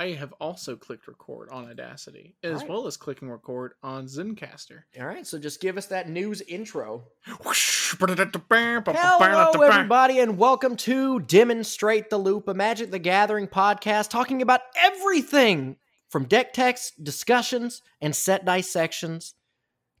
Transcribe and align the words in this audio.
I 0.00 0.10
have 0.12 0.32
also 0.40 0.76
clicked 0.76 1.08
record 1.08 1.48
on 1.50 1.68
Audacity, 1.68 2.36
as 2.44 2.52
Alright. 2.52 2.68
well 2.68 2.86
as 2.86 2.96
clicking 2.96 3.28
record 3.28 3.72
on 3.82 4.06
Zencastr. 4.06 4.82
All 4.98 5.06
right, 5.06 5.26
so 5.26 5.40
just 5.40 5.60
give 5.60 5.76
us 5.76 5.86
that 5.86 6.08
news 6.08 6.40
intro. 6.42 7.02
Hello, 8.96 9.50
Hello, 9.52 9.66
everybody, 9.66 10.20
and 10.20 10.38
welcome 10.38 10.76
to 10.76 11.18
Demonstrate 11.18 12.10
the 12.10 12.18
Loop, 12.18 12.46
a 12.46 12.54
Magic 12.54 12.92
the 12.92 13.00
Gathering 13.00 13.48
podcast 13.48 14.08
talking 14.08 14.40
about 14.40 14.60
everything 14.80 15.78
from 16.08 16.26
deck 16.26 16.52
text 16.52 17.02
discussions 17.02 17.82
and 18.00 18.14
set 18.14 18.44
dissections. 18.44 19.34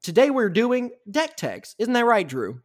Today 0.00 0.30
we're 0.30 0.48
doing 0.48 0.92
deck 1.10 1.36
text. 1.36 1.74
Isn't 1.80 1.94
that 1.94 2.04
right, 2.06 2.28
Drew? 2.28 2.60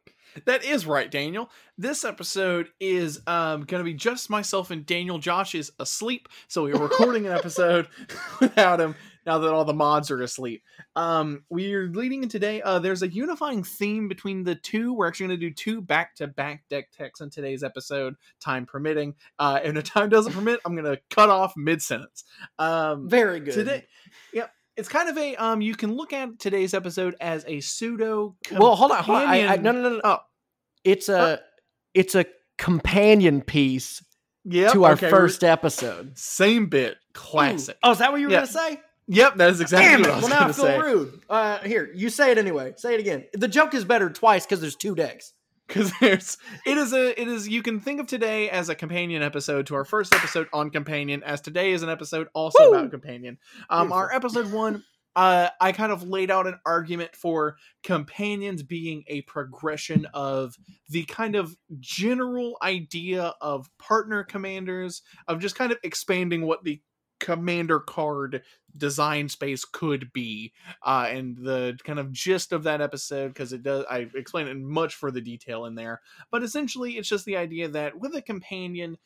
That 0.45 0.63
is 0.63 0.86
right, 0.86 1.09
Daniel. 1.09 1.50
This 1.77 2.04
episode 2.04 2.70
is 2.79 3.21
um, 3.27 3.63
going 3.63 3.79
to 3.79 3.83
be 3.83 3.93
just 3.93 4.29
myself 4.29 4.71
and 4.71 4.86
Daniel. 4.86 5.20
Josh 5.20 5.55
is 5.55 5.71
asleep, 5.79 6.27
so 6.47 6.63
we're 6.63 6.75
recording 6.75 7.25
an 7.25 7.33
episode 7.33 7.88
without 8.39 8.82
him 8.82 8.96
now 9.25 9.37
that 9.37 9.54
all 9.54 9.65
the 9.65 9.73
mods 9.73 10.11
are 10.11 10.21
asleep. 10.21 10.64
Um, 10.96 11.43
we're 11.50 11.87
leading 11.87 12.23
in 12.23 12.29
today. 12.29 12.61
Uh, 12.61 12.79
there's 12.79 13.04
a 13.04 13.07
unifying 13.07 13.64
theme 13.64 14.07
between 14.07 14.43
the 14.43 14.56
two. 14.56 14.93
We're 14.93 15.07
actually 15.07 15.28
going 15.28 15.39
to 15.39 15.50
do 15.50 15.54
two 15.54 15.82
back-to-back 15.82 16.64
deck 16.70 16.89
techs 16.92 17.21
in 17.21 17.29
today's 17.29 17.64
episode, 17.64 18.15
time 18.39 18.65
permitting. 18.65 19.15
Uh, 19.39 19.59
and 19.64 19.78
if 19.78 19.86
time 19.86 20.09
doesn't 20.09 20.34
permit, 20.34 20.59
I'm 20.65 20.75
going 20.75 20.92
to 20.92 21.00
cut 21.09 21.29
off 21.29 21.54
mid-sentence. 21.56 22.23
Um, 22.59 23.09
Very 23.09 23.39
good. 23.39 23.54
today, 23.54 23.86
yep. 24.34 24.51
It's 24.75 24.89
kind 24.89 25.09
of 25.09 25.18
a 25.18 25.36
um. 25.36 25.61
You 25.61 25.75
can 25.75 25.95
look 25.95 26.13
at 26.13 26.39
today's 26.39 26.73
episode 26.73 27.15
as 27.21 27.45
a 27.47 27.59
pseudo. 27.59 28.36
well, 28.51 28.75
hold 28.75 28.91
on, 28.91 29.04
hold 29.04 29.19
on. 29.19 29.27
I, 29.27 29.54
I, 29.54 29.55
no, 29.57 29.71
no, 29.71 29.81
no, 29.81 29.89
no. 29.89 30.01
Oh. 30.04 30.18
It's 30.83 31.09
a 31.09 31.39
it's 31.93 32.16
a 32.16 32.25
companion 32.58 33.41
piece 33.41 34.03
Yep, 34.45 34.73
to 34.73 34.83
our 34.86 34.94
okay, 34.94 35.09
first 35.09 35.44
episode. 35.44 36.17
Same 36.17 36.67
bit, 36.67 36.97
classic. 37.14 37.78
Oh, 37.83 37.91
is 37.91 38.00
that 38.00 38.11
what 38.11 38.19
you 38.19 38.28
were 38.28 38.33
Yeah. 38.33 38.39
gonna 38.39 38.47
say? 38.47 38.81
Yep, 39.08 39.36
that 39.36 39.50
is 39.52 39.61
exactly 39.61 39.89
Damn 39.89 40.02
what 40.02 40.09
it! 40.09 40.11
I 40.11 40.16
was 40.16 40.23
Well, 40.23 40.39
now 40.39 40.47
I 40.47 40.52
feel 40.52 40.66
say. 40.66 40.80
rude. 40.80 41.22
Uh, 41.30 41.59
here, 41.59 41.89
you 41.94 42.09
say 42.09 42.31
it 42.31 42.38
anyway. 42.38 42.73
Say 42.78 42.94
it 42.95 43.00
again. 43.00 43.26
The 43.33 43.48
joke 43.48 43.73
is 43.73 43.86
better 43.86 44.09
twice 44.09 44.45
because 44.45 44.59
there's 44.61 44.76
two 44.76 44.95
decks. 44.95 45.33
Because 45.74 45.92
there's, 46.02 46.38
it 46.66 46.78
is 46.78 46.94
a, 46.94 47.20
it 47.20 47.28
is. 47.28 47.48
You 47.48 47.64
can 47.64 47.80
think 47.80 48.00
of 48.00 48.08
today 48.08 48.50
as 48.50 48.70
a 48.70 48.76
companion 48.76 49.24
episode 49.24 49.66
to 49.68 49.76
our 49.76 49.86
first 49.86 50.14
episode 50.14 50.48
on 50.54 50.70
companion, 50.70 51.24
as 51.24 51.42
today 51.42 51.72
is 51.72 51.82
an 51.84 51.90
episode 51.90 52.28
also 52.34 52.70
Woo! 52.70 52.78
about 52.78 52.92
companion. 52.92 53.38
Um, 53.70 53.92
our 53.92 54.14
episode 54.14 54.52
one, 54.52 54.84
uh, 55.16 55.50
I 55.60 55.72
kind 55.72 55.92
of 55.92 56.04
laid 56.04 56.32
out 56.32 56.48
an 56.48 56.60
argument 56.66 57.16
for 57.16 57.58
companions 57.84 58.64
being 58.64 59.04
a 59.08 59.22
progression 59.22 60.08
of 60.14 60.56
the 60.90 61.04
kind 61.06 61.36
of 61.36 61.56
general 61.80 62.58
idea 62.62 63.34
of 63.42 63.70
partner 63.80 64.24
commanders, 64.24 65.02
of 65.28 65.40
just 65.40 65.56
kind 65.56 65.72
of 65.72 65.78
expanding 65.84 66.46
what 66.46 66.64
the 66.64 66.82
commander 67.24 67.80
card 67.80 68.44
design 68.76 69.30
space 69.30 69.64
could 69.64 70.12
be 70.12 70.52
uh 70.86 71.08
and 71.10 71.38
the 71.38 71.78
kind 71.86 71.98
of 71.98 72.12
gist 72.12 72.52
of 72.52 72.64
that 72.64 72.82
episode 72.82 73.30
because 73.30 73.54
it 73.54 73.64
does 73.64 73.86
i 73.90 74.06
explain 74.14 74.46
it 74.46 74.58
much 74.58 74.96
further 74.96 75.22
detail 75.22 75.64
in 75.64 75.74
there 75.74 76.02
but 76.32 76.44
essentially 76.44 76.98
it's 76.98 77.08
just 77.08 77.24
the 77.24 77.38
idea 77.38 77.70
that 77.70 77.98
with 77.98 78.14
a 78.14 78.22
companion 78.22 78.98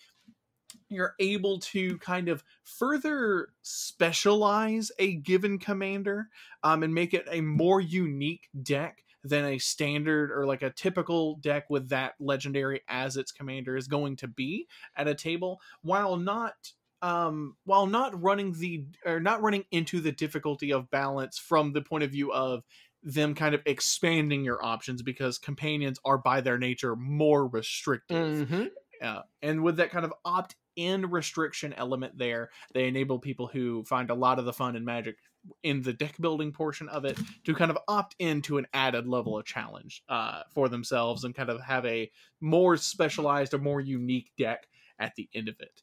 you're 0.90 1.14
able 1.20 1.60
to 1.60 2.00
kind 2.00 2.28
of 2.28 2.44
further 2.64 3.50
specialize 3.62 4.92
a 4.98 5.16
given 5.18 5.60
commander 5.60 6.28
um, 6.64 6.82
and 6.82 6.94
make 6.94 7.14
it 7.14 7.28
a 7.30 7.42
more 7.42 7.80
unique 7.80 8.50
deck 8.64 9.04
than 9.24 9.46
a 9.46 9.60
standard 9.60 10.32
or 10.32 10.48
like 10.48 10.64
a 10.64 10.72
typical 10.72 11.36
deck 11.36 11.70
with 11.70 11.90
that 11.90 12.16
legendary 12.20 12.82
as 12.88 13.16
its 13.16 13.32
commander 13.32 13.78
is 13.78 13.88
going 13.88 14.16
to 14.16 14.28
be 14.28 14.68
at 14.96 15.08
a 15.08 15.14
table 15.14 15.60
while 15.84 16.18
not 16.18 16.74
um 17.02 17.56
while 17.66 17.86
not 17.86 18.20
running 18.22 18.54
the 18.54 18.86
or 19.06 19.20
not 19.20 19.42
running 19.42 19.66
into 19.72 20.00
the 20.00 20.12
difficulty 20.12 20.72
of 20.72 20.90
balance 20.90 21.38
from 21.38 21.74
the 21.74 21.82
point 21.82 22.04
of 22.04 22.12
view 22.12 22.32
of 22.34 22.64
them 23.04 23.36
kind 23.36 23.54
of 23.54 23.62
expanding 23.66 24.44
your 24.44 24.64
options 24.66 25.02
because 25.02 25.38
companions 25.38 26.00
are 26.04 26.18
by 26.18 26.42
their 26.42 26.58
nature 26.58 26.96
more 26.96 27.48
restrictive 27.48 28.48
Mm-hmm. 28.48 28.64
uh, 29.02 29.22
and 29.42 29.64
with 29.64 29.78
that 29.78 29.92
kind 29.92 30.06
of 30.06 30.14
opt 30.26 30.56
in 30.78 31.10
restriction 31.10 31.74
element 31.74 32.18
there, 32.18 32.52
they 32.74 32.88
enable 32.88 33.20
people 33.20 33.48
who 33.48 33.84
find 33.84 34.10
a 34.12 34.16
lot 34.16 34.40
of 34.40 34.46
the 34.46 34.54
fun 34.54 34.76
and 34.76 34.86
Magic 34.86 35.18
in 35.64 35.82
the 35.82 35.92
deck 35.94 36.16
building 36.20 36.52
portion 36.52 36.88
of 36.90 37.04
it 37.04 37.18
to 37.46 37.56
kind 37.56 37.72
of 37.72 37.78
opt 37.88 38.16
into 38.20 38.58
an 38.58 38.68
added 38.74 39.08
level 39.08 39.38
of 39.38 39.46
challenge 39.46 40.04
uh, 40.08 40.44
for 40.54 40.70
themselves 40.70 41.24
and 41.24 41.34
kind 41.34 41.50
of 41.50 41.60
have 41.62 41.86
a 41.86 42.12
more 42.42 42.78
specialized 42.78 43.54
or 43.54 43.58
more 43.58 43.82
unique 43.82 44.32
deck 44.38 44.68
at 45.00 45.16
the 45.16 45.28
end 45.34 45.50
of 45.50 45.56
it. 45.60 45.82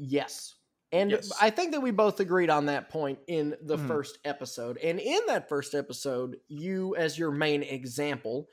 Yes. 0.00 0.54
And 0.92 1.10
Yes. 1.10 1.30
I 1.40 1.50
think 1.50 1.72
that 1.72 1.80
we 1.80 1.90
both 1.92 2.18
agreed 2.20 2.50
on 2.50 2.66
that 2.66 2.88
point 2.88 3.20
in 3.28 3.56
the 3.62 3.76
Mhm. 3.76 3.86
first 3.86 4.18
episode. 4.24 4.78
And 4.78 4.98
in 4.98 5.20
that 5.26 5.48
first 5.48 5.74
episode, 5.74 6.40
you, 6.48 6.96
as 6.96 7.18
your 7.18 7.30
main 7.30 7.62
example 7.62 8.48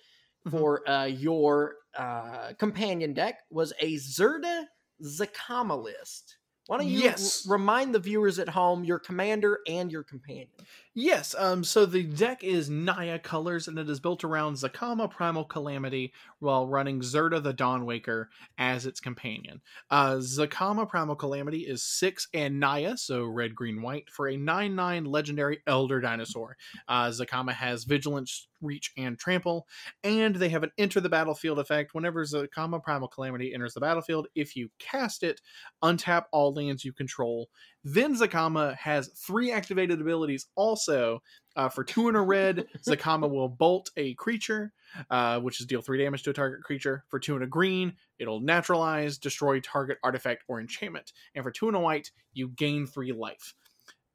Mhm. 0.47 0.51
for 0.51 0.87
uh, 0.89 1.05
your 1.05 1.77
uh, 1.95 2.53
companion 2.59 3.13
deck, 3.13 3.41
was 3.49 3.73
a 3.79 3.95
Zirda 3.95 4.67
Zacama 5.03 5.81
list. 5.81 6.36
Why 6.67 6.77
don't 6.77 6.87
you 6.87 6.99
Yes. 6.99 7.45
r- 7.47 7.53
remind 7.53 7.95
the 7.95 7.99
viewers 7.99 8.39
at 8.39 8.49
home 8.49 8.83
your 8.83 8.99
commander 8.99 9.59
and 9.67 9.91
your 9.91 10.03
companion? 10.03 10.49
Yes, 10.93 11.35
um, 11.37 11.63
so 11.63 11.85
the 11.85 12.01
deck 12.03 12.43
is 12.43 12.71
Naya 12.71 13.19
colors 13.19 13.67
and 13.67 13.77
it 13.77 13.87
is 13.87 13.99
built 13.99 14.23
around 14.23 14.55
Zacama 14.55 15.09
Primal 15.11 15.45
Calamity 15.45 16.11
while 16.39 16.67
running 16.67 17.01
Zirda 17.01 17.41
the 17.41 17.53
Dawnwaker 17.53 18.25
as 18.57 18.87
its 18.87 18.99
companion. 18.99 19.61
Uh, 19.91 20.15
Zacama 20.15 20.89
Primal 20.89 21.15
Calamity 21.15 21.67
is 21.67 21.83
6 21.83 22.27
and 22.33 22.59
Naya, 22.59 22.97
so 22.97 23.25
red, 23.25 23.53
green, 23.53 23.83
white, 23.83 24.09
for 24.09 24.27
a 24.27 24.35
9 24.37 24.75
9 24.75 25.05
legendary 25.05 25.59
Elder 25.67 26.01
Dinosaur. 26.01 26.57
Uh, 26.87 27.09
Zacama 27.09 27.53
has 27.53 27.83
Vigilance, 27.83 28.47
Reach, 28.59 28.91
and 28.97 29.19
Trample, 29.19 29.67
and 30.03 30.35
they 30.35 30.49
have 30.49 30.63
an 30.63 30.71
Enter 30.79 30.99
the 30.99 31.09
Battlefield 31.09 31.59
effect. 31.59 31.93
Whenever 31.93 32.25
Zacama 32.25 32.81
Primal 32.81 33.07
Calamity 33.07 33.53
enters 33.53 33.75
the 33.75 33.81
battlefield, 33.81 34.27
if 34.33 34.55
you 34.55 34.69
cast 34.79 35.21
it, 35.21 35.41
untap 35.83 36.23
all 36.31 36.51
lands 36.57 36.83
you 36.83 36.91
control. 36.91 37.49
Then 37.83 38.15
Zacama 38.15 38.75
has 38.75 39.07
three 39.09 39.51
activated 39.51 40.01
abilities 40.01 40.47
also. 40.55 41.21
Uh, 41.55 41.69
for 41.69 41.83
two 41.83 42.09
in 42.09 42.15
a 42.15 42.21
red, 42.21 42.67
Zacama 42.87 43.29
will 43.29 43.49
bolt 43.49 43.89
a 43.97 44.13
creature, 44.15 44.73
uh, 45.09 45.39
which 45.39 45.59
is 45.59 45.65
deal 45.65 45.81
three 45.81 46.03
damage 46.03 46.23
to 46.23 46.31
a 46.31 46.33
target 46.33 46.63
creature. 46.63 47.05
For 47.07 47.19
two 47.19 47.35
in 47.35 47.41
a 47.41 47.47
green, 47.47 47.93
it'll 48.19 48.41
naturalize, 48.41 49.17
destroy 49.17 49.59
target 49.59 49.97
artifact 50.03 50.43
or 50.47 50.59
enchantment. 50.59 51.13
And 51.33 51.43
for 51.43 51.51
two 51.51 51.69
in 51.69 51.75
a 51.75 51.79
white, 51.79 52.11
you 52.33 52.49
gain 52.49 52.85
three 52.85 53.13
life. 53.13 53.53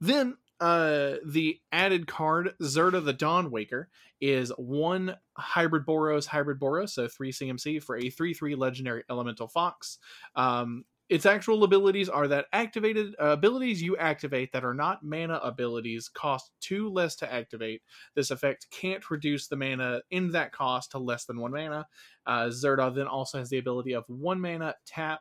Then 0.01 0.37
uh, 0.63 1.17
the 1.27 1.61
added 1.73 2.07
card, 2.07 2.55
Zirda 2.63 3.05
the 3.05 3.15
Dawnwaker 3.15 3.87
is 4.21 4.51
one 4.57 5.17
hybrid 5.37 5.85
Boros, 5.85 6.27
hybrid 6.27 6.61
Boros, 6.61 6.91
so 6.91 7.09
three 7.09 7.33
CMC 7.33 7.83
for 7.83 7.97
a 7.97 8.09
3 8.09 8.33
3 8.33 8.55
legendary 8.55 9.03
elemental 9.11 9.49
fox. 9.49 9.99
Um, 10.37 10.85
its 11.13 11.27
actual 11.27 11.63
abilities 11.63 12.09
are 12.09 12.27
that 12.27 12.47
activated 12.55 13.15
uh, 13.21 13.27
abilities 13.27 13.83
you 13.83 13.99
activate 13.99 14.51
that 14.51 14.65
are 14.65 14.73
not 14.73 15.05
mana 15.05 15.35
abilities 15.43 16.09
cost 16.09 16.53
two 16.61 16.89
less 16.89 17.15
to 17.17 17.31
activate. 17.31 17.83
This 18.15 18.31
effect 18.31 18.67
can't 18.71 19.11
reduce 19.11 19.47
the 19.47 19.57
mana 19.57 20.01
in 20.11 20.31
that 20.33 20.53
cost 20.53 20.93
to 20.93 20.99
less 20.99 21.27
than 21.27 21.39
one 21.39 21.53
mana. 21.53 21.87
Uh, 22.27 22.47
Zirda 22.47 22.95
then 22.95 23.07
also 23.07 23.39
has 23.39 23.51
the 23.51 23.59
ability 23.59 23.93
of 23.93 24.05
one 24.07 24.41
mana 24.41 24.75
tap. 24.87 25.21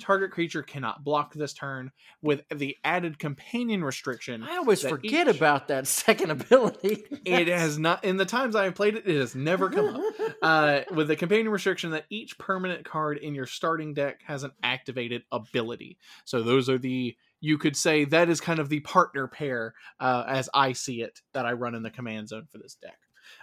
Target 0.00 0.30
creature 0.30 0.62
cannot 0.62 1.04
block 1.04 1.34
this 1.34 1.52
turn 1.52 1.92
with 2.22 2.42
the 2.48 2.76
added 2.82 3.18
companion 3.18 3.84
restriction. 3.84 4.42
I 4.42 4.56
always 4.56 4.82
forget 4.82 5.28
each- 5.28 5.36
about 5.36 5.68
that 5.68 5.86
second 5.86 6.30
ability. 6.30 7.04
It 7.24 7.48
has 7.48 7.78
not 7.78 8.04
in 8.04 8.16
the 8.16 8.24
times 8.24 8.56
I 8.56 8.64
have 8.64 8.74
played 8.74 8.96
it. 8.96 9.06
It 9.06 9.18
has 9.18 9.34
never 9.34 9.70
come 9.70 9.96
up 9.96 10.02
uh, 10.42 10.80
with 10.94 11.08
the 11.08 11.16
companion 11.16 11.50
restriction 11.50 11.90
that 11.90 12.06
each 12.10 12.38
permanent 12.38 12.84
card 12.84 13.18
in 13.18 13.34
your 13.34 13.46
starting 13.46 13.94
deck 13.94 14.20
has 14.26 14.44
an 14.44 14.52
activated 14.62 15.22
ability. 15.30 15.98
So 16.24 16.42
those 16.42 16.68
are 16.68 16.78
the 16.78 17.16
you 17.40 17.58
could 17.58 17.76
say 17.76 18.04
that 18.06 18.28
is 18.30 18.40
kind 18.40 18.60
of 18.60 18.68
the 18.68 18.80
partner 18.80 19.26
pair 19.26 19.74
uh, 20.00 20.24
as 20.26 20.48
I 20.54 20.72
see 20.72 21.02
it 21.02 21.20
that 21.34 21.44
I 21.44 21.52
run 21.52 21.74
in 21.74 21.82
the 21.82 21.90
command 21.90 22.28
zone 22.28 22.46
for 22.50 22.58
this 22.58 22.76
deck. 22.76 22.98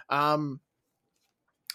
Um, 0.08 0.60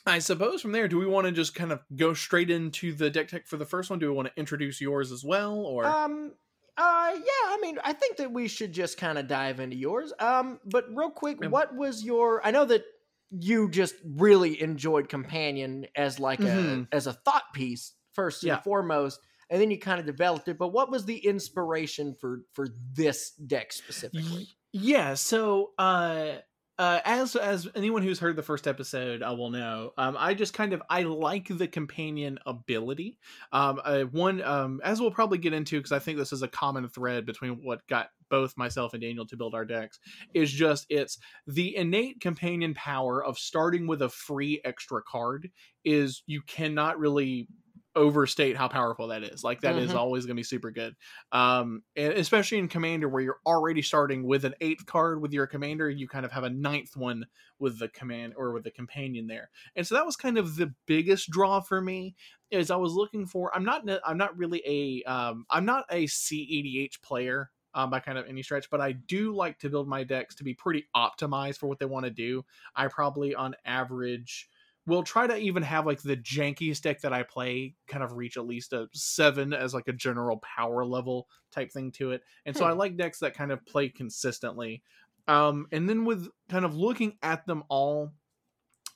I 0.07 0.19
suppose 0.19 0.61
from 0.61 0.71
there, 0.71 0.87
do 0.87 0.99
we 0.99 1.05
want 1.07 1.25
to 1.25 1.31
just 1.31 1.55
kind 1.55 1.71
of 1.71 1.79
go 1.95 2.13
straight 2.13 2.51
into 2.51 2.93
the 2.93 3.09
deck 3.09 3.27
tech 3.27 3.47
for 3.47 3.57
the 3.57 3.65
first 3.65 3.89
one? 3.89 3.97
Do 3.99 4.07
we 4.09 4.15
want 4.15 4.27
to 4.27 4.39
introduce 4.39 4.79
yours 4.79 5.11
as 5.11 5.23
well, 5.23 5.57
or 5.59 5.85
Um. 5.85 6.33
Uh. 6.77 7.11
Yeah. 7.15 7.23
I 7.47 7.57
mean, 7.61 7.79
I 7.83 7.93
think 7.93 8.17
that 8.17 8.31
we 8.31 8.47
should 8.47 8.71
just 8.73 8.97
kind 8.97 9.17
of 9.17 9.27
dive 9.27 9.59
into 9.59 9.75
yours. 9.77 10.13
Um. 10.19 10.59
But 10.65 10.85
real 10.93 11.09
quick, 11.11 11.43
what 11.43 11.75
was 11.75 12.03
your? 12.03 12.45
I 12.45 12.51
know 12.51 12.65
that 12.65 12.83
you 13.31 13.69
just 13.69 13.95
really 14.05 14.61
enjoyed 14.61 15.09
Companion 15.09 15.87
as 15.95 16.19
like 16.19 16.39
Mhm. 16.39 16.87
a 16.91 16.95
as 16.95 17.07
a 17.07 17.13
thought 17.13 17.51
piece 17.53 17.93
first 18.13 18.43
and 18.43 18.49
Yeah. 18.49 18.61
foremost, 18.61 19.19
and 19.49 19.59
then 19.59 19.71
you 19.71 19.79
kind 19.79 19.99
of 19.99 20.05
developed 20.05 20.47
it. 20.47 20.57
But 20.59 20.69
what 20.69 20.91
was 20.91 21.05
the 21.05 21.17
inspiration 21.17 22.13
for 22.13 22.41
for 22.53 22.67
this 22.93 23.31
deck 23.31 23.73
specifically? 23.73 24.49
Yeah 24.73 25.13
so 25.13 25.71
uh 25.77 26.39
uh, 26.77 26.99
as 27.05 27.35
as 27.35 27.67
anyone 27.75 28.03
who's 28.03 28.19
heard 28.19 28.35
the 28.35 28.43
first 28.43 28.67
episode 28.67 29.23
uh, 29.23 29.33
will 29.33 29.49
know, 29.49 29.91
um, 29.97 30.15
I 30.19 30.33
just 30.33 30.53
kind 30.53 30.73
of 30.73 30.81
I 30.89 31.03
like 31.03 31.47
the 31.47 31.67
companion 31.67 32.39
ability. 32.45 33.17
Um, 33.51 33.79
uh, 33.83 34.01
one 34.03 34.41
um, 34.41 34.81
as 34.83 34.99
we'll 34.99 35.11
probably 35.11 35.37
get 35.37 35.53
into 35.53 35.77
because 35.77 35.91
I 35.91 35.99
think 35.99 36.17
this 36.17 36.33
is 36.33 36.41
a 36.41 36.47
common 36.47 36.89
thread 36.89 37.25
between 37.25 37.63
what 37.63 37.85
got 37.87 38.09
both 38.29 38.57
myself 38.57 38.93
and 38.93 39.01
Daniel 39.01 39.25
to 39.27 39.37
build 39.37 39.53
our 39.53 39.65
decks 39.65 39.99
is 40.33 40.51
just 40.51 40.85
it's 40.89 41.17
the 41.47 41.75
innate 41.75 42.19
companion 42.19 42.73
power 42.73 43.23
of 43.23 43.37
starting 43.37 43.87
with 43.87 44.01
a 44.01 44.09
free 44.09 44.61
extra 44.65 45.01
card 45.03 45.49
is 45.83 46.23
you 46.25 46.41
cannot 46.41 46.99
really 46.99 47.47
overstate 47.95 48.57
how 48.57 48.67
powerful 48.67 49.07
that 49.07 49.23
is. 49.23 49.43
Like 49.43 49.61
that 49.61 49.75
mm-hmm. 49.75 49.85
is 49.85 49.93
always 49.93 50.25
going 50.25 50.35
to 50.35 50.39
be 50.39 50.43
super 50.43 50.71
good. 50.71 50.95
Um, 51.31 51.83
and 51.95 52.13
especially 52.13 52.57
in 52.57 52.67
commander 52.67 53.07
where 53.07 53.21
you're 53.21 53.39
already 53.45 53.81
starting 53.81 54.23
with 54.23 54.45
an 54.45 54.53
eighth 54.61 54.85
card 54.85 55.21
with 55.21 55.33
your 55.33 55.47
commander, 55.47 55.89
you 55.89 56.07
kind 56.07 56.25
of 56.25 56.31
have 56.31 56.43
a 56.43 56.49
ninth 56.49 56.95
one 56.95 57.25
with 57.59 57.79
the 57.79 57.87
command 57.87 58.33
or 58.37 58.51
with 58.51 58.63
the 58.63 58.71
companion 58.71 59.27
there. 59.27 59.49
And 59.75 59.87
so 59.87 59.95
that 59.95 60.05
was 60.05 60.15
kind 60.15 60.37
of 60.37 60.55
the 60.55 60.73
biggest 60.85 61.29
draw 61.29 61.61
for 61.61 61.81
me 61.81 62.15
is 62.51 62.69
I 62.69 62.75
was 62.75 62.93
looking 62.93 63.25
for, 63.25 63.55
I'm 63.55 63.63
not, 63.63 63.87
I'm 64.05 64.17
not 64.17 64.37
really 64.37 64.61
a, 64.65 65.09
um, 65.09 65.45
I'm 65.49 65.65
not 65.65 65.85
a 65.89 66.05
CEDH 66.05 67.01
player. 67.01 67.51
Um, 67.77 67.89
by 67.89 67.99
kind 67.99 68.17
of 68.17 68.25
any 68.25 68.41
stretch, 68.41 68.69
but 68.69 68.79
I 68.79 68.93
do 68.93 69.35
like 69.35 69.59
to 69.59 69.69
build 69.69 69.89
my 69.89 70.05
decks 70.05 70.33
to 70.35 70.45
be 70.45 70.53
pretty 70.53 70.85
optimized 70.95 71.57
for 71.57 71.67
what 71.67 71.77
they 71.77 71.85
want 71.85 72.05
to 72.05 72.09
do. 72.09 72.45
I 72.73 72.87
probably, 72.87 73.35
on 73.35 73.53
average, 73.65 74.47
will 74.87 75.03
try 75.03 75.25
to 75.25 75.35
even 75.35 75.63
have 75.63 75.85
like 75.85 76.01
the 76.01 76.17
jankiest 76.17 76.81
deck 76.81 77.01
that 77.01 77.13
I 77.13 77.23
play 77.23 77.75
kind 77.87 78.03
of 78.03 78.13
reach 78.13 78.37
at 78.37 78.45
least 78.45 78.73
a 78.73 78.87
seven 78.93 79.53
as 79.53 79.73
like 79.73 79.87
a 79.87 79.93
general 79.93 80.37
power 80.37 80.85
level 80.85 81.27
type 81.51 81.71
thing 81.71 81.91
to 81.93 82.11
it. 82.11 82.21
And 82.45 82.55
so 82.55 82.65
I 82.65 82.71
hmm. 82.71 82.79
like 82.79 82.97
decks 82.97 83.19
that 83.19 83.33
kind 83.33 83.51
of 83.51 83.65
play 83.65 83.89
consistently. 83.89 84.83
Um, 85.27 85.67
and 85.71 85.89
then 85.89 86.05
with 86.05 86.27
kind 86.49 86.65
of 86.65 86.75
looking 86.75 87.17
at 87.23 87.45
them 87.47 87.63
all, 87.67 88.13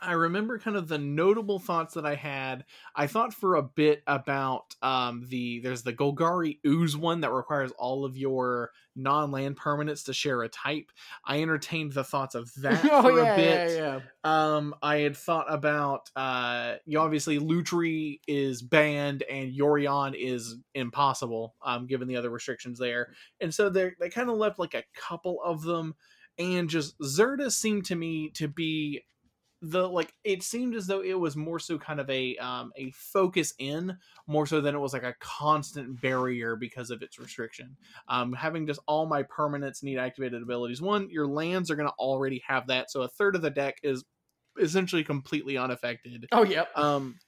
I 0.02 0.14
remember 0.14 0.58
kind 0.60 0.78
of 0.78 0.88
the 0.88 0.98
notable 0.98 1.60
thoughts 1.60 1.96
that 1.96 2.06
I 2.06 2.16
had. 2.16 2.64
I 2.96 3.08
thought 3.08 3.34
for 3.34 3.56
a 3.56 3.64
bit 3.64 4.02
about 4.08 4.76
um, 4.82 5.26
the 5.28 5.60
there's 5.60 5.84
the 5.84 5.94
Golgari 5.94 6.60
Ooze 6.66 6.96
one 6.96 7.22
that 7.22 7.32
requires 7.32 7.72
all 7.72 8.06
of 8.06 8.16
your 8.16 8.72
non-land 8.96 9.58
permanents 9.58 10.06
to 10.06 10.14
share 10.14 10.42
a 10.44 10.50
type. 10.50 10.92
I 11.26 11.42
entertained 11.42 11.94
the 11.94 12.06
thoughts 12.06 12.36
of 12.36 12.52
that 12.58 12.86
oh, 12.90 13.02
for 13.02 13.18
yeah, 13.18 13.34
a 13.34 13.36
bit. 13.36 13.72
Yeah, 13.72 13.78
yeah. 13.78 14.00
Um, 14.24 14.74
I 14.82 14.98
had 14.98 15.18
thought 15.18 15.48
about 15.50 16.10
uh, 16.16 16.76
you 16.86 17.00
obviously 17.00 17.40
Lutri 17.40 18.20
is 18.28 18.62
banned 18.62 19.24
and 19.24 19.52
Yorion 19.52 20.16
is 20.18 20.56
impossible, 20.76 21.56
um, 21.62 21.88
given 21.88 22.08
the 22.08 22.16
other 22.16 22.30
restrictions 22.30 22.80
there, 22.80 23.14
and 23.42 23.54
so 23.54 23.70
they 23.70 23.92
they 24.00 24.10
kind 24.10 24.30
of 24.30 24.38
left 24.38 24.60
like 24.60 24.76
a 24.76 24.84
couple 24.96 25.42
of 25.44 25.62
them. 25.64 25.96
And 26.38 26.70
just 26.70 26.98
Zirda 27.02 27.52
seemed 27.52 27.84
to 27.88 27.98
me 27.98 28.30
to 28.36 28.48
be 28.48 29.04
the 29.62 29.88
like 29.88 30.14
it 30.24 30.42
seemed 30.42 30.74
as 30.74 30.88
though 30.88 31.02
it 31.02 31.20
was 31.20 31.36
more 31.36 31.60
so 31.60 31.78
kind 31.78 32.00
of 32.00 32.10
a 32.10 32.38
um 32.38 32.72
a 32.78 32.92
focus 32.92 33.54
in 33.60 33.98
more 34.26 34.46
so 34.48 34.62
than 34.62 34.74
it 34.74 34.80
was 34.80 34.94
like 34.94 35.04
a 35.04 35.16
constant 35.20 36.02
barrier 36.02 36.56
because 36.56 36.92
of 36.92 37.02
its 37.02 37.20
restriction. 37.20 37.76
Um 38.08 38.32
having 38.34 38.66
just 38.66 38.80
all 38.88 39.06
my 39.06 39.24
permanents 39.24 39.84
need 39.84 39.98
activated 39.98 40.42
abilities. 40.42 40.82
One 40.82 41.10
your 41.10 41.28
lands 41.28 41.70
are 41.70 41.76
going 41.76 41.90
to 41.90 41.96
already 41.96 42.42
have 42.48 42.68
that 42.68 42.90
so 42.90 43.02
a 43.02 43.10
third 43.10 43.36
of 43.36 43.42
the 43.42 43.50
deck 43.50 43.78
is 43.84 44.06
essentially 44.60 45.04
completely 45.04 45.58
unaffected. 45.58 46.28
Oh 46.32 46.44
yep. 46.44 46.70
Um 46.78 47.20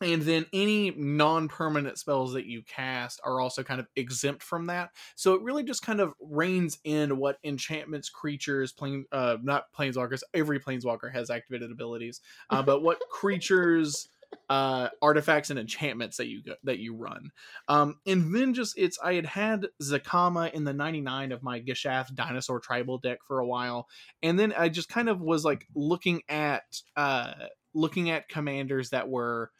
and 0.00 0.22
then 0.22 0.46
any 0.52 0.92
non-permanent 0.96 1.98
spells 1.98 2.32
that 2.34 2.46
you 2.46 2.62
cast 2.62 3.20
are 3.24 3.40
also 3.40 3.62
kind 3.62 3.80
of 3.80 3.86
exempt 3.96 4.42
from 4.42 4.66
that. 4.66 4.90
So 5.16 5.34
it 5.34 5.42
really 5.42 5.64
just 5.64 5.82
kind 5.82 6.00
of 6.00 6.12
reins 6.20 6.78
in 6.84 7.18
what 7.18 7.38
enchantments 7.44 8.08
creatures 8.08 8.72
plane 8.72 9.04
uh 9.12 9.36
not 9.42 9.64
planeswalkers 9.76 10.22
every 10.34 10.60
planeswalker 10.60 11.12
has 11.12 11.30
activated 11.30 11.70
abilities 11.70 12.20
uh, 12.50 12.62
but 12.68 12.82
what 12.82 13.00
creatures 13.10 14.08
uh 14.50 14.88
artifacts 15.00 15.48
and 15.48 15.58
enchantments 15.58 16.18
that 16.18 16.26
you 16.26 16.42
go, 16.42 16.54
that 16.64 16.78
you 16.78 16.94
run. 16.94 17.30
Um 17.66 17.96
and 18.06 18.34
then 18.34 18.54
just 18.54 18.78
it's 18.78 18.98
i 19.02 19.14
had 19.14 19.26
had 19.26 19.66
zacama 19.82 20.52
in 20.52 20.64
the 20.64 20.72
99 20.72 21.32
of 21.32 21.42
my 21.42 21.60
gishath 21.60 22.14
dinosaur 22.14 22.60
tribal 22.60 22.98
deck 22.98 23.18
for 23.26 23.40
a 23.40 23.46
while 23.46 23.88
and 24.22 24.38
then 24.38 24.52
i 24.56 24.68
just 24.68 24.88
kind 24.88 25.08
of 25.08 25.20
was 25.20 25.44
like 25.44 25.66
looking 25.74 26.22
at 26.28 26.64
uh 26.96 27.32
looking 27.74 28.10
at 28.10 28.28
commanders 28.28 28.90
that 28.90 29.08
were 29.08 29.50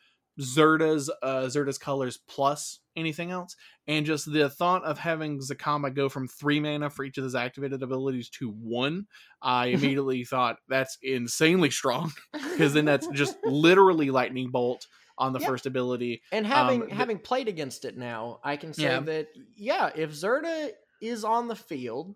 Zirda's 0.40 1.10
uh, 1.22 1.42
Zirda's 1.42 1.78
colors 1.78 2.18
plus 2.28 2.80
anything 2.96 3.30
else, 3.30 3.56
and 3.86 4.06
just 4.06 4.30
the 4.30 4.48
thought 4.48 4.84
of 4.84 4.98
having 4.98 5.40
Zacama 5.40 5.94
go 5.94 6.08
from 6.08 6.28
three 6.28 6.60
mana 6.60 6.90
for 6.90 7.04
each 7.04 7.18
of 7.18 7.24
his 7.24 7.34
activated 7.34 7.82
abilities 7.82 8.28
to 8.30 8.50
one, 8.50 9.06
I 9.42 9.66
immediately 9.68 10.24
thought 10.24 10.58
that's 10.68 10.98
insanely 11.02 11.70
strong 11.70 12.12
because 12.32 12.74
then 12.74 12.84
that's 12.84 13.06
just 13.08 13.36
literally 13.44 14.10
lightning 14.10 14.50
bolt 14.50 14.86
on 15.18 15.32
the 15.32 15.40
yep. 15.40 15.48
first 15.48 15.66
ability. 15.66 16.22
And 16.32 16.46
having 16.46 16.82
um, 16.82 16.90
having 16.90 17.18
played 17.18 17.48
against 17.48 17.84
it 17.84 17.96
now, 17.96 18.40
I 18.44 18.56
can 18.56 18.72
say 18.72 18.84
yeah. 18.84 19.00
that 19.00 19.28
yeah, 19.56 19.90
if 19.94 20.12
Zirda 20.12 20.70
is 21.02 21.24
on 21.24 21.48
the 21.48 21.56
field, 21.56 22.14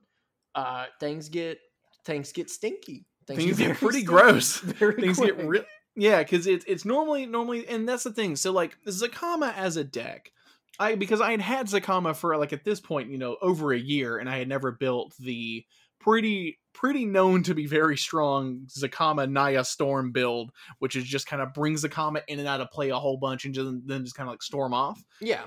uh, 0.54 0.86
things 1.00 1.28
get 1.28 1.58
things 2.04 2.32
get 2.32 2.50
stinky. 2.50 3.06
Things, 3.26 3.44
things 3.44 3.58
get, 3.58 3.69
get 3.69 3.76
pretty 3.78 3.98
stinky, 3.98 4.06
gross. 4.06 4.58
things 4.60 5.19
quick. 5.19 5.36
get 5.36 5.46
really 5.46 5.66
yeah, 5.97 6.23
because 6.23 6.47
it's 6.47 6.65
it's 6.67 6.85
normally 6.85 7.27
normally, 7.27 7.67
and 7.69 7.89
that's 7.89 8.05
the 8.05 8.12
thing. 8.12 8.37
So 8.37 8.53
like 8.53 8.77
Zacama 8.87 9.55
as 9.55 9.77
a 9.77 9.85
deck, 9.85 10.33
I 10.79 10.94
because 10.94 11.21
I 11.21 11.33
had 11.33 11.41
had 11.41 11.67
Zacama 11.67 12.17
for 12.17 12.37
like 12.37 12.53
at 12.53 12.65
this 12.65 12.81
point, 12.81 13.11
you 13.11 13.19
know, 13.19 13.37
over 13.43 13.73
a 13.73 13.79
year, 13.79 14.19
and 14.19 14.29
I 14.29 14.39
had 14.39 14.49
never 14.49 14.73
built 14.73 15.15
the 15.19 15.65
pretty 16.00 16.59
pretty 16.73 17.05
known 17.05 17.43
to 17.44 17.55
be 17.55 17.67
very 17.67 17.97
strong 17.97 18.67
Zacama 18.69 19.31
Naya 19.31 19.65
Storm 19.65 20.12
build, 20.12 20.50
which 20.79 20.97
is 20.97 21.05
just 21.05 21.27
kind 21.27 21.43
of 21.43 21.53
brings 21.53 21.85
Zacama 21.85 22.23
in 22.29 22.39
and 22.39 22.49
out 22.49 22.61
of 22.61 22.71
play 22.71 22.91
a 22.91 22.99
whole 22.99 23.19
bunch 23.19 23.44
and 23.44 23.55
just, 23.55 23.71
then 23.87 24.05
just 24.05 24.17
kind 24.17 24.29
of 24.29 24.33
like 24.33 24.43
storm 24.43 24.73
off. 24.73 25.03
Yeah. 25.21 25.44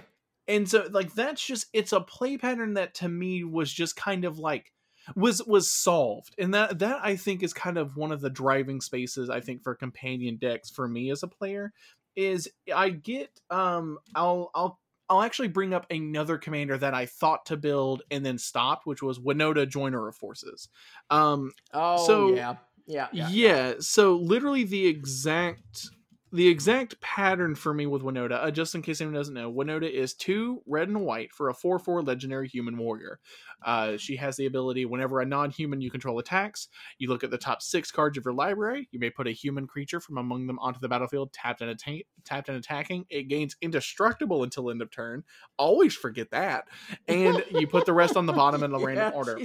And 0.48 0.70
so 0.70 0.88
like 0.92 1.14
that's 1.14 1.46
just 1.46 1.66
it's 1.74 1.92
a 1.92 2.02
play 2.02 2.38
pattern 2.38 2.76
that 2.76 2.94
to 2.96 3.10
me 3.10 3.44
was 3.44 3.74
just 3.74 3.96
kind 3.96 4.26
of 4.26 4.38
like 4.38 4.72
was 5.16 5.44
was 5.46 5.70
solved 5.70 6.34
and 6.38 6.54
that 6.54 6.80
that 6.80 7.00
i 7.04 7.16
think 7.16 7.44
is 7.44 7.54
kind 7.54 7.78
of 7.78 7.96
one 7.96 8.12
of 8.12 8.22
the 8.22 8.30
driving 8.30 8.82
spaces 8.82 9.30
i 9.30 9.40
think 9.40 9.64
for 9.64 9.76
companion 9.76 10.38
decks 10.38 10.70
for 10.70 10.88
me 10.88 11.12
as 11.12 11.24
a 11.24 11.28
player 11.28 11.72
is 12.16 12.50
i 12.74 12.90
get 12.90 13.30
um 13.50 13.98
i'll 14.16 14.52
i'll 14.56 14.80
I'll 15.08 15.22
actually 15.22 15.50
bring 15.50 15.74
up 15.74 15.86
another 15.92 16.40
commander 16.40 16.80
that 16.80 16.96
I 16.96 17.06
thought 17.06 17.46
to 17.48 17.58
build 17.58 18.02
and 18.10 18.26
then 18.26 18.40
stopped, 18.40 18.88
which 18.88 19.04
was 19.04 19.20
Winota 19.20 19.70
Joiner 19.70 20.08
of 20.08 20.16
Forces. 20.16 20.68
Um, 21.12 21.52
oh, 21.74 22.06
so 22.06 22.34
yeah. 22.34 22.56
Yeah, 22.88 23.08
yeah, 23.12 23.30
yeah. 23.30 23.74
So 23.80 24.16
literally 24.16 24.64
the 24.64 24.86
exact 24.86 25.90
the 26.32 26.48
exact 26.48 27.00
pattern 27.02 27.56
for 27.56 27.74
me 27.74 27.86
with 27.86 28.02
Winota, 28.02 28.44
uh, 28.44 28.52
just 28.52 28.76
in 28.76 28.82
case 28.82 29.00
anyone 29.00 29.16
doesn't 29.16 29.34
know, 29.34 29.52
Winota 29.52 29.90
is 29.90 30.14
two 30.14 30.62
red 30.66 30.88
and 30.88 31.02
white 31.02 31.32
for 31.32 31.50
a 31.50 31.54
4 31.54 31.80
4 31.80 32.02
legendary 32.02 32.48
human 32.48 32.78
warrior. 32.78 33.20
Uh, 33.64 33.96
she 33.98 34.16
has 34.18 34.36
the 34.36 34.46
ability 34.46 34.86
whenever 34.86 35.22
a 35.22 35.26
non 35.26 35.50
human 35.50 35.82
you 35.82 35.90
control 35.90 36.20
attacks, 36.20 36.68
you 36.98 37.10
look 37.10 37.24
at 37.24 37.32
the 37.32 37.38
top 37.38 37.62
six 37.62 37.92
cards 37.92 38.18
of 38.18 38.26
your 38.26 38.34
library. 38.34 38.90
You 38.92 39.00
may 39.00 39.10
put 39.10 39.28
a 39.28 39.32
human 39.32 39.68
creature 39.68 40.00
from 40.00 40.18
among 40.18 40.48
them 40.48 40.60
onto 40.60 40.80
the 40.80 40.90
battlefield, 40.90 41.32
tapped 41.32 41.62
and, 41.62 41.70
atta- 41.70 42.04
tapped 42.26 42.50
and 42.50 42.58
attacking. 42.58 43.06
It 43.10 43.24
gains 43.24 43.56
indestructible 43.62 44.44
until 44.44 44.70
end 44.70 44.82
of 44.82 44.92
turn. 44.92 45.24
Always 45.58 45.96
forget 45.96 46.32
that. 46.32 46.66
And 47.08 47.44
you 47.52 47.68
put 47.68 47.86
the 47.86 47.94
rest 47.94 48.18
on 48.18 48.26
the 48.26 48.34
bottom 48.34 48.64
in 48.64 48.74
a 48.74 48.80
yeah, 48.80 48.86
random 48.86 49.14
order. 49.14 49.40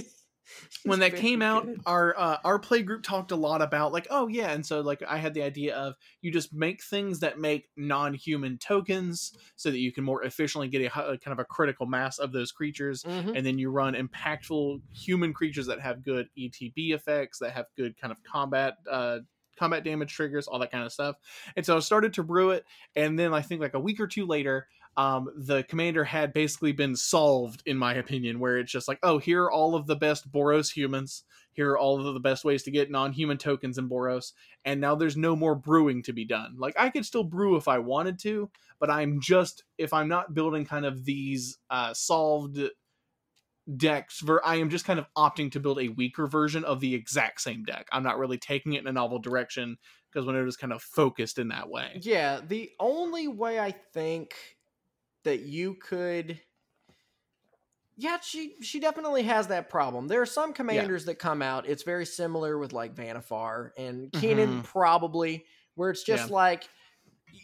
When 0.83 0.99
that 0.99 1.15
came 1.15 1.41
out 1.41 1.67
our 1.85 2.17
uh, 2.17 2.37
our 2.43 2.59
play 2.59 2.81
group 2.81 3.03
talked 3.03 3.31
a 3.31 3.35
lot 3.35 3.61
about 3.61 3.91
like 3.91 4.07
oh 4.09 4.27
yeah 4.27 4.51
and 4.51 4.65
so 4.65 4.81
like 4.81 5.03
i 5.07 5.17
had 5.17 5.33
the 5.33 5.43
idea 5.43 5.75
of 5.75 5.95
you 6.21 6.31
just 6.31 6.53
make 6.53 6.83
things 6.83 7.19
that 7.19 7.39
make 7.39 7.69
non-human 7.77 8.57
tokens 8.57 9.33
so 9.55 9.69
that 9.69 9.79
you 9.79 9.91
can 9.91 10.03
more 10.03 10.23
efficiently 10.23 10.67
get 10.67 10.81
a, 10.81 11.11
a 11.11 11.17
kind 11.17 11.33
of 11.33 11.39
a 11.39 11.45
critical 11.45 11.85
mass 11.85 12.19
of 12.19 12.31
those 12.31 12.51
creatures 12.51 13.03
mm-hmm. 13.03 13.35
and 13.35 13.45
then 13.45 13.57
you 13.57 13.69
run 13.69 13.93
impactful 13.93 14.81
human 14.93 15.33
creatures 15.33 15.67
that 15.67 15.79
have 15.79 16.03
good 16.03 16.27
etb 16.37 16.93
effects 16.93 17.39
that 17.39 17.51
have 17.51 17.65
good 17.77 17.97
kind 17.97 18.11
of 18.11 18.21
combat 18.23 18.75
uh, 18.89 19.19
combat 19.57 19.83
damage 19.83 20.13
triggers 20.13 20.47
all 20.47 20.59
that 20.59 20.71
kind 20.71 20.83
of 20.83 20.91
stuff 20.91 21.15
and 21.55 21.65
so 21.65 21.75
i 21.75 21.79
started 21.79 22.13
to 22.13 22.23
brew 22.23 22.49
it 22.49 22.65
and 22.95 23.19
then 23.19 23.33
i 23.33 23.41
think 23.41 23.61
like 23.61 23.75
a 23.75 23.79
week 23.79 23.99
or 23.99 24.07
two 24.07 24.25
later 24.25 24.67
um, 24.97 25.29
the 25.35 25.63
commander 25.63 26.03
had 26.03 26.33
basically 26.33 26.73
been 26.73 26.95
solved, 26.95 27.63
in 27.65 27.77
my 27.77 27.93
opinion, 27.93 28.39
where 28.39 28.57
it's 28.57 28.71
just 28.71 28.87
like, 28.87 28.99
oh, 29.03 29.17
here 29.17 29.43
are 29.43 29.51
all 29.51 29.75
of 29.75 29.87
the 29.87 29.95
best 29.95 30.31
Boros 30.31 30.71
humans. 30.71 31.23
Here 31.53 31.71
are 31.71 31.77
all 31.77 32.05
of 32.05 32.13
the 32.13 32.19
best 32.19 32.45
ways 32.45 32.63
to 32.63 32.71
get 32.71 32.91
non 32.91 33.13
human 33.13 33.37
tokens 33.37 33.77
in 33.77 33.89
Boros. 33.89 34.33
And 34.65 34.81
now 34.81 34.95
there's 34.95 35.17
no 35.17 35.35
more 35.35 35.55
brewing 35.55 36.03
to 36.03 36.13
be 36.13 36.25
done. 36.25 36.55
Like, 36.57 36.75
I 36.77 36.89
could 36.89 37.05
still 37.05 37.23
brew 37.23 37.55
if 37.55 37.67
I 37.67 37.79
wanted 37.79 38.19
to, 38.19 38.49
but 38.79 38.89
I'm 38.89 39.21
just, 39.21 39.63
if 39.77 39.93
I'm 39.93 40.07
not 40.07 40.33
building 40.33 40.65
kind 40.65 40.85
of 40.85 41.05
these 41.05 41.57
uh, 41.69 41.93
solved 41.93 42.59
decks 43.77 44.21
ver- 44.21 44.41
i 44.43 44.55
am 44.55 44.69
just 44.71 44.85
kind 44.85 44.97
of 44.97 45.05
opting 45.15 45.51
to 45.51 45.59
build 45.59 45.79
a 45.79 45.89
weaker 45.89 46.25
version 46.25 46.65
of 46.65 46.79
the 46.79 46.95
exact 46.95 47.39
same 47.39 47.63
deck 47.63 47.87
i'm 47.91 48.01
not 48.01 48.17
really 48.17 48.37
taking 48.37 48.73
it 48.73 48.81
in 48.81 48.87
a 48.87 48.91
novel 48.91 49.19
direction 49.19 49.77
because 50.11 50.25
when 50.25 50.35
it 50.35 50.41
was 50.41 50.57
kind 50.57 50.73
of 50.73 50.81
focused 50.81 51.37
in 51.37 51.49
that 51.49 51.69
way 51.69 51.99
yeah 52.01 52.41
the 52.45 52.69
only 52.79 53.27
way 53.27 53.59
i 53.59 53.71
think 53.93 54.33
that 55.23 55.41
you 55.41 55.75
could 55.75 56.39
yeah, 58.01 58.17
she 58.21 58.55
she 58.61 58.79
definitely 58.79 59.23
has 59.23 59.47
that 59.47 59.69
problem. 59.69 60.07
There 60.07 60.21
are 60.21 60.25
some 60.25 60.53
commanders 60.53 61.03
yeah. 61.03 61.07
that 61.07 61.19
come 61.19 61.43
out. 61.43 61.67
It's 61.67 61.83
very 61.83 62.05
similar 62.05 62.57
with 62.57 62.73
like 62.73 62.95
Vannifar 62.95 63.71
and 63.77 64.11
Kinnan, 64.11 64.47
mm-hmm. 64.47 64.61
probably, 64.61 65.45
where 65.75 65.91
it's 65.91 66.03
just 66.03 66.29
yeah. 66.29 66.35
like, 66.35 66.67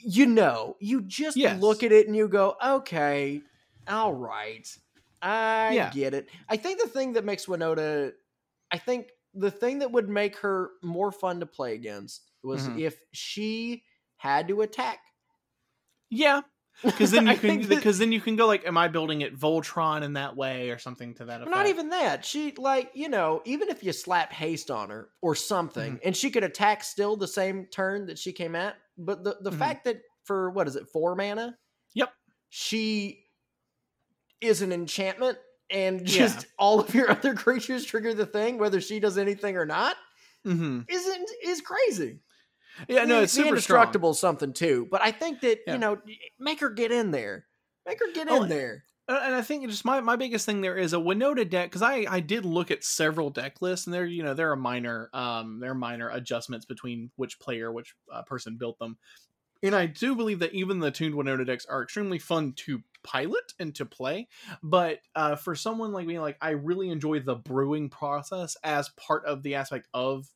you 0.04 0.26
know, 0.26 0.76
you 0.80 1.02
just 1.02 1.38
yes. 1.38 1.62
look 1.62 1.84
at 1.84 1.92
it 1.92 2.08
and 2.08 2.16
you 2.16 2.28
go, 2.28 2.56
okay, 2.66 3.42
all 3.88 4.14
right, 4.14 4.68
I 5.22 5.74
yeah. 5.74 5.92
get 5.92 6.16
it. 6.16 6.28
I 6.50 6.58
think 6.58 6.82
the 6.82 6.88
thing 6.88 7.14
that 7.14 7.24
makes 7.24 7.46
Winota, 7.46 8.14
I 8.72 8.80
think 8.80 9.10
the 9.36 9.52
thing 9.52 9.80
that 9.80 9.92
would 9.92 10.10
make 10.10 10.38
her 10.38 10.72
more 10.82 11.12
fun 11.12 11.42
to 11.42 11.46
play 11.46 11.76
against 11.76 12.32
was 12.42 12.68
mm-hmm. 12.68 12.80
if 12.80 12.98
she 13.12 13.84
had 14.16 14.48
to 14.48 14.62
attack. 14.62 15.00
Yeah, 16.10 16.42
because 16.84 17.12
then 17.12 17.28
you 17.28 17.38
can 17.38 17.68
because 17.68 17.98
then 17.98 18.12
you 18.12 18.22
can 18.22 18.36
go 18.36 18.48
like, 18.48 18.66
am 18.66 18.78
I 18.78 18.88
building 18.88 19.22
it 19.22 19.38
Voltron 19.38 20.04
in 20.04 20.14
that 20.14 20.36
way 20.36 20.70
or 20.70 20.78
something 20.78 21.14
to 21.16 21.26
that 21.26 21.42
effect? 21.42 21.56
Not 21.56 21.68
even 21.68 21.90
that. 21.90 22.26
She 22.26 22.54
like 22.58 22.92
you 22.94 23.10
know 23.10 23.42
even 23.46 23.70
if 23.70 23.84
you 23.84 23.94
slap 23.94 24.32
haste 24.32 24.72
on 24.72 24.90
her 24.90 25.10
or 25.22 25.36
something, 25.36 25.94
mm-hmm. 25.94 26.08
and 26.08 26.16
she 26.16 26.30
could 26.30 26.44
attack 26.44 26.84
still 26.84 27.16
the 27.16 27.28
same 27.28 27.66
turn 27.66 28.08
that 28.08 28.20
she 28.20 28.32
came 28.32 28.56
at. 28.56 28.76
But 28.98 29.24
the 29.24 29.38
the 29.42 29.50
mm-hmm. 29.50 29.60
fact 29.60 29.86
that 29.86 30.02
for 30.24 30.50
what 30.52 30.68
is 30.68 30.76
it 30.76 30.88
four 30.92 31.16
mana? 31.16 31.58
Yep. 31.94 32.12
She 32.50 33.26
is 34.42 34.62
an 34.62 34.72
enchantment, 34.72 35.38
and 35.70 36.06
just 36.06 36.40
yeah. 36.40 36.50
all 36.60 36.80
of 36.80 36.94
your 36.94 37.10
other 37.10 37.34
creatures 37.34 37.86
trigger 37.86 38.14
the 38.14 38.26
thing, 38.26 38.58
whether 38.58 38.82
she 38.82 39.00
does 39.00 39.18
anything 39.18 39.58
or 39.58 39.66
not. 39.66 39.96
Mm-hmm. 40.46 40.82
Isn't 40.88 41.30
is 41.44 41.62
crazy. 41.62 42.20
Yeah, 42.88 43.06
no, 43.06 43.22
it's 43.22 43.34
super 43.34 43.50
indestructible 43.50 44.14
something 44.14 44.54
too. 44.54 44.88
But 44.90 45.02
I 45.02 45.12
think 45.12 45.42
that 45.42 45.60
yeah. 45.66 45.74
you 45.74 45.80
know, 45.80 45.98
make 46.40 46.60
her 46.60 46.70
get 46.70 46.92
in 46.92 47.12
there. 47.12 47.46
Make 47.86 48.00
her 48.00 48.12
get 48.14 48.28
oh, 48.30 48.44
in 48.44 48.50
there. 48.50 48.84
And 49.10 49.34
I 49.34 49.42
think 49.42 49.66
just 49.70 49.86
my, 49.86 50.02
my 50.02 50.18
biggest 50.18 50.46
thing 50.46 50.60
there 50.60 50.76
is 50.76 50.92
a 50.92 50.98
Winota 50.98 51.50
deck 51.50 51.70
because 51.70 51.82
I, 51.82 52.06
I 52.10 52.20
did 52.20 52.44
look 52.44 52.72
at 52.72 52.84
several 52.84 53.30
deck 53.30 53.62
lists 53.62 53.88
and 53.88 53.94
there 53.94 54.06
you 54.06 54.22
know 54.22 54.34
there 54.34 54.52
are 54.52 54.58
minor 54.58 55.10
um 55.14 55.62
there 55.62 55.72
are 55.72 55.76
minor 55.76 56.10
adjustments 56.10 56.66
between 56.66 57.10
which 57.16 57.40
player 57.40 57.72
which 57.72 57.96
uh, 58.12 58.24
person 58.24 58.58
built 58.58 58.78
them, 58.80 58.98
and 59.64 59.74
I 59.74 59.86
do 59.86 60.16
believe 60.16 60.40
that 60.40 60.54
even 60.54 60.80
the 60.80 60.92
tuned 60.92 61.16
Winota 61.16 61.46
decks 61.46 61.66
are 61.66 61.84
extremely 61.84 62.20
fun 62.20 62.54
to 62.58 62.84
pilot 63.04 63.54
and 63.60 63.74
to 63.76 63.86
play. 63.86 64.28
But 64.62 65.00
uh, 65.16 65.36
for 65.38 65.56
someone 65.56 65.94
like 65.94 66.06
me, 66.06 66.20
like 66.20 66.38
I 66.42 66.52
really 66.52 66.90
enjoy 66.90 67.22
the 67.22 67.36
brewing 67.36 67.90
process 67.90 68.58
as 68.64 68.90
part 68.90 69.26
of 69.26 69.42
the 69.42 69.56
aspect 69.56 69.88
of 69.94 70.28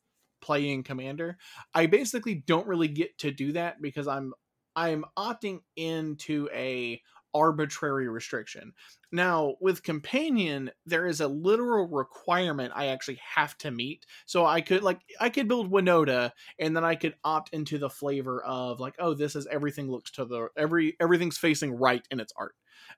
playing 0.42 0.82
commander 0.82 1.38
i 1.74 1.86
basically 1.86 2.34
don't 2.46 2.66
really 2.66 2.88
get 2.88 3.16
to 3.16 3.30
do 3.30 3.52
that 3.52 3.80
because 3.80 4.06
i'm 4.06 4.34
i'm 4.76 5.04
opting 5.16 5.60
into 5.76 6.48
a 6.52 7.00
arbitrary 7.34 8.08
restriction. 8.08 8.72
Now 9.10 9.54
with 9.60 9.82
companion 9.82 10.70
there 10.86 11.06
is 11.06 11.20
a 11.20 11.28
literal 11.28 11.86
requirement 11.86 12.72
i 12.74 12.86
actually 12.86 13.20
have 13.34 13.56
to 13.58 13.70
meet. 13.70 14.06
So 14.26 14.44
i 14.46 14.60
could 14.60 14.82
like 14.82 15.00
i 15.20 15.28
could 15.28 15.48
build 15.48 15.70
winota 15.70 16.32
and 16.58 16.76
then 16.76 16.84
i 16.84 16.94
could 16.94 17.14
opt 17.24 17.50
into 17.52 17.78
the 17.78 17.90
flavor 17.90 18.42
of 18.42 18.80
like 18.80 18.94
oh 18.98 19.14
this 19.14 19.36
is 19.36 19.46
everything 19.50 19.90
looks 19.90 20.10
to 20.12 20.24
the 20.24 20.48
every 20.56 20.96
everything's 21.00 21.38
facing 21.38 21.72
right 21.74 22.06
in 22.10 22.20
its 22.20 22.32
art. 22.36 22.54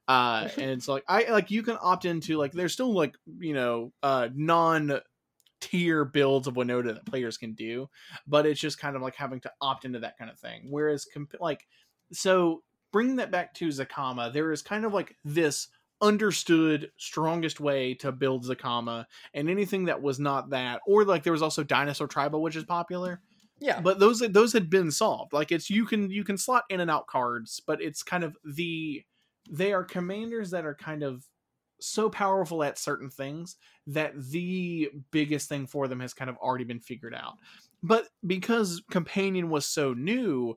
Uh 0.08 0.48
and 0.56 0.70
it's 0.70 0.88
like 0.88 1.04
i 1.08 1.30
like 1.30 1.50
you 1.50 1.62
can 1.62 1.78
opt 1.80 2.04
into 2.04 2.36
like 2.36 2.52
there's 2.52 2.72
still 2.72 2.92
like 2.92 3.16
you 3.38 3.54
know 3.54 3.92
uh 4.02 4.28
non 4.34 5.00
tier 5.64 6.04
builds 6.04 6.47
of 6.47 6.54
Winota 6.54 6.94
that 6.94 7.06
players 7.06 7.38
can 7.38 7.54
do, 7.54 7.88
but 8.26 8.44
it's 8.44 8.61
just 8.61 8.78
kind 8.78 8.97
of 8.97 9.02
like 9.02 9.14
having 9.14 9.40
to 9.40 9.52
opt 9.61 9.85
into 9.85 9.99
that 10.00 10.18
kind 10.18 10.30
of 10.30 10.38
thing. 10.38 10.66
Whereas, 10.68 11.06
comp- 11.12 11.35
like, 11.40 11.66
so 12.12 12.62
bringing 12.92 13.16
that 13.16 13.30
back 13.30 13.54
to 13.54 13.68
Zacama, 13.68 14.33
there 14.33 14.52
is 14.52 14.62
kind 14.62 14.85
of 14.85 14.92
like 14.92 15.16
this 15.25 15.68
understood 16.00 16.90
strongest 16.99 17.61
way 17.61 17.94
to 17.94 18.12
build 18.12 18.44
Zacama, 18.44 19.06
and 19.33 19.49
anything 19.49 19.87
that 19.87 20.02
was 20.02 20.18
not 20.21 20.50
that, 20.50 20.80
or 20.87 21.04
like 21.04 21.23
there 21.23 21.33
was 21.33 21.42
also 21.42 21.64
Dinosaur 21.64 22.06
Tribal, 22.06 22.42
which 22.42 22.56
is 22.56 22.64
popular. 22.64 23.21
Yeah, 23.61 23.80
but 23.80 23.99
those 23.99 24.21
those 24.21 24.52
had 24.52 24.68
been 24.68 24.90
solved. 24.90 25.33
Like 25.33 25.50
it's 25.50 25.71
you 25.71 25.87
can 25.87 26.11
you 26.11 26.25
can 26.25 26.37
slot 26.37 26.64
in 26.68 26.80
and 26.80 26.90
out 26.90 27.06
cards, 27.06 27.62
but 27.66 27.80
it's 27.80 28.02
kind 28.02 28.25
of 28.25 28.37
the 28.44 29.02
they 29.50 29.73
are 29.73 29.85
commanders 29.85 30.50
that 30.50 30.66
are 30.66 30.75
kind 30.75 31.02
of 31.02 31.25
so 31.85 32.09
powerful 32.11 32.62
at 32.62 32.79
certain 32.79 33.11
things 33.11 33.57
that 33.87 34.12
the 34.31 34.91
biggest 35.11 35.49
thing 35.49 35.67
for 35.67 35.88
them 35.88 36.00
has 36.00 36.14
kind 36.14 36.31
of 36.31 36.37
already 36.38 36.64
been 36.64 36.81
figured 36.81 37.14
out. 37.14 37.35
But 37.83 38.09
because 38.26 38.83
Companion 38.91 39.50
was 39.50 39.67
so 39.67 39.93
new, 39.93 40.57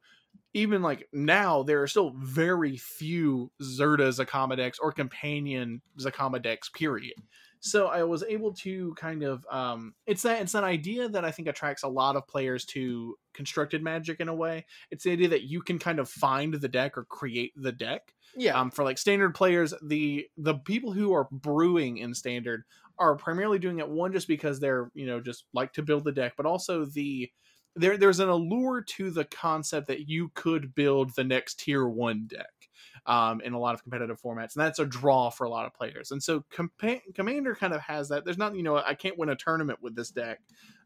even 0.54 0.82
like 0.82 1.08
now, 1.12 1.64
there 1.64 1.82
are 1.84 1.88
still 1.88 2.14
very 2.18 2.78
few 2.78 3.52
Zirda 3.62 4.10
Zacama 4.10 4.58
decks 4.58 4.80
or 4.80 4.92
Companion 4.92 5.82
Zacama 6.00 6.42
decks, 6.42 6.70
period. 6.70 7.16
So 7.60 7.88
I 7.88 8.04
was 8.04 8.24
able 8.24 8.54
to 8.54 8.94
kind 8.96 9.24
of 9.24 9.46
um 9.52 9.94
it's 10.06 10.22
that 10.22 10.42
it's 10.42 10.54
that 10.54 10.64
idea 10.64 11.10
that 11.10 11.26
I 11.26 11.32
think 11.32 11.48
attracts 11.48 11.84
a 11.84 11.88
lot 11.88 12.16
of 12.16 12.28
players 12.28 12.66
to 12.66 13.18
constructed 13.38 13.82
magic 13.82 14.20
in 14.20 14.28
a 14.28 14.36
way. 14.36 14.66
It's 14.92 15.06
the 15.06 15.12
idea 15.12 15.30
that 15.30 15.44
you 15.44 15.62
can 15.62 15.80
kind 15.80 16.00
of 16.00 16.10
find 16.10 16.54
the 16.54 16.68
deck 16.68 16.98
or 16.98 17.06
create 17.06 17.54
the 17.56 17.72
deck. 17.72 18.14
Yeah. 18.36 18.60
Um, 18.60 18.72
for 18.72 18.84
like 18.84 18.98
standard 18.98 19.34
players, 19.34 19.74
the 19.82 20.28
the 20.38 20.56
people 20.56 20.92
who 20.92 21.14
are 21.14 21.30
brewing 21.32 22.00
in 22.00 22.14
standard 22.14 22.64
are 23.00 23.16
primarily 23.16 23.60
doing 23.60 23.80
it 23.80 23.88
one 23.88 24.12
just 24.12 24.28
because 24.28 24.60
they're 24.60 24.92
you 24.94 25.06
know 25.06 25.22
just 25.22 25.46
like 25.54 25.72
to 25.74 25.84
build 25.84 26.04
the 26.04 26.12
deck, 26.12 26.34
but 26.36 26.46
also 26.46 26.84
the 26.84 27.32
there 27.76 27.98
there's 27.98 28.20
an 28.20 28.30
allure 28.30 28.82
to 28.82 29.12
the 29.12 29.24
concept 29.24 29.88
that 29.88 30.10
you 30.10 30.32
could 30.34 30.76
build 30.76 31.16
the 31.16 31.24
next 31.24 31.60
tier 31.60 31.88
one 31.88 32.26
deck 32.28 32.70
um, 33.06 33.42
in 33.42 33.54
a 33.54 33.60
lot 33.60 33.74
of 33.74 33.84
competitive 33.84 34.22
formats, 34.22 34.56
and 34.56 34.66
that's 34.66 34.80
a 34.80 34.86
draw 34.86 35.30
for 35.30 35.46
a 35.46 35.50
lot 35.50 35.66
of 35.66 35.74
players. 35.74 36.12
And 36.12 36.22
so 36.22 36.44
Com- 36.52 36.72
Commander 37.14 37.56
kind 37.56 37.74
of 37.74 37.82
has 37.82 38.10
that. 38.10 38.26
There's 38.26 38.38
not, 38.38 38.56
you 38.56 38.64
know, 38.64 38.78
I 38.78 38.96
can't 38.96 39.18
win 39.18 39.30
a 39.30 39.36
tournament 39.36 39.80
with 39.82 39.96
this 39.96 40.12
deck, 40.12 40.40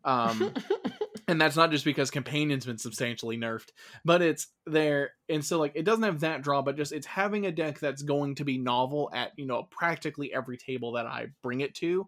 um, 0.04 0.54
and 1.28 1.40
that's 1.40 1.56
not 1.56 1.72
just 1.72 1.86
because 1.86 2.12
Companion's 2.12 2.66
been 2.66 2.78
substantially 2.78 3.38
nerfed, 3.38 3.70
but 4.06 4.22
it's 4.22 4.48
there. 4.66 5.12
And 5.30 5.44
so 5.44 5.60
like 5.60 5.74
it 5.76 5.84
doesn't 5.84 6.04
have 6.04 6.22
that 6.22 6.42
draw, 6.42 6.62
but 6.62 6.78
just 6.78 6.92
it's 6.92 7.08
having 7.08 7.46
a 7.46 7.52
deck 7.52 7.80
that's 7.80 8.04
going 8.04 8.36
to 8.36 8.46
be 8.46 8.58
novel 8.58 9.10
at 9.14 9.32
you 9.38 9.46
know 9.46 9.64
practically 9.72 10.34
every 10.34 10.58
table 10.58 10.94
that 10.94 11.06
I 11.06 11.28
bring 11.42 11.62
it 11.62 11.76
to 11.76 12.08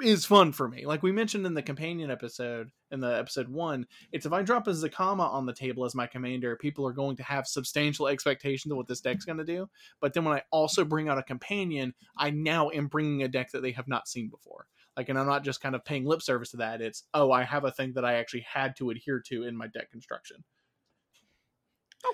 is 0.00 0.24
fun 0.24 0.52
for 0.52 0.68
me. 0.68 0.86
Like 0.86 1.02
we 1.02 1.12
mentioned 1.12 1.46
in 1.46 1.54
the 1.54 1.62
companion 1.62 2.10
episode, 2.10 2.70
in 2.90 3.00
the 3.00 3.18
episode 3.18 3.48
one, 3.48 3.86
it's 4.12 4.26
if 4.26 4.32
I 4.32 4.42
drop 4.42 4.66
a 4.66 4.70
Zacama 4.70 5.30
on 5.30 5.46
the 5.46 5.52
table 5.52 5.84
as 5.84 5.94
my 5.94 6.06
commander, 6.06 6.56
people 6.56 6.86
are 6.86 6.92
going 6.92 7.16
to 7.16 7.22
have 7.22 7.46
substantial 7.46 8.08
expectations 8.08 8.72
of 8.72 8.78
what 8.78 8.88
this 8.88 9.00
deck's 9.00 9.24
going 9.24 9.38
to 9.38 9.44
do. 9.44 9.68
But 10.00 10.14
then 10.14 10.24
when 10.24 10.36
I 10.36 10.42
also 10.50 10.84
bring 10.84 11.08
out 11.08 11.18
a 11.18 11.22
companion, 11.22 11.94
I 12.16 12.30
now 12.30 12.70
am 12.70 12.88
bringing 12.88 13.22
a 13.22 13.28
deck 13.28 13.52
that 13.52 13.62
they 13.62 13.72
have 13.72 13.88
not 13.88 14.08
seen 14.08 14.28
before. 14.28 14.66
Like, 14.96 15.08
and 15.08 15.18
I'm 15.18 15.26
not 15.26 15.44
just 15.44 15.60
kind 15.60 15.74
of 15.74 15.84
paying 15.84 16.04
lip 16.04 16.22
service 16.22 16.50
to 16.50 16.58
that. 16.58 16.80
It's 16.80 17.04
oh, 17.14 17.32
I 17.32 17.44
have 17.44 17.64
a 17.64 17.70
thing 17.70 17.92
that 17.94 18.04
I 18.04 18.14
actually 18.14 18.46
had 18.52 18.76
to 18.76 18.90
adhere 18.90 19.20
to 19.26 19.44
in 19.44 19.56
my 19.56 19.66
deck 19.66 19.90
construction. 19.90 20.44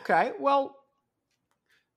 Okay, 0.01 0.33
well, 0.39 0.77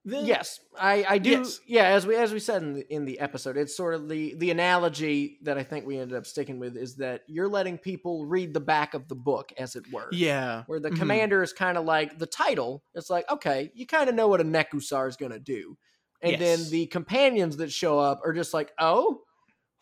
then, 0.06 0.26
yes, 0.26 0.60
I, 0.80 1.06
I 1.08 1.18
do. 1.18 1.32
Yes. 1.32 1.60
Yeah, 1.68 1.84
as 1.84 2.08
we 2.08 2.16
as 2.16 2.32
we 2.32 2.40
said 2.40 2.64
in 2.64 2.74
the, 2.74 2.94
in 2.94 3.06
the 3.06 3.20
episode, 3.20 3.58
it's 3.58 3.76
sort 3.76 3.94
of 3.94 4.08
the 4.08 4.34
the 4.36 4.50
analogy 4.50 5.40
that 5.44 5.58
I 5.58 5.64
think 5.64 5.86
we 5.86 6.00
ended 6.00 6.18
up 6.18 6.26
sticking 6.26 6.58
with 6.58 6.78
is 6.78 6.96
that 6.96 7.22
you're 7.28 7.50
letting 7.50 7.78
people 7.78 8.26
read 8.26 8.54
the 8.54 8.62
back 8.62 8.94
of 8.94 9.08
the 9.10 9.16
book, 9.16 9.52
as 9.58 9.76
it 9.76 9.92
were. 9.92 10.08
Yeah. 10.12 10.64
Where 10.68 10.80
the 10.80 10.90
mm-hmm. 10.90 11.00
commander 11.00 11.44
is 11.44 11.52
kind 11.52 11.78
of 11.78 11.84
like 11.84 12.18
the 12.18 12.26
title. 12.26 12.84
It's 12.96 13.10
like 13.10 13.30
okay, 13.30 13.72
you 13.74 13.86
kind 13.86 14.10
of 14.10 14.16
know 14.16 14.30
what 14.30 14.42
a 14.42 14.46
Nekusar 14.46 15.08
is 15.10 15.18
going 15.18 15.34
to 15.34 15.40
do, 15.40 15.78
and 16.22 16.32
yes. 16.32 16.40
then 16.40 16.72
the 16.72 16.86
companions 16.88 17.58
that 17.58 17.72
show 17.72 18.00
up 18.00 18.22
are 18.24 18.34
just 18.34 18.54
like, 18.54 18.72
oh, 18.80 19.22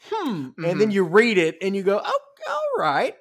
hmm, 0.10 0.30
mm-hmm. 0.30 0.64
and 0.64 0.80
then 0.80 0.88
mm-hmm. 0.88 0.92
you 0.92 1.04
read 1.04 1.38
it 1.38 1.58
and 1.62 1.76
you 1.76 1.84
go, 1.84 2.02
oh, 2.04 2.20
all 2.50 2.82
right, 2.84 3.16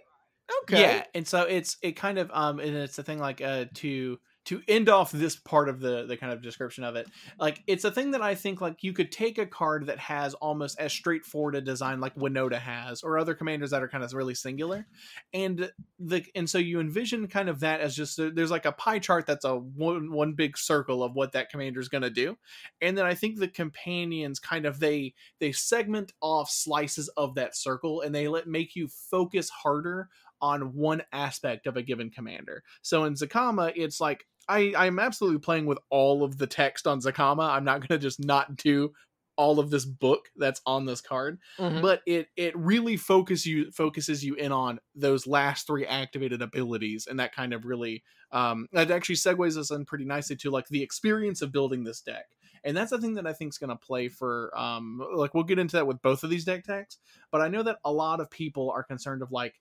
okay, 0.63 0.81
yeah, 0.81 1.05
and 1.15 1.27
so 1.27 1.43
it's 1.43 1.77
it 1.83 1.93
kind 1.93 2.19
of 2.19 2.31
um, 2.33 2.61
and 2.61 2.77
it's 2.77 2.99
a 2.99 3.03
thing 3.03 3.19
like 3.19 3.41
uh 3.41 3.67
to 3.75 4.19
to 4.47 4.63
end 4.69 4.89
off 4.89 5.13
this 5.13 5.37
part 5.37 5.69
of 5.69 5.81
the 5.81 6.07
the 6.07 6.17
kind 6.17 6.33
of 6.33 6.41
description 6.41 6.85
of 6.85 6.97
it 6.97 7.09
like 7.39 7.63
it's 7.67 7.85
a 7.85 7.91
thing 7.91 8.13
that 8.13 8.23
i 8.23 8.35
think 8.35 8.61
like 8.61 8.83
you 8.83 8.93
could 8.93 9.13
take 9.13 9.39
a 9.39 9.47
card 9.47 9.87
that 9.87 9.99
has 9.99 10.35
almost 10.35 10.79
as 10.79 10.93
straightforward 10.93 11.55
a 11.55 11.61
design 11.61 12.01
like 12.01 12.15
winota 12.15 12.59
has 12.59 13.03
or 13.03 13.19
other 13.19 13.35
commanders 13.35 13.71
that 13.71 13.83
are 13.83 13.89
kind 13.89 14.03
of 14.03 14.13
really 14.15 14.35
singular 14.35 14.87
and 15.35 15.71
the 15.99 16.25
and 16.35 16.49
so 16.49 16.59
you 16.59 16.81
envision 16.81 17.27
kind 17.27 17.49
of 17.49 17.61
that 17.61 17.81
as 17.81 17.95
just 17.95 18.19
there's 18.35 18.51
like 18.51 18.67
a 18.67 18.73
pie 18.73 18.99
chart 18.99 19.27
that's 19.27 19.45
a 19.45 19.57
one 19.57 20.13
one 20.13 20.33
big 20.33 20.57
circle 20.57 21.03
of 21.03 21.15
what 21.15 21.33
that 21.33 21.51
commander 21.51 21.81
is 21.81 21.89
going 21.89 22.03
to 22.03 22.11
do 22.11 22.37
and 22.81 22.97
then 22.97 23.05
i 23.05 23.15
think 23.15 23.39
the 23.39 23.49
companions 23.49 24.39
kind 24.39 24.65
of 24.65 24.79
they 24.81 25.13
they 25.41 25.53
segment 25.53 26.13
off 26.21 26.49
slices 26.49 27.09
of 27.17 27.35
that 27.35 27.57
circle 27.57 28.01
and 28.01 28.15
they 28.15 28.29
let 28.29 28.47
make 28.47 28.77
you 28.77 28.89
focus 28.89 29.51
harder 29.51 30.09
on 30.41 30.75
one 30.75 31.03
aspect 31.13 31.67
of 31.67 31.77
a 31.77 31.83
given 31.83 32.11
commander. 32.11 32.63
So 32.83 33.05
in 33.05 33.15
Zacama, 33.15 33.73
it's 33.75 34.01
like 34.01 34.27
I 34.49 34.73
I'm 34.77 34.99
absolutely 34.99 35.41
playing 35.41 35.67
with 35.67 35.79
all 35.91 36.23
of 36.23 36.39
the 36.39 36.47
text 36.47 36.87
on 36.87 37.01
Zacama. 37.01 37.49
I'm 37.51 37.65
not 37.65 37.81
going 37.81 37.99
to 37.99 38.03
just 38.03 38.25
not 38.25 38.57
do 38.57 38.93
all 39.37 39.59
of 39.59 39.69
this 39.69 39.85
book 39.85 40.31
that's 40.37 40.63
on 40.65 40.87
this 40.87 41.03
card 41.03 41.39
mm-hmm. 41.59 41.83
but 41.83 42.01
it 42.07 42.29
it 42.37 42.57
really 42.57 42.97
focus 42.97 43.45
you 43.45 43.71
focuses 43.71 44.25
you 44.25 44.35
in 44.37 44.51
on 44.51 44.81
those 44.95 45.27
last 45.27 45.67
three 45.67 45.85
activated 45.85 46.41
abilities 46.41 47.07
and 47.07 47.21
that 47.21 47.35
kind 47.35 47.53
of 47.53 47.67
really 47.67 48.03
um 48.33 48.67
that 48.73 48.91
actually 48.91 49.15
segues 49.15 49.59
us 49.59 49.71
in 49.71 49.85
pretty 49.85 50.07
nicely 50.07 50.37
to 50.37 50.51
like 50.51 50.67
the 50.69 50.83
experience 50.83 51.43
of 51.43 51.53
building 51.53 51.85
this 51.85 52.01
deck 52.01 52.25
and 52.67 52.77
that's 52.77 52.91
the 52.91 53.01
thing 53.01 53.15
that 53.15 53.29
I 53.29 53.33
think 53.33 53.53
is 53.53 53.59
going 53.59 53.71
to 53.71 53.77
play 53.77 54.09
for. 54.09 54.51
Um, 54.59 55.01
like 55.15 55.35
we'll 55.35 55.45
get 55.45 55.61
into 55.61 55.77
that 55.77 55.87
with 55.87 56.03
both 56.03 56.25
of 56.25 56.31
these 56.31 56.45
deck 56.45 56.65
techs, 56.65 56.99
but 57.31 57.41
I 57.41 57.47
know 57.47 57.63
that 57.63 57.79
a 57.85 57.93
lot 57.93 58.21
of 58.21 58.29
people 58.29 58.73
are 58.73 58.83
concerned 58.83 59.23
of 59.23 59.31
like, 59.31 59.55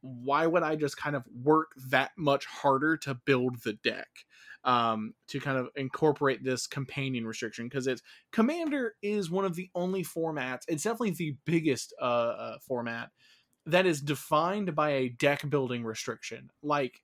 why 0.00 0.46
would 0.46 0.62
I 0.62 0.76
just 0.76 0.96
kind 0.96 1.16
of 1.16 1.24
work 1.32 1.72
that 1.90 2.12
much 2.16 2.46
harder 2.46 2.96
to 2.98 3.14
build 3.14 3.62
the 3.62 3.74
deck? 3.74 4.08
um, 4.64 5.14
to 5.28 5.40
kind 5.40 5.56
of 5.56 5.68
incorporate 5.76 6.42
this 6.42 6.66
companion 6.66 7.26
restriction? 7.26 7.66
Because 7.66 7.86
it's 7.86 8.02
commander 8.32 8.96
is 9.02 9.30
one 9.30 9.44
of 9.44 9.54
the 9.54 9.70
only 9.74 10.02
formats 10.02 10.62
it's 10.68 10.82
definitely 10.82 11.12
the 11.12 11.36
biggest 11.44 11.94
uh, 12.00 12.04
uh, 12.04 12.58
format 12.60 13.10
that 13.66 13.86
is 13.86 14.00
defined 14.00 14.74
by 14.74 14.90
a 14.90 15.08
deck 15.10 15.48
building 15.50 15.84
restriction. 15.84 16.50
Like 16.62 17.02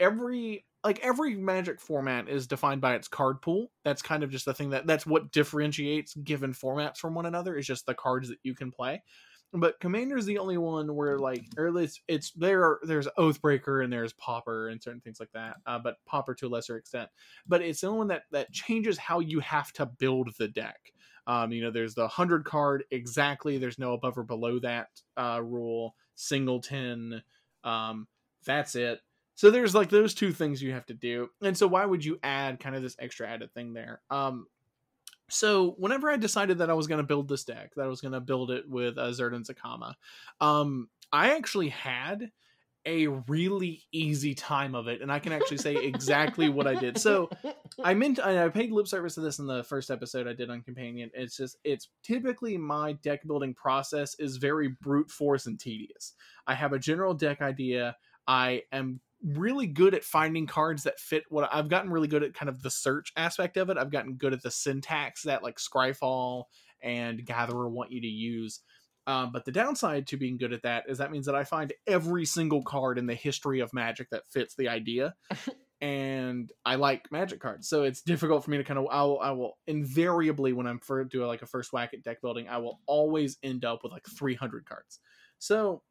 every 0.00 0.66
like 0.84 0.98
every 1.00 1.36
magic 1.36 1.80
format 1.80 2.28
is 2.28 2.46
defined 2.48 2.80
by 2.80 2.94
its 2.96 3.08
card 3.08 3.40
pool. 3.40 3.72
That's 3.84 4.02
kind 4.02 4.24
of 4.24 4.30
just 4.30 4.44
the 4.44 4.54
thing 4.54 4.70
that 4.70 4.86
that's 4.86 5.06
what 5.06 5.32
differentiates 5.32 6.14
given 6.14 6.52
formats 6.52 6.98
from 6.98 7.14
one 7.14 7.26
another 7.26 7.56
is 7.56 7.66
just 7.66 7.86
the 7.86 7.94
cards 7.94 8.28
that 8.28 8.38
you 8.42 8.54
can 8.54 8.72
play 8.72 9.02
but 9.52 9.78
commander 9.80 10.16
is 10.16 10.26
the 10.26 10.38
only 10.38 10.58
one 10.58 10.94
where 10.94 11.18
like 11.18 11.44
or 11.56 11.66
at 11.66 11.74
least 11.74 12.00
it's 12.08 12.30
there 12.32 12.78
there's 12.84 13.08
oathbreaker 13.18 13.84
and 13.84 13.92
there's 13.92 14.12
Pauper 14.14 14.68
and 14.68 14.82
certain 14.82 15.00
things 15.00 15.20
like 15.20 15.32
that 15.32 15.56
uh, 15.66 15.78
but 15.78 15.96
Pauper 16.06 16.34
to 16.34 16.46
a 16.46 16.48
lesser 16.48 16.76
extent. 16.76 17.10
But 17.46 17.62
it's 17.62 17.80
the 17.80 17.88
only 17.88 17.98
one 17.98 18.08
that 18.08 18.22
that 18.32 18.52
changes 18.52 18.98
how 18.98 19.20
you 19.20 19.40
have 19.40 19.72
to 19.74 19.86
build 19.86 20.30
the 20.38 20.48
deck. 20.48 20.92
Um, 21.26 21.52
you 21.52 21.62
know 21.62 21.70
there's 21.70 21.94
the 21.94 22.02
100 22.02 22.44
card 22.44 22.84
exactly 22.90 23.58
there's 23.58 23.78
no 23.78 23.92
above 23.92 24.18
or 24.18 24.24
below 24.24 24.58
that 24.58 24.88
uh, 25.16 25.40
rule 25.42 25.94
singleton 26.14 27.22
um, 27.64 28.06
that's 28.44 28.74
it. 28.74 29.00
So 29.34 29.50
there's 29.50 29.74
like 29.74 29.88
those 29.88 30.14
two 30.14 30.32
things 30.32 30.62
you 30.62 30.72
have 30.72 30.86
to 30.86 30.94
do. 30.94 31.28
And 31.42 31.56
so 31.56 31.66
why 31.66 31.84
would 31.84 32.04
you 32.04 32.18
add 32.22 32.60
kind 32.60 32.76
of 32.76 32.82
this 32.82 32.96
extra 32.98 33.28
added 33.28 33.52
thing 33.54 33.72
there? 33.72 34.02
Um, 34.10 34.46
so 35.32 35.74
whenever 35.78 36.10
I 36.10 36.16
decided 36.16 36.58
that 36.58 36.70
I 36.70 36.74
was 36.74 36.86
going 36.86 36.98
to 36.98 37.06
build 37.06 37.28
this 37.28 37.44
deck, 37.44 37.74
that 37.74 37.82
I 37.82 37.88
was 37.88 38.00
going 38.00 38.12
to 38.12 38.20
build 38.20 38.50
it 38.50 38.68
with 38.68 38.98
uh, 38.98 39.06
Zirda 39.06 39.36
and 39.36 39.46
Zacama, 39.46 39.94
um, 40.40 40.88
I 41.10 41.36
actually 41.36 41.70
had 41.70 42.30
a 42.84 43.06
really 43.06 43.82
easy 43.92 44.34
time 44.34 44.74
of 44.74 44.88
it, 44.88 45.00
and 45.00 45.10
I 45.10 45.20
can 45.20 45.32
actually 45.32 45.58
say 45.58 45.76
exactly 45.76 46.48
what 46.48 46.66
I 46.66 46.74
did. 46.74 46.98
So 46.98 47.30
I 47.84 47.94
meant 47.94 48.18
I 48.18 48.48
paid 48.48 48.72
lip 48.72 48.88
service 48.88 49.14
to 49.14 49.20
this 49.20 49.38
in 49.38 49.46
the 49.46 49.62
first 49.64 49.90
episode 49.90 50.26
I 50.26 50.32
did 50.32 50.50
on 50.50 50.62
Companion. 50.62 51.10
It's 51.14 51.36
just 51.36 51.56
it's 51.64 51.88
typically 52.02 52.58
my 52.58 52.92
deck 52.94 53.26
building 53.26 53.54
process 53.54 54.14
is 54.18 54.36
very 54.36 54.68
brute 54.80 55.10
force 55.10 55.46
and 55.46 55.58
tedious. 55.58 56.14
I 56.46 56.54
have 56.54 56.72
a 56.72 56.78
general 56.78 57.14
deck 57.14 57.40
idea. 57.40 57.96
I 58.26 58.62
am 58.72 59.00
really 59.24 59.66
good 59.66 59.94
at 59.94 60.04
finding 60.04 60.46
cards 60.46 60.82
that 60.84 60.98
fit 60.98 61.24
what 61.28 61.48
I've 61.52 61.68
gotten 61.68 61.90
really 61.90 62.08
good 62.08 62.22
at 62.22 62.34
kind 62.34 62.48
of 62.48 62.62
the 62.62 62.70
search 62.70 63.12
aspect 63.16 63.56
of 63.56 63.70
it. 63.70 63.78
I've 63.78 63.90
gotten 63.90 64.14
good 64.14 64.32
at 64.32 64.42
the 64.42 64.50
syntax 64.50 65.22
that 65.22 65.42
like 65.42 65.58
Scryfall 65.58 66.44
and 66.82 67.24
Gatherer 67.24 67.68
want 67.68 67.92
you 67.92 68.00
to 68.00 68.06
use. 68.06 68.60
Um, 69.06 69.30
but 69.32 69.44
the 69.44 69.52
downside 69.52 70.06
to 70.08 70.16
being 70.16 70.36
good 70.36 70.52
at 70.52 70.62
that 70.62 70.84
is 70.88 70.98
that 70.98 71.10
means 71.10 71.26
that 71.26 71.34
I 71.34 71.44
find 71.44 71.72
every 71.86 72.24
single 72.24 72.62
card 72.62 72.98
in 72.98 73.06
the 73.06 73.14
history 73.14 73.60
of 73.60 73.72
Magic 73.72 74.08
that 74.10 74.28
fits 74.30 74.54
the 74.54 74.68
idea. 74.68 75.14
and 75.80 76.50
I 76.64 76.76
like 76.76 77.10
Magic 77.10 77.40
cards, 77.40 77.68
so 77.68 77.82
it's 77.82 78.02
difficult 78.02 78.44
for 78.44 78.50
me 78.52 78.58
to 78.58 78.64
kind 78.64 78.78
of. 78.78 78.86
I 78.90 79.02
will, 79.02 79.20
I 79.20 79.30
will 79.32 79.58
invariably 79.66 80.52
when 80.52 80.68
I'm 80.68 80.78
for 80.78 81.02
do 81.04 81.26
like 81.26 81.42
a 81.42 81.46
first 81.46 81.72
whack 81.72 81.90
at 81.94 82.04
deck 82.04 82.20
building, 82.22 82.48
I 82.48 82.58
will 82.58 82.80
always 82.86 83.38
end 83.42 83.64
up 83.64 83.82
with 83.82 83.92
like 83.92 84.06
300 84.06 84.66
cards. 84.66 85.00
So 85.40 85.82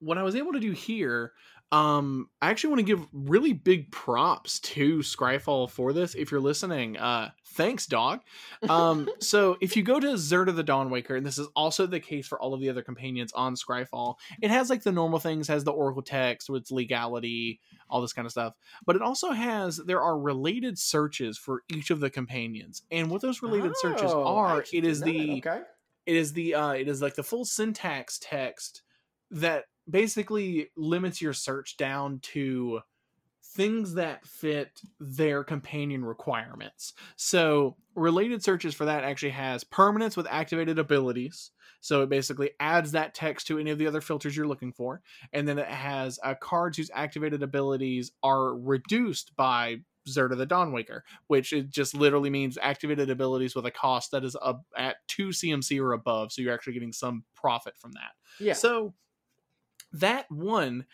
what 0.00 0.18
I 0.18 0.22
was 0.22 0.36
able 0.36 0.52
to 0.52 0.60
do 0.60 0.72
here 0.72 1.32
um, 1.72 2.28
I 2.40 2.50
actually 2.50 2.70
want 2.70 2.80
to 2.80 2.86
give 2.86 3.06
really 3.12 3.52
big 3.52 3.90
props 3.90 4.60
to 4.60 4.98
Scryfall 4.98 5.68
for 5.68 5.92
this. 5.92 6.14
If 6.14 6.30
you're 6.30 6.40
listening, 6.40 6.96
uh, 6.96 7.30
thanks, 7.44 7.86
dog. 7.86 8.20
Um, 8.68 9.08
so 9.18 9.56
if 9.60 9.76
you 9.76 9.82
go 9.82 9.98
to 9.98 10.12
Zirda 10.12 10.54
the 10.54 10.62
Dawnwaker, 10.62 11.16
and 11.16 11.26
this 11.26 11.38
is 11.38 11.48
also 11.56 11.86
the 11.86 11.98
case 11.98 12.28
for 12.28 12.40
all 12.40 12.54
of 12.54 12.60
the 12.60 12.70
other 12.70 12.82
companions 12.82 13.32
on 13.32 13.56
Scryfall, 13.56 14.14
it 14.40 14.50
has 14.50 14.70
like 14.70 14.84
the 14.84 14.92
normal 14.92 15.18
things, 15.18 15.48
has 15.48 15.64
the 15.64 15.72
Oracle 15.72 16.02
text 16.02 16.48
with 16.48 16.70
legality, 16.70 17.60
all 17.90 18.00
this 18.00 18.12
kind 18.12 18.26
of 18.26 18.32
stuff. 18.32 18.54
But 18.86 18.94
it 18.94 19.02
also 19.02 19.32
has 19.32 19.78
there 19.78 20.02
are 20.02 20.16
related 20.16 20.78
searches 20.78 21.36
for 21.36 21.62
each 21.68 21.90
of 21.90 21.98
the 21.98 22.10
companions, 22.10 22.82
and 22.92 23.10
what 23.10 23.22
those 23.22 23.42
related 23.42 23.72
oh, 23.72 23.80
searches 23.80 24.12
are, 24.12 24.64
it 24.72 24.84
is 24.84 25.00
the 25.00 25.38
okay. 25.44 25.62
it 26.06 26.14
is 26.14 26.32
the 26.32 26.54
uh, 26.54 26.72
it 26.72 26.86
is 26.86 27.02
like 27.02 27.16
the 27.16 27.24
full 27.24 27.44
syntax 27.44 28.20
text 28.22 28.82
that 29.32 29.64
basically 29.88 30.70
limits 30.76 31.20
your 31.20 31.32
search 31.32 31.76
down 31.76 32.20
to 32.20 32.80
things 33.56 33.94
that 33.94 34.26
fit 34.26 34.82
their 35.00 35.42
companion 35.42 36.04
requirements. 36.04 36.92
So, 37.16 37.76
related 37.94 38.44
searches 38.44 38.74
for 38.74 38.84
that 38.84 39.02
actually 39.02 39.30
has 39.30 39.64
permanence 39.64 40.16
with 40.16 40.26
activated 40.28 40.78
abilities. 40.78 41.50
So, 41.80 42.02
it 42.02 42.10
basically 42.10 42.50
adds 42.60 42.92
that 42.92 43.14
text 43.14 43.46
to 43.46 43.58
any 43.58 43.70
of 43.70 43.78
the 43.78 43.86
other 43.86 44.00
filters 44.00 44.36
you're 44.36 44.46
looking 44.46 44.72
for. 44.72 45.00
And 45.32 45.48
then 45.48 45.58
it 45.58 45.68
has 45.68 46.18
uh, 46.22 46.34
cards 46.34 46.76
whose 46.76 46.90
activated 46.92 47.42
abilities 47.42 48.12
are 48.22 48.54
reduced 48.56 49.34
by 49.36 49.78
Zirda 50.08 50.36
the 50.36 50.46
Dawnwaker, 50.46 51.00
which 51.26 51.52
it 51.52 51.70
just 51.70 51.94
literally 51.94 52.30
means 52.30 52.58
activated 52.60 53.10
abilities 53.10 53.56
with 53.56 53.66
a 53.66 53.70
cost 53.70 54.10
that 54.12 54.24
is 54.24 54.36
up 54.40 54.62
at 54.76 54.96
2 55.08 55.28
CMC 55.28 55.80
or 55.80 55.92
above. 55.92 56.32
So, 56.32 56.42
you're 56.42 56.54
actually 56.54 56.74
getting 56.74 56.92
some 56.92 57.24
profit 57.34 57.74
from 57.78 57.92
that. 57.92 58.12
Yeah. 58.38 58.52
So, 58.52 58.92
that 60.00 60.30
one 60.30 60.86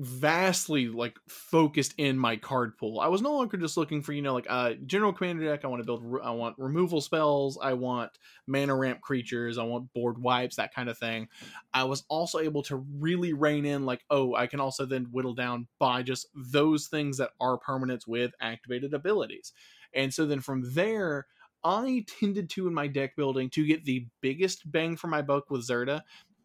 vastly 0.00 0.86
like 0.86 1.18
focused 1.28 1.92
in 1.98 2.16
my 2.16 2.36
card 2.36 2.78
pool. 2.78 3.00
I 3.00 3.08
was 3.08 3.20
no 3.20 3.34
longer 3.34 3.56
just 3.56 3.76
looking 3.76 4.00
for, 4.00 4.12
you 4.12 4.22
know, 4.22 4.32
like 4.32 4.46
a 4.46 4.52
uh, 4.52 4.74
general 4.86 5.12
commander 5.12 5.44
deck. 5.44 5.64
I 5.64 5.68
want 5.68 5.80
to 5.82 5.86
build, 5.86 6.04
I 6.22 6.30
want 6.30 6.54
removal 6.56 7.00
spells. 7.00 7.58
I 7.60 7.72
want 7.72 8.12
mana 8.46 8.76
ramp 8.76 9.00
creatures. 9.00 9.58
I 9.58 9.64
want 9.64 9.92
board 9.92 10.22
wipes, 10.22 10.54
that 10.56 10.72
kind 10.72 10.88
of 10.88 10.96
thing. 10.96 11.26
I 11.74 11.82
was 11.84 12.04
also 12.08 12.38
able 12.38 12.62
to 12.64 12.76
really 12.76 13.32
rein 13.32 13.64
in, 13.64 13.86
like, 13.86 14.04
oh, 14.08 14.36
I 14.36 14.46
can 14.46 14.60
also 14.60 14.86
then 14.86 15.08
whittle 15.10 15.34
down 15.34 15.66
by 15.80 16.04
just 16.04 16.28
those 16.32 16.86
things 16.86 17.18
that 17.18 17.30
are 17.40 17.58
permanents 17.58 18.06
with 18.06 18.30
activated 18.40 18.94
abilities. 18.94 19.52
And 19.92 20.14
so 20.14 20.26
then 20.26 20.40
from 20.40 20.74
there, 20.74 21.26
I 21.64 22.04
tended 22.20 22.50
to 22.50 22.68
in 22.68 22.74
my 22.74 22.86
deck 22.86 23.16
building 23.16 23.50
to 23.50 23.66
get 23.66 23.84
the 23.84 24.06
biggest 24.20 24.70
bang 24.70 24.96
for 24.96 25.08
my 25.08 25.22
buck 25.22 25.50
with 25.50 25.66
Zirda 25.66 26.02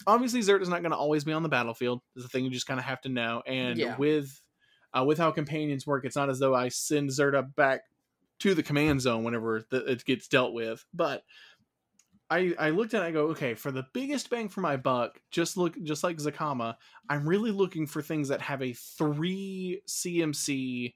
obviously 0.07 0.41
Zert 0.41 0.61
is 0.61 0.69
not 0.69 0.81
going 0.81 0.91
to 0.91 0.97
always 0.97 1.23
be 1.23 1.33
on 1.33 1.43
the 1.43 1.49
battlefield. 1.49 2.01
It's 2.15 2.25
a 2.25 2.27
thing 2.27 2.45
you 2.45 2.51
just 2.51 2.67
kind 2.67 2.79
of 2.79 2.85
have 2.85 3.01
to 3.01 3.09
know. 3.09 3.41
And 3.45 3.77
yeah. 3.77 3.97
with 3.97 4.41
uh, 4.97 5.03
with 5.03 5.17
how 5.17 5.31
companions 5.31 5.87
work, 5.87 6.05
it's 6.05 6.15
not 6.15 6.29
as 6.29 6.39
though 6.39 6.53
I 6.53 6.69
send 6.69 7.09
Zirda 7.09 7.55
back 7.55 7.81
to 8.39 8.53
the 8.53 8.63
command 8.63 9.01
zone 9.01 9.23
whenever 9.23 9.63
the, 9.69 9.91
it 9.91 10.05
gets 10.05 10.27
dealt 10.27 10.53
with. 10.53 10.85
But 10.93 11.23
I 12.29 12.53
I 12.59 12.69
looked 12.71 12.93
at 12.93 13.03
it, 13.03 13.05
I 13.05 13.11
go, 13.11 13.27
okay, 13.27 13.53
for 13.53 13.71
the 13.71 13.85
biggest 13.93 14.29
bang 14.29 14.49
for 14.49 14.61
my 14.61 14.77
buck, 14.77 15.19
just 15.31 15.57
look 15.57 15.75
just 15.83 16.03
like 16.03 16.17
Zacama, 16.17 16.75
I'm 17.09 17.27
really 17.27 17.51
looking 17.51 17.87
for 17.87 18.01
things 18.01 18.29
that 18.29 18.41
have 18.41 18.61
a 18.61 18.73
three 18.73 19.81
CMC 19.87 20.93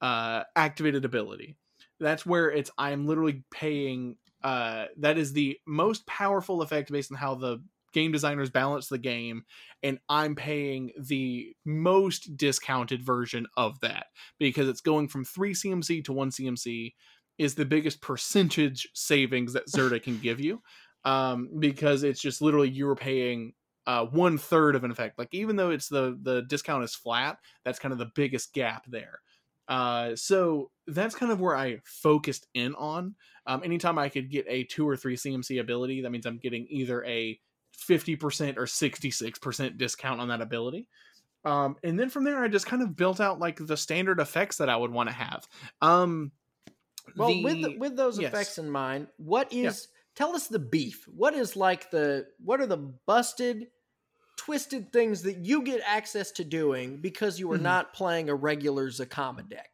uh, 0.00 0.44
activated 0.54 1.04
ability. 1.04 1.56
That's 1.98 2.26
where 2.26 2.50
it's 2.50 2.70
I'm 2.78 3.06
literally 3.06 3.44
paying 3.50 4.16
uh, 4.42 4.86
that 4.98 5.18
is 5.18 5.32
the 5.32 5.58
most 5.66 6.06
powerful 6.06 6.62
effect 6.62 6.92
based 6.92 7.10
on 7.10 7.18
how 7.18 7.34
the 7.34 7.62
game 7.96 8.12
designers 8.12 8.50
balance 8.50 8.88
the 8.88 8.98
game 8.98 9.42
and 9.82 9.98
i'm 10.08 10.34
paying 10.34 10.90
the 11.00 11.54
most 11.64 12.36
discounted 12.36 13.02
version 13.02 13.46
of 13.56 13.80
that 13.80 14.06
because 14.38 14.68
it's 14.68 14.80
going 14.80 15.08
from 15.08 15.24
3 15.24 15.54
cmc 15.54 16.04
to 16.04 16.12
1 16.12 16.30
cmc 16.30 16.92
is 17.38 17.54
the 17.54 17.64
biggest 17.64 18.00
percentage 18.00 18.88
savings 18.94 19.52
that 19.52 19.68
zirda 19.68 20.02
can 20.02 20.18
give 20.18 20.40
you. 20.40 20.62
Um, 21.04 21.50
because 21.60 22.02
it's 22.02 22.20
just 22.20 22.42
literally 22.42 22.68
you're 22.68 22.96
paying 22.96 23.52
uh, 23.86 24.06
one 24.06 24.38
third 24.38 24.74
of 24.74 24.82
an 24.82 24.90
effect. 24.90 25.20
Like 25.20 25.28
even 25.30 25.54
though 25.54 25.70
it's 25.70 25.88
the 25.88 26.18
the 26.20 26.42
discount 26.42 26.82
is 26.82 26.96
flat 26.96 27.38
that's 27.64 27.78
kind 27.78 27.92
of 27.92 27.98
the 27.98 28.10
biggest 28.16 28.52
gap 28.52 28.82
there. 28.88 29.20
Uh, 29.68 30.16
so 30.16 30.72
that's 30.88 31.14
kind 31.14 31.30
of 31.30 31.40
where 31.40 31.56
I 31.56 31.78
focused 31.84 32.48
in 32.54 32.74
on. 32.74 33.14
Um, 33.46 33.62
anytime 33.62 33.98
I 33.98 34.08
could 34.08 34.32
get 34.32 34.46
a 34.48 34.64
two 34.64 34.88
or 34.88 34.96
three 34.96 35.14
CMC 35.14 35.60
ability, 35.60 36.00
that 36.00 36.10
means 36.10 36.26
I'm 36.26 36.38
getting 36.38 36.66
either 36.70 37.04
a 37.04 37.38
50% 37.88 38.56
or 38.56 38.64
66% 38.64 39.78
discount 39.78 40.20
on 40.20 40.28
that 40.28 40.40
ability. 40.40 40.86
Um, 41.44 41.76
and 41.84 41.98
then 41.98 42.10
from 42.10 42.24
there, 42.24 42.42
I 42.42 42.48
just 42.48 42.66
kind 42.66 42.82
of 42.82 42.96
built 42.96 43.20
out 43.20 43.38
like 43.38 43.58
the 43.64 43.76
standard 43.76 44.18
effects 44.18 44.56
that 44.56 44.68
I 44.68 44.76
would 44.76 44.90
want 44.90 45.08
to 45.08 45.14
have. 45.14 45.46
Um, 45.80 46.32
well, 47.16 47.28
the, 47.28 47.44
with 47.44 47.78
with 47.78 47.96
those 47.96 48.18
yes. 48.18 48.32
effects 48.32 48.58
in 48.58 48.68
mind, 48.68 49.06
what 49.16 49.52
is? 49.52 49.88
Yeah. 49.88 49.92
Tell 50.16 50.34
us 50.34 50.48
the 50.48 50.58
beef. 50.58 51.06
What 51.06 51.34
is 51.34 51.54
like 51.54 51.90
the? 51.90 52.26
What 52.44 52.60
are 52.60 52.66
the 52.66 52.78
busted, 52.78 53.68
twisted 54.36 54.92
things 54.92 55.22
that 55.22 55.44
you 55.44 55.62
get 55.62 55.82
access 55.86 56.32
to 56.32 56.44
doing 56.44 56.96
because 56.96 57.38
you 57.38 57.50
are 57.52 57.54
mm-hmm. 57.54 57.62
not 57.62 57.94
playing 57.94 58.28
a 58.28 58.34
regular 58.34 58.90
Zacama 58.90 59.48
deck? 59.48 59.70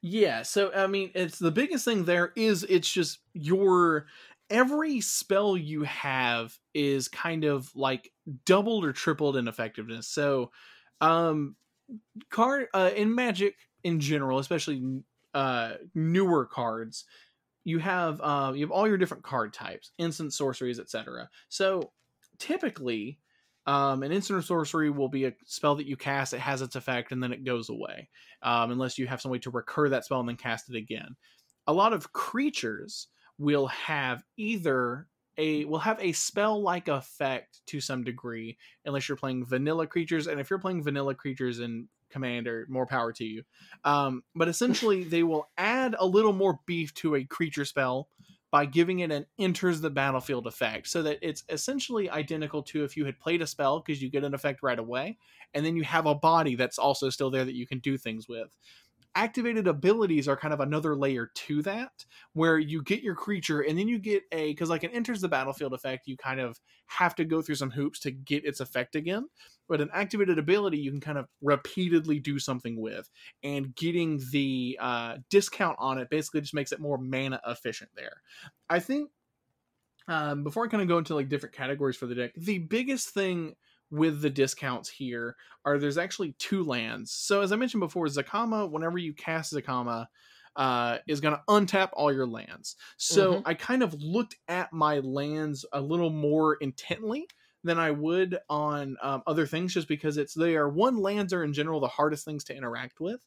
Yeah, 0.00 0.42
so 0.42 0.72
I 0.72 0.86
mean, 0.86 1.10
it's 1.14 1.40
the 1.40 1.50
biggest 1.50 1.84
thing 1.84 2.04
there 2.04 2.32
is 2.36 2.64
it's 2.68 2.90
just 2.90 3.18
your 3.32 4.06
every 4.50 5.00
spell 5.00 5.56
you 5.56 5.82
have 5.82 6.56
is 6.74 7.08
kind 7.08 7.44
of 7.44 7.70
like 7.74 8.10
doubled 8.44 8.84
or 8.84 8.92
tripled 8.92 9.36
in 9.36 9.48
effectiveness. 9.48 10.08
So, 10.08 10.50
um, 11.00 11.56
card 12.30 12.68
uh, 12.74 12.90
in 12.94 13.14
Magic 13.14 13.54
in 13.84 14.00
general, 14.00 14.38
especially 14.38 15.02
uh, 15.34 15.74
newer 15.94 16.46
cards, 16.46 17.04
you 17.64 17.78
have 17.78 18.20
uh, 18.20 18.52
you 18.54 18.62
have 18.62 18.70
all 18.70 18.88
your 18.88 18.98
different 18.98 19.24
card 19.24 19.52
types, 19.52 19.92
instant 19.98 20.32
sorceries, 20.32 20.80
etc. 20.80 21.28
So 21.48 21.92
typically, 22.38 23.18
um, 23.66 24.02
an 24.02 24.12
instant 24.12 24.44
sorcery 24.44 24.90
will 24.90 25.08
be 25.08 25.26
a 25.26 25.34
spell 25.44 25.74
that 25.76 25.86
you 25.86 25.96
cast. 25.96 26.32
It 26.32 26.40
has 26.40 26.62
its 26.62 26.76
effect, 26.76 27.12
and 27.12 27.22
then 27.22 27.32
it 27.32 27.44
goes 27.44 27.68
away, 27.68 28.08
um, 28.42 28.70
unless 28.70 28.98
you 28.98 29.06
have 29.06 29.20
some 29.20 29.30
way 29.30 29.38
to 29.40 29.50
recur 29.50 29.90
that 29.90 30.04
spell 30.04 30.20
and 30.20 30.28
then 30.28 30.36
cast 30.36 30.70
it 30.70 30.76
again. 30.76 31.16
A 31.66 31.72
lot 31.72 31.92
of 31.92 32.12
creatures 32.12 33.08
will 33.38 33.66
have 33.68 34.22
either 34.36 35.06
a 35.36 35.64
will 35.66 35.78
have 35.78 36.00
a 36.00 36.12
spell 36.12 36.60
like 36.60 36.88
effect 36.88 37.60
to 37.66 37.80
some 37.80 38.02
degree, 38.02 38.58
unless 38.84 39.08
you're 39.08 39.16
playing 39.16 39.46
vanilla 39.46 39.86
creatures. 39.86 40.26
And 40.26 40.40
if 40.40 40.50
you're 40.50 40.58
playing 40.58 40.82
vanilla 40.82 41.14
creatures 41.14 41.60
in 41.60 41.88
commander 42.10 42.66
more 42.68 42.86
power 42.86 43.12
to 43.12 43.24
you 43.24 43.42
um, 43.84 44.22
but 44.34 44.48
essentially 44.48 45.04
they 45.08 45.22
will 45.22 45.48
add 45.56 45.94
a 45.98 46.06
little 46.06 46.32
more 46.32 46.58
beef 46.66 46.92
to 46.94 47.14
a 47.14 47.24
creature 47.24 47.64
spell 47.64 48.08
by 48.50 48.64
giving 48.64 49.00
it 49.00 49.12
an 49.12 49.26
enters 49.38 49.80
the 49.80 49.90
battlefield 49.90 50.46
effect 50.46 50.88
so 50.88 51.02
that 51.02 51.18
it's 51.20 51.44
essentially 51.50 52.08
identical 52.08 52.62
to 52.62 52.82
if 52.82 52.96
you 52.96 53.04
had 53.04 53.18
played 53.20 53.42
a 53.42 53.46
spell 53.46 53.80
because 53.80 54.00
you 54.00 54.10
get 54.10 54.24
an 54.24 54.34
effect 54.34 54.62
right 54.62 54.78
away 54.78 55.18
and 55.54 55.64
then 55.64 55.76
you 55.76 55.84
have 55.84 56.06
a 56.06 56.14
body 56.14 56.54
that's 56.54 56.78
also 56.78 57.10
still 57.10 57.30
there 57.30 57.44
that 57.44 57.54
you 57.54 57.66
can 57.66 57.78
do 57.78 57.98
things 57.98 58.26
with 58.26 58.56
activated 59.18 59.66
abilities 59.66 60.28
are 60.28 60.36
kind 60.36 60.54
of 60.54 60.60
another 60.60 60.94
layer 60.94 61.28
to 61.34 61.60
that 61.60 62.04
where 62.34 62.56
you 62.56 62.80
get 62.84 63.02
your 63.02 63.16
creature 63.16 63.62
and 63.62 63.76
then 63.76 63.88
you 63.88 63.98
get 63.98 64.22
a 64.30 64.52
because 64.52 64.70
like 64.70 64.84
it 64.84 64.92
enters 64.94 65.20
the 65.20 65.26
battlefield 65.26 65.72
effect 65.74 66.06
you 66.06 66.16
kind 66.16 66.38
of 66.38 66.60
have 66.86 67.16
to 67.16 67.24
go 67.24 67.42
through 67.42 67.56
some 67.56 67.68
hoops 67.70 67.98
to 67.98 68.12
get 68.12 68.44
its 68.44 68.60
effect 68.60 68.94
again 68.94 69.26
but 69.68 69.80
an 69.80 69.90
activated 69.92 70.38
ability 70.38 70.78
you 70.78 70.92
can 70.92 71.00
kind 71.00 71.18
of 71.18 71.26
repeatedly 71.42 72.20
do 72.20 72.38
something 72.38 72.80
with 72.80 73.10
and 73.42 73.74
getting 73.74 74.20
the 74.30 74.78
uh, 74.80 75.16
discount 75.30 75.74
on 75.80 75.98
it 75.98 76.08
basically 76.10 76.40
just 76.40 76.54
makes 76.54 76.70
it 76.70 76.78
more 76.78 76.96
mana 76.96 77.40
efficient 77.44 77.90
there. 77.96 78.22
I 78.70 78.78
think 78.78 79.10
um, 80.06 80.44
before 80.44 80.64
i 80.64 80.68
kind 80.68 80.80
of 80.80 80.88
go 80.88 80.98
into 80.98 81.16
like 81.16 81.28
different 81.28 81.54
categories 81.54 81.96
for 81.96 82.06
the 82.06 82.14
deck 82.14 82.32
the 82.36 82.58
biggest 82.58 83.10
thing 83.10 83.56
with 83.90 84.20
the 84.20 84.30
discounts 84.30 84.88
here 84.88 85.36
are 85.64 85.78
there's 85.78 85.98
actually 85.98 86.34
two 86.38 86.64
lands. 86.64 87.12
So 87.12 87.40
as 87.40 87.52
I 87.52 87.56
mentioned 87.56 87.80
before, 87.80 88.06
Zacama, 88.06 88.70
whenever 88.70 88.98
you 88.98 89.14
cast 89.14 89.52
Zacama, 89.52 90.06
uh, 90.56 90.98
is 91.06 91.20
going 91.20 91.36
to 91.36 91.42
untap 91.48 91.90
all 91.92 92.12
your 92.12 92.26
lands. 92.26 92.76
So 92.96 93.34
mm-hmm. 93.34 93.48
I 93.48 93.54
kind 93.54 93.82
of 93.82 93.94
looked 93.94 94.36
at 94.48 94.72
my 94.72 94.98
lands 94.98 95.64
a 95.72 95.80
little 95.80 96.10
more 96.10 96.56
intently 96.56 97.28
than 97.62 97.78
I 97.78 97.92
would 97.92 98.38
on 98.48 98.96
um, 99.02 99.22
other 99.26 99.46
things, 99.46 99.74
just 99.74 99.88
because 99.88 100.16
it's 100.16 100.34
they 100.34 100.56
are 100.56 100.68
one 100.68 100.96
lands 100.96 101.32
are 101.32 101.44
in 101.44 101.52
general 101.52 101.80
the 101.80 101.88
hardest 101.88 102.24
things 102.24 102.44
to 102.44 102.56
interact 102.56 103.00
with. 103.00 103.20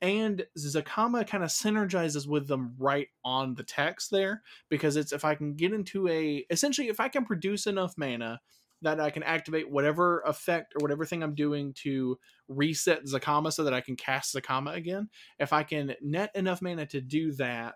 And 0.00 0.44
Zacama 0.58 1.26
kind 1.26 1.44
of 1.44 1.50
synergizes 1.50 2.26
with 2.26 2.46
them 2.46 2.74
right 2.78 3.08
on 3.24 3.54
the 3.54 3.62
text 3.62 4.10
there 4.10 4.42
because 4.68 4.96
it's 4.96 5.12
if 5.12 5.24
I 5.24 5.34
can 5.34 5.54
get 5.54 5.72
into 5.72 6.08
a 6.08 6.44
essentially 6.50 6.88
if 6.88 7.00
I 7.00 7.08
can 7.08 7.24
produce 7.24 7.66
enough 7.66 7.94
mana 7.96 8.40
that 8.84 9.00
I 9.00 9.10
can 9.10 9.22
activate 9.22 9.70
whatever 9.70 10.20
effect 10.20 10.74
or 10.74 10.82
whatever 10.82 11.04
thing 11.04 11.22
I'm 11.22 11.34
doing 11.34 11.72
to 11.82 12.18
reset 12.48 13.04
Zacama 13.04 13.52
so 13.52 13.64
that 13.64 13.74
I 13.74 13.80
can 13.80 13.96
cast 13.96 14.34
Zacama 14.34 14.74
again. 14.74 15.08
If 15.38 15.52
I 15.52 15.62
can 15.62 15.94
net 16.00 16.30
enough 16.34 16.62
mana 16.62 16.86
to 16.86 17.00
do 17.00 17.32
that, 17.32 17.74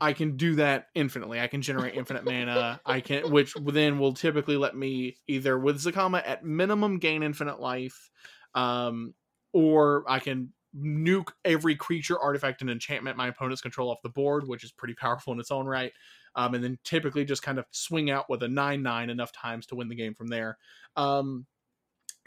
I 0.00 0.12
can 0.12 0.36
do 0.36 0.56
that 0.56 0.86
infinitely. 0.94 1.40
I 1.40 1.46
can 1.46 1.62
generate 1.62 1.94
infinite 1.94 2.24
mana. 2.24 2.80
I 2.86 3.00
can, 3.00 3.30
which 3.30 3.54
then 3.54 3.98
will 3.98 4.12
typically 4.12 4.56
let 4.56 4.76
me 4.76 5.16
either 5.26 5.58
with 5.58 5.80
Zacama 5.80 6.22
at 6.24 6.44
minimum 6.44 6.98
gain 6.98 7.22
infinite 7.22 7.60
life, 7.60 8.10
um, 8.54 9.14
or 9.52 10.04
I 10.08 10.18
can 10.18 10.52
nuke 10.76 11.30
every 11.44 11.74
creature, 11.74 12.18
artifact, 12.18 12.60
and 12.60 12.70
enchantment 12.70 13.16
my 13.16 13.28
opponents 13.28 13.62
control 13.62 13.90
off 13.90 13.98
the 14.02 14.08
board, 14.08 14.46
which 14.46 14.62
is 14.62 14.70
pretty 14.70 14.94
powerful 14.94 15.32
in 15.32 15.40
its 15.40 15.50
own 15.50 15.66
right 15.66 15.92
um, 16.34 16.54
and 16.54 16.62
then 16.62 16.78
typically 16.84 17.24
just 17.24 17.42
kind 17.42 17.58
of 17.58 17.66
swing 17.70 18.10
out 18.10 18.28
with 18.28 18.42
a 18.42 18.48
9 18.48 18.82
9 18.82 19.10
enough 19.10 19.32
times 19.32 19.66
to 19.66 19.74
win 19.74 19.88
the 19.88 19.94
game 19.94 20.14
from 20.14 20.28
there. 20.28 20.58
Um, 20.96 21.46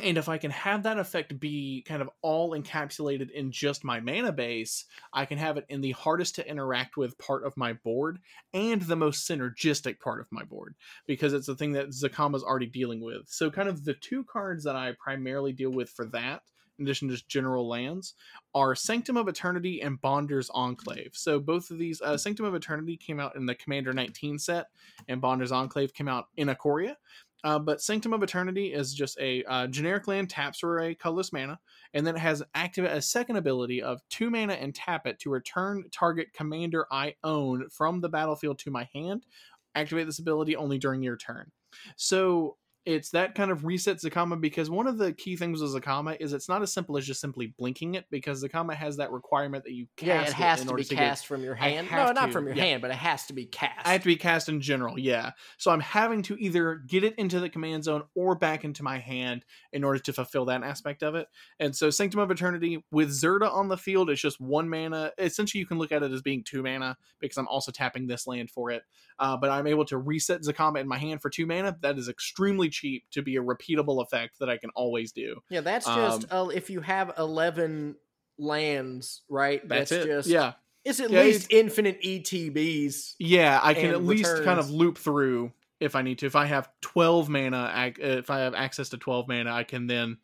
and 0.04 0.18
if 0.18 0.30
I 0.30 0.38
can 0.38 0.52
have 0.52 0.84
that 0.84 0.98
effect 0.98 1.40
be 1.40 1.84
kind 1.88 2.02
of 2.02 2.10
all 2.22 2.52
encapsulated 2.52 3.30
in 3.32 3.52
just 3.52 3.84
my 3.84 4.00
mana 4.00 4.32
base, 4.32 4.86
I 5.14 5.26
can 5.26 5.38
have 5.38 5.58
it 5.58 5.66
in 5.70 5.82
the 5.82 5.92
hardest 5.92 6.36
to 6.36 6.48
interact 6.48 6.98
with 6.98 7.18
part 7.18 7.46
of 7.46 7.56
my 7.56 7.74
board 7.74 8.20
and 8.54 8.82
the 8.82 8.96
most 8.96 9.30
synergistic 9.30 10.00
part 10.00 10.20
of 10.20 10.28
my 10.32 10.44
board 10.44 10.76
because 11.06 11.34
it's 11.34 11.48
the 11.48 11.56
thing 11.56 11.74
that 11.74 11.90
Zacama's 11.90 12.44
already 12.44 12.66
dealing 12.66 13.02
with. 13.02 13.28
So, 13.28 13.52
kind 13.52 13.70
of 13.70 13.84
the 13.84 13.94
two 13.94 14.24
cards 14.24 14.64
that 14.64 14.76
I 14.76 14.94
primarily 15.00 15.54
deal 15.54 15.72
with 15.72 15.90
for 15.90 16.06
that 16.08 16.42
addition 16.84 17.08
to 17.08 17.14
just 17.14 17.28
general 17.28 17.68
lands, 17.68 18.16
are 18.54 18.76
Sanctum 18.76 19.18
of 19.18 19.28
Eternity 19.28 19.82
and 19.82 20.00
Bonder's 20.02 20.50
Enclave. 20.52 21.12
So 21.14 21.40
both 21.40 21.72
of 21.72 21.78
these, 21.78 22.02
uh, 22.02 22.18
Sanctum 22.18 22.46
of 22.46 22.56
Eternity 22.56 22.98
came 22.98 23.20
out 23.20 23.36
in 23.36 23.46
the 23.46 23.56
Commander 23.56 23.94
19 23.94 24.40
set, 24.40 24.68
and 25.08 25.22
Bonder's 25.22 25.52
Enclave 25.52 25.94
came 25.94 26.08
out 26.08 26.28
in 26.38 26.48
Ikoria. 26.48 26.96
Uh, 27.44 27.58
but 27.58 27.82
Sanctum 27.82 28.14
of 28.14 28.22
Eternity 28.22 28.74
is 28.74 28.94
just 28.94 29.20
a 29.20 29.44
uh, 29.46 29.68
generic 29.68 30.08
land 30.08 30.30
taps 30.30 30.60
for 30.60 30.80
a 30.80 30.96
colorless 30.96 31.34
mana, 31.34 31.60
and 31.94 32.06
then 32.06 32.16
it 32.16 32.20
has 32.20 32.44
activate 32.54 32.92
a 32.92 33.02
second 33.02 33.38
ability 33.38 33.82
of 33.82 34.02
two 34.10 34.30
mana 34.30 34.54
and 34.54 34.76
tap 34.76 35.08
it 35.08 35.20
to 35.20 35.32
return 35.32 35.84
target 35.92 36.34
commander 36.34 36.86
I 36.92 37.16
own 37.24 37.70
from 37.70 38.00
the 38.00 38.10
battlefield 38.10 38.60
to 38.60 38.72
my 38.72 38.88
hand. 38.94 39.26
Activate 39.74 40.06
this 40.06 40.20
ability 40.20 40.56
only 40.56 40.78
during 40.78 41.02
your 41.02 41.18
turn. 41.18 41.52
So 41.96 42.58
it's 42.86 43.12
that 43.12 43.36
kind 43.36 43.52
of 43.52 43.62
resets 43.62 44.04
Zacama 44.04 44.42
because 44.42 44.70
one 44.70 44.88
of 44.88 44.98
the 44.98 45.14
key 45.14 45.36
things 45.36 45.62
with 45.62 45.72
Zacama 45.72 46.18
is 46.20 46.34
it's 46.34 46.50
not 46.50 46.64
as 46.64 46.74
simple 46.74 46.98
as 46.98 47.06
just 47.06 47.22
simply 47.22 47.54
blinking 47.58 47.94
it 47.96 48.06
because 48.10 48.44
Zacama 48.44 48.74
has 48.74 48.98
that 48.98 49.12
requirement 49.12 49.64
that 49.66 49.74
you 49.74 49.86
cast 49.98 50.08
yeah, 50.08 50.22
it 50.24 50.34
has 50.34 50.62
it 50.62 50.68
to 50.68 50.74
be 50.74 50.84
to 50.84 50.96
cast 50.96 51.24
get, 51.24 51.28
from 51.28 51.44
your 51.44 51.54
hand. 51.54 51.90
No, 51.92 52.12
not 52.12 52.32
from 52.32 52.48
your 52.48 52.56
yeah. 52.56 52.64
hand, 52.64 52.82
but 52.82 52.90
it 52.90 52.98
has 52.98 53.28
to 53.28 53.34
be 53.34 53.46
cast. 53.46 53.86
I 53.86 53.92
have 53.92 54.02
to 54.02 54.08
be 54.08 54.16
cast 54.16 54.50
in 54.50 54.62
general, 54.62 54.98
yeah. 54.98 55.32
So 55.58 55.70
I'm 55.70 55.80
having 55.80 56.24
to 56.24 56.36
either 56.40 56.82
get 56.88 57.04
it 57.04 57.14
into 57.20 57.40
the 57.40 57.50
command 57.50 57.84
zone 57.84 58.04
or 58.16 58.34
back 58.36 58.64
into 58.64 58.82
my 58.82 58.98
hand 58.98 59.46
in 59.72 59.84
order 59.84 60.00
to 60.00 60.14
fulfill 60.14 60.46
that 60.46 60.64
aspect 60.64 61.04
of 61.04 61.14
it. 61.14 61.28
And 61.60 61.76
so 61.76 61.92
Sanctum 61.92 62.20
of 62.20 62.32
Eternity 62.32 62.84
with 62.92 63.10
Zirda 63.10 63.52
on 63.52 63.68
the 63.68 63.78
field, 63.78 64.10
it's 64.10 64.22
just 64.22 64.42
one 64.42 64.68
mana. 64.68 65.12
Essentially, 65.20 65.60
you 65.60 65.68
can 65.68 65.78
look 65.78 65.92
at 65.92 66.02
it 66.02 66.12
as 66.12 66.24
being 66.24 66.44
two 66.44 66.64
mana 66.64 66.98
because 67.20 67.38
I'm 67.38 67.48
also 67.48 67.72
tapping 67.72 68.08
this 68.08 68.26
land 68.26 68.50
for 68.50 68.72
it. 68.72 68.82
Uh, 69.20 69.38
but 69.38 69.52
I'm 69.52 69.68
able 69.68 69.86
to 69.86 70.00
reset 70.00 70.42
Zacama 70.42 70.80
in 70.80 70.88
my 70.88 70.98
hand 70.98 71.22
for 71.22 71.30
two 71.30 71.46
mana. 71.46 71.78
That 71.82 72.00
is 72.00 72.10
extremely 72.10 72.71
cheap 72.72 73.04
to 73.12 73.22
be 73.22 73.36
a 73.36 73.42
repeatable 73.42 74.02
effect 74.02 74.40
that 74.40 74.50
I 74.50 74.58
can 74.58 74.70
always 74.76 75.12
do. 75.12 75.42
Yeah, 75.50 75.62
that's 75.62 75.86
just 75.86 76.32
um, 76.32 76.48
uh, 76.48 76.50
if 76.50 76.70
you 76.70 76.82
have 76.82 77.14
eleven 77.18 77.96
lands, 78.38 79.22
right? 79.30 79.68
That's, 79.68 79.92
that's 79.92 80.06
just 80.06 80.30
yeah. 80.30 80.54
It's 80.84 81.00
at 81.00 81.12
yeah, 81.12 81.22
least 81.22 81.52
infinite 81.52 82.02
ETBs. 82.02 83.14
Yeah, 83.20 83.60
I 83.62 83.76
can 83.76 83.92
at 83.92 84.04
least 84.04 84.30
returns. 84.30 84.46
kind 84.46 84.60
of 84.60 84.72
loop 84.72 84.98
through 84.98 85.52
if 85.80 85.96
I 85.96 86.02
need 86.02 86.20
to. 86.20 86.26
If 86.26 86.36
I 86.36 86.46
have 86.46 86.70
twelve 86.82 87.30
mana, 87.30 87.94
if 88.00 88.30
I 88.30 88.40
have 88.40 88.56
access 88.56 88.90
to 88.90 88.98
twelve 88.98 89.28
mana, 89.28 89.54
I 89.54 89.64
can 89.64 89.88
then. 89.88 90.18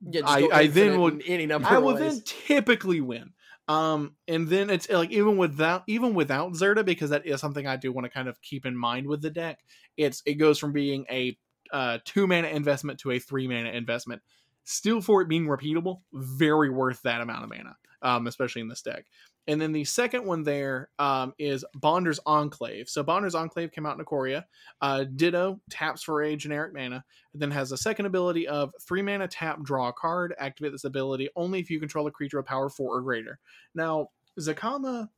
Yeah, 0.00 0.22
I, 0.24 0.48
I 0.52 0.66
then 0.68 0.98
will 0.98 1.18
any 1.26 1.46
number. 1.46 1.68
I 1.68 1.78
will 1.78 1.94
then 1.94 2.22
typically 2.24 3.00
win. 3.00 3.32
Um, 3.68 4.14
and 4.26 4.48
then 4.48 4.70
it's 4.70 4.88
like 4.88 5.10
even 5.10 5.36
without 5.36 5.82
even 5.86 6.14
without 6.14 6.52
Zirda, 6.52 6.84
because 6.84 7.10
that 7.10 7.26
is 7.26 7.40
something 7.40 7.66
I 7.66 7.76
do 7.76 7.92
want 7.92 8.06
to 8.06 8.10
kind 8.10 8.28
of 8.28 8.40
keep 8.40 8.64
in 8.64 8.74
mind 8.74 9.06
with 9.06 9.20
the 9.20 9.30
deck. 9.30 9.58
It's 9.96 10.22
it 10.24 10.34
goes 10.34 10.58
from 10.58 10.72
being 10.72 11.04
a 11.10 11.36
uh, 11.72 11.98
two 12.04 12.26
mana 12.26 12.48
investment 12.48 12.98
to 13.00 13.12
a 13.12 13.18
three 13.18 13.48
mana 13.48 13.70
investment. 13.70 14.22
Still, 14.64 15.00
for 15.00 15.22
it 15.22 15.28
being 15.28 15.46
repeatable, 15.46 16.00
very 16.12 16.68
worth 16.68 17.00
that 17.02 17.22
amount 17.22 17.44
of 17.44 17.50
mana, 17.50 17.76
um, 18.02 18.26
especially 18.26 18.60
in 18.60 18.68
this 18.68 18.82
deck. 18.82 19.06
And 19.46 19.58
then 19.58 19.72
the 19.72 19.84
second 19.84 20.26
one 20.26 20.42
there 20.42 20.90
um, 20.98 21.32
is 21.38 21.64
Bonder's 21.74 22.20
Enclave. 22.26 22.86
So 22.86 23.02
Bonder's 23.02 23.34
Enclave 23.34 23.72
came 23.72 23.86
out 23.86 23.98
in 23.98 24.04
Ikoria. 24.04 24.44
Uh, 24.82 25.04
Ditto 25.04 25.58
taps 25.70 26.02
for 26.02 26.22
a 26.22 26.36
generic 26.36 26.74
mana, 26.74 27.02
then 27.32 27.50
has 27.50 27.72
a 27.72 27.78
second 27.78 28.04
ability 28.04 28.46
of 28.46 28.74
three 28.82 29.00
mana 29.00 29.26
tap, 29.26 29.62
draw 29.62 29.88
a 29.88 29.92
card. 29.94 30.34
Activate 30.38 30.72
this 30.72 30.84
ability 30.84 31.30
only 31.34 31.60
if 31.60 31.70
you 31.70 31.80
control 31.80 32.06
a 32.06 32.10
creature 32.10 32.38
of 32.38 32.44
power 32.44 32.68
four 32.68 32.98
or 32.98 33.00
greater. 33.00 33.38
Now, 33.74 34.08
Zacama 34.38 35.08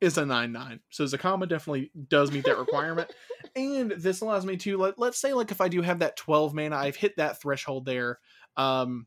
is 0.00 0.18
a 0.18 0.22
9-9 0.22 0.80
so 0.90 1.04
zacama 1.04 1.48
definitely 1.48 1.90
does 2.08 2.30
meet 2.30 2.44
that 2.44 2.58
requirement. 2.58 3.10
And 3.54 3.92
this 3.92 4.20
allows 4.20 4.44
me 4.44 4.58
to 4.58 4.76
let, 4.76 4.98
let's 4.98 5.18
say 5.18 5.32
like 5.32 5.50
if 5.50 5.62
i 5.62 5.68
do 5.68 5.80
have 5.80 6.00
that 6.00 6.16
12 6.16 6.52
mana 6.52 6.76
i've 6.76 6.96
hit 6.96 7.16
that 7.16 7.40
threshold 7.40 7.86
there. 7.86 8.18
Um 8.56 9.06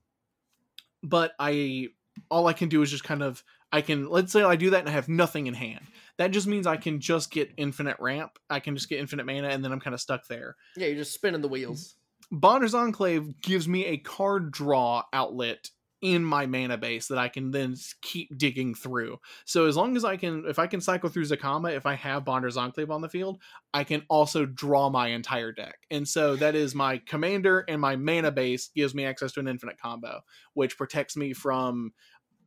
but 1.04 1.34
i 1.38 1.90
all 2.30 2.48
i 2.48 2.54
can 2.54 2.68
do 2.68 2.82
is 2.82 2.90
just 2.90 3.04
kind 3.04 3.22
of 3.22 3.44
i 3.72 3.82
can 3.82 4.10
let's 4.10 4.32
say 4.32 4.42
i 4.42 4.56
do 4.56 4.72
that 4.72 4.80
and 4.80 4.90
i 4.90 4.94
have 4.94 5.08
nothing 5.10 5.46
in 5.46 5.54
hand. 5.54 5.86
That 6.18 6.32
just 6.32 6.48
means 6.48 6.66
i 6.66 6.78
can 6.78 7.00
just 7.00 7.30
get 7.30 7.54
infinite 7.58 7.98
ramp. 8.00 8.40
I 8.50 8.60
can 8.60 8.76
just 8.76 8.90
get 8.90 9.00
infinite 9.00 9.26
mana 9.26 9.50
and 9.50 9.64
then 9.64 9.72
i'm 9.72 9.80
kind 9.80 9.94
of 9.94 10.02
stuck 10.02 10.28
there. 10.28 10.56
Yeah 10.76 10.88
you're 10.88 10.98
just 10.98 11.14
spinning 11.14 11.42
the 11.42 11.48
wheels. 11.48 11.96
Bonder's 12.32 12.74
enclave 12.74 13.40
gives 13.42 13.68
me 13.68 13.86
a 13.86 13.98
card 13.98 14.52
draw 14.52 15.04
outlet 15.14 15.70
in 16.02 16.24
my 16.24 16.46
mana 16.46 16.78
base 16.78 17.08
that 17.08 17.18
I 17.18 17.28
can 17.28 17.52
then 17.52 17.76
keep 18.02 18.38
digging 18.38 18.74
through. 18.74 19.18
So 19.46 19.66
as 19.66 19.76
long 19.76 19.98
as 19.98 20.06
I 20.06 20.18
can, 20.18 20.46
if 20.48 20.60
I 20.60 20.68
can 20.68 20.82
cycle 20.82 21.10
through 21.10 21.26
Zacama, 21.26 21.76
if 21.76 21.86
I 21.86 21.96
have 21.96 22.26
Bonder's 22.26 22.58
Enclave 22.58 22.92
on 22.92 23.02
the 23.02 23.10
field, 23.10 23.40
I 23.74 23.84
can 23.84 24.04
also 24.10 24.46
draw 24.46 24.90
my 24.90 25.10
entire 25.10 25.52
deck. 25.52 25.80
And 25.92 26.08
so 26.08 26.36
that 26.38 26.56
is 26.56 26.74
my 26.74 27.00
commander 27.00 27.66
and 27.68 27.82
my 27.82 27.96
mana 27.96 28.32
base 28.32 28.70
gives 28.76 28.96
me 28.96 29.06
access 29.06 29.34
to 29.34 29.40
an 29.40 29.48
infinite 29.48 29.80
combo, 29.80 30.22
which 30.54 30.78
protects 30.78 31.18
me 31.18 31.34
from 31.34 31.94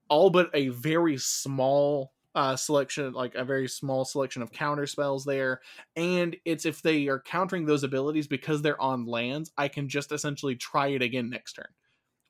all 0.08 0.30
but 0.30 0.50
a 0.54 0.68
very 0.68 1.16
small 1.18 2.12
uh, 2.34 2.56
selection, 2.56 3.12
like 3.12 3.34
a 3.34 3.44
very 3.44 3.68
small 3.68 4.04
selection 4.04 4.42
of 4.42 4.52
counter 4.52 4.86
spells 4.86 5.24
there. 5.24 5.60
And 5.96 6.36
it's 6.44 6.64
if 6.64 6.82
they 6.82 7.08
are 7.08 7.20
countering 7.20 7.66
those 7.66 7.84
abilities 7.84 8.26
because 8.26 8.62
they're 8.62 8.80
on 8.80 9.06
lands, 9.06 9.52
I 9.58 9.68
can 9.68 9.88
just 9.88 10.12
essentially 10.12 10.56
try 10.56 10.88
it 10.88 11.02
again 11.02 11.28
next 11.28 11.54
turn. 11.54 11.66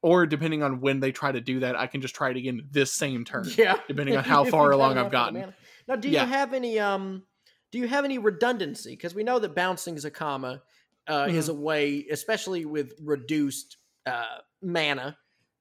Or 0.03 0.27
depending 0.27 0.63
on 0.63 0.81
when 0.81 1.01
they 1.01 1.13
try 1.13 1.31
to 1.31 1.41
do 1.41 1.61
that, 1.61 1.77
I 1.77 1.87
can 1.87 2.01
just 2.01 2.15
try 2.15 2.31
it 2.31 2.37
again 2.37 2.63
this 2.71 2.93
same 2.93 3.25
turn. 3.25 3.47
Yeah. 3.57 3.77
Depending 3.87 4.17
on 4.17 4.25
how 4.35 4.45
far 4.45 4.73
along 4.73 4.99
I've 4.99 5.13
gotten. 5.13 5.55
Now, 5.89 5.97
do 5.97 6.09
you 6.09 6.19
have 6.19 6.53
any 6.53 6.79
um 6.79 7.23
do 7.71 7.79
you 7.79 7.89
have 7.89 8.05
any 8.05 8.19
redundancy? 8.19 8.91
Because 8.91 9.15
we 9.15 9.25
know 9.25 9.39
that 9.39 9.55
bouncing 9.55 9.97
Zacama 9.97 10.61
uh, 11.07 11.25
mm-hmm. 11.25 11.37
is 11.37 11.49
a 11.49 11.55
way, 11.55 12.05
especially 12.11 12.65
with 12.67 12.93
reduced 13.01 13.79
uh, 14.05 14.39
mana 14.61 15.17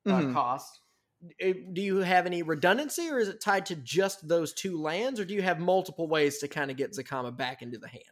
uh, 0.06 0.10
mm-hmm. 0.10 0.34
cost 0.34 0.82
do 1.40 1.82
you 1.82 1.98
have 1.98 2.26
any 2.26 2.42
redundancy 2.42 3.10
or 3.10 3.20
is 3.20 3.28
it 3.28 3.42
tied 3.42 3.66
to 3.68 3.76
just 3.76 4.28
those 4.28 4.54
two 4.54 4.82
lands 4.82 5.20
or 5.20 5.26
do 5.26 5.34
you 5.34 5.42
have 5.42 5.60
multiple 5.60 6.08
ways 6.08 6.40
to 6.40 6.48
kind 6.48 6.72
of 6.72 6.78
get 6.78 6.94
Zacama 6.94 7.36
back 7.36 7.62
into 7.62 7.78
the 7.78 7.88
hand? 7.88 8.04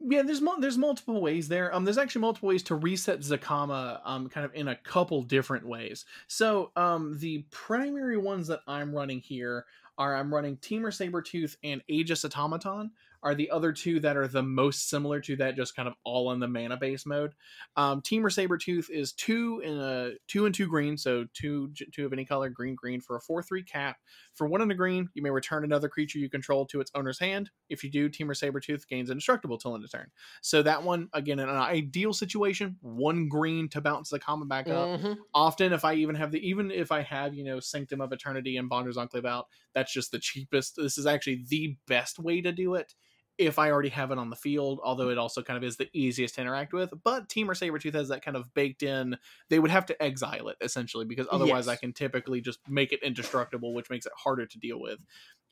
Yeah, 0.00 0.22
there's 0.22 0.40
there's 0.60 0.78
multiple 0.78 1.20
ways 1.20 1.48
there. 1.48 1.74
Um, 1.74 1.84
there's 1.84 1.98
actually 1.98 2.20
multiple 2.20 2.48
ways 2.48 2.62
to 2.64 2.76
reset 2.76 3.20
Zacama. 3.20 4.00
Um, 4.04 4.28
kind 4.28 4.46
of 4.46 4.54
in 4.54 4.68
a 4.68 4.76
couple 4.76 5.22
different 5.22 5.66
ways. 5.66 6.04
So, 6.28 6.70
um, 6.76 7.18
the 7.18 7.44
primary 7.50 8.16
ones 8.16 8.46
that 8.46 8.60
I'm 8.68 8.94
running 8.94 9.20
here 9.20 9.66
are 9.98 10.16
I'm 10.16 10.32
running 10.32 10.56
Temur 10.58 10.92
Sabertooth 10.92 11.56
and 11.64 11.82
Aegis 11.88 12.24
Automaton 12.24 12.92
are 13.22 13.34
the 13.34 13.50
other 13.50 13.72
two 13.72 14.00
that 14.00 14.16
are 14.16 14.28
the 14.28 14.42
most 14.42 14.88
similar 14.88 15.20
to 15.20 15.36
that, 15.36 15.56
just 15.56 15.74
kind 15.74 15.88
of 15.88 15.94
all 16.04 16.32
in 16.32 16.40
the 16.40 16.48
mana 16.48 16.76
base 16.76 17.04
mode. 17.04 17.34
Um, 17.76 18.00
Temur 18.00 18.32
Sabertooth 18.32 18.90
is 18.90 19.12
two 19.12 19.60
in 19.64 19.76
a 19.76 20.12
two 20.28 20.46
and 20.46 20.54
two 20.54 20.68
green, 20.68 20.96
so 20.96 21.26
two 21.34 21.72
two 21.92 22.06
of 22.06 22.12
any 22.12 22.24
color, 22.24 22.48
green 22.48 22.74
green 22.74 23.00
for 23.00 23.16
a 23.16 23.20
four 23.20 23.42
three 23.42 23.62
cap. 23.62 23.96
For 24.34 24.46
one 24.46 24.62
in 24.62 24.70
a 24.70 24.74
green, 24.74 25.08
you 25.14 25.22
may 25.22 25.30
return 25.30 25.64
another 25.64 25.88
creature 25.88 26.18
you 26.18 26.30
control 26.30 26.64
to 26.66 26.80
its 26.80 26.90
owner's 26.94 27.18
hand. 27.18 27.50
If 27.68 27.82
you 27.82 27.90
do, 27.90 28.08
Temur 28.08 28.38
Sabertooth 28.38 28.86
gains 28.86 29.10
indestructible 29.10 29.58
till 29.58 29.74
end 29.74 29.84
of 29.84 29.90
turn. 29.90 30.10
So 30.40 30.62
that 30.62 30.84
one, 30.84 31.08
again, 31.12 31.40
in 31.40 31.48
an 31.48 31.56
ideal 31.56 32.12
situation, 32.12 32.76
one 32.80 33.28
green 33.28 33.68
to 33.70 33.80
bounce 33.80 34.10
the 34.10 34.20
common 34.20 34.46
back 34.46 34.68
up. 34.68 35.00
Mm-hmm. 35.00 35.12
Often, 35.34 35.72
if 35.72 35.84
I 35.84 35.94
even 35.94 36.14
have 36.14 36.30
the 36.30 36.46
even 36.46 36.70
if 36.70 36.92
I 36.92 37.02
have 37.02 37.34
you 37.34 37.44
know 37.44 37.58
Sanctum 37.58 38.00
of 38.00 38.12
Eternity 38.12 38.56
and 38.56 38.70
Bonder's 38.70 38.96
Enclave 38.96 39.26
out, 39.26 39.46
that's 39.74 39.92
just 39.92 40.12
the 40.12 40.18
cheapest. 40.20 40.76
This 40.76 40.98
is 40.98 41.06
actually 41.06 41.44
the 41.48 41.76
best 41.88 42.18
way 42.18 42.40
to 42.40 42.52
do 42.52 42.74
it 42.74 42.94
if 43.38 43.58
I 43.58 43.70
already 43.70 43.88
have 43.90 44.10
it 44.10 44.18
on 44.18 44.30
the 44.30 44.36
field, 44.36 44.80
although 44.82 45.10
it 45.10 45.18
also 45.18 45.42
kind 45.42 45.56
of 45.56 45.62
is 45.62 45.76
the 45.76 45.88
easiest 45.92 46.34
to 46.34 46.40
interact 46.40 46.72
with. 46.72 46.92
But 47.04 47.28
Temur 47.28 47.56
Sabertooth 47.56 47.94
has 47.94 48.08
that 48.08 48.24
kind 48.24 48.36
of 48.36 48.52
baked 48.52 48.82
in. 48.82 49.16
They 49.48 49.60
would 49.60 49.70
have 49.70 49.86
to 49.86 50.02
exile 50.02 50.48
it 50.48 50.56
essentially 50.60 51.04
because 51.04 51.28
otherwise 51.30 51.66
yes. 51.66 51.68
I 51.68 51.76
can 51.76 51.92
typically 51.92 52.40
just 52.40 52.58
make 52.68 52.92
it 52.92 53.02
indestructible, 53.02 53.72
which 53.74 53.90
makes 53.90 54.06
it 54.06 54.12
harder 54.16 54.44
to 54.44 54.58
deal 54.58 54.80
with. 54.80 54.98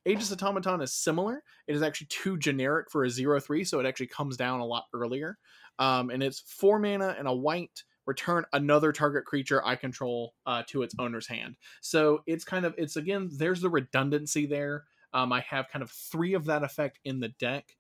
Aegis 0.04 0.32
Automaton 0.32 0.80
is 0.82 0.92
similar. 0.92 1.42
It 1.66 1.74
is 1.74 1.82
actually 1.82 2.08
too 2.08 2.36
generic 2.38 2.90
for 2.90 3.04
a 3.04 3.10
0 3.10 3.40
3, 3.40 3.64
so 3.64 3.80
it 3.80 3.86
actually 3.86 4.06
comes 4.06 4.36
down 4.36 4.60
a 4.60 4.66
lot 4.66 4.84
earlier. 4.92 5.38
Um, 5.78 6.10
and 6.10 6.22
it's 6.22 6.40
four 6.40 6.78
mana 6.78 7.14
and 7.18 7.28
a 7.28 7.34
white. 7.34 7.82
Return 8.06 8.44
another 8.52 8.92
target 8.92 9.24
creature 9.24 9.64
I 9.66 9.74
control 9.74 10.34
uh, 10.46 10.62
to 10.68 10.82
its 10.82 10.94
owner's 10.96 11.26
hand. 11.26 11.56
So 11.80 12.22
it's 12.24 12.44
kind 12.44 12.64
of, 12.64 12.72
it's 12.78 12.94
again, 12.94 13.28
there's 13.32 13.60
the 13.60 13.68
redundancy 13.68 14.46
there 14.46 14.84
um, 15.16 15.32
I 15.32 15.40
have 15.40 15.68
kind 15.68 15.82
of 15.82 15.90
three 15.90 16.34
of 16.34 16.44
that 16.44 16.62
effect 16.62 17.00
in 17.04 17.20
the 17.20 17.30
deck. 17.30 17.74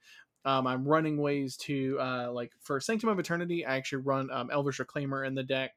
Um, 0.46 0.66
I'm 0.66 0.88
running 0.88 1.18
ways 1.18 1.56
to 1.58 1.98
uh, 2.00 2.32
like 2.32 2.52
for 2.60 2.80
Sanctum 2.80 3.10
of 3.10 3.18
Eternity. 3.18 3.66
I 3.66 3.76
actually 3.76 4.02
run 4.02 4.30
um, 4.30 4.50
Elvish 4.50 4.78
Reclaimer 4.78 5.26
in 5.26 5.34
the 5.34 5.42
deck 5.42 5.72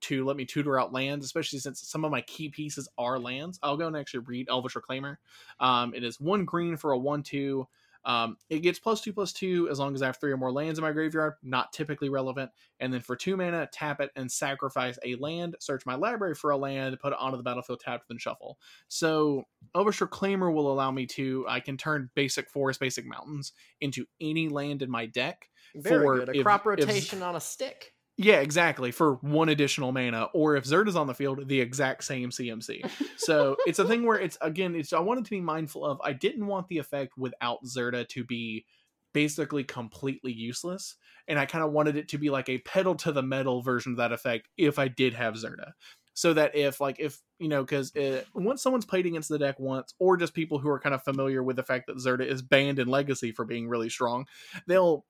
to 0.00 0.24
let 0.24 0.36
me 0.36 0.44
tutor 0.44 0.78
out 0.78 0.92
lands, 0.92 1.24
especially 1.24 1.60
since 1.60 1.86
some 1.86 2.04
of 2.04 2.10
my 2.10 2.20
key 2.22 2.48
pieces 2.48 2.88
are 2.98 3.18
lands. 3.18 3.60
I'll 3.62 3.76
go 3.76 3.86
and 3.86 3.96
actually 3.96 4.24
read 4.26 4.48
Elvish 4.48 4.74
Reclaimer. 4.74 5.16
Um, 5.60 5.94
it 5.94 6.02
is 6.02 6.20
one 6.20 6.44
green 6.44 6.76
for 6.76 6.90
a 6.92 6.98
one-two. 6.98 7.66
Um, 8.04 8.36
it 8.50 8.60
gets 8.60 8.78
plus 8.78 9.00
two 9.00 9.12
plus 9.12 9.32
two 9.32 9.68
as 9.70 9.78
long 9.78 9.94
as 9.94 10.02
I 10.02 10.06
have 10.06 10.18
three 10.18 10.32
or 10.32 10.36
more 10.36 10.52
lands 10.52 10.78
in 10.78 10.82
my 10.82 10.92
graveyard. 10.92 11.34
Not 11.42 11.72
typically 11.72 12.08
relevant. 12.08 12.50
And 12.80 12.92
then 12.92 13.00
for 13.00 13.16
two 13.16 13.36
mana, 13.36 13.68
tap 13.72 14.00
it 14.00 14.10
and 14.16 14.30
sacrifice 14.30 14.98
a 15.04 15.14
land. 15.16 15.56
Search 15.60 15.86
my 15.86 15.94
library 15.94 16.34
for 16.34 16.50
a 16.50 16.56
land, 16.56 16.98
put 17.00 17.12
it 17.12 17.18
onto 17.18 17.36
the 17.36 17.42
battlefield, 17.42 17.80
tapped, 17.80 18.08
then 18.08 18.18
shuffle. 18.18 18.58
So 18.88 19.44
Elvish 19.74 20.00
Reclaimer 20.00 20.52
will 20.52 20.70
allow 20.70 20.90
me 20.90 21.06
to. 21.06 21.46
I 21.48 21.60
can 21.60 21.76
turn 21.76 22.10
basic 22.14 22.50
forest, 22.50 22.80
basic 22.80 23.06
mountains 23.06 23.52
into 23.80 24.06
any 24.20 24.48
land 24.48 24.82
in 24.82 24.90
my 24.90 25.06
deck. 25.06 25.48
Very 25.74 26.06
for 26.06 26.18
good. 26.18 26.28
A 26.28 26.38
if, 26.38 26.44
crop 26.44 26.66
rotation 26.66 27.18
if, 27.18 27.24
on 27.24 27.36
a 27.36 27.40
stick. 27.40 27.93
Yeah, 28.16 28.40
exactly. 28.40 28.92
For 28.92 29.14
one 29.22 29.48
additional 29.48 29.90
mana, 29.90 30.28
or 30.34 30.54
if 30.56 30.64
Zerd 30.64 30.86
is 30.86 30.94
on 30.94 31.08
the 31.08 31.14
field, 31.14 31.48
the 31.48 31.60
exact 31.60 32.04
same 32.04 32.30
CMC. 32.30 32.88
So 33.16 33.56
it's 33.66 33.80
a 33.80 33.88
thing 33.88 34.06
where 34.06 34.18
it's 34.18 34.38
again, 34.40 34.76
it's 34.76 34.92
I 34.92 35.00
wanted 35.00 35.24
to 35.24 35.30
be 35.30 35.40
mindful 35.40 35.84
of. 35.84 36.00
I 36.02 36.12
didn't 36.12 36.46
want 36.46 36.68
the 36.68 36.78
effect 36.78 37.18
without 37.18 37.64
Zirda 37.64 38.08
to 38.10 38.24
be 38.24 38.66
basically 39.12 39.64
completely 39.64 40.32
useless, 40.32 40.94
and 41.26 41.40
I 41.40 41.46
kind 41.46 41.64
of 41.64 41.72
wanted 41.72 41.96
it 41.96 42.08
to 42.10 42.18
be 42.18 42.30
like 42.30 42.48
a 42.48 42.58
pedal 42.58 42.94
to 42.96 43.10
the 43.10 43.22
metal 43.22 43.62
version 43.62 43.92
of 43.92 43.98
that 43.98 44.12
effect 44.12 44.48
if 44.56 44.78
I 44.78 44.86
did 44.86 45.14
have 45.14 45.34
Zirda. 45.34 45.72
So 46.16 46.32
that 46.34 46.54
if 46.54 46.80
like 46.80 47.00
if 47.00 47.20
you 47.40 47.48
know 47.48 47.64
because 47.64 47.94
uh, 47.96 48.22
once 48.32 48.62
someone's 48.62 48.84
played 48.84 49.06
against 49.06 49.28
the 49.28 49.40
deck 49.40 49.58
once, 49.58 49.92
or 49.98 50.16
just 50.16 50.34
people 50.34 50.60
who 50.60 50.68
are 50.68 50.78
kind 50.78 50.94
of 50.94 51.02
familiar 51.02 51.42
with 51.42 51.56
the 51.56 51.64
fact 51.64 51.88
that 51.88 51.96
Zirda 51.96 52.24
is 52.24 52.42
banned 52.42 52.78
in 52.78 52.86
Legacy 52.86 53.32
for 53.32 53.44
being 53.44 53.68
really 53.68 53.88
strong, 53.88 54.26
they'll 54.68 55.04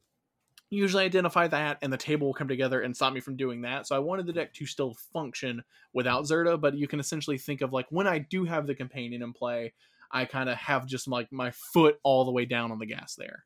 usually 0.71 1.05
identify 1.05 1.47
that 1.49 1.79
and 1.83 1.93
the 1.93 1.97
table 1.97 2.27
will 2.27 2.35
come 2.35 2.49
together 2.49 2.81
and 2.81 2.95
stop 2.95 3.13
me 3.13 3.21
from 3.21 3.37
doing 3.37 3.63
that. 3.63 3.87
So 3.87 3.95
I 3.95 4.01
wanted 4.01 4.27
the 4.27 4.33
deck 4.33 4.53
to 4.55 4.67
still 4.67 4.97
function 5.13 5.63
without 5.93 6.25
Zirda, 6.25 6.61
but 6.61 6.75
you 6.75 6.89
can 6.89 7.01
essentially 7.01 7.39
think 7.39 7.61
of 7.61 7.73
like 7.73 7.87
when 7.91 8.07
I 8.07 8.19
do 8.19 8.45
have 8.45 8.67
the 8.67 8.75
companion 8.75 9.23
in 9.23 9.33
play, 9.33 9.73
I 10.11 10.25
kind 10.25 10.49
of 10.49 10.57
have 10.57 10.87
just 10.87 11.09
like 11.09 11.33
my 11.33 11.51
foot 11.73 11.99
all 12.03 12.25
the 12.25 12.33
way 12.33 12.45
down 12.45 12.73
on 12.73 12.79
the 12.79 12.87
gas 12.87 13.15
there. 13.15 13.45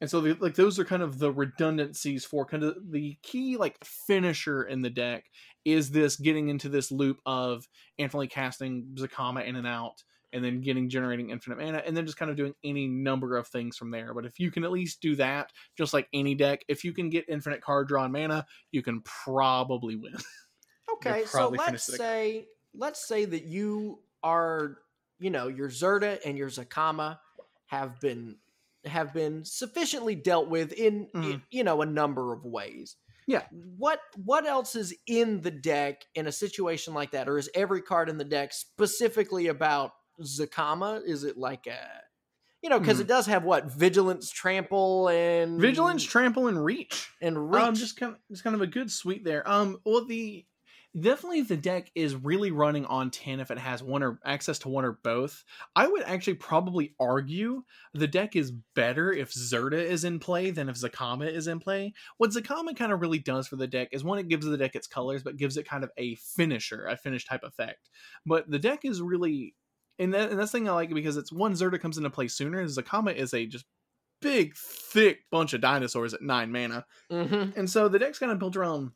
And 0.00 0.10
so 0.10 0.20
the, 0.20 0.36
like 0.40 0.54
those 0.54 0.78
are 0.78 0.84
kind 0.84 1.02
of 1.02 1.18
the 1.18 1.32
redundancies 1.32 2.24
for 2.24 2.44
kind 2.44 2.62
of 2.62 2.76
the 2.90 3.16
key 3.22 3.56
like 3.56 3.82
finisher 3.84 4.62
in 4.62 4.82
the 4.82 4.90
deck 4.90 5.24
is 5.64 5.90
this 5.90 6.16
getting 6.16 6.48
into 6.48 6.68
this 6.68 6.92
loop 6.92 7.18
of 7.24 7.66
infinitely 7.96 8.28
casting 8.28 8.88
Zacama 8.94 9.44
in 9.46 9.56
and 9.56 9.66
out 9.66 10.02
and 10.32 10.44
then 10.44 10.60
getting 10.60 10.88
generating 10.88 11.30
infinite 11.30 11.58
mana 11.58 11.82
and 11.86 11.96
then 11.96 12.04
just 12.04 12.18
kind 12.18 12.30
of 12.30 12.36
doing 12.36 12.54
any 12.64 12.86
number 12.86 13.36
of 13.36 13.46
things 13.48 13.76
from 13.76 13.90
there. 13.90 14.12
But 14.14 14.26
if 14.26 14.38
you 14.38 14.50
can 14.50 14.64
at 14.64 14.72
least 14.72 15.00
do 15.00 15.16
that, 15.16 15.52
just 15.76 15.94
like 15.94 16.08
any 16.12 16.34
deck, 16.34 16.64
if 16.68 16.84
you 16.84 16.92
can 16.92 17.10
get 17.10 17.24
infinite 17.28 17.62
card 17.62 17.88
draw 17.88 18.04
and 18.04 18.12
mana, 18.12 18.46
you 18.70 18.82
can 18.82 19.02
probably 19.02 19.96
win. 19.96 20.16
Okay, 20.88 21.24
so 21.26 21.48
let's 21.48 21.84
say 21.84 22.46
let's 22.74 23.06
say 23.06 23.24
that 23.24 23.44
you 23.44 23.98
are, 24.22 24.78
you 25.18 25.30
know, 25.30 25.48
your 25.48 25.68
Zirda 25.68 26.18
and 26.24 26.38
your 26.38 26.48
Zacama 26.48 27.18
have 27.66 28.00
been 28.00 28.36
have 28.86 29.12
been 29.12 29.44
sufficiently 29.44 30.14
dealt 30.14 30.48
with 30.48 30.72
in, 30.72 31.08
mm. 31.14 31.32
in 31.32 31.42
you 31.50 31.64
know 31.64 31.82
a 31.82 31.86
number 31.86 32.32
of 32.32 32.44
ways. 32.44 32.96
Yeah. 33.26 33.42
What 33.76 33.98
what 34.24 34.46
else 34.46 34.76
is 34.76 34.94
in 35.06 35.40
the 35.40 35.50
deck 35.50 36.04
in 36.14 36.26
a 36.26 36.32
situation 36.32 36.94
like 36.94 37.10
that, 37.10 37.28
or 37.28 37.38
is 37.38 37.50
every 37.54 37.82
card 37.82 38.08
in 38.08 38.18
the 38.18 38.24
deck 38.24 38.52
specifically 38.52 39.48
about 39.48 39.92
Zacama? 40.22 41.02
Is 41.04 41.24
it 41.24 41.36
like 41.36 41.66
a 41.66 41.78
you 42.62 42.70
know, 42.70 42.80
because 42.80 42.98
mm. 42.98 43.02
it 43.02 43.06
does 43.06 43.26
have 43.26 43.44
what 43.44 43.70
vigilance, 43.70 44.30
trample, 44.30 45.08
and 45.08 45.60
vigilance, 45.60 46.02
trample, 46.02 46.48
and 46.48 46.64
reach, 46.64 47.10
and 47.20 47.36
um, 47.36 47.48
reach. 47.48 47.62
Um, 47.62 47.74
just 47.74 47.96
kind 47.96 48.12
of, 48.12 48.18
just 48.30 48.42
kind 48.42 48.56
of 48.56 48.62
a 48.62 48.66
good 48.66 48.90
suite 48.90 49.24
there. 49.24 49.48
Um, 49.48 49.78
well, 49.84 50.04
the 50.04 50.44
definitely 50.98 51.42
the 51.42 51.56
deck 51.56 51.90
is 51.94 52.16
really 52.16 52.50
running 52.50 52.86
on 52.86 53.10
10 53.10 53.40
if 53.40 53.50
it 53.50 53.58
has 53.58 53.82
one 53.82 54.02
or 54.02 54.18
access 54.24 54.58
to 54.60 54.68
one 54.68 54.84
or 54.84 54.98
both. 55.04 55.44
I 55.74 55.86
would 55.86 56.02
actually 56.04 56.34
probably 56.34 56.94
argue 56.98 57.62
the 57.92 58.06
deck 58.06 58.34
is 58.34 58.52
better 58.74 59.12
if 59.12 59.32
Zirda 59.32 59.80
is 59.80 60.04
in 60.04 60.18
play 60.18 60.50
than 60.50 60.68
if 60.68 60.76
Zacama 60.76 61.30
is 61.30 61.46
in 61.46 61.60
play. 61.60 61.92
What 62.16 62.30
Zacama 62.30 62.76
kind 62.76 62.92
of 62.92 63.00
really 63.00 63.18
does 63.18 63.46
for 63.46 63.56
the 63.56 63.66
deck 63.66 63.88
is 63.92 64.04
one, 64.04 64.18
it 64.18 64.28
gives 64.28 64.46
the 64.46 64.56
deck 64.56 64.74
its 64.74 64.86
colors, 64.86 65.22
but 65.22 65.36
gives 65.36 65.56
it 65.56 65.68
kind 65.68 65.84
of 65.84 65.90
a 65.98 66.14
finisher, 66.16 66.86
a 66.86 66.96
finish 66.96 67.26
type 67.26 67.44
effect. 67.44 67.90
But 68.24 68.50
the 68.50 68.58
deck 68.58 68.84
is 68.84 69.02
really 69.02 69.54
and, 69.98 70.14
that, 70.14 70.30
and 70.30 70.38
that's 70.38 70.52
the 70.52 70.58
thing 70.58 70.68
I 70.68 70.72
like 70.72 70.92
because 70.92 71.16
it's 71.16 71.32
one 71.32 71.52
Zirda 71.52 71.80
comes 71.80 71.98
into 71.98 72.10
play 72.10 72.28
sooner. 72.28 72.64
Zacama 72.64 73.14
is 73.14 73.34
a 73.34 73.46
just 73.46 73.64
big, 74.20 74.54
thick 74.56 75.20
bunch 75.30 75.52
of 75.52 75.60
dinosaurs 75.60 76.14
at 76.14 76.22
nine 76.22 76.50
mana, 76.52 76.84
mm-hmm. 77.10 77.58
and 77.58 77.68
so 77.68 77.88
the 77.88 77.98
deck's 77.98 78.18
kind 78.18 78.32
of 78.32 78.38
built 78.38 78.56
around 78.56 78.92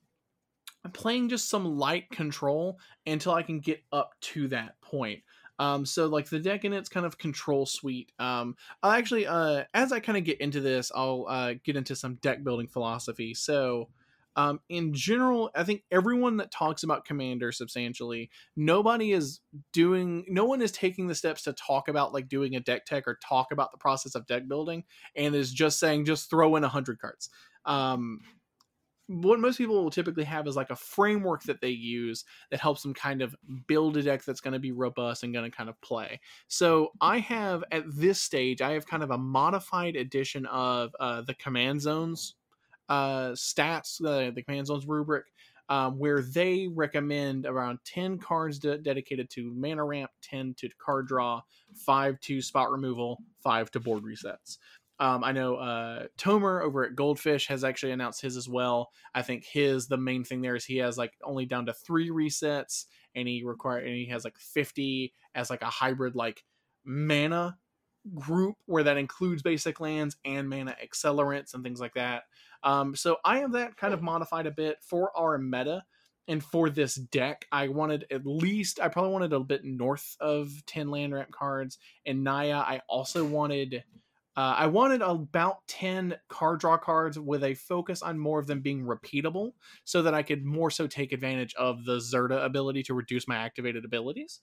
playing 0.93 1.29
just 1.29 1.49
some 1.49 1.65
light 1.65 2.09
control 2.11 2.79
until 3.07 3.33
I 3.33 3.43
can 3.43 3.61
get 3.61 3.83
up 3.93 4.13
to 4.21 4.49
that 4.49 4.81
point. 4.81 5.21
Um, 5.59 5.85
so 5.85 6.07
like 6.07 6.27
the 6.27 6.39
deck 6.39 6.65
in 6.65 6.73
its 6.73 6.89
kind 6.89 7.05
of 7.05 7.19
control 7.19 7.67
suite. 7.67 8.13
Um, 8.19 8.57
I'll 8.83 8.93
actually, 8.93 9.27
uh, 9.27 9.65
as 9.75 9.93
I 9.93 10.01
kind 10.01 10.17
of 10.17 10.25
get 10.25 10.41
into 10.41 10.61
this, 10.61 10.91
I'll 10.95 11.27
uh, 11.29 11.55
get 11.63 11.77
into 11.77 11.95
some 11.95 12.15
deck 12.17 12.43
building 12.43 12.67
philosophy. 12.67 13.35
So 13.35 13.91
um, 14.37 14.61
in 14.69 14.95
general, 14.95 15.51
I 15.55 15.65
think 15.65 15.83
everyone 15.91 16.37
that 16.39 16.53
talks 16.53 16.83
about 16.83 17.05
Commander 17.05 17.53
substantially, 17.53 18.31
nobody 18.57 19.13
is 19.13 19.41
doing, 19.73 20.25
no 20.29 20.45
one 20.45 20.63
is 20.63 20.73
taking 20.73 21.07
the 21.07 21.15
steps 21.15 21.43
to 21.43 21.53
talk 21.53 21.89
about 21.89 22.13
like 22.13 22.29
doing 22.29 22.55
a 22.55 22.61
deck 22.61 22.87
tech 22.87 23.09
or 23.09 23.19
talk 23.27 23.53
about 23.53 23.73
the 23.73 23.79
process 23.79 24.15
of 24.15 24.27
deck 24.27 24.47
building 24.49 24.85
and 25.17 25.35
is 25.35 25.53
just 25.53 25.81
saying, 25.81 26.05
just 26.05 26.31
throw 26.31 26.57
in 26.57 26.65
a 26.65 26.69
hundred 26.69 27.01
cards. 27.01 27.31
Um, 27.65 28.21
what 29.09 29.41
most 29.41 29.59
people 29.59 29.83
will 29.83 29.91
typically 29.91 30.23
have 30.23 30.47
is 30.47 30.55
like 30.55 30.71
a 30.71 30.77
framework 30.77 31.43
that 31.43 31.61
they 31.61 31.71
use 31.71 32.25
that 32.53 32.61
helps 32.61 32.83
them 32.83 32.95
kind 32.95 33.23
of 33.23 33.35
build 33.67 33.97
a 33.97 34.03
deck 34.03 34.25
that's 34.25 34.41
going 34.41 34.53
to 34.53 34.61
be 34.61 34.71
robust 34.71 35.25
and 35.25 35.35
going 35.35 35.51
to 35.51 35.57
kind 35.57 35.69
of 35.69 35.81
play. 35.81 36.21
So 36.47 36.93
I 37.01 37.19
have 37.19 37.65
at 37.73 37.83
this 37.89 38.21
stage, 38.21 38.63
I 38.63 38.71
have 38.73 38.87
kind 38.87 39.03
of 39.03 39.11
a 39.11 39.19
modified 39.19 39.97
edition 39.97 40.47
of 40.47 40.95
uh, 41.01 41.23
the 41.23 41.35
command 41.35 41.81
zones 41.81 42.37
uh, 42.91 43.31
stats, 43.31 43.99
the, 43.99 44.33
the 44.35 44.43
command 44.43 44.67
zones 44.67 44.87
rubric, 44.87 45.27
um, 45.71 45.99
where 45.99 46.21
they 46.21 46.67
recommend 46.67 47.47
around 47.47 47.79
10 47.85 48.19
cards 48.19 48.59
de- 48.59 48.79
dedicated 48.79 49.31
to 49.31 49.55
mana 49.55 49.85
ramp, 49.85 50.11
10 50.21 50.55
to 50.55 50.69
card 50.79 51.07
draw, 51.07 51.41
5 51.77 52.21
to 52.21 52.43
spot 52.43 52.71
removal, 52.71 53.23
5 53.43 53.71
to 53.71 53.81
board 53.81 54.03
resets. 54.03 54.59
Um, 54.99 55.25
I 55.25 55.33
know 55.33 55.57
uh, 55.57 56.09
Tomer 56.19 56.63
over 56.63 56.85
at 56.85 56.95
Goldfish 56.95 57.47
has 57.47 57.65
actually 57.65 57.93
announced 57.93 58.21
his 58.21 58.37
as 58.37 58.49
well. 58.51 58.91
I 59.15 59.23
think 59.23 59.45
his 59.45 59.87
the 59.87 59.97
main 59.97 60.25
thing 60.25 60.43
there 60.43 60.57
is 60.57 60.67
he 60.67 60.77
has 60.77 60.99
like 60.99 61.15
only 61.25 61.47
down 61.47 61.65
to 61.67 61.73
three 61.73 62.11
resets, 62.11 62.85
and 63.15 63.27
he 63.27 63.43
require 63.43 63.79
and 63.79 63.95
he 63.95 64.05
has 64.07 64.25
like 64.25 64.37
fifty 64.37 65.15
as 65.35 65.49
like 65.49 65.63
a 65.63 65.67
hybrid 65.71 66.17
like 66.17 66.45
mana 66.85 67.57
group 68.15 68.57
where 68.67 68.83
that 68.83 68.97
includes 68.99 69.43
basic 69.43 69.81
lands 69.81 70.17
and 70.25 70.49
mana 70.49 70.77
accelerants 70.85 71.55
and 71.55 71.65
things 71.65 71.81
like 71.81 71.95
that. 71.95 72.25
Um, 72.63 72.95
so 72.95 73.17
I 73.25 73.39
have 73.39 73.53
that 73.53 73.77
kind 73.77 73.95
of 73.95 74.03
modified 74.03 74.47
a 74.47 74.51
bit 74.51 74.79
for 74.83 75.17
our 75.17 75.39
meta. 75.39 75.83
And 76.29 76.45
for 76.45 76.71
this 76.71 76.95
deck, 76.95 77.47
I 77.51 77.69
wanted 77.69 78.07
at 78.11 78.25
least, 78.25 78.79
I 78.81 78.89
probably 78.89 79.13
wanted 79.13 79.33
a 79.33 79.41
bit 79.41 79.65
north 79.65 80.17
of 80.21 80.53
10 80.67 80.91
land 80.91 81.13
ramp 81.13 81.33
cards. 81.33 81.79
And 82.07 82.23
Naya, 82.23 82.57
I 82.57 82.83
also 82.89 83.25
wanted 83.25 83.83
uh, 84.37 84.55
I 84.57 84.69
wanted 84.69 85.03
about 85.03 85.67
10 85.67 86.17
card 86.29 86.61
draw 86.61 86.79
cards 86.79 87.19
with 87.19 87.43
a 87.43 87.55
focus 87.55 88.01
on 88.01 88.19
more 88.19 88.39
of 88.39 88.47
them 88.47 88.61
being 88.61 88.85
repeatable 88.85 89.53
so 89.85 90.03
that 90.03 90.15
I 90.15 90.23
could 90.23 90.45
more 90.45 90.71
so 90.71 90.87
take 90.87 91.13
advantage 91.13 91.55
of 91.57 91.85
the 91.85 91.97
Zirda 91.97 92.45
ability 92.45 92.85
to 92.85 92.95
reduce 92.95 93.27
my 93.27 93.37
activated 93.37 93.85
abilities. 93.85 94.41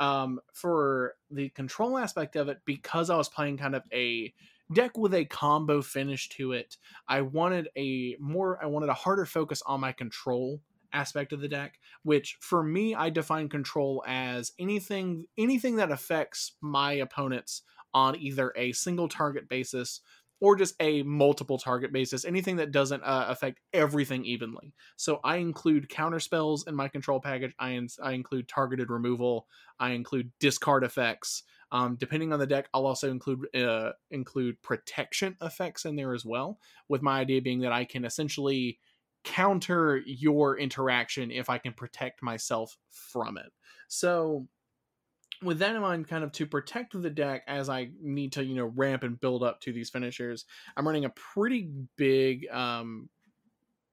Um, 0.00 0.40
for 0.52 1.14
the 1.30 1.50
control 1.50 1.98
aspect 1.98 2.36
of 2.36 2.48
it, 2.48 2.60
because 2.64 3.10
I 3.10 3.16
was 3.16 3.28
playing 3.28 3.58
kind 3.58 3.74
of 3.74 3.82
a 3.92 4.32
deck 4.72 4.96
with 4.96 5.14
a 5.14 5.24
combo 5.24 5.82
finish 5.82 6.28
to 6.30 6.52
it, 6.52 6.76
I 7.08 7.20
wanted 7.20 7.68
a 7.76 8.16
more, 8.18 8.62
I 8.62 8.66
wanted 8.66 8.88
a 8.88 8.94
harder 8.94 9.26
focus 9.26 9.62
on 9.66 9.80
my 9.80 9.92
control 9.92 10.60
aspect 10.94 11.32
of 11.32 11.40
the 11.40 11.48
deck 11.48 11.80
which 12.04 12.38
for 12.40 12.62
me 12.62 12.94
i 12.94 13.10
define 13.10 13.48
control 13.48 14.04
as 14.06 14.52
anything 14.60 15.26
anything 15.36 15.74
that 15.74 15.90
affects 15.90 16.52
my 16.60 16.92
opponent's 16.92 17.62
on 17.92 18.16
either 18.16 18.52
a 18.56 18.72
single 18.72 19.08
target 19.08 19.48
basis 19.48 20.00
or 20.40 20.56
just 20.56 20.74
a 20.80 21.02
multiple 21.02 21.58
target 21.58 21.92
basis, 21.92 22.24
anything 22.24 22.56
that 22.56 22.72
doesn't 22.72 23.02
uh, 23.02 23.26
affect 23.28 23.60
everything 23.72 24.24
evenly. 24.24 24.74
So 24.96 25.20
I 25.24 25.36
include 25.36 25.88
counter 25.88 26.20
spells 26.20 26.66
in 26.66 26.74
my 26.74 26.88
control 26.88 27.20
package. 27.20 27.54
I, 27.58 27.70
in- 27.70 27.88
I 28.02 28.12
include 28.12 28.48
targeted 28.48 28.90
removal. 28.90 29.46
I 29.78 29.90
include 29.90 30.32
discard 30.40 30.84
effects. 30.84 31.44
Um, 31.72 31.96
depending 31.98 32.32
on 32.32 32.38
the 32.38 32.46
deck, 32.46 32.68
I'll 32.72 32.86
also 32.86 33.10
include 33.10 33.54
uh, 33.56 33.92
include 34.10 34.60
protection 34.62 35.36
effects 35.42 35.84
in 35.84 35.96
there 35.96 36.14
as 36.14 36.24
well. 36.24 36.58
With 36.88 37.02
my 37.02 37.20
idea 37.20 37.42
being 37.42 37.60
that 37.60 37.72
I 37.72 37.84
can 37.84 38.04
essentially 38.04 38.78
counter 39.24 40.02
your 40.04 40.58
interaction 40.58 41.30
if 41.30 41.48
I 41.48 41.58
can 41.58 41.72
protect 41.72 42.22
myself 42.22 42.76
from 42.90 43.38
it. 43.38 43.50
So 43.88 44.46
with 45.44 45.58
that 45.60 45.74
in 45.74 45.82
mind, 45.82 46.08
kind 46.08 46.24
of 46.24 46.32
to 46.32 46.46
protect 46.46 47.00
the 47.00 47.10
deck 47.10 47.42
as 47.46 47.68
I 47.68 47.90
need 48.00 48.32
to, 48.32 48.44
you 48.44 48.54
know, 48.54 48.66
ramp 48.66 49.02
and 49.02 49.20
build 49.20 49.42
up 49.42 49.60
to 49.62 49.72
these 49.72 49.90
finishers, 49.90 50.44
I'm 50.76 50.86
running 50.86 51.04
a 51.04 51.10
pretty 51.10 51.70
big 51.96 52.48
um, 52.50 53.08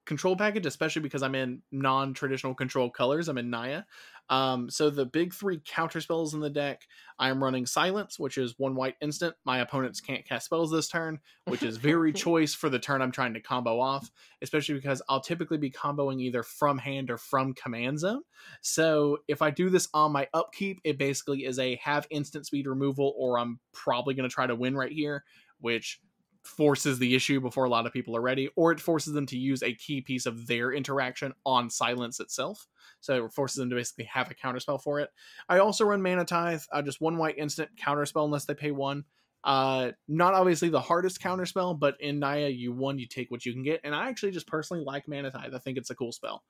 control 0.06 0.36
package, 0.36 0.66
especially 0.66 1.02
because 1.02 1.24
I'm 1.24 1.36
in 1.36 1.62
non-traditional 1.72 2.56
control 2.56 2.90
colors. 2.90 3.28
I'm 3.28 3.38
in 3.38 3.50
Naya. 3.50 3.84
Um, 4.30 4.70
so 4.70 4.90
the 4.90 5.06
big 5.06 5.34
three 5.34 5.62
counter 5.66 6.00
spells 6.00 6.34
in 6.34 6.40
the 6.40 6.50
deck, 6.50 6.88
I'm 7.20 7.44
running 7.44 7.66
Silence, 7.66 8.18
which 8.18 8.38
is 8.38 8.58
one 8.58 8.76
white 8.76 8.96
instant. 9.02 9.36
My 9.44 9.60
opponents 9.60 10.00
can't 10.00 10.26
cast 10.26 10.46
spells 10.46 10.72
this 10.72 10.88
turn, 10.88 11.20
which 11.46 11.64
is 11.64 11.78
very 11.78 12.14
choice 12.14 12.54
for 12.54 12.70
the 12.70 12.80
turn 12.80 13.02
I'm 13.02 13.12
trying 13.12 13.34
to 13.34 13.42
combo 13.42 13.80
off, 13.80 14.10
especially 14.42 14.76
because 14.76 15.02
I'll 15.10 15.20
typically 15.20 15.58
be 15.58 15.70
comboing 15.70 16.22
either 16.22 16.44
from 16.44 16.78
hand 16.78 17.12
or 17.12 17.18
from 17.18 17.54
command 17.54 18.00
zone. 18.00 18.22
So 18.62 19.18
if 19.28 19.42
I 19.42 19.52
do 19.52 19.70
this 19.70 19.90
on 19.94 20.14
my 20.14 20.28
upkeep, 20.34 20.80
it 20.86 20.98
basically 20.98 21.46
is 21.46 21.60
a 21.60 21.76
have 21.84 22.08
instant 22.10 22.46
speed 22.46 22.68
removal, 22.68 23.14
or 23.18 23.38
I'm 23.38 23.60
probably 23.74 24.14
going 24.14 24.30
to 24.30 24.34
try 24.34 24.48
to 24.48 24.56
win 24.56 24.78
right 24.78 24.92
here, 24.92 25.26
which 25.60 26.00
forces 26.44 26.98
the 26.98 27.16
issue 27.16 27.40
before 27.40 27.66
a 27.66 27.70
lot 27.70 27.86
of 27.86 27.94
people 27.94 28.16
are 28.16 28.22
ready, 28.22 28.50
or 28.56 28.72
it 28.72 28.80
forces 28.80 29.14
them 29.14 29.26
to 29.28 29.38
use 29.38 29.62
a 29.62 29.76
key 29.76 30.02
piece 30.02 30.26
of 30.26 30.48
their 30.48 30.72
interaction 30.72 31.34
on 31.46 31.70
silence 31.70 32.20
itself. 32.20 32.68
So 33.00 33.26
it 33.26 33.34
forces 33.34 33.58
them 33.58 33.70
to 33.70 33.76
basically 33.76 34.06
have 34.06 34.32
a 34.32 34.36
counterspell 34.36 34.82
for 34.82 35.00
it. 35.00 35.10
I 35.50 35.60
also 35.60 35.86
run 35.86 36.02
Mana 36.02 36.26
Tithe, 36.26 36.62
uh, 36.72 36.82
just 36.82 37.02
one 37.02 37.18
white 37.18 37.38
instant 37.38 37.70
counterspell 37.76 38.26
unless 38.26 38.46
they 38.46 38.54
pay 38.54 38.72
one. 38.72 39.06
Uh, 39.44 39.92
not 40.08 40.36
obviously 40.36 40.70
the 40.70 40.80
hardest 40.80 41.22
counterspell, 41.22 41.80
but 41.80 42.00
in 42.00 42.20
Naya, 42.20 42.48
you 42.48 42.72
one, 42.72 43.00
you 43.00 43.08
take 43.08 43.32
what 43.32 43.46
you 43.46 43.54
can 43.54 43.64
get. 43.64 43.82
And 43.84 43.96
I 43.96 44.08
actually 44.08 44.32
just 44.32 44.48
personally 44.48 44.84
like 44.84 45.08
Mana 45.08 45.32
Tithe. 45.32 45.56
I 45.56 45.60
think 45.60 45.78
it's 45.78 45.90
a 45.90 45.96
cool 45.96 46.12
spell. 46.12 46.44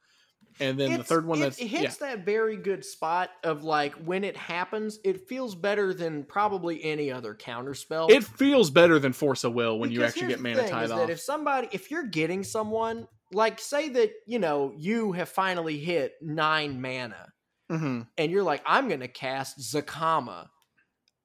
And 0.62 0.80
then 0.80 0.91
it's, 0.91 0.97
the 0.99 1.04
third 1.04 1.25
one 1.25 1.39
it, 1.39 1.41
that's 1.41 1.60
it 1.60 1.67
hits 1.67 1.97
yeah. 1.99 2.15
that 2.15 2.25
very 2.25 2.56
good 2.56 2.86
spot 2.86 3.32
of 3.43 3.63
like 3.63 3.93
when 3.95 4.23
it 4.23 4.38
happens, 4.38 4.99
it 5.04 5.27
feels 5.27 5.56
better 5.56 5.93
than 5.93 6.23
probably 6.23 6.84
any 6.84 7.12
other 7.12 7.34
counter 7.34 7.73
spell. 7.73 8.08
It 8.10 8.23
feels 8.23 8.69
better 8.69 8.99
than 8.99 9.12
Force 9.12 9.43
of 9.43 9.54
Will 9.54 9.80
when 9.80 9.89
because 9.89 10.15
you 10.15 10.23
actually 10.23 10.27
get 10.27 10.39
mana 10.39 10.69
tithe 10.69 10.91
off. 10.91 11.10
if 11.10 11.19
somebody, 11.19 11.67
if 11.71 11.89
you're 11.89 12.06
getting 12.08 12.43
someone 12.43 13.08
like, 13.32 13.60
say 13.60 13.89
that 13.89 14.12
you 14.27 14.38
know 14.38 14.71
you 14.77 15.13
have 15.13 15.30
finally 15.30 15.80
hit 15.80 16.13
nine 16.21 16.80
mana, 16.80 17.34
mm-hmm. 17.71 18.01
and 18.17 18.32
you're 18.32 18.43
like, 18.43 18.62
I'm 18.65 18.88
going 18.88 18.99
to 18.99 19.08
cast 19.08 19.60
Zacama. 19.60 20.47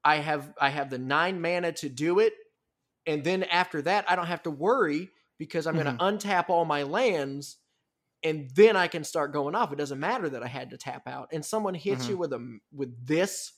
I 0.02 0.16
have 0.16 0.55
I 0.59 0.70
have 0.70 0.88
the 0.88 0.98
nine 0.98 1.42
mana 1.42 1.72
to 1.72 1.90
do 1.90 2.20
it, 2.20 2.33
and 3.07 3.22
then 3.22 3.42
after 3.42 3.83
that, 3.83 4.11
I 4.11 4.16
don't 4.16 4.29
have 4.29 4.44
to 4.44 4.50
worry 4.50 5.11
because 5.38 5.66
I'm 5.66 5.74
mm-hmm. 5.74 5.96
going 5.96 6.20
to 6.20 6.29
untap 6.29 6.48
all 6.48 6.64
my 6.64 6.85
lands 6.85 7.59
and 8.22 8.50
then 8.55 8.76
I 8.76 8.88
can 8.88 9.05
start 9.05 9.33
going 9.33 9.55
off. 9.55 9.72
It 9.72 9.76
doesn't 9.76 10.00
matter 10.00 10.29
that 10.29 10.42
I 10.42 10.48
had 10.48 10.70
to 10.70 10.76
tap 10.76 11.07
out. 11.07 11.29
And 11.33 11.44
someone 11.44 11.74
hits 11.74 12.02
mm-hmm. 12.02 12.11
you 12.12 12.18
with 12.18 12.33
a 12.33 12.59
with 12.72 13.07
this. 13.07 13.52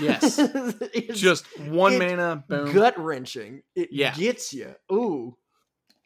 Yes, 0.00 0.40
just 1.12 1.46
one 1.60 1.98
mana, 1.98 2.44
gut 2.48 2.98
wrenching. 2.98 3.62
It 3.76 3.90
yeah. 3.92 4.12
gets 4.12 4.52
you. 4.52 4.74
Ooh, 4.92 5.36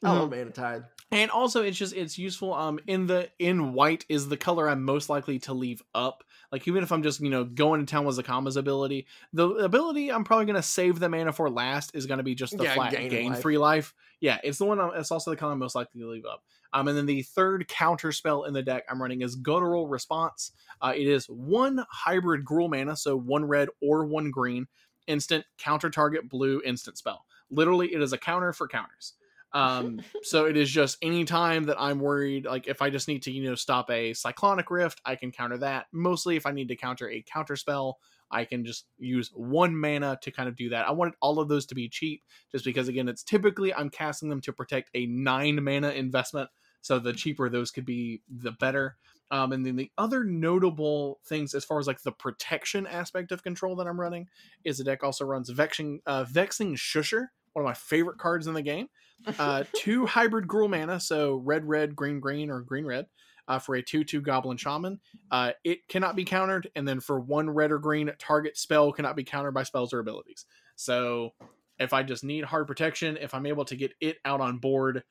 I 0.05 0.13
love 0.13 0.31
mm-hmm. 0.31 0.39
mana 0.39 0.51
tithe. 0.51 0.83
And 1.11 1.31
also, 1.31 1.63
it's 1.63 1.79
just 1.79 1.95
it's 1.95 2.19
useful. 2.19 2.53
Um, 2.53 2.79
in 2.87 3.07
the 3.07 3.31
in 3.39 3.73
white 3.73 4.05
is 4.09 4.29
the 4.29 4.37
color 4.37 4.69
I'm 4.69 4.83
most 4.83 5.09
likely 5.09 5.39
to 5.41 5.55
leave 5.55 5.83
up. 5.95 6.23
Like 6.51 6.67
even 6.67 6.83
if 6.83 6.93
I'm 6.93 7.03
just 7.03 7.21
you 7.21 7.31
know 7.31 7.45
going 7.45 7.85
to 7.85 7.91
town 7.91 8.05
with 8.05 8.19
Zacama's 8.19 8.57
ability, 8.57 9.07
the 9.33 9.49
ability 9.49 10.11
I'm 10.11 10.25
probably 10.25 10.47
gonna 10.47 10.63
save 10.63 10.99
the 10.99 11.09
mana 11.09 11.33
for 11.33 11.51
last 11.51 11.95
is 11.95 12.07
gonna 12.07 12.23
be 12.23 12.35
just 12.35 12.57
the 12.57 12.65
yeah, 12.65 12.75
flat 12.75 12.93
gain, 12.93 13.11
gain 13.11 13.33
life. 13.33 13.43
free 13.43 13.59
life. 13.59 13.95
Yeah, 14.21 14.39
it's 14.43 14.59
the 14.59 14.65
one. 14.65 14.81
I'm, 14.81 14.91
it's 14.95 15.11
also 15.11 15.31
the 15.31 15.37
color 15.37 15.53
I'm 15.53 15.59
most 15.59 15.75
likely 15.75 16.01
to 16.01 16.09
leave 16.09 16.27
up. 16.27 16.43
Um, 16.73 16.89
and 16.89 16.97
then 16.97 17.07
the 17.07 17.23
third 17.23 17.67
counter 17.69 18.13
spell 18.13 18.45
in 18.45 18.53
the 18.53 18.63
deck 18.63 18.85
I'm 18.91 19.01
running 19.01 19.23
is 19.23 19.37
Guttural 19.37 19.89
Response. 19.89 20.53
Uh, 20.81 20.93
it 20.95 21.07
is 21.07 21.27
one 21.27 21.85
hybrid 21.91 22.45
Gruul 22.45 22.71
mana, 22.71 22.97
so 22.97 23.17
one 23.17 23.45
red 23.45 23.69
or 23.81 24.05
one 24.05 24.31
green, 24.31 24.67
instant 25.07 25.45
counter 25.57 25.91
target 25.91 26.29
blue 26.29 26.61
instant 26.65 26.99
spell. 26.99 27.25
Literally, 27.51 27.95
it 27.95 28.03
is 28.03 28.13
a 28.13 28.19
counter 28.19 28.53
for 28.53 28.69
counters. 28.69 29.15
Um, 29.53 30.01
so 30.23 30.47
it 30.47 30.57
is 30.57 30.71
just 30.71 30.99
any 31.03 31.25
time 31.25 31.65
that 31.65 31.81
I'm 31.81 32.01
worried, 32.01 32.45
like 32.45 32.69
if 32.69 32.83
I 32.83 32.91
just 32.91 33.09
need 33.09 33.23
to, 33.23 33.31
you 33.31 33.45
know, 33.45 33.55
stop 33.55 33.91
a 33.91 34.13
Cyclonic 34.13 34.71
Rift, 34.71 35.01
I 35.05 35.17
can 35.17 35.31
counter 35.31 35.59
that. 35.59 35.87
Mostly 35.93 36.37
if 36.37 36.47
I 36.47 36.53
need 36.53 36.69
to 36.69 36.77
counter 36.77 37.09
a 37.09 37.23
counter 37.23 37.57
spell, 37.57 37.99
I 38.31 38.45
can 38.45 38.65
just 38.65 38.87
use 38.99 39.31
one 39.35 39.75
mana 39.75 40.19
to 40.23 40.31
kind 40.31 40.49
of 40.49 40.57
do 40.57 40.69
that. 40.71 40.87
I 40.87 40.93
wanted 40.93 41.15
all 41.21 41.41
of 41.41 41.49
those 41.49 41.67
to 41.67 41.75
be 41.75 41.89
cheap, 41.89 42.23
just 42.53 42.65
because 42.65 42.89
again, 42.89 43.09
it's 43.09 43.23
typically 43.23 43.73
I'm 43.73 43.91
casting 43.91 44.29
them 44.29 44.41
to 44.43 44.53
protect 44.53 44.91
a 44.95 45.07
nine 45.07 45.63
mana 45.63 45.91
investment. 45.91 46.51
So 46.81 46.99
the 46.99 47.13
cheaper 47.13 47.49
those 47.49 47.71
could 47.71 47.87
be, 47.87 48.23
the 48.29 48.53
better. 48.53 48.97
Um, 49.31 49.53
and 49.53 49.65
then 49.65 49.77
the 49.77 49.91
other 49.99 50.25
notable 50.25 51.21
things 51.27 51.55
as 51.55 51.65
far 51.65 51.79
as 51.79 51.87
like 51.87 52.03
the 52.03 52.13
protection 52.13 52.87
aspect 52.87 53.33
of 53.33 53.43
control 53.43 53.77
that 53.77 53.87
I'm 53.87 54.01
running 54.01 54.29
is 54.65 54.79
the 54.79 54.85
deck 54.85 55.05
also 55.05 55.25
runs 55.25 55.51
Vexing 55.51 56.01
uh, 56.07 56.25
Vexing 56.25 56.77
Shusher, 56.77 57.29
one 57.53 57.65
of 57.65 57.69
my 57.69 57.75
favorite 57.75 58.19
cards 58.19 58.47
in 58.47 58.55
the 58.55 58.63
game. 58.63 58.89
Uh, 59.39 59.65
two 59.75 60.07
hybrid 60.07 60.47
Gruul 60.47 60.71
mana, 60.71 60.99
so 60.99 61.37
red 61.45 61.65
red 61.69 61.95
green 61.95 62.19
green 62.19 62.51
or 62.51 62.61
green 62.61 62.87
red. 62.87 63.07
Uh, 63.47 63.59
for 63.59 63.77
a 63.77 63.83
2 63.83 64.05
2 64.05 64.21
Goblin 64.21 64.59
Shaman. 64.59 65.01
Uh, 65.31 65.53
it 65.65 65.89
cannot 65.89 66.17
be 66.17 66.25
countered, 66.25 66.71
and 66.77 66.87
then 66.87 67.01
for 67.01 67.19
one 67.19 67.49
red 67.49 67.73
or 67.73 67.79
green, 67.79 68.11
target 68.19 68.59
spell 68.59 68.93
cannot 68.93 69.17
be 69.17 69.25
countered 69.25 69.55
by 69.55 69.63
spells 69.63 69.95
or 69.95 70.01
abilities. 70.01 70.45
So 70.77 71.31
if 71.79 71.93
I 71.93 72.03
just 72.03 72.25
need 72.25 72.45
hard 72.45 72.67
protection, 72.67 73.17
if 73.19 73.35
I'm 73.35 73.47
able 73.47 73.65
to 73.67 73.77
get 73.77 73.95
it 74.01 74.19
out 74.25 74.41
on 74.43 74.59
board, 74.59 75.03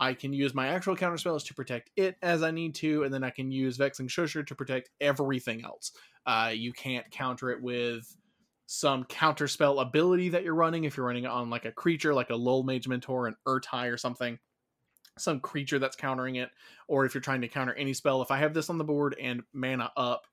I 0.00 0.14
can 0.14 0.32
use 0.32 0.54
my 0.54 0.68
actual 0.68 0.96
counter 0.96 1.18
spells 1.18 1.44
to 1.44 1.54
protect 1.54 1.90
it 1.96 2.16
as 2.22 2.42
I 2.42 2.50
need 2.50 2.74
to, 2.76 3.04
and 3.04 3.14
then 3.14 3.22
I 3.22 3.30
can 3.30 3.50
use 3.50 3.76
Vexing 3.76 4.08
Shusher 4.08 4.46
to 4.46 4.54
protect 4.54 4.90
everything 5.00 5.64
else. 5.64 5.92
Uh, 6.26 6.50
you 6.52 6.72
can't 6.72 7.08
counter 7.10 7.50
it 7.50 7.62
with 7.62 8.16
some 8.66 9.04
counterspell 9.04 9.80
ability 9.82 10.30
that 10.30 10.42
you're 10.44 10.54
running 10.54 10.84
if 10.84 10.96
you're 10.96 11.06
running 11.06 11.26
on 11.26 11.50
like 11.50 11.64
a 11.66 11.72
creature 11.72 12.14
like 12.14 12.30
a 12.30 12.34
Lullmage 12.34 12.88
Mentor, 12.88 13.26
an 13.26 13.36
Ertai 13.46 13.92
or 13.92 13.96
something. 13.98 14.38
some 15.18 15.40
creature 15.40 15.78
that's 15.78 15.96
countering 15.96 16.36
it, 16.36 16.50
or 16.88 17.04
if 17.04 17.14
you're 17.14 17.20
trying 17.20 17.40
to 17.42 17.48
counter 17.48 17.74
any 17.74 17.94
spell. 17.94 18.22
If 18.22 18.30
I 18.30 18.38
have 18.38 18.54
this 18.54 18.70
on 18.70 18.78
the 18.78 18.84
board 18.84 19.16
and 19.20 19.42
mana 19.52 19.90
up, 19.96 20.26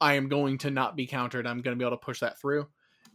I 0.00 0.14
am 0.14 0.28
going 0.28 0.58
to 0.58 0.70
not 0.70 0.96
be 0.96 1.06
countered. 1.06 1.46
I'm 1.46 1.62
going 1.62 1.76
to 1.76 1.78
be 1.78 1.86
able 1.86 1.96
to 1.96 2.04
push 2.04 2.20
that 2.20 2.40
through 2.40 2.66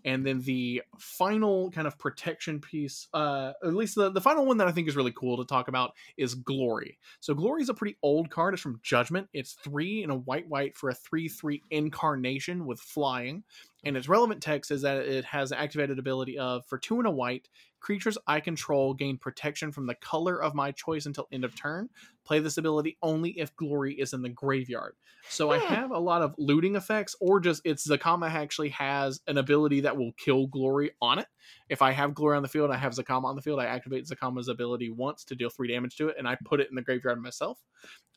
and 0.05 0.25
then 0.25 0.41
the 0.41 0.81
final 0.97 1.71
kind 1.71 1.87
of 1.87 1.97
protection 1.97 2.59
piece 2.59 3.07
uh 3.13 3.53
at 3.63 3.73
least 3.73 3.95
the, 3.95 4.11
the 4.11 4.21
final 4.21 4.45
one 4.45 4.57
that 4.57 4.67
i 4.67 4.71
think 4.71 4.87
is 4.87 4.95
really 4.95 5.13
cool 5.13 5.37
to 5.37 5.45
talk 5.45 5.67
about 5.67 5.93
is 6.17 6.35
glory. 6.35 6.97
So 7.19 7.33
glory 7.33 7.61
is 7.61 7.69
a 7.69 7.73
pretty 7.73 7.97
old 8.03 8.29
card. 8.29 8.53
It's 8.53 8.63
from 8.63 8.79
judgment. 8.83 9.27
It's 9.33 9.53
three 9.53 10.03
in 10.03 10.09
a 10.09 10.15
white 10.15 10.47
white 10.47 10.75
for 10.75 10.89
a 10.89 10.93
three 10.93 11.27
three 11.27 11.63
incarnation 11.71 12.65
with 12.65 12.79
flying. 12.79 13.43
And 13.85 13.95
its 13.95 14.09
relevant 14.09 14.41
text 14.41 14.71
is 14.71 14.81
that 14.81 14.97
it 14.97 15.23
has 15.25 15.51
activated 15.51 15.99
ability 15.99 16.37
of 16.37 16.65
for 16.65 16.77
two 16.77 16.97
and 16.97 17.07
a 17.07 17.11
white 17.11 17.47
creatures 17.79 18.17
i 18.27 18.39
control 18.39 18.93
gain 18.93 19.17
protection 19.17 19.71
from 19.71 19.87
the 19.87 19.95
color 19.95 20.41
of 20.41 20.53
my 20.53 20.71
choice 20.71 21.05
until 21.05 21.27
end 21.31 21.43
of 21.43 21.55
turn. 21.55 21.89
Play 22.25 22.39
this 22.39 22.57
ability 22.57 22.97
only 23.01 23.31
if 23.31 23.55
glory 23.55 23.93
is 23.93 24.13
in 24.13 24.21
the 24.21 24.29
graveyard. 24.29 24.95
So 25.29 25.51
i 25.51 25.57
have 25.57 25.91
a 25.91 25.99
lot 25.99 26.21
of 26.21 26.35
looting 26.37 26.75
effects 26.75 27.15
or 27.19 27.39
just 27.39 27.61
it's 27.65 27.87
Zacama 27.87 28.29
actually 28.29 28.69
has 28.69 29.21
an 29.27 29.37
ability 29.37 29.81
that 29.81 29.97
will 29.97 30.13
kill 30.13 30.47
glory 30.47 30.91
on 31.01 31.19
it. 31.19 31.27
If 31.69 31.81
i 31.81 31.91
have 31.91 32.13
glory 32.13 32.37
on 32.37 32.43
the 32.43 32.49
field 32.49 32.71
i 32.71 32.77
have 32.77 32.93
Zacama 32.93 33.25
on 33.25 33.35
the 33.35 33.41
field 33.41 33.59
i 33.59 33.65
activate 33.65 34.05
Zacama's 34.05 34.47
ability 34.47 34.89
once 34.89 35.23
to 35.25 35.35
deal 35.35 35.49
three 35.49 35.67
damage 35.67 35.95
to 35.97 36.09
it 36.09 36.15
and 36.17 36.27
i 36.27 36.37
put 36.45 36.59
it 36.59 36.69
in 36.69 36.75
the 36.75 36.81
graveyard 36.81 37.21
myself. 37.21 37.59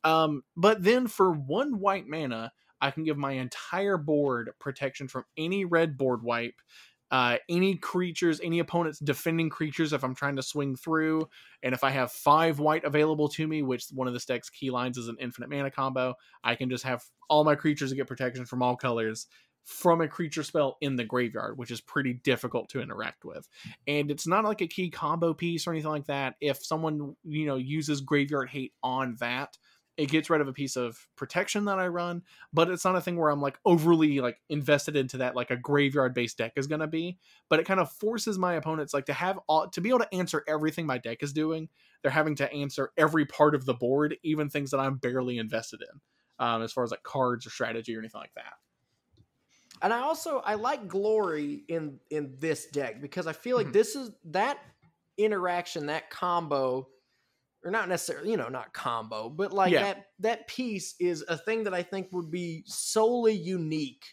Um, 0.04 0.42
but 0.56 0.82
then 0.82 1.06
for 1.06 1.30
one 1.32 1.78
white 1.78 2.08
mana 2.08 2.52
I 2.82 2.90
can 2.90 3.04
give 3.04 3.16
my 3.16 3.32
entire 3.32 3.96
board 3.96 4.50
protection 4.58 5.06
from 5.06 5.24
any 5.36 5.64
red 5.64 5.96
board 5.96 6.24
wipe, 6.24 6.60
uh, 7.12 7.36
any 7.50 7.76
creatures, 7.76 8.40
any 8.42 8.58
opponent's 8.58 8.98
defending 8.98 9.50
creatures 9.50 9.92
if 9.92 10.02
I'm 10.02 10.14
trying 10.14 10.36
to 10.36 10.42
swing 10.42 10.74
through. 10.74 11.28
And 11.62 11.74
if 11.74 11.84
I 11.84 11.90
have 11.90 12.10
five 12.10 12.58
white 12.58 12.84
available 12.84 13.28
to 13.28 13.46
me, 13.46 13.62
which 13.62 13.84
one 13.92 14.08
of 14.08 14.14
the 14.14 14.24
deck's 14.26 14.48
key 14.48 14.70
lines 14.70 14.96
is 14.96 15.08
an 15.08 15.18
infinite 15.20 15.50
mana 15.50 15.70
combo, 15.70 16.14
I 16.42 16.54
can 16.54 16.70
just 16.70 16.84
have 16.84 17.04
all 17.28 17.44
my 17.44 17.54
creatures 17.54 17.92
get 17.92 18.06
protection 18.08 18.46
from 18.46 18.62
all 18.62 18.76
colors 18.76 19.26
from 19.64 20.00
a 20.00 20.08
creature 20.08 20.42
spell 20.42 20.76
in 20.80 20.96
the 20.96 21.04
graveyard, 21.04 21.56
which 21.56 21.70
is 21.70 21.80
pretty 21.80 22.14
difficult 22.14 22.68
to 22.70 22.80
interact 22.80 23.24
with. 23.24 23.48
And 23.86 24.10
it's 24.10 24.26
not 24.26 24.44
like 24.44 24.60
a 24.60 24.66
key 24.66 24.90
combo 24.90 25.34
piece 25.34 25.66
or 25.66 25.70
anything 25.72 25.90
like 25.90 26.06
that. 26.06 26.34
If 26.40 26.64
someone, 26.64 27.14
you 27.22 27.46
know, 27.46 27.56
uses 27.56 28.00
graveyard 28.00 28.48
hate 28.48 28.72
on 28.82 29.16
that, 29.20 29.56
it 29.96 30.08
gets 30.08 30.30
rid 30.30 30.40
of 30.40 30.48
a 30.48 30.52
piece 30.52 30.76
of 30.76 31.06
protection 31.16 31.66
that 31.66 31.78
I 31.78 31.88
run, 31.88 32.22
but 32.52 32.70
it's 32.70 32.84
not 32.84 32.96
a 32.96 33.00
thing 33.00 33.16
where 33.16 33.30
I'm 33.30 33.42
like 33.42 33.58
overly 33.64 34.20
like 34.20 34.38
invested 34.48 34.96
into 34.96 35.18
that 35.18 35.36
like 35.36 35.50
a 35.50 35.56
graveyard 35.56 36.14
based 36.14 36.38
deck 36.38 36.52
is 36.56 36.66
gonna 36.66 36.86
be. 36.86 37.18
But 37.50 37.60
it 37.60 37.66
kind 37.66 37.78
of 37.80 37.92
forces 37.92 38.38
my 38.38 38.54
opponents 38.54 38.94
like 38.94 39.06
to 39.06 39.12
have 39.12 39.38
all 39.48 39.68
to 39.68 39.80
be 39.80 39.90
able 39.90 40.00
to 40.00 40.14
answer 40.14 40.42
everything 40.48 40.86
my 40.86 40.98
deck 40.98 41.22
is 41.22 41.32
doing. 41.32 41.68
They're 42.00 42.10
having 42.10 42.36
to 42.36 42.50
answer 42.52 42.90
every 42.96 43.26
part 43.26 43.54
of 43.54 43.66
the 43.66 43.74
board, 43.74 44.16
even 44.22 44.48
things 44.48 44.70
that 44.70 44.80
I'm 44.80 44.96
barely 44.96 45.38
invested 45.38 45.82
in, 45.82 46.00
um, 46.44 46.62
as 46.62 46.72
far 46.72 46.84
as 46.84 46.90
like 46.90 47.02
cards 47.02 47.46
or 47.46 47.50
strategy 47.50 47.94
or 47.94 47.98
anything 47.98 48.20
like 48.20 48.34
that. 48.34 48.54
And 49.82 49.92
I 49.92 50.00
also 50.00 50.38
I 50.38 50.54
like 50.54 50.88
glory 50.88 51.64
in 51.68 51.98
in 52.10 52.34
this 52.38 52.66
deck 52.66 53.02
because 53.02 53.26
I 53.26 53.32
feel 53.34 53.56
like 53.58 53.66
mm-hmm. 53.66 53.72
this 53.72 53.94
is 53.94 54.10
that 54.26 54.58
interaction, 55.18 55.86
that 55.86 56.08
combo 56.08 56.88
or 57.64 57.70
not 57.70 57.88
necessarily, 57.88 58.30
you 58.30 58.36
know, 58.36 58.48
not 58.48 58.72
combo, 58.72 59.28
but 59.28 59.52
like 59.52 59.72
yeah. 59.72 59.82
that 59.82 60.06
that 60.20 60.48
piece 60.48 60.94
is 60.98 61.24
a 61.28 61.36
thing 61.36 61.64
that 61.64 61.74
I 61.74 61.82
think 61.82 62.08
would 62.12 62.30
be 62.30 62.64
solely 62.66 63.34
unique 63.34 64.04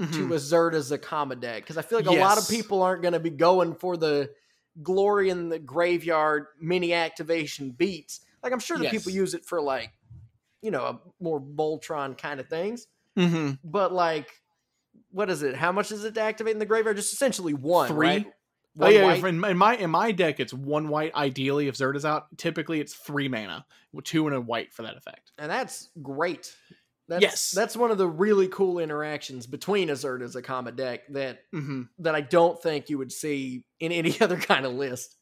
mm-hmm. 0.00 0.12
to 0.12 0.34
a 0.34 0.38
Zirda 0.38 0.98
Zacama 0.98 1.38
deck 1.38 1.62
because 1.62 1.76
I 1.76 1.82
feel 1.82 1.98
like 1.98 2.06
yes. 2.06 2.16
a 2.16 2.20
lot 2.20 2.38
of 2.38 2.48
people 2.48 2.82
aren't 2.82 3.02
going 3.02 3.12
to 3.12 3.20
be 3.20 3.30
going 3.30 3.74
for 3.74 3.96
the 3.96 4.30
glory 4.82 5.30
in 5.30 5.48
the 5.48 5.58
graveyard 5.58 6.46
mini 6.60 6.92
activation 6.92 7.70
beats. 7.70 8.20
Like 8.42 8.52
I'm 8.52 8.58
sure 8.58 8.76
the 8.76 8.84
yes. 8.84 8.92
people 8.92 9.12
use 9.12 9.34
it 9.34 9.44
for 9.44 9.60
like, 9.60 9.90
you 10.62 10.70
know, 10.70 10.84
a 10.84 11.00
more 11.20 11.40
Voltron 11.40 12.16
kind 12.16 12.40
of 12.40 12.48
things. 12.48 12.86
Mm-hmm. 13.18 13.52
But 13.62 13.92
like, 13.92 14.28
what 15.10 15.30
is 15.30 15.42
it? 15.42 15.54
How 15.54 15.72
much 15.72 15.92
is 15.92 16.04
it 16.04 16.14
to 16.14 16.20
activate 16.20 16.54
in 16.54 16.58
the 16.58 16.66
graveyard? 16.66 16.96
Just 16.96 17.12
essentially 17.12 17.54
one, 17.54 17.88
Three? 17.88 18.06
right? 18.06 18.26
Oh 18.78 18.88
yeah, 18.88 19.14
in 19.14 19.56
my 19.56 19.76
in 19.76 19.90
my 19.90 20.12
deck 20.12 20.40
it's 20.40 20.52
one 20.52 20.88
white. 20.88 21.14
Ideally, 21.14 21.68
if 21.68 21.76
Zirda's 21.76 22.04
out, 22.04 22.26
typically 22.36 22.80
it's 22.80 22.94
three 22.94 23.28
mana, 23.28 23.64
with 23.92 24.04
two 24.04 24.26
and 24.26 24.34
a 24.34 24.40
white 24.40 24.72
for 24.72 24.82
that 24.82 24.96
effect. 24.96 25.32
And 25.38 25.50
that's 25.50 25.90
great. 26.02 26.54
That's, 27.06 27.22
yes, 27.22 27.50
that's 27.50 27.76
one 27.76 27.90
of 27.90 27.98
the 27.98 28.08
really 28.08 28.48
cool 28.48 28.78
interactions 28.78 29.46
between 29.46 29.90
a 29.90 29.92
Zirda 29.92 30.34
Zacama 30.34 30.74
deck 30.74 31.00
that 31.10 31.40
mm-hmm. 31.54 31.82
that 31.98 32.14
I 32.14 32.22
don't 32.22 32.60
think 32.62 32.88
you 32.88 32.98
would 32.98 33.12
see 33.12 33.64
in 33.78 33.92
any 33.92 34.18
other 34.20 34.38
kind 34.38 34.64
of 34.64 34.72
list. 34.72 35.16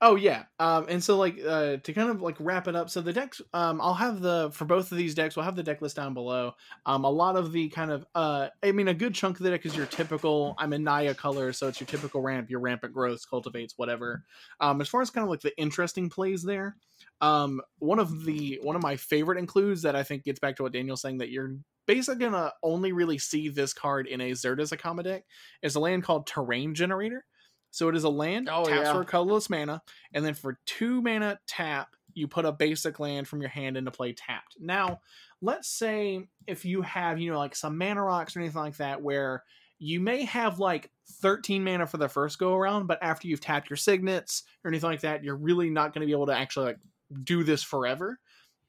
Oh 0.00 0.14
yeah, 0.14 0.44
um, 0.60 0.86
and 0.88 1.02
so 1.02 1.18
like 1.18 1.40
uh, 1.44 1.78
to 1.78 1.92
kind 1.92 2.08
of 2.08 2.22
like 2.22 2.36
wrap 2.38 2.68
it 2.68 2.76
up. 2.76 2.88
So 2.88 3.00
the 3.00 3.12
decks, 3.12 3.42
um, 3.52 3.80
I'll 3.80 3.94
have 3.94 4.20
the 4.20 4.48
for 4.52 4.64
both 4.64 4.92
of 4.92 4.98
these 4.98 5.12
decks. 5.12 5.34
We'll 5.34 5.44
have 5.44 5.56
the 5.56 5.62
deck 5.64 5.82
list 5.82 5.96
down 5.96 6.14
below. 6.14 6.52
Um, 6.86 7.02
a 7.04 7.10
lot 7.10 7.34
of 7.34 7.50
the 7.50 7.68
kind 7.68 7.90
of, 7.90 8.06
uh, 8.14 8.48
I 8.62 8.70
mean, 8.70 8.86
a 8.86 8.94
good 8.94 9.12
chunk 9.12 9.40
of 9.40 9.42
the 9.42 9.50
deck 9.50 9.66
is 9.66 9.76
your 9.76 9.86
typical. 9.86 10.54
I'm 10.56 10.72
in 10.72 10.84
Naya 10.84 11.16
color, 11.16 11.52
so 11.52 11.66
it's 11.66 11.80
your 11.80 11.88
typical 11.88 12.20
ramp, 12.22 12.48
your 12.48 12.60
rampant 12.60 12.92
growth, 12.94 13.28
cultivates, 13.28 13.74
whatever. 13.76 14.22
Um, 14.60 14.80
as 14.80 14.88
far 14.88 15.02
as 15.02 15.10
kind 15.10 15.24
of 15.24 15.30
like 15.30 15.40
the 15.40 15.56
interesting 15.58 16.08
plays 16.08 16.44
there, 16.44 16.76
um, 17.20 17.60
one 17.80 17.98
of 17.98 18.24
the 18.24 18.60
one 18.62 18.76
of 18.76 18.82
my 18.82 18.94
favorite 18.94 19.38
includes 19.38 19.82
that 19.82 19.96
I 19.96 20.04
think 20.04 20.22
gets 20.22 20.38
back 20.38 20.54
to 20.56 20.62
what 20.62 20.72
Daniel's 20.72 21.02
saying 21.02 21.18
that 21.18 21.30
you're 21.30 21.56
basically 21.88 22.24
gonna 22.24 22.52
only 22.62 22.92
really 22.92 23.18
see 23.18 23.48
this 23.48 23.72
card 23.72 24.06
in 24.06 24.20
a 24.20 24.30
Zirda 24.30 24.60
Zacama 24.60 25.02
deck 25.02 25.24
is 25.60 25.74
a 25.74 25.80
land 25.80 26.04
called 26.04 26.28
Terrain 26.28 26.72
Generator. 26.72 27.24
So 27.70 27.88
it 27.88 27.96
is 27.96 28.04
a 28.04 28.08
land, 28.08 28.48
oh, 28.50 28.64
taps 28.64 28.86
yeah. 28.86 28.92
for 28.92 29.02
a 29.02 29.04
colorless 29.04 29.50
mana, 29.50 29.82
and 30.12 30.24
then 30.24 30.34
for 30.34 30.58
two 30.66 31.02
mana 31.02 31.38
tap, 31.46 31.88
you 32.14 32.26
put 32.26 32.44
a 32.44 32.52
basic 32.52 32.98
land 32.98 33.28
from 33.28 33.40
your 33.40 33.50
hand 33.50 33.76
into 33.76 33.90
play 33.90 34.12
tapped. 34.12 34.56
Now, 34.60 35.00
let's 35.40 35.68
say 35.68 36.26
if 36.46 36.64
you 36.64 36.82
have, 36.82 37.20
you 37.20 37.30
know, 37.30 37.38
like 37.38 37.54
some 37.54 37.78
mana 37.78 38.02
rocks 38.02 38.36
or 38.36 38.40
anything 38.40 38.60
like 38.60 38.76
that, 38.78 39.02
where 39.02 39.44
you 39.78 40.00
may 40.00 40.24
have 40.24 40.58
like 40.58 40.90
13 41.22 41.62
mana 41.62 41.86
for 41.86 41.98
the 41.98 42.08
first 42.08 42.38
go 42.38 42.54
around, 42.54 42.86
but 42.86 42.98
after 43.02 43.28
you've 43.28 43.40
tapped 43.40 43.70
your 43.70 43.76
signets 43.76 44.42
or 44.64 44.68
anything 44.68 44.90
like 44.90 45.02
that, 45.02 45.22
you're 45.22 45.36
really 45.36 45.70
not 45.70 45.94
going 45.94 46.00
to 46.00 46.06
be 46.06 46.12
able 46.12 46.26
to 46.26 46.36
actually 46.36 46.66
like 46.66 46.78
do 47.24 47.44
this 47.44 47.62
forever. 47.62 48.18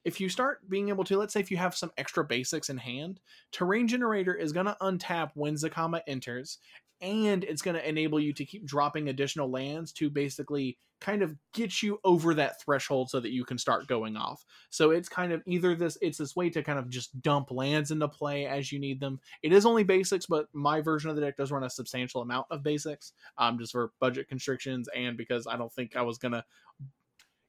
If 0.04 0.18
you 0.20 0.30
start 0.30 0.66
being 0.70 0.88
able 0.88 1.04
to, 1.04 1.18
let's 1.18 1.34
say 1.34 1.40
if 1.40 1.50
you 1.50 1.58
have 1.58 1.76
some 1.76 1.92
extra 1.98 2.24
basics 2.24 2.70
in 2.70 2.78
hand, 2.78 3.20
Terrain 3.52 3.86
Generator 3.86 4.34
is 4.34 4.52
going 4.52 4.66
to 4.66 4.76
untap 4.80 5.32
when 5.34 5.56
Zacama 5.56 6.00
enters, 6.06 6.58
and 7.00 7.44
it's 7.44 7.62
going 7.62 7.76
to 7.76 7.88
enable 7.88 8.20
you 8.20 8.32
to 8.34 8.44
keep 8.44 8.66
dropping 8.66 9.08
additional 9.08 9.50
lands 9.50 9.92
to 9.92 10.10
basically 10.10 10.78
kind 11.00 11.22
of 11.22 11.34
get 11.54 11.82
you 11.82 11.98
over 12.04 12.34
that 12.34 12.60
threshold 12.60 13.08
so 13.08 13.20
that 13.20 13.32
you 13.32 13.44
can 13.44 13.56
start 13.56 13.86
going 13.86 14.16
off. 14.16 14.44
So 14.68 14.90
it's 14.90 15.08
kind 15.08 15.32
of 15.32 15.42
either 15.46 15.74
this 15.74 15.96
it's 16.02 16.18
this 16.18 16.36
way 16.36 16.50
to 16.50 16.62
kind 16.62 16.78
of 16.78 16.90
just 16.90 17.20
dump 17.22 17.50
lands 17.50 17.90
into 17.90 18.06
play 18.06 18.46
as 18.46 18.70
you 18.70 18.78
need 18.78 19.00
them. 19.00 19.18
It 19.42 19.52
is 19.52 19.64
only 19.64 19.82
basics, 19.82 20.26
but 20.26 20.46
my 20.52 20.80
version 20.80 21.10
of 21.10 21.16
the 21.16 21.22
deck 21.22 21.36
does 21.36 21.50
run 21.50 21.64
a 21.64 21.70
substantial 21.70 22.20
amount 22.20 22.46
of 22.50 22.62
basics, 22.62 23.12
um, 23.38 23.58
just 23.58 23.72
for 23.72 23.92
budget 23.98 24.28
constrictions 24.28 24.88
and 24.94 25.16
because 25.16 25.46
I 25.46 25.56
don't 25.56 25.72
think 25.72 25.96
I 25.96 26.02
was 26.02 26.18
gonna, 26.18 26.44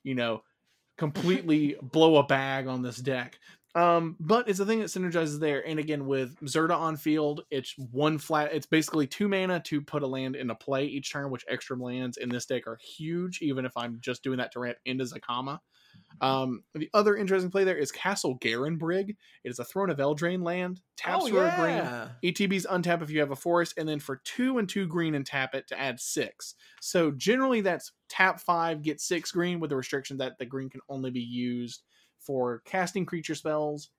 you 0.03 0.15
know, 0.15 0.43
completely 0.97 1.75
blow 1.81 2.17
a 2.17 2.23
bag 2.23 2.67
on 2.67 2.81
this 2.81 2.97
deck. 2.97 3.39
Um, 3.73 4.17
but 4.19 4.49
it's 4.49 4.59
a 4.59 4.65
thing 4.65 4.79
that 4.79 4.87
synergizes 4.89 5.39
there. 5.39 5.65
And 5.65 5.79
again, 5.79 6.05
with 6.05 6.37
Zirda 6.41 6.75
on 6.75 6.97
field, 6.97 7.41
it's 7.49 7.73
one 7.77 8.17
flat. 8.17 8.53
It's 8.53 8.65
basically 8.65 9.07
two 9.07 9.29
mana 9.29 9.61
to 9.61 9.81
put 9.81 10.03
a 10.03 10.07
land 10.07 10.35
into 10.35 10.55
play 10.55 10.85
each 10.85 11.11
turn, 11.11 11.31
which 11.31 11.45
extra 11.47 11.77
lands 11.77 12.17
in 12.17 12.29
this 12.29 12.45
deck 12.45 12.67
are 12.67 12.77
huge. 12.97 13.41
Even 13.41 13.65
if 13.65 13.75
I'm 13.77 13.99
just 14.01 14.23
doing 14.23 14.39
that 14.39 14.51
to 14.53 14.59
ramp 14.59 14.77
into 14.85 15.05
Zacama. 15.05 15.59
Um, 16.19 16.63
the 16.73 16.89
other 16.93 17.15
interesting 17.15 17.51
play 17.51 17.63
there 17.63 17.77
is 17.77 17.91
Castle 17.91 18.37
Garenbrig. 18.39 19.09
It 19.09 19.49
is 19.49 19.59
a 19.59 19.63
Throne 19.63 19.89
of 19.89 19.97
Eldraine 19.97 20.43
land. 20.43 20.81
Taps 20.97 21.25
oh, 21.25 21.29
for 21.29 21.35
yeah. 21.35 21.55
a 21.55 22.09
green. 22.21 22.33
ETBs 22.33 22.67
untap 22.67 23.01
if 23.01 23.09
you 23.09 23.19
have 23.21 23.31
a 23.31 23.35
forest, 23.35 23.73
and 23.77 23.87
then 23.87 23.99
for 23.99 24.21
two 24.23 24.57
and 24.57 24.69
two 24.69 24.87
green 24.87 25.15
and 25.15 25.25
tap 25.25 25.55
it 25.55 25.67
to 25.69 25.79
add 25.79 25.99
six. 25.99 26.55
So 26.81 27.11
generally, 27.11 27.61
that's 27.61 27.93
tap 28.09 28.39
five, 28.39 28.81
get 28.81 29.01
six 29.01 29.31
green 29.31 29.59
with 29.59 29.69
the 29.69 29.75
restriction 29.75 30.17
that 30.17 30.37
the 30.37 30.45
green 30.45 30.69
can 30.69 30.81
only 30.89 31.11
be 31.11 31.21
used 31.21 31.83
for 32.21 32.61
casting 32.65 33.05
creature 33.05 33.35
spells 33.35 33.89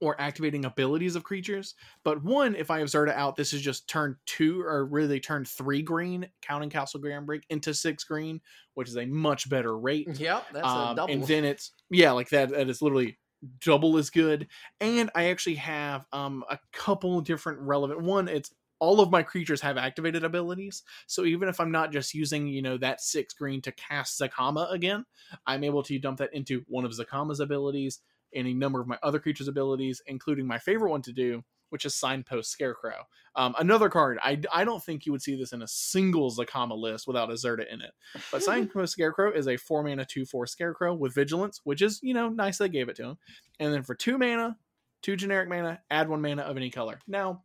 or 0.00 0.20
activating 0.20 0.64
abilities 0.66 1.16
of 1.16 1.24
creatures. 1.24 1.74
But 2.04 2.22
one, 2.22 2.54
if 2.54 2.70
I 2.70 2.80
have 2.80 2.88
Zirda 2.88 3.14
out, 3.14 3.36
this 3.36 3.52
is 3.52 3.62
just 3.62 3.88
turn 3.88 4.16
two 4.26 4.60
or 4.62 4.84
really 4.84 5.20
turn 5.20 5.44
three 5.44 5.82
green, 5.82 6.28
counting 6.42 6.70
Castle 6.70 7.00
Garenbrig 7.00 7.42
into 7.48 7.72
six 7.72 8.04
green, 8.04 8.40
which 8.74 8.88
is 8.88 8.96
a 8.96 9.06
much 9.06 9.48
better 9.48 9.78
rate. 9.78 10.08
Yep, 10.18 10.46
that's 10.52 10.66
um, 10.66 10.92
a 10.92 10.94
double. 10.94 11.14
And 11.14 11.24
then 11.24 11.44
it's 11.44 11.72
yeah, 11.90 12.12
like 12.12 12.28
that. 12.30 12.50
That 12.50 12.68
is 12.68 12.82
literally 12.82 13.18
double 13.64 13.96
as 13.96 14.10
good. 14.10 14.48
And 14.80 15.10
I 15.14 15.26
actually 15.26 15.56
have 15.56 16.04
um 16.12 16.44
a 16.50 16.58
couple 16.72 17.20
different 17.20 17.60
relevant. 17.60 18.02
One, 18.02 18.28
it's 18.28 18.50
all 18.78 19.00
of 19.00 19.10
my 19.10 19.22
creatures 19.22 19.60
have 19.60 19.76
activated 19.76 20.24
abilities. 20.24 20.82
So 21.06 21.24
even 21.24 21.48
if 21.48 21.60
I'm 21.60 21.70
not 21.70 21.92
just 21.92 22.14
using, 22.14 22.46
you 22.46 22.62
know, 22.62 22.76
that 22.78 23.00
six 23.00 23.34
green 23.34 23.60
to 23.62 23.72
cast 23.72 24.20
Zacama 24.20 24.70
again, 24.72 25.04
I'm 25.46 25.64
able 25.64 25.82
to 25.84 25.98
dump 25.98 26.18
that 26.18 26.34
into 26.34 26.64
one 26.68 26.84
of 26.84 26.92
Zacama's 26.92 27.40
abilities, 27.40 28.00
any 28.34 28.54
number 28.54 28.80
of 28.80 28.86
my 28.86 28.98
other 29.02 29.18
creatures' 29.18 29.48
abilities, 29.48 30.02
including 30.06 30.46
my 30.46 30.58
favorite 30.58 30.90
one 30.90 31.02
to 31.02 31.12
do 31.12 31.42
which 31.70 31.84
is 31.84 31.94
Signpost 31.94 32.50
Scarecrow. 32.50 33.06
Um, 33.34 33.54
another 33.58 33.88
card, 33.88 34.18
I, 34.22 34.40
I 34.52 34.64
don't 34.64 34.82
think 34.82 35.04
you 35.04 35.12
would 35.12 35.22
see 35.22 35.36
this 35.36 35.52
in 35.52 35.62
a 35.62 35.68
single 35.68 36.30
Zacama 36.30 36.76
list 36.76 37.06
without 37.06 37.30
a 37.30 37.66
in 37.72 37.80
it. 37.80 37.92
But 38.30 38.42
Signpost 38.42 38.92
Scarecrow 38.92 39.32
is 39.32 39.48
a 39.48 39.56
4 39.56 39.82
mana 39.82 40.04
2 40.04 40.24
4 40.24 40.46
Scarecrow 40.46 40.94
with 40.94 41.14
Vigilance, 41.14 41.60
which 41.64 41.82
is, 41.82 42.00
you 42.02 42.14
know, 42.14 42.28
nice 42.28 42.58
they 42.58 42.68
gave 42.68 42.88
it 42.88 42.96
to 42.96 43.04
him. 43.04 43.18
And 43.58 43.72
then 43.72 43.82
for 43.82 43.94
2 43.94 44.18
mana, 44.18 44.56
2 45.02 45.16
generic 45.16 45.48
mana, 45.48 45.80
add 45.90 46.08
1 46.08 46.20
mana 46.20 46.42
of 46.42 46.56
any 46.56 46.70
color. 46.70 46.98
Now, 47.06 47.42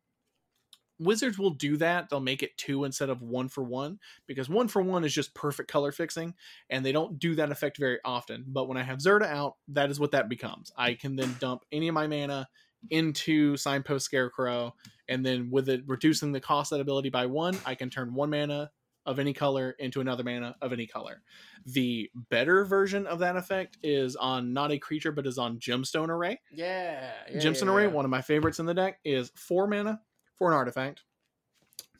Wizards 1.02 1.40
will 1.40 1.52
do 1.52 1.78
that. 1.78 2.10
They'll 2.10 2.20
make 2.20 2.44
it 2.44 2.58
two 2.58 2.84
instead 2.84 3.10
of 3.10 3.22
one 3.22 3.50
for 3.50 3.64
one 3.64 4.00
because 4.28 4.50
one 4.50 4.68
for 4.68 4.82
one 4.82 5.04
is 5.04 5.14
just 5.14 5.34
perfect 5.34 5.70
color 5.70 5.92
fixing, 5.92 6.36
and 6.70 6.86
they 6.86 6.92
don't 6.92 7.18
do 7.18 7.36
that 7.36 7.52
effect 7.52 7.78
very 7.78 8.00
often. 8.06 8.46
But 8.48 8.68
when 8.68 8.78
I 8.78 8.84
have 8.84 9.00
Zirda 9.00 9.26
out, 9.26 9.56
that 9.70 9.90
is 9.90 10.00
what 10.00 10.12
that 10.12 10.30
becomes. 10.30 10.72
I 10.78 10.94
can 10.94 11.16
then 11.16 11.36
dump 11.40 11.64
any 11.72 11.88
of 11.88 11.96
my 11.96 12.08
mana 12.08 12.48
into 12.90 13.58
Signpost 13.58 14.06
Scarecrow, 14.06 14.76
and 15.08 15.26
then 15.26 15.50
with 15.52 15.70
it 15.70 15.84
reducing 15.88 16.32
the 16.32 16.40
cost 16.40 16.72
of 16.72 16.78
that 16.78 16.82
ability 16.82 17.10
by 17.10 17.26
one, 17.26 17.58
I 17.66 17.76
can 17.76 17.90
turn 17.90 18.14
one 18.14 18.30
mana 18.30 18.72
of 19.06 19.18
any 19.18 19.34
color 19.34 19.76
into 19.80 20.02
another 20.02 20.24
mana 20.24 20.56
of 20.62 20.74
any 20.74 20.86
color. 20.86 21.22
The 21.66 22.12
better 22.30 22.66
version 22.66 23.08
of 23.08 23.20
that 23.20 23.36
effect 23.36 23.78
is 23.82 24.16
on 24.16 24.54
not 24.54 24.72
a 24.72 24.78
creature, 24.78 25.12
but 25.12 25.26
is 25.26 25.38
on 25.38 25.58
Gemstone 25.58 26.10
Array. 26.10 26.40
Yeah. 26.52 27.12
yeah 27.30 27.40
Gemstone 27.40 27.66
yeah, 27.66 27.72
Array, 27.72 27.84
yeah. 27.86 27.92
one 27.92 28.06
of 28.06 28.12
my 28.12 28.22
favorites 28.22 28.60
in 28.60 28.66
the 28.66 28.74
deck, 28.74 29.00
is 29.04 29.32
four 29.36 29.68
mana 29.68 30.00
for 30.42 30.50
an 30.50 30.58
artifact, 30.58 31.04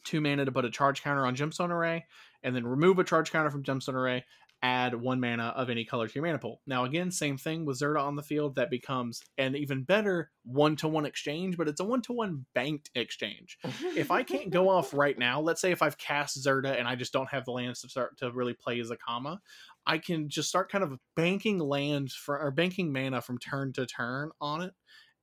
two 0.02 0.20
mana 0.20 0.44
to 0.44 0.50
put 0.50 0.64
a 0.64 0.70
charge 0.70 1.00
counter 1.00 1.24
on 1.24 1.36
Gemstone 1.36 1.70
Array, 1.70 2.06
and 2.42 2.56
then 2.56 2.66
remove 2.66 2.98
a 2.98 3.04
charge 3.04 3.30
counter 3.30 3.52
from 3.52 3.62
Gemstone 3.62 3.94
Array, 3.94 4.24
add 4.64 5.00
one 5.00 5.20
mana 5.20 5.54
of 5.54 5.70
any 5.70 5.84
color 5.84 6.08
to 6.08 6.14
your 6.16 6.24
mana 6.24 6.40
pool. 6.40 6.60
Now, 6.66 6.84
again, 6.84 7.12
same 7.12 7.38
thing 7.38 7.64
with 7.64 7.78
Zirda 7.78 8.02
on 8.02 8.16
the 8.16 8.22
field. 8.24 8.56
That 8.56 8.68
becomes 8.68 9.22
an 9.38 9.54
even 9.54 9.84
better 9.84 10.32
one 10.44 10.74
to 10.76 10.88
one 10.88 11.06
exchange, 11.06 11.56
but 11.56 11.68
it's 11.68 11.78
a 11.78 11.84
one 11.84 12.02
to 12.02 12.12
one 12.12 12.44
banked 12.52 12.90
exchange. 12.96 13.58
if 13.94 14.10
I 14.10 14.24
can't 14.24 14.50
go 14.50 14.68
off 14.68 14.92
right 14.92 15.16
now, 15.16 15.40
let's 15.40 15.60
say 15.60 15.70
if 15.70 15.80
I've 15.80 15.98
cast 15.98 16.44
Zirda 16.44 16.76
and 16.76 16.88
I 16.88 16.96
just 16.96 17.12
don't 17.12 17.30
have 17.30 17.44
the 17.44 17.52
lands 17.52 17.82
to 17.82 17.88
start 17.88 18.18
to 18.18 18.32
really 18.32 18.54
play 18.54 18.80
Zacama, 18.80 19.38
I 19.86 19.98
can 19.98 20.28
just 20.28 20.48
start 20.48 20.68
kind 20.68 20.82
of 20.82 20.98
banking 21.14 21.60
lands 21.60 22.12
for 22.12 22.40
or 22.40 22.50
banking 22.50 22.92
mana 22.92 23.20
from 23.20 23.38
turn 23.38 23.72
to 23.74 23.86
turn 23.86 24.32
on 24.40 24.62
it 24.62 24.72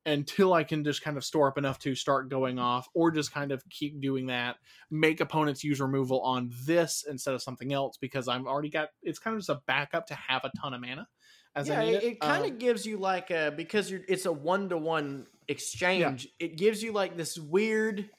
until 0.10 0.54
I 0.54 0.64
can 0.64 0.84
just 0.84 1.02
kind 1.02 1.18
of 1.18 1.24
store 1.24 1.48
up 1.48 1.58
enough 1.58 1.80
to 1.80 1.96
start 1.96 2.30
going 2.30 2.60
off, 2.60 2.88
or 2.94 3.12
just 3.12 3.34
kind 3.34 3.52
of 3.52 3.64
keep 3.70 4.02
doing 4.02 4.28
that. 4.28 4.58
Make 4.92 5.22
opponents 5.22 5.64
use 5.64 5.80
removal 5.80 6.22
on 6.22 6.52
this 6.66 7.06
instead 7.10 7.34
of 7.34 7.42
something 7.42 7.74
else 7.74 7.98
because 7.98 8.28
I've 8.28 8.46
already 8.46 8.70
got. 8.70 8.90
It's 9.02 9.20
kind 9.20 9.36
of 9.36 9.40
just 9.40 9.50
a 9.50 9.62
backup 9.66 10.08
to 10.08 10.16
have 10.16 10.44
a 10.44 10.52
ton 10.60 10.74
of 10.74 10.82
mana. 10.82 11.08
As 11.56 11.68
yeah, 11.68 11.80
I 11.80 11.86
need 11.86 11.96
it, 11.96 12.04
it, 12.04 12.20
kind 12.20 12.46
of 12.46 12.52
Um, 12.52 12.58
gives 12.58 12.86
you 12.86 12.98
like 12.98 13.32
a 13.32 13.54
because 13.56 13.90
you're 13.90 14.02
it's 14.08 14.26
a 14.26 14.32
one 14.32 14.70
to 14.70 14.78
one 14.78 15.28
exchange. 15.48 16.28
It 16.40 16.58
gives 16.58 16.84
you 16.84 16.92
like 16.92 17.18
this 17.18 17.38
weird 17.38 18.10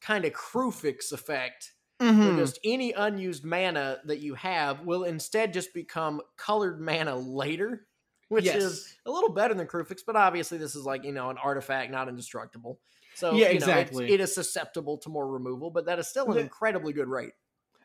kind 0.00 0.24
of 0.24 0.32
Kruphix 0.32 1.12
effect 1.12 1.72
where 1.98 2.12
mhm. 2.12 2.36
just 2.38 2.58
any 2.64 2.92
unused 2.92 3.44
mana 3.44 3.98
that 4.04 4.20
you 4.20 4.34
have 4.34 4.80
will 4.80 5.04
instead 5.04 5.52
just 5.52 5.72
become 5.72 6.20
colored 6.36 6.80
mana 6.80 7.16
later, 7.16 7.86
which 8.28 8.44
Yes. 8.46 8.56
is 8.56 8.98
a 9.06 9.10
little 9.10 9.30
better 9.32 9.54
than 9.54 9.66
Kruphix, 9.66 10.00
but 10.06 10.16
obviously 10.16 10.58
this 10.58 10.74
is 10.74 10.84
like, 10.84 11.04
you 11.04 11.12
know, 11.12 11.30
an 11.30 11.38
artifact, 11.38 11.90
not 11.90 12.08
indestructible. 12.08 12.80
So 13.14 13.34
Yeah, 13.36 13.46
you 13.50 13.60
know, 13.60 13.66
exactly. 13.66 14.12
it 14.12 14.20
is 14.20 14.34
susceptible 14.34 14.98
to 14.98 15.08
more 15.08 15.28
removal, 15.28 15.70
but 15.70 15.86
that 15.86 15.98
is 15.98 16.08
still 16.08 16.30
an 16.32 16.38
incredibly 16.38 16.92
good 16.92 17.08
rate. 17.08 17.32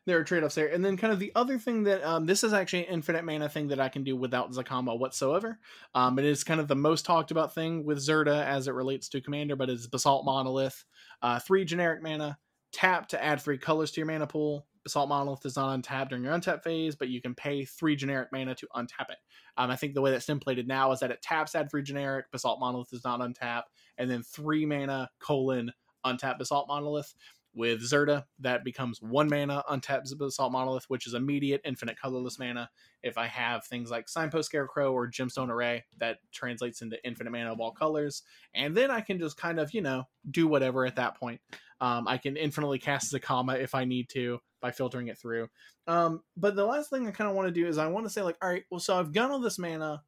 there 0.05 0.17
are 0.17 0.23
trade-offs 0.23 0.55
there 0.55 0.67
and 0.73 0.83
then 0.83 0.97
kind 0.97 1.13
of 1.13 1.19
the 1.19 1.31
other 1.35 1.59
thing 1.59 1.83
that 1.83 2.01
um, 2.03 2.25
this 2.25 2.43
is 2.43 2.51
actually 2.53 2.87
an 2.87 2.93
infinite 2.93 3.23
mana 3.23 3.47
thing 3.47 3.67
that 3.67 3.79
i 3.79 3.89
can 3.89 4.03
do 4.03 4.15
without 4.15 4.51
zacama 4.51 4.97
whatsoever 4.97 5.59
um, 5.93 6.17
it 6.17 6.25
is 6.25 6.43
kind 6.43 6.59
of 6.59 6.67
the 6.67 6.75
most 6.75 7.05
talked 7.05 7.29
about 7.31 7.53
thing 7.53 7.83
with 7.85 7.99
zirda 7.99 8.43
as 8.45 8.67
it 8.67 8.73
relates 8.73 9.07
to 9.09 9.21
commander 9.21 9.55
but 9.55 9.69
it's 9.69 9.85
basalt 9.87 10.25
monolith 10.25 10.83
uh, 11.21 11.37
three 11.39 11.63
generic 11.63 12.01
mana 12.01 12.39
tap 12.71 13.07
to 13.09 13.23
add 13.23 13.39
three 13.41 13.57
colors 13.57 13.91
to 13.91 13.99
your 14.01 14.07
mana 14.07 14.25
pool 14.25 14.65
basalt 14.83 15.09
monolith 15.09 15.45
is 15.45 15.55
not 15.55 15.73
untapped 15.73 16.09
during 16.09 16.23
your 16.23 16.33
untap 16.33 16.63
phase 16.63 16.95
but 16.95 17.09
you 17.09 17.21
can 17.21 17.35
pay 17.35 17.65
three 17.65 17.95
generic 17.95 18.29
mana 18.31 18.55
to 18.55 18.67
untap 18.75 19.09
it 19.09 19.17
um, 19.57 19.69
i 19.69 19.75
think 19.75 19.93
the 19.93 20.01
way 20.01 20.11
that's 20.11 20.25
templated 20.25 20.67
now 20.67 20.91
is 20.91 20.99
that 20.99 21.11
it 21.11 21.21
taps 21.21 21.55
add 21.55 21.69
three 21.69 21.83
generic 21.83 22.25
basalt 22.31 22.59
monolith 22.59 22.93
is 22.93 23.03
not 23.03 23.19
untap 23.19 23.63
and 23.97 24.09
then 24.09 24.23
three 24.23 24.65
mana 24.65 25.09
colon 25.19 25.71
untap 26.05 26.37
basalt 26.37 26.67
monolith 26.67 27.13
with 27.53 27.81
Zirda, 27.81 28.25
that 28.39 28.63
becomes 28.63 29.01
one 29.01 29.29
mana, 29.29 29.63
untapped 29.69 30.09
Basalt 30.17 30.51
Monolith, 30.51 30.85
which 30.87 31.07
is 31.07 31.13
immediate, 31.13 31.61
infinite 31.65 31.99
colorless 31.99 32.37
mana. 32.37 32.69
If 33.01 33.17
I 33.17 33.27
have 33.27 33.65
things 33.65 33.89
like 33.89 34.07
Signpost 34.07 34.47
Scarecrow 34.47 34.93
or 34.93 35.09
Gemstone 35.09 35.49
Array, 35.49 35.85
that 35.97 36.19
translates 36.31 36.81
into 36.81 37.03
infinite 37.05 37.31
mana 37.31 37.51
of 37.51 37.59
all 37.59 37.71
colors. 37.71 38.23
And 38.53 38.75
then 38.75 38.91
I 38.91 39.01
can 39.01 39.19
just 39.19 39.37
kind 39.37 39.59
of, 39.59 39.73
you 39.73 39.81
know, 39.81 40.05
do 40.29 40.47
whatever 40.47 40.85
at 40.85 40.97
that 40.97 41.19
point. 41.19 41.41
Um, 41.81 42.07
I 42.07 42.17
can 42.17 42.37
infinitely 42.37 42.79
cast 42.79 43.13
Zacama 43.13 43.59
if 43.59 43.73
I 43.73 43.85
need 43.85 44.09
to 44.09 44.39
by 44.61 44.71
filtering 44.71 45.07
it 45.07 45.17
through. 45.17 45.49
Um, 45.87 46.21
but 46.37 46.55
the 46.55 46.65
last 46.65 46.89
thing 46.89 47.07
I 47.07 47.11
kind 47.11 47.29
of 47.29 47.35
want 47.35 47.47
to 47.47 47.53
do 47.53 47.67
is 47.67 47.77
I 47.77 47.87
want 47.87 48.05
to 48.05 48.09
say, 48.09 48.21
like, 48.21 48.37
all 48.41 48.49
right, 48.49 48.63
well, 48.69 48.79
so 48.79 48.97
I've 48.97 49.13
got 49.13 49.31
all 49.31 49.39
this 49.39 49.59
mana. 49.59 50.03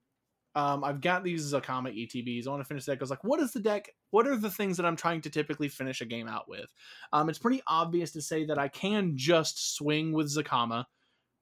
Um, 0.53 0.83
I've 0.83 0.99
got 0.99 1.23
these 1.23 1.53
Zacama 1.53 1.95
ETBs. 1.95 2.45
I 2.45 2.49
want 2.49 2.61
to 2.61 2.67
finish 2.67 2.83
the 2.83 2.91
deck. 2.91 2.99
I 3.01 3.03
was 3.03 3.09
like, 3.09 3.23
what 3.23 3.39
is 3.39 3.53
the 3.53 3.61
deck? 3.61 3.89
What 4.09 4.27
are 4.27 4.35
the 4.35 4.49
things 4.49 4.77
that 4.77 4.85
I'm 4.85 4.97
trying 4.97 5.21
to 5.21 5.29
typically 5.29 5.69
finish 5.69 6.01
a 6.01 6.05
game 6.05 6.27
out 6.27 6.49
with? 6.49 6.67
Um, 7.13 7.29
it's 7.29 7.39
pretty 7.39 7.61
obvious 7.67 8.11
to 8.13 8.21
say 8.21 8.45
that 8.45 8.57
I 8.57 8.67
can 8.67 9.13
just 9.15 9.75
swing 9.75 10.11
with 10.11 10.27
Zacama. 10.27 10.85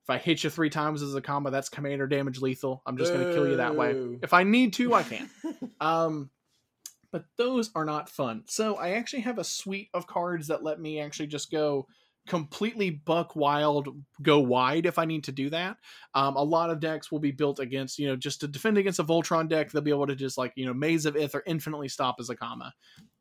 If 0.03 0.10
I 0.10 0.18
hit 0.20 0.43
you 0.43 0.49
three 0.49 0.70
times 0.70 1.01
as 1.01 1.16
a 1.16 1.22
Zacama, 1.22 1.51
that's 1.51 1.70
commander 1.70 2.07
damage 2.07 2.39
lethal. 2.39 2.84
I'm 2.86 2.97
just 2.97 3.14
going 3.14 3.28
to 3.28 3.34
kill 3.34 3.47
you 3.47 3.57
that 3.57 3.76
way. 3.76 4.20
If 4.22 4.34
I 4.34 4.43
need 4.43 4.74
to, 4.74 4.93
I 4.93 5.03
can. 5.03 5.30
Um, 5.82 6.30
but 7.12 7.26
those 7.38 7.72
are 7.74 7.86
not 7.86 8.10
fun. 8.10 8.43
So 8.47 8.76
I 8.76 8.91
actually 8.91 9.22
have 9.22 9.39
a 9.39 9.43
suite 9.43 9.89
of 9.93 10.07
cards 10.07 10.47
that 10.47 10.64
let 10.64 10.80
me 10.80 10.99
actually 10.99 11.28
just 11.28 11.51
go 11.51 11.88
completely 12.28 12.89
buck 12.91 13.36
wild, 13.36 13.89
go 14.22 14.39
wide 14.39 14.86
if 14.86 14.99
I 14.99 15.05
need 15.05 15.24
to 15.26 15.32
do 15.32 15.49
that. 15.49 15.78
Um, 16.13 16.36
a 16.36 16.43
lot 16.43 16.70
of 16.70 16.80
decks 16.80 17.11
will 17.11 17.20
be 17.20 17.32
built 17.32 17.59
against, 17.59 17.97
you 17.97 18.07
know, 18.07 18.15
just 18.15 18.41
to 18.41 18.47
defend 18.47 18.78
against 18.78 18.99
a 18.99 19.03
Voltron 19.03 19.49
deck, 19.49 19.72
they'll 19.72 19.82
be 19.82 19.91
able 19.91 20.07
to 20.07 20.15
just 20.15 20.38
like, 20.38 20.53
you 20.55 20.65
know, 20.65 20.74
Maze 20.74 21.05
of 21.05 21.15
Ith 21.15 21.36
or 21.36 21.43
infinitely 21.47 21.88
stop 21.88 22.20
Zacama. 22.20 22.72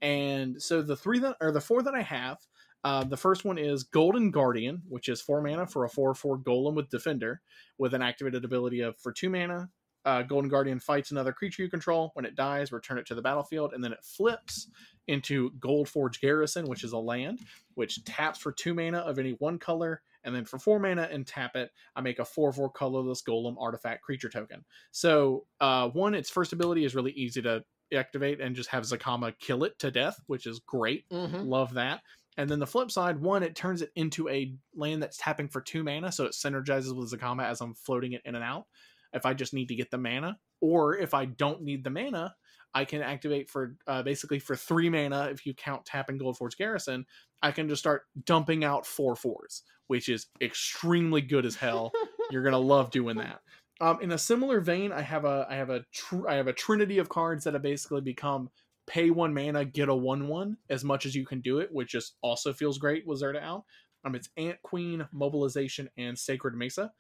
And 0.03 0.61
so 0.63 0.83
the 0.83 0.97
three 0.97 1.19
that 1.21 1.37
or 1.41 1.53
the 1.53 1.61
four 1.61 1.83
that 1.83 1.95
I 1.95 2.03
have, 2.03 2.39
uh, 2.85 3.05
the 3.05 3.17
first 3.17 3.45
one 3.45 3.59
is 3.59 3.83
Golden 3.83 4.31
Guardian, 4.31 4.83
which 4.89 5.09
is 5.09 5.21
four 5.21 5.43
mana 5.43 5.67
for 5.67 5.85
a 5.85 5.89
four-four 5.89 6.39
golem 6.39 6.75
with 6.75 6.91
Defender, 6.91 7.41
with 7.77 7.95
an 7.95 8.03
activated 8.03 8.45
ability 8.45 8.81
of 8.81 8.97
for 8.99 9.13
two 9.13 9.31
mana. 9.31 9.69
Uh, 10.05 10.23
Golden 10.23 10.49
Guardian 10.49 10.79
fights 10.81 11.11
another 11.11 11.33
creature 11.33 11.63
you 11.63 11.69
control. 11.71 12.11
When 12.15 12.25
it 12.25 12.35
dies, 12.35 12.73
return 12.73 12.99
it 12.99 13.07
to 13.07 13.15
the 13.15 13.23
battlefield, 13.23 13.73
and 13.75 13.83
then 13.83 13.93
it 13.93 14.05
flips 14.05 14.71
into 15.07 15.51
Gold 15.59 15.89
Forge 15.89 16.21
Garrison, 16.21 16.67
which 16.67 16.85
is 16.85 16.93
a 16.93 16.99
land, 16.99 17.41
which 17.75 18.05
taps 18.05 18.39
for 18.39 18.53
two 18.53 18.75
mana 18.75 18.99
of 18.99 19.19
any 19.19 19.33
one 19.33 19.59
color, 19.59 20.03
and 20.25 20.35
then 20.35 20.45
for 20.45 20.59
four 20.59 20.79
mana 20.79 21.09
and 21.11 21.27
tap 21.27 21.57
it, 21.57 21.73
I 21.97 22.01
make 22.01 22.19
a 22.19 22.25
four-four 22.25 22.71
colorless 22.71 23.23
golem 23.23 23.57
artifact 23.59 24.03
creature 24.03 24.29
token. 24.29 24.65
So, 24.91 25.47
uh, 25.61 25.89
one, 25.91 26.15
its 26.15 26.31
first 26.31 26.53
ability 26.53 26.85
is 26.85 26.95
really 26.95 27.13
easy 27.13 27.41
to 27.43 27.65
activate 27.93 28.41
and 28.41 28.55
just 28.55 28.69
have 28.71 28.85
Zacama 28.85 29.39
kill 29.39 29.65
it 29.65 29.79
to 29.79 29.91
death, 29.91 30.21
which 30.27 30.47
is 30.47 30.59
great. 30.61 31.09
Mhm. 31.09 31.47
Love 31.49 31.75
that. 31.75 32.03
And 32.37 32.49
then 32.49 32.59
the 32.61 32.67
flip 32.67 32.91
side, 32.91 33.19
one, 33.21 33.43
it 33.43 33.57
turns 33.57 33.83
it 33.83 33.91
into 33.97 34.29
a 34.29 34.55
land 34.75 35.03
that's 35.03 35.17
tapping 35.17 35.49
for 35.49 35.61
two 35.61 35.83
mana, 35.83 36.13
so 36.13 36.25
it 36.25 36.33
synergizes 36.33 36.95
with 36.95 37.11
Zacama 37.13 37.45
as 37.45 37.61
I'm 37.61 37.75
floating 37.75 38.13
it 38.13 38.23
in 38.25 38.35
and 38.35 38.45
out. 38.45 38.67
If 39.13 39.27
I 39.27 39.35
just 39.35 39.55
need 39.55 39.69
to 39.69 39.75
get 39.75 39.91
the 39.91 39.99
mana, 39.99 40.39
or 40.61 40.97
if 40.97 41.15
I 41.15 41.25
don't 41.25 41.63
need 41.63 41.85
the 41.85 41.91
mana, 41.91 42.35
I 42.75 42.85
can 42.85 43.03
activate 43.03 43.49
for 43.49 43.77
uh, 43.87 44.03
basically 44.03 44.39
for 44.39 44.55
three 44.55 44.91
mana. 44.91 45.29
If 45.33 45.47
you 45.47 45.55
count 45.55 45.85
tapping 45.85 46.19
Gold 46.19 46.37
Forge 46.37 46.57
Garrison, 46.57 47.07
I 47.43 47.53
can 47.53 47.69
just 47.69 47.81
start 47.81 48.03
dumping 48.25 48.65
out 48.65 48.87
four 48.87 49.17
fours, 49.17 49.63
which 49.87 50.09
is 50.09 50.27
extremely 50.41 51.21
good 51.21 51.47
as 51.47 51.57
hell. 51.57 51.93
You're 52.31 52.43
gonna 52.43 52.59
love 52.59 52.91
doing 52.91 53.17
that. 53.19 53.41
Um, 53.81 53.99
in 54.03 54.13
a 54.13 54.19
similar 54.19 54.61
vein, 54.61 54.93
I 54.93 55.03
have 55.03 55.25
a 55.25 55.47
I 55.49 55.57
have 55.57 55.71
a 55.71 55.85
tr- 55.93 56.29
I 56.29 56.35
have 56.35 56.49
a 56.49 56.53
trinity 56.53 56.99
of 56.99 57.09
cards 57.09 57.45
that 57.45 57.55
have 57.55 57.63
basically 57.63 58.01
become 58.01 58.51
pay 58.87 59.11
one 59.11 59.33
mana, 59.33 59.65
get 59.65 59.89
a 59.89 59.95
one 59.95 60.29
one 60.29 60.57
as 60.69 60.85
much 60.85 61.07
as 61.07 61.15
you 61.15 61.25
can 61.25 61.41
do 61.41 61.59
it, 61.61 61.71
which 61.73 61.91
just 61.91 62.17
also 62.23 62.53
feels 62.53 62.79
great 62.79 63.07
with 63.07 63.23
Zirda 63.23 63.43
out. 63.43 63.65
Um, 64.05 64.15
it's 64.15 64.31
Ant 64.37 64.61
Queen, 64.63 65.07
Mobilization, 65.13 65.89
and 65.97 66.19
Sacred 66.19 66.55
Mesa. 66.55 66.93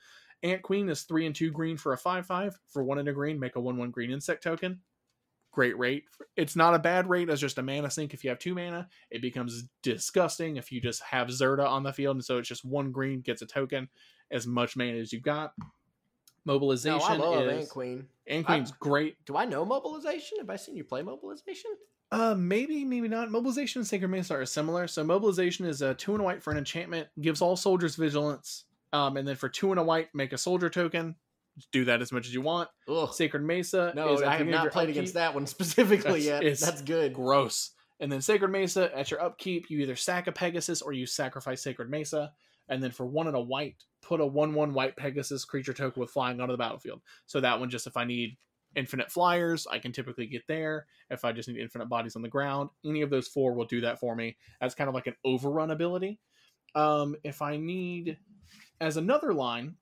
Ant 0.43 0.63
Queen 0.63 0.89
is 0.89 1.03
three 1.03 1.27
and 1.27 1.35
two 1.35 1.51
green 1.51 1.77
for 1.77 1.93
a 1.93 1.99
five 1.99 2.27
five. 2.27 2.59
For 2.69 2.83
one 2.83 2.99
and 2.99 3.09
a 3.09 3.13
green, 3.13 3.41
make 3.41 3.57
a 3.57 3.61
one 3.61 3.77
one 3.77 3.91
green 3.91 4.11
insect 4.11 4.43
token. 4.43 4.81
Great 5.51 5.79
rate. 5.79 6.05
It's 6.37 6.55
not 6.55 6.75
a 6.75 6.79
bad 6.79 7.09
rate 7.09 7.31
as 7.31 7.41
just 7.41 7.59
a 7.59 7.63
mana 7.63 7.91
sink. 7.91 8.15
If 8.15 8.23
you 8.23 8.31
have 8.31 8.39
two 8.39 8.55
mana, 8.55 8.89
it 9.11 9.23
becomes 9.23 9.65
disgusting 9.83 10.57
if 10.57 10.71
you 10.71 10.81
just 10.81 11.03
have 11.03 11.29
Zirda 11.29 11.67
on 11.67 11.83
the 11.83 11.93
field, 11.93 12.17
and 12.17 12.25
so 12.25 12.39
it's 12.39 12.49
just 12.49 12.65
one 12.65 12.93
green 12.93 13.21
gets 13.21 13.43
a 13.43 13.47
token, 13.47 13.89
as 14.31 14.47
much 14.47 14.77
mana 14.77 14.99
as 14.99 15.13
you've 15.13 15.23
got. 15.23 15.53
No, 16.45 16.55
Mobilization 16.55 17.01
I 17.01 17.17
love 17.17 17.47
is 17.47 17.63
Ant 17.63 17.69
Queen. 17.69 18.07
Ant 18.27 18.47
Queen's 18.47 18.73
great. 18.73 19.17
Do 19.27 19.37
I 19.37 19.45
know 19.45 19.65
mobilization? 19.65 20.39
Have 20.39 20.49
I 20.49 20.57
seen 20.57 20.77
you 20.77 20.85
play 20.85 21.03
mobilization? 21.03 21.73
Uh, 22.11 22.35
maybe, 22.39 22.85
maybe 22.85 23.09
not. 23.09 23.31
Mobilization 23.31 23.81
and 23.81 23.87
Sacred 23.87 24.09
Mesa 24.09 24.35
are 24.35 24.47
similar. 24.47 24.87
So 24.87 25.05
mobilization 25.05 25.67
is 25.67 25.83
a 25.83 25.93
two 25.93 26.13
and 26.13 26.23
a 26.23 26.25
white 26.25 26.43
for 26.43 26.51
an 26.51 26.57
enchantment, 26.57 27.09
gives 27.21 27.43
all 27.43 27.55
soldiers 27.55 27.97
vigilance. 27.97 28.65
Um, 28.93 29.17
and 29.17 29.27
then 29.29 29.37
for 29.37 29.49
two 29.49 29.71
and 29.71 29.79
a 29.79 29.83
white, 29.83 30.09
make 30.15 30.33
a 30.33 30.39
soldier 30.39 30.71
token. 30.71 31.17
Do 31.73 31.85
that 31.87 32.01
as 32.01 32.13
much 32.13 32.27
as 32.27 32.33
you 32.35 32.41
want. 32.41 32.69
Ugh. 32.89 33.13
Sacred 33.13 33.43
Mesa. 33.43 33.93
No, 33.95 34.15
is 34.15 34.23
I 34.23 34.37
have 34.37 34.47
not 34.47 34.71
played 34.71 34.85
upkeep. 34.85 34.97
against 34.97 35.15
that 35.15 35.35
one 35.35 35.47
specifically 35.47 36.27
That's- 36.27 36.43
yet. 36.43 36.59
That's 36.61 36.83
good. 36.83 37.13
Gross. 37.15 37.71
And 38.01 38.13
then 38.13 38.21
Sacred 38.23 38.51
Mesa, 38.51 38.97
at 38.97 39.11
your 39.11 39.21
upkeep, 39.21 39.69
you 39.69 39.81
either 39.81 39.97
sack 39.97 40.29
a 40.29 40.33
Pegasus 40.33 40.83
or 40.83 40.93
you 40.93 41.05
sacrifice 41.05 41.61
Sacred 41.63 41.91
Mesa. 41.91 42.31
And 42.69 42.81
then 42.83 42.93
for 42.93 43.07
one 43.07 43.27
and 43.27 43.37
a 43.37 43.41
white, 43.41 43.83
put 44.03 44.21
a 44.21 44.27
1 44.27 44.55
1 44.55 44.73
white 44.73 44.97
Pegasus 44.97 45.45
creature 45.45 45.73
token 45.73 46.01
with 46.01 46.11
flying 46.11 46.41
onto 46.41 46.53
the 46.53 46.59
battlefield. 46.59 47.01
So 47.27 47.41
that 47.41 47.59
one, 47.59 47.71
just 47.71 47.87
if 47.89 47.97
I 47.97 48.05
need 48.05 48.37
infinite 48.77 49.11
flyers, 49.11 49.67
I 49.69 49.79
can 49.81 49.91
typically 49.91 50.27
get 50.27 50.43
there. 50.47 50.87
If 51.11 51.25
I 51.25 51.33
just 51.33 51.49
need 51.49 51.59
infinite 51.59 51.89
bodies 51.89 52.15
on 52.15 52.23
the 52.23 52.29
ground, 52.29 52.69
any 52.85 53.01
of 53.03 53.11
those 53.11 53.27
four 53.27 53.55
will 53.55 53.65
do 53.65 53.81
that 53.81 53.99
for 53.99 54.15
me. 54.15 54.37
That's 54.61 54.75
kind 54.77 54.87
of 54.87 54.95
like 54.95 55.07
an 55.09 55.17
overrun 55.25 55.71
ability. 55.73 56.21
Um, 56.75 57.17
if 57.25 57.41
I 57.43 57.57
need, 57.57 58.19
as 58.81 58.97
another 58.97 59.33
line, 59.33 59.77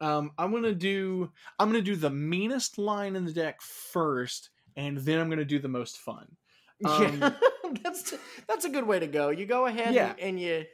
um, 0.00 0.32
I'm 0.38 0.52
gonna 0.52 0.74
do 0.74 1.30
I'm 1.58 1.68
gonna 1.68 1.82
do 1.82 1.96
the 1.96 2.10
meanest 2.10 2.78
line 2.78 3.16
in 3.16 3.24
the 3.24 3.32
deck 3.32 3.62
first, 3.62 4.50
and 4.76 4.98
then 4.98 5.18
I'm 5.18 5.30
gonna 5.30 5.44
do 5.44 5.58
the 5.58 5.68
most 5.68 5.98
fun. 5.98 6.36
Um, 6.84 7.18
yeah, 7.20 7.32
that's 7.82 8.14
that's 8.46 8.64
a 8.64 8.68
good 8.68 8.86
way 8.86 8.98
to 8.98 9.06
go. 9.06 9.30
You 9.30 9.46
go 9.46 9.66
ahead 9.66 9.94
yeah. 9.94 10.10
and, 10.10 10.20
and 10.20 10.40
you 10.40 10.64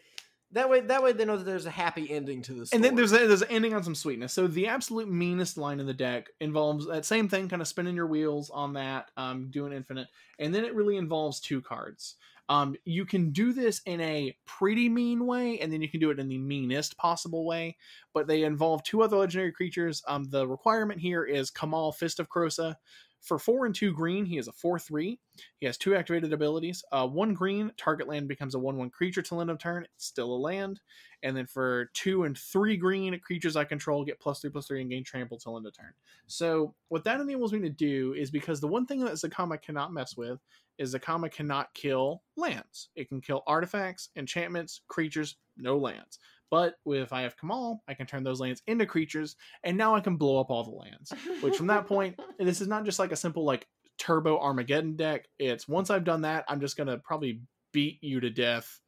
that 0.53 0.69
way, 0.69 0.81
that 0.81 1.03
way 1.03 1.13
they 1.13 1.25
know 1.25 1.39
that 1.39 1.45
there's 1.45 1.67
a 1.67 1.71
happy 1.71 2.11
ending 2.11 2.43
to 2.43 2.53
this. 2.53 2.73
And 2.73 2.85
then 2.85 2.95
there's 2.95 3.13
a, 3.13 3.27
there's 3.27 3.43
an 3.43 3.49
ending 3.51 3.75
on 3.75 3.83
some 3.83 3.95
sweetness. 3.95 4.35
So 4.35 4.47
the 4.47 4.67
absolute 4.67 5.09
meanest 5.09 5.57
line 5.57 5.81
in 5.81 5.87
the 5.87 5.95
deck 5.95 6.29
involves 6.41 6.87
that 6.87 7.07
same 7.07 7.29
thing, 7.29 7.49
kind 7.49 7.63
of 7.63 7.69
spinning 7.69 7.97
your 7.97 8.07
wheels 8.07 8.51
on 8.51 8.75
that, 8.75 9.11
um, 9.17 9.51
doing 9.51 9.73
infinite, 9.73 10.09
and 10.39 10.55
then 10.55 10.65
it 10.65 10.75
really 10.75 10.99
involves 10.99 11.41
two 11.41 11.63
cards. 11.63 12.17
Um, 12.53 12.77
you 12.85 13.07
can 13.07 13.31
do 13.31 13.55
this 13.55 13.81
in 13.87 13.99
a 14.03 14.37
pretty 14.45 14.87
mean 14.87 15.25
way, 15.25 15.59
and 15.61 15.73
then 15.73 15.81
you 15.81 15.89
can 15.89 16.01
do 16.01 16.11
it 16.11 16.19
in 16.19 16.29
the 16.29 16.37
meanest 16.37 16.99
possible 16.99 17.47
way. 17.47 17.79
But 18.13 18.27
they 18.27 18.43
involve 18.43 18.83
two 18.83 19.03
other 19.03 19.17
legendary 19.17 19.53
creatures. 19.53 20.03
Um, 20.07 20.25
the 20.25 20.47
requirement 20.47 21.01
here 21.01 21.25
is 21.25 21.51
Kamahl 21.51 21.95
Fist 21.95 22.21
of 22.21 22.29
Krosa. 22.29 22.75
For 23.23 23.39
four 23.39 23.67
and 23.67 23.75
two 23.75 23.93
green, 23.93 24.27
he 24.27 24.37
is 24.37 24.49
a 24.49 24.53
four 24.53 24.81
three. 24.81 25.21
He 25.59 25.67
has 25.67 25.79
two 25.79 25.95
activated 25.95 26.33
abilities. 26.33 26.85
Uh, 26.91 27.07
one 27.07 27.35
green, 27.35 27.71
target 27.77 28.09
land 28.09 28.27
becomes 28.27 28.57
a 28.57 28.59
one 28.59 28.77
one 28.77 28.91
creature 28.91 29.23
till 29.23 29.41
end 29.41 29.49
of 29.49 29.59
turn. 29.59 29.87
It's 29.95 30.07
still 30.07 30.35
a 30.35 30.37
land. 30.37 30.81
And 31.23 31.37
then 31.37 31.47
for 31.47 31.91
two 31.95 32.25
and 32.25 32.37
three 32.37 32.77
green, 32.77 33.19
creatures 33.21 33.55
I 33.55 33.63
control 33.65 34.05
get 34.05 34.19
plus 34.19 34.41
three 34.41 34.51
plus 34.51 34.67
three 34.67 34.81
and 34.81 34.91
gain 34.91 35.05
trample 35.05 35.39
till 35.39 35.57
end 35.57 35.67
of 35.67 35.77
turn. 35.77 35.93
So 36.27 36.75
what 36.89 37.05
that 37.05 37.21
enables 37.21 37.53
me 37.53 37.61
to 37.61 37.71
do 37.71 38.13
is 38.15 38.31
because 38.33 38.61
the 38.61 38.67
one 38.67 38.87
thing 38.87 39.05
that 39.05 39.13
Zacama 39.13 39.63
cannot 39.63 39.93
mess 39.93 40.17
with 40.17 40.41
is 40.79 40.95
Zacama 40.95 41.31
cannot 41.31 41.73
kill 41.75 42.23
lands. 42.37 42.89
It 42.97 43.09
can 43.09 43.21
kill 43.21 43.45
artifacts, 43.47 44.09
enchantments, 44.17 44.81
creatures, 44.89 45.37
no 45.57 45.79
lands. 45.79 46.19
But 46.53 46.75
if 46.85 47.15
I 47.15 47.23
have 47.23 47.39
Kamahl, 47.39 47.79
I 47.89 47.95
can 47.95 48.07
turn 48.07 48.25
those 48.25 48.39
lands 48.39 48.61
into 48.67 48.85
creatures, 48.85 49.37
and 49.65 49.75
now 49.75 49.95
I 49.95 50.01
can 50.01 50.17
blow 50.17 50.39
up 50.39 50.51
all 50.51 50.63
the 50.63 50.71
lands. 50.71 51.11
Which 51.41 51.57
from 51.57 51.69
that 51.69 51.87
point, 51.87 52.21
this 52.39 52.61
is 52.61 52.69
not 52.69 52.85
just 52.85 52.99
like 52.99 53.11
a 53.11 53.17
simple 53.17 53.47
like 53.47 53.67
turbo 53.97 54.39
Armageddon 54.39 54.95
deck. 54.95 55.25
It's 55.39 55.67
once 55.67 55.89
I've 55.89 56.05
done 56.05 56.21
that, 56.23 56.45
I'm 56.49 56.61
just 56.61 56.77
gonna 56.77 56.99
probably 56.99 57.41
beat 57.73 58.01
you 58.03 58.21
to 58.21 58.29
death 58.29 58.83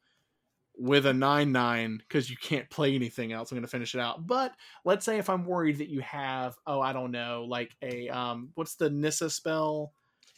with 0.77 1.07
a 1.07 1.11
9-9 1.11 1.97
because 1.97 2.29
you 2.29 2.37
can't 2.37 2.69
play 2.69 2.93
anything 2.93 3.33
else. 3.33 3.49
I'm 3.49 3.55
going 3.55 3.63
to 3.63 3.71
finish 3.71 3.95
it 3.95 4.01
out. 4.01 4.27
But 4.27 4.51
let's 4.83 5.05
say 5.05 5.17
if 5.17 5.29
i'm 5.29 5.45
worried 5.45 5.77
that 5.77 5.87
you 5.87 6.01
have 6.01 6.57
oh 6.67 6.81
i 6.81 6.91
don't 6.91 7.11
know 7.11 7.45
like 7.47 7.73
a 7.81 8.09
um 8.09 8.49
what's 8.55 8.75
the 8.75 8.89
nissa 8.89 9.29
spell? 9.29 9.93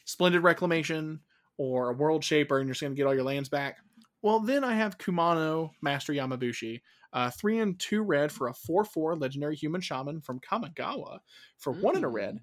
Splendid 0.06 0.44
reclamation 0.44 1.22
or 1.58 1.90
a 1.90 1.94
world 1.94 2.24
shaper 2.24 2.60
and 2.60 2.68
you're 2.68 2.74
just 2.74 2.82
going 2.82 2.94
to 2.94 2.96
get 2.96 3.08
all 3.08 3.16
your 3.16 3.24
lands 3.24 3.50
back. 3.50 3.78
Well 4.22 4.40
then 4.40 4.64
i 4.64 4.76
have 4.76 5.00
kumano 5.00 5.72
master 5.82 6.14
yamabushi 6.14 6.82
uh, 7.18 7.32
three 7.32 7.58
and 7.58 7.80
two 7.80 8.04
red 8.04 8.32
for 8.32 8.48
a 8.48 8.54
four 8.54 8.86
four 8.86 9.16
legendary 9.16 9.56
human 9.56 9.82
shaman 9.82 10.22
from 10.22 10.40
Kamigawa 10.40 11.18
for 11.58 11.74
mm. 11.74 11.82
one 11.82 11.98
in 11.98 12.04
a 12.04 12.10
red. 12.10 12.36
Mm. 12.36 12.40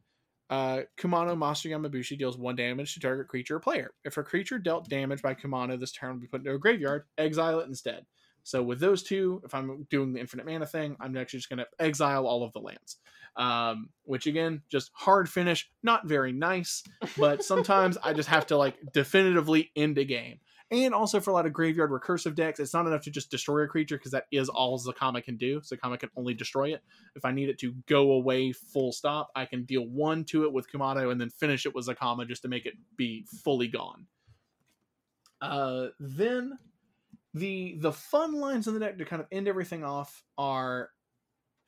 Uh, 0.51 0.83
Kumano 0.99 1.39
Master 1.39 1.69
Yamabushi 1.69 2.19
deals 2.19 2.37
one 2.37 2.57
damage 2.57 2.93
to 2.95 3.01
target 3.01 3.29
creature 3.29 3.57
or 3.57 3.61
player. 3.61 3.93
If 4.05 4.17
a 4.17 4.25
creature 4.25 4.59
dealt 4.59 4.89
damage 4.89 5.23
by 5.23 5.35
Kumano 5.35 5.79
this 5.79 5.93
turn 5.93 6.15
will 6.15 6.21
be 6.21 6.27
put 6.27 6.41
into 6.41 6.55
a 6.55 6.59
graveyard, 6.59 7.05
exile 7.17 7.61
it 7.61 7.69
instead. 7.69 8.05
So 8.43 8.65
with 8.65 8.81
those 8.81 9.05
two, 9.05 9.41
if 9.45 9.55
I'm 9.55 9.87
doing 9.91 10.13
the 10.13 10.19
infinite 10.19 10.45
mana 10.45 10.67
thing, 10.67 10.97
I'm 10.99 11.17
actually 11.17 11.39
just 11.39 11.51
going 11.51 11.61
to 11.61 11.69
exile 11.79 12.27
all 12.27 12.43
of 12.43 12.53
the 12.53 12.59
lands. 12.59 12.97
Um, 13.37 13.91
which 14.03 14.27
again, 14.27 14.63
just 14.69 14.91
hard 14.93 15.29
finish, 15.29 15.71
not 15.85 16.09
very 16.09 16.33
nice, 16.33 16.83
but 17.17 17.45
sometimes 17.45 17.97
I 18.03 18.13
just 18.13 18.29
have 18.29 18.47
to 18.49 18.57
like 18.57 18.75
definitively 18.93 19.71
end 19.77 19.99
a 19.99 20.05
game. 20.05 20.41
And 20.71 20.95
also 20.95 21.21
for 21.21 21.31
a 21.31 21.35
lot 21.35 21.47
of 21.47 21.53
graveyard 21.53 21.91
recursive 21.91 22.35
decks, 22.35 22.59
it's 22.59 22.73
not 22.73 22.87
enough 22.87 23.03
to 23.03 23.11
just 23.11 23.31
destroy 23.31 23.61
a 23.61 23.69
creature 23.69 23.97
because 23.97 24.13
that 24.13 24.25
is 24.33 24.49
all 24.49 24.79
Zacama 24.79 25.23
can 25.23 25.37
do. 25.37 25.61
Zacama 25.61 25.99
can 25.99 26.11
only 26.17 26.35
destroy 26.35 26.73
it. 26.73 26.83
If 27.15 27.25
I 27.25 27.33
need 27.33 27.49
it 27.51 27.59
to 27.59 27.75
go 27.87 28.13
away 28.13 28.53
full 28.53 28.93
stop, 28.93 29.31
I 29.37 29.45
can 29.45 29.65
deal 29.65 29.87
one 29.87 30.25
to 30.27 30.45
it 30.45 30.53
with 30.53 30.67
Kumano 30.73 31.13
and 31.13 31.21
then 31.21 31.31
finish 31.31 31.67
it 31.67 31.75
with 31.75 31.87
Zacama 31.87 32.27
just 32.27 32.43
to 32.43 32.49
make 32.49 32.65
it 32.67 32.75
be 32.97 33.27
fully 33.45 33.69
gone. 33.69 34.07
Uh, 35.41 35.89
then 36.01 36.59
the 37.35 37.77
the 37.81 37.93
fun 37.93 38.33
lines 38.33 38.67
in 38.67 38.75
the 38.75 38.81
deck 38.81 38.97
to 38.97 39.05
kind 39.05 39.21
of 39.21 39.29
end 39.31 39.49
everything 39.49 39.85
off 39.85 40.25
are 40.39 40.91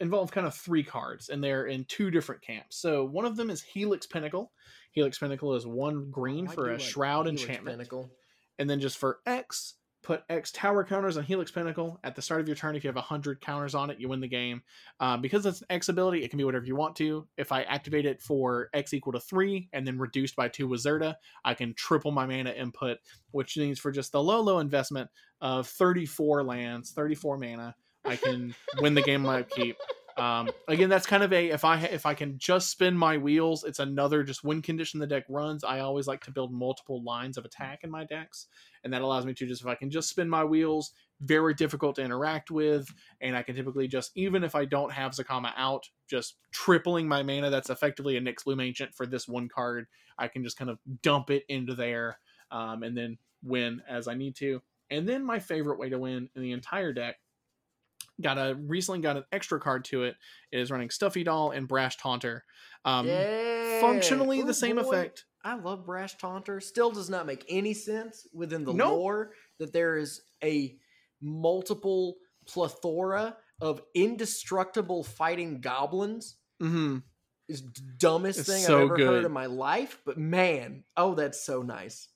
involve 0.01 0.31
kind 0.31 0.47
of 0.47 0.55
three 0.55 0.83
cards 0.83 1.29
and 1.29 1.43
they're 1.43 1.67
in 1.67 1.85
two 1.85 2.11
different 2.11 2.43
camps. 2.43 2.77
So 2.77 3.05
one 3.05 3.25
of 3.25 3.37
them 3.37 3.51
is 3.51 3.63
Helix 3.63 4.07
Pinnacle. 4.07 4.53
Helix 4.93 5.19
Pinnacle 5.19 5.55
is 5.55 5.67
one 5.67 6.11
green 6.11 6.49
oh, 6.49 6.53
for 6.53 6.71
a 6.71 6.79
shroud 6.79 7.27
Helix 7.27 7.43
enchantment. 7.43 7.77
Pinnacle 7.77 8.11
and 8.59 8.69
then 8.69 8.81
just 8.81 8.99
for 8.99 9.21
X, 9.27 9.75
put 10.03 10.23
X 10.29 10.53
tower 10.53 10.85
counters 10.85 11.17
on 11.17 11.25
Helix 11.25 11.51
Pinnacle. 11.51 11.99
At 12.05 12.15
the 12.15 12.23
start 12.23 12.41
of 12.41 12.47
your 12.47 12.57
turn, 12.57 12.77
if 12.77 12.85
you 12.85 12.89
have 12.89 12.97
100 12.97 13.41
counters 13.41 13.75
on 13.75 13.91
it, 13.91 13.99
you 13.99 14.09
win 14.09 14.21
the 14.21 14.29
game. 14.29 14.63
Uh, 15.01 15.17
because 15.17 15.45
it's 15.45 15.63
an 15.63 15.67
X 15.71 15.89
ability, 15.89 16.23
it 16.23 16.29
can 16.29 16.39
be 16.39 16.45
whatever 16.45 16.65
you 16.65 16.77
want 16.77 16.95
to. 16.97 17.27
If 17.37 17.51
I 17.51 17.63
activate 17.63 18.07
it 18.07 18.23
for 18.23 18.69
X 18.73 18.95
equal 18.95 19.13
to 19.15 19.21
3 19.21 19.69
and 19.73 19.87
then 19.87 19.99
reduced 19.99 20.37
by 20.37 20.49
2 20.49 20.69
with 20.69 20.83
Zirda, 20.83 21.17
I 21.45 21.55
can 21.55 21.75
triple 21.75 22.13
my 22.13 22.25
mana 22.25 22.51
input, 22.51 22.99
which 23.33 23.57
means 23.57 23.81
for 23.81 23.91
just 23.91 24.13
the 24.13 24.23
low, 24.23 24.41
low 24.41 24.61
investment 24.61 25.11
of 25.41 25.67
34 25.67 26.45
lands, 26.45 26.93
34 26.93 27.39
mana, 27.39 27.75
I 28.05 28.17
can 28.17 28.55
win 28.81 28.95
the 28.95 29.03
game 29.03 29.23
my 29.23 29.41
upkeep. 29.41 29.77
Um, 30.17 30.49
again, 30.67 30.89
that's 30.89 31.07
kind 31.07 31.23
of 31.23 31.33
a 31.33 31.49
if 31.51 31.65
I 31.65 31.79
if 31.81 32.07
I 32.07 32.15
can 32.15 32.39
just 32.39 32.71
spin 32.71 32.97
my 32.97 33.19
wheels, 33.19 33.65
it's 33.65 33.79
another 33.79 34.23
just 34.23 34.45
win 34.45 34.63
condition 34.63 34.99
the 34.99 35.07
deck 35.07 35.25
runs. 35.29 35.63
I 35.63 35.81
always 35.81 36.07
like 36.07 36.25
to 36.25 36.31
build 36.31 36.53
multiple 36.53 37.03
lines 37.03 37.37
of 37.37 37.45
attack 37.45 37.81
in 37.83 37.91
my 37.91 38.05
decks, 38.05 38.47
and 38.83 38.93
that 38.93 39.03
allows 39.03 39.27
me 39.27 39.35
to 39.35 39.47
just 39.47 39.63
if 39.63 39.69
I 39.69 39.75
can 39.75 39.91
just 39.91 40.09
spin 40.09 40.29
my 40.29 40.43
wheels, 40.43 40.93
very 41.21 41.53
difficult 41.53 41.97
to 41.97 42.03
interact 42.03 42.51
with, 42.51 42.89
and 43.21 43.37
I 43.37 43.43
can 43.43 43.55
typically 43.57 43.89
just 43.89 44.13
even 44.15 44.43
if 44.43 44.55
I 44.55 44.65
don't 44.65 44.93
have 44.93 45.13
Zacama 45.13 45.53
out, 45.57 45.89
just 46.09 46.37
tripling 46.51 47.07
my 47.07 47.23
mana. 47.23 47.51
That's 47.51 47.71
effectively 47.71 48.17
a 48.17 48.21
Nyxbloom 48.21 48.65
Ancient 48.65 48.95
for 48.95 49.07
this 49.07 49.29
one 49.29 49.49
card. 49.49 49.87
I 50.19 50.29
can 50.29 50.43
just 50.43 50.57
kind 50.57 50.71
of 50.71 50.79
dump 51.03 51.31
it 51.31 51.45
into 51.49 51.75
there, 51.75 52.19
um, 52.51 52.83
and 52.83 52.97
then 52.97 53.19
win 53.43 53.83
as 53.87 54.09
I 54.09 54.15
need 54.15 54.35
to. 54.37 54.63
And 54.91 55.07
then 55.07 55.25
my 55.25 55.41
favorite 55.41 55.79
way 55.79 55.91
to 55.91 55.99
win 55.99 56.31
in 56.35 56.43
the 56.43 56.53
entire 56.53 56.93
deck 56.93 57.17
got 58.21 58.39
a 58.39 58.55
recently 58.55 59.01
got 59.01 59.17
an 59.17 59.25
extra 59.33 59.61
card 59.61 59.85
to 59.87 60.05
it. 60.05 60.17
It 60.53 60.61
is 60.61 60.71
running 60.71 60.91
Stuffy 60.91 61.25
Doll 61.25 61.51
and 61.51 61.69
Brash 61.69 61.97
Taunter. 61.97 62.45
Um, 62.85 63.07
yeah. 63.07 63.81
Functionally 63.81 64.41
Ooh, 64.41 64.45
the 64.45 64.55
same 64.55 64.77
boy. 64.77 64.83
effect. 64.83 65.25
I 65.45 65.55
love 65.55 65.87
Brash 65.87 66.17
Taunter. 66.17 66.61
Still 66.61 66.91
does 66.91 67.11
not 67.11 67.27
make 67.27 67.45
any 67.49 67.75
sense 67.75 68.27
within 68.33 68.65
the 68.65 68.73
nope. 68.73 68.93
lore 68.93 69.33
that 69.59 69.73
there 69.73 69.97
is 69.97 70.23
a 70.43 70.77
multiple 71.21 72.17
plethora 72.47 73.37
of 73.61 73.81
indestructible 73.95 75.05
fighting 75.05 75.61
goblins. 75.61 76.37
Mm-hmm. 76.63 76.99
Is 77.49 77.61
dumbest 77.61 78.41
it's 78.41 78.49
thing 78.49 78.63
so 78.63 78.79
I've 78.79 78.85
ever 78.87 78.97
good. 78.97 79.07
heard 79.07 79.25
in 79.25 79.33
my 79.33 79.47
life. 79.47 80.01
But 80.05 80.19
man, 80.19 80.83
oh, 80.97 81.15
that's 81.15 81.41
so 81.41 81.63
nice 81.63 82.09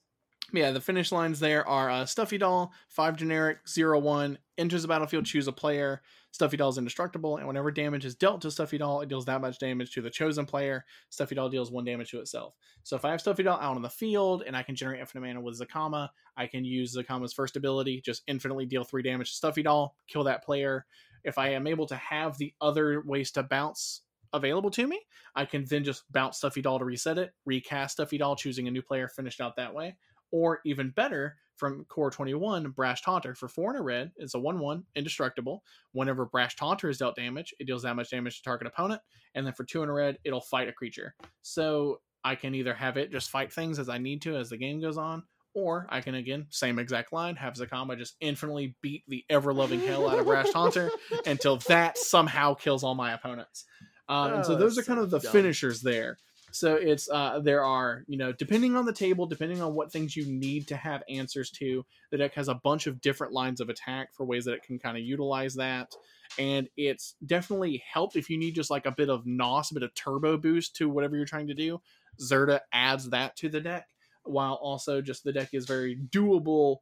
yeah, 0.52 0.70
the 0.70 0.80
finish 0.80 1.12
lines 1.12 1.40
there 1.40 1.66
are 1.66 1.90
uh, 1.90 2.06
Stuffy 2.06 2.38
Doll, 2.38 2.72
5 2.88 3.16
generic, 3.16 3.68
0 3.68 3.98
1, 3.98 4.38
enters 4.58 4.82
the 4.82 4.88
battlefield, 4.88 5.24
choose 5.26 5.48
a 5.48 5.52
player. 5.52 6.02
Stuffy 6.32 6.56
Doll 6.56 6.68
is 6.68 6.78
indestructible, 6.78 7.38
and 7.38 7.46
whenever 7.46 7.70
damage 7.70 8.04
is 8.04 8.14
dealt 8.14 8.40
to 8.42 8.50
Stuffy 8.50 8.78
Doll, 8.78 9.00
it 9.00 9.08
deals 9.08 9.24
that 9.24 9.40
much 9.40 9.58
damage 9.58 9.92
to 9.92 10.02
the 10.02 10.10
chosen 10.10 10.46
player. 10.46 10.84
Stuffy 11.08 11.34
Doll 11.34 11.48
deals 11.48 11.70
1 11.70 11.84
damage 11.84 12.10
to 12.10 12.20
itself. 12.20 12.54
So 12.82 12.94
if 12.94 13.04
I 13.04 13.10
have 13.10 13.20
Stuffy 13.20 13.42
Doll 13.42 13.58
out 13.58 13.76
on 13.76 13.82
the 13.82 13.88
field 13.88 14.44
and 14.46 14.56
I 14.56 14.62
can 14.62 14.76
generate 14.76 15.00
infinite 15.00 15.26
mana 15.26 15.40
with 15.40 15.58
Zacama, 15.58 16.08
I 16.36 16.46
can 16.46 16.64
use 16.64 16.96
Zacama's 16.96 17.32
first 17.32 17.56
ability, 17.56 18.00
just 18.04 18.22
infinitely 18.26 18.66
deal 18.66 18.84
3 18.84 19.02
damage 19.02 19.30
to 19.30 19.36
Stuffy 19.36 19.62
Doll, 19.62 19.96
kill 20.08 20.24
that 20.24 20.44
player. 20.44 20.86
If 21.24 21.36
I 21.36 21.50
am 21.50 21.66
able 21.66 21.86
to 21.86 21.96
have 21.96 22.38
the 22.38 22.54
other 22.60 23.02
ways 23.04 23.30
to 23.32 23.42
bounce 23.42 24.02
available 24.32 24.70
to 24.70 24.86
me, 24.86 25.00
I 25.34 25.44
can 25.44 25.64
then 25.64 25.82
just 25.82 26.10
bounce 26.12 26.38
Stuffy 26.38 26.62
Doll 26.62 26.78
to 26.78 26.84
reset 26.84 27.18
it, 27.18 27.34
recast 27.44 27.92
Stuffy 27.92 28.18
Doll, 28.18 28.36
choosing 28.36 28.68
a 28.68 28.70
new 28.70 28.82
player, 28.82 29.08
finished 29.08 29.40
out 29.40 29.56
that 29.56 29.74
way 29.74 29.96
or 30.32 30.60
even 30.64 30.90
better 30.90 31.36
from 31.56 31.84
core 31.84 32.10
21 32.10 32.70
brash 32.70 33.02
taunter 33.02 33.34
for 33.34 33.48
four 33.48 33.70
and 33.70 33.78
a 33.78 33.82
red 33.82 34.10
it's 34.16 34.34
a 34.34 34.38
1-1 34.38 34.82
indestructible 34.96 35.62
whenever 35.92 36.24
brash 36.24 36.56
taunter 36.56 36.88
is 36.88 36.98
dealt 36.98 37.16
damage 37.16 37.54
it 37.58 37.66
deals 37.66 37.82
that 37.82 37.96
much 37.96 38.10
damage 38.10 38.38
to 38.38 38.42
target 38.42 38.66
opponent 38.66 39.00
and 39.34 39.46
then 39.46 39.52
for 39.52 39.64
two 39.64 39.82
and 39.82 39.90
a 39.90 39.94
red 39.94 40.18
it'll 40.24 40.40
fight 40.40 40.68
a 40.68 40.72
creature 40.72 41.14
so 41.42 42.00
i 42.24 42.34
can 42.34 42.54
either 42.54 42.72
have 42.72 42.96
it 42.96 43.12
just 43.12 43.30
fight 43.30 43.52
things 43.52 43.78
as 43.78 43.88
i 43.88 43.98
need 43.98 44.22
to 44.22 44.36
as 44.36 44.48
the 44.48 44.56
game 44.56 44.80
goes 44.80 44.96
on 44.96 45.22
or 45.54 45.86
I 45.88 46.00
can 46.00 46.14
again, 46.14 46.46
same 46.50 46.78
exact 46.78 47.12
line, 47.12 47.36
have 47.36 47.54
Zacama 47.54 47.98
just 47.98 48.16
infinitely 48.20 48.76
beat 48.82 49.02
the 49.08 49.24
ever 49.28 49.52
loving 49.52 49.80
hell 49.80 50.08
out 50.08 50.18
of 50.18 50.26
Brash 50.26 50.50
Taunter 50.52 50.90
until 51.26 51.56
that 51.68 51.98
somehow 51.98 52.54
kills 52.54 52.84
all 52.84 52.94
my 52.94 53.12
opponents. 53.12 53.64
Um, 54.08 54.32
oh, 54.32 54.34
and 54.36 54.46
so 54.46 54.56
those 54.56 54.78
are 54.78 54.82
kind 54.82 55.00
of 55.00 55.10
the 55.10 55.18
dumb. 55.18 55.32
finishers 55.32 55.82
there. 55.82 56.18
So 56.52 56.74
it's 56.74 57.08
uh 57.10 57.40
there 57.40 57.64
are, 57.64 58.04
you 58.06 58.16
know, 58.16 58.32
depending 58.32 58.76
on 58.76 58.84
the 58.84 58.92
table, 58.92 59.26
depending 59.26 59.60
on 59.62 59.74
what 59.74 59.92
things 59.92 60.16
you 60.16 60.26
need 60.26 60.68
to 60.68 60.76
have 60.76 61.02
answers 61.08 61.50
to, 61.52 61.84
the 62.10 62.18
deck 62.18 62.34
has 62.34 62.48
a 62.48 62.54
bunch 62.54 62.86
of 62.86 63.00
different 63.00 63.32
lines 63.32 63.60
of 63.60 63.68
attack 63.68 64.14
for 64.14 64.24
ways 64.24 64.44
that 64.44 64.54
it 64.54 64.62
can 64.62 64.78
kind 64.78 64.96
of 64.96 65.02
utilize 65.02 65.54
that. 65.54 65.92
And 66.38 66.68
it's 66.76 67.16
definitely 67.26 67.82
helped 67.92 68.16
if 68.16 68.30
you 68.30 68.38
need 68.38 68.54
just 68.54 68.70
like 68.70 68.86
a 68.86 68.92
bit 68.92 69.10
of 69.10 69.26
NOS, 69.26 69.70
a 69.70 69.74
bit 69.74 69.82
of 69.82 69.94
turbo 69.94 70.36
boost 70.36 70.76
to 70.76 70.88
whatever 70.88 71.16
you're 71.16 71.26
trying 71.26 71.48
to 71.48 71.54
do. 71.54 71.80
Zirda 72.20 72.60
adds 72.72 73.10
that 73.10 73.36
to 73.36 73.48
the 73.48 73.60
deck, 73.60 73.88
while 74.24 74.54
also 74.54 75.00
just 75.00 75.24
the 75.24 75.32
deck 75.32 75.50
is 75.52 75.66
very 75.66 75.96
doable 75.96 76.78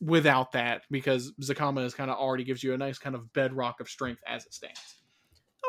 without 0.00 0.52
that 0.52 0.82
because 0.90 1.32
Zacama 1.40 1.84
is 1.84 1.94
kind 1.94 2.10
of 2.10 2.18
already 2.18 2.44
gives 2.44 2.62
you 2.62 2.74
a 2.74 2.78
nice 2.78 2.98
kind 2.98 3.14
of 3.14 3.32
bedrock 3.32 3.80
of 3.80 3.88
strength 3.88 4.20
as 4.26 4.44
it 4.44 4.52
stands. 4.52 5.01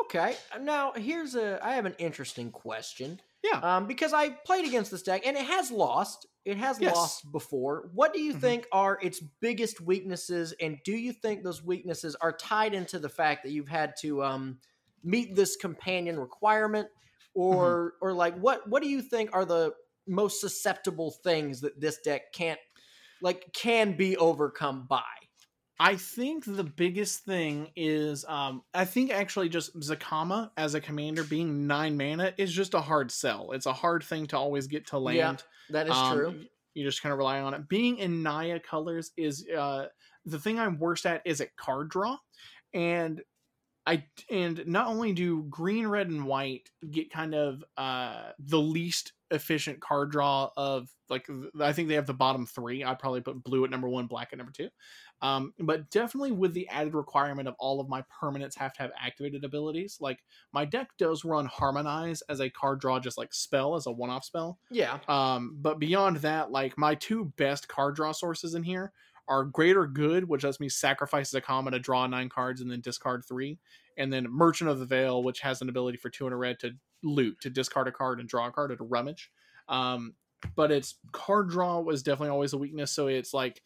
Okay, 0.05 0.35
now 0.61 0.93
here's 0.93 1.35
a 1.35 1.59
I 1.65 1.73
have 1.73 1.85
an 1.85 1.95
interesting 1.97 2.51
question. 2.51 3.19
Yeah. 3.43 3.59
Um, 3.59 3.87
because 3.87 4.13
I 4.13 4.29
played 4.29 4.65
against 4.65 4.89
this 4.89 5.01
deck 5.01 5.23
and 5.25 5.35
it 5.35 5.45
has 5.45 5.69
lost. 5.69 6.27
It 6.45 6.57
has 6.57 6.79
yes. 6.79 6.95
lost 6.95 7.31
before. 7.31 7.89
What 7.93 8.13
do 8.13 8.21
you 8.21 8.31
mm-hmm. 8.31 8.41
think 8.41 8.67
are 8.71 8.99
its 9.01 9.21
biggest 9.41 9.79
weaknesses, 9.81 10.53
and 10.59 10.77
do 10.83 10.91
you 10.93 11.13
think 11.13 11.43
those 11.43 11.63
weaknesses 11.63 12.15
are 12.19 12.33
tied 12.33 12.73
into 12.73 12.99
the 12.99 13.09
fact 13.09 13.43
that 13.43 13.51
you've 13.51 13.69
had 13.69 13.93
to 14.01 14.23
um, 14.23 14.59
meet 15.03 15.35
this 15.35 15.55
companion 15.55 16.19
requirement, 16.19 16.87
or 17.33 17.93
mm-hmm. 17.93 18.05
or 18.05 18.13
like 18.13 18.37
what 18.37 18.67
what 18.67 18.81
do 18.81 18.89
you 18.89 19.01
think 19.01 19.29
are 19.33 19.45
the 19.45 19.73
most 20.05 20.41
susceptible 20.41 21.11
things 21.11 21.61
that 21.61 21.79
this 21.79 21.97
deck 21.99 22.33
can't 22.33 22.59
like 23.21 23.53
can 23.53 23.95
be 23.95 24.17
overcome 24.17 24.85
by? 24.89 25.01
I 25.83 25.97
think 25.97 26.45
the 26.45 26.63
biggest 26.63 27.25
thing 27.25 27.67
is 27.75 28.23
um 28.29 28.63
I 28.73 28.85
think 28.85 29.11
actually 29.11 29.49
just 29.49 29.77
Zacama 29.81 30.49
as 30.55 30.75
a 30.75 30.81
commander 30.81 31.25
being 31.25 31.67
nine 31.67 31.97
mana 31.97 32.33
is 32.37 32.53
just 32.53 32.73
a 32.73 32.79
hard 32.79 33.11
sell. 33.11 33.51
It's 33.51 33.65
a 33.65 33.73
hard 33.73 34.01
thing 34.01 34.25
to 34.27 34.37
always 34.37 34.67
get 34.67 34.87
to 34.87 34.97
land. 34.97 35.17
Yeah, 35.17 35.73
that 35.73 35.87
is 35.87 35.93
um, 35.93 36.17
true. 36.17 36.39
You 36.73 36.85
just 36.85 37.03
kind 37.03 37.11
of 37.11 37.19
rely 37.19 37.41
on 37.41 37.53
it. 37.53 37.67
Being 37.67 37.97
in 37.97 38.23
Naya 38.23 38.61
colors 38.61 39.11
is 39.17 39.45
uh 39.49 39.87
the 40.25 40.39
thing 40.39 40.57
I'm 40.57 40.79
worst 40.79 41.05
at 41.05 41.21
is 41.25 41.41
at 41.41 41.53
card 41.57 41.89
draw. 41.89 42.17
And 42.73 43.21
I 43.85 44.05
and 44.31 44.63
not 44.65 44.87
only 44.87 45.11
do 45.11 45.43
green, 45.49 45.85
red, 45.87 46.07
and 46.07 46.25
white 46.25 46.69
get 46.89 47.11
kind 47.11 47.35
of 47.35 47.61
uh 47.75 48.31
the 48.39 48.59
least 48.59 49.11
efficient 49.31 49.81
card 49.81 50.11
draw 50.11 50.49
of 50.55 50.87
like 51.09 51.27
I 51.59 51.73
think 51.73 51.89
they 51.89 51.95
have 51.95 52.07
the 52.07 52.13
bottom 52.13 52.45
three. 52.45 52.83
I'd 52.83 52.99
probably 52.99 53.21
put 53.21 53.43
blue 53.43 53.65
at 53.65 53.69
number 53.69 53.89
one, 53.89 54.07
black 54.07 54.29
at 54.31 54.37
number 54.37 54.53
two. 54.53 54.69
Um, 55.23 55.53
but 55.57 55.89
definitely 55.89 56.33
with 56.33 56.53
the 56.53 56.67
added 56.67 56.93
requirement 56.93 57.47
of 57.47 57.55
all 57.57 57.79
of 57.79 57.87
my 57.87 58.03
permanents 58.21 58.57
have 58.57 58.73
to 58.73 58.81
have 58.81 58.91
activated 58.99 59.45
abilities. 59.45 59.97
Like 60.01 60.19
my 60.51 60.65
deck 60.65 60.89
does 60.97 61.23
run 61.23 61.45
Harmonize 61.45 62.21
as 62.27 62.41
a 62.41 62.49
card 62.49 62.81
draw, 62.81 62.99
just 62.99 63.17
like 63.17 63.33
spell 63.33 63.75
as 63.75 63.87
a 63.87 63.91
one 63.91 64.09
off 64.09 64.25
spell. 64.25 64.59
Yeah. 64.69 64.99
Um, 65.07 65.57
but 65.61 65.79
beyond 65.79 66.17
that, 66.17 66.51
like 66.51 66.77
my 66.77 66.95
two 66.95 67.31
best 67.37 67.69
card 67.69 67.95
draw 67.95 68.11
sources 68.11 68.53
in 68.53 68.63
here 68.63 68.91
are 69.29 69.45
Greater 69.45 69.87
Good, 69.87 70.27
which 70.27 70.43
lets 70.43 70.59
me 70.59 70.67
sacrifice 70.67 71.33
a 71.33 71.39
common 71.39 71.71
to 71.71 71.79
draw 71.79 72.05
nine 72.05 72.27
cards 72.27 72.59
and 72.59 72.69
then 72.69 72.81
discard 72.81 73.23
three, 73.25 73.59
and 73.97 74.11
then 74.11 74.27
Merchant 74.29 74.69
of 74.69 74.79
the 74.79 74.85
Vale, 74.85 75.23
which 75.23 75.39
has 75.39 75.61
an 75.61 75.69
ability 75.69 75.97
for 75.97 76.09
two 76.09 76.25
and 76.25 76.33
a 76.33 76.37
red 76.37 76.59
to 76.59 76.71
loot, 77.01 77.39
to 77.39 77.49
discard 77.49 77.87
a 77.87 77.93
card 77.93 78.19
and 78.19 78.27
draw 78.27 78.47
a 78.47 78.51
card 78.51 78.71
or 78.71 78.75
to 78.75 78.83
rummage. 78.83 79.31
Um, 79.69 80.15
but 80.55 80.71
its 80.71 80.95
card 81.13 81.49
draw 81.49 81.79
was 81.79 82.03
definitely 82.03 82.31
always 82.31 82.51
a 82.51 82.57
weakness. 82.57 82.91
So 82.91 83.07
it's 83.07 83.33
like 83.33 83.61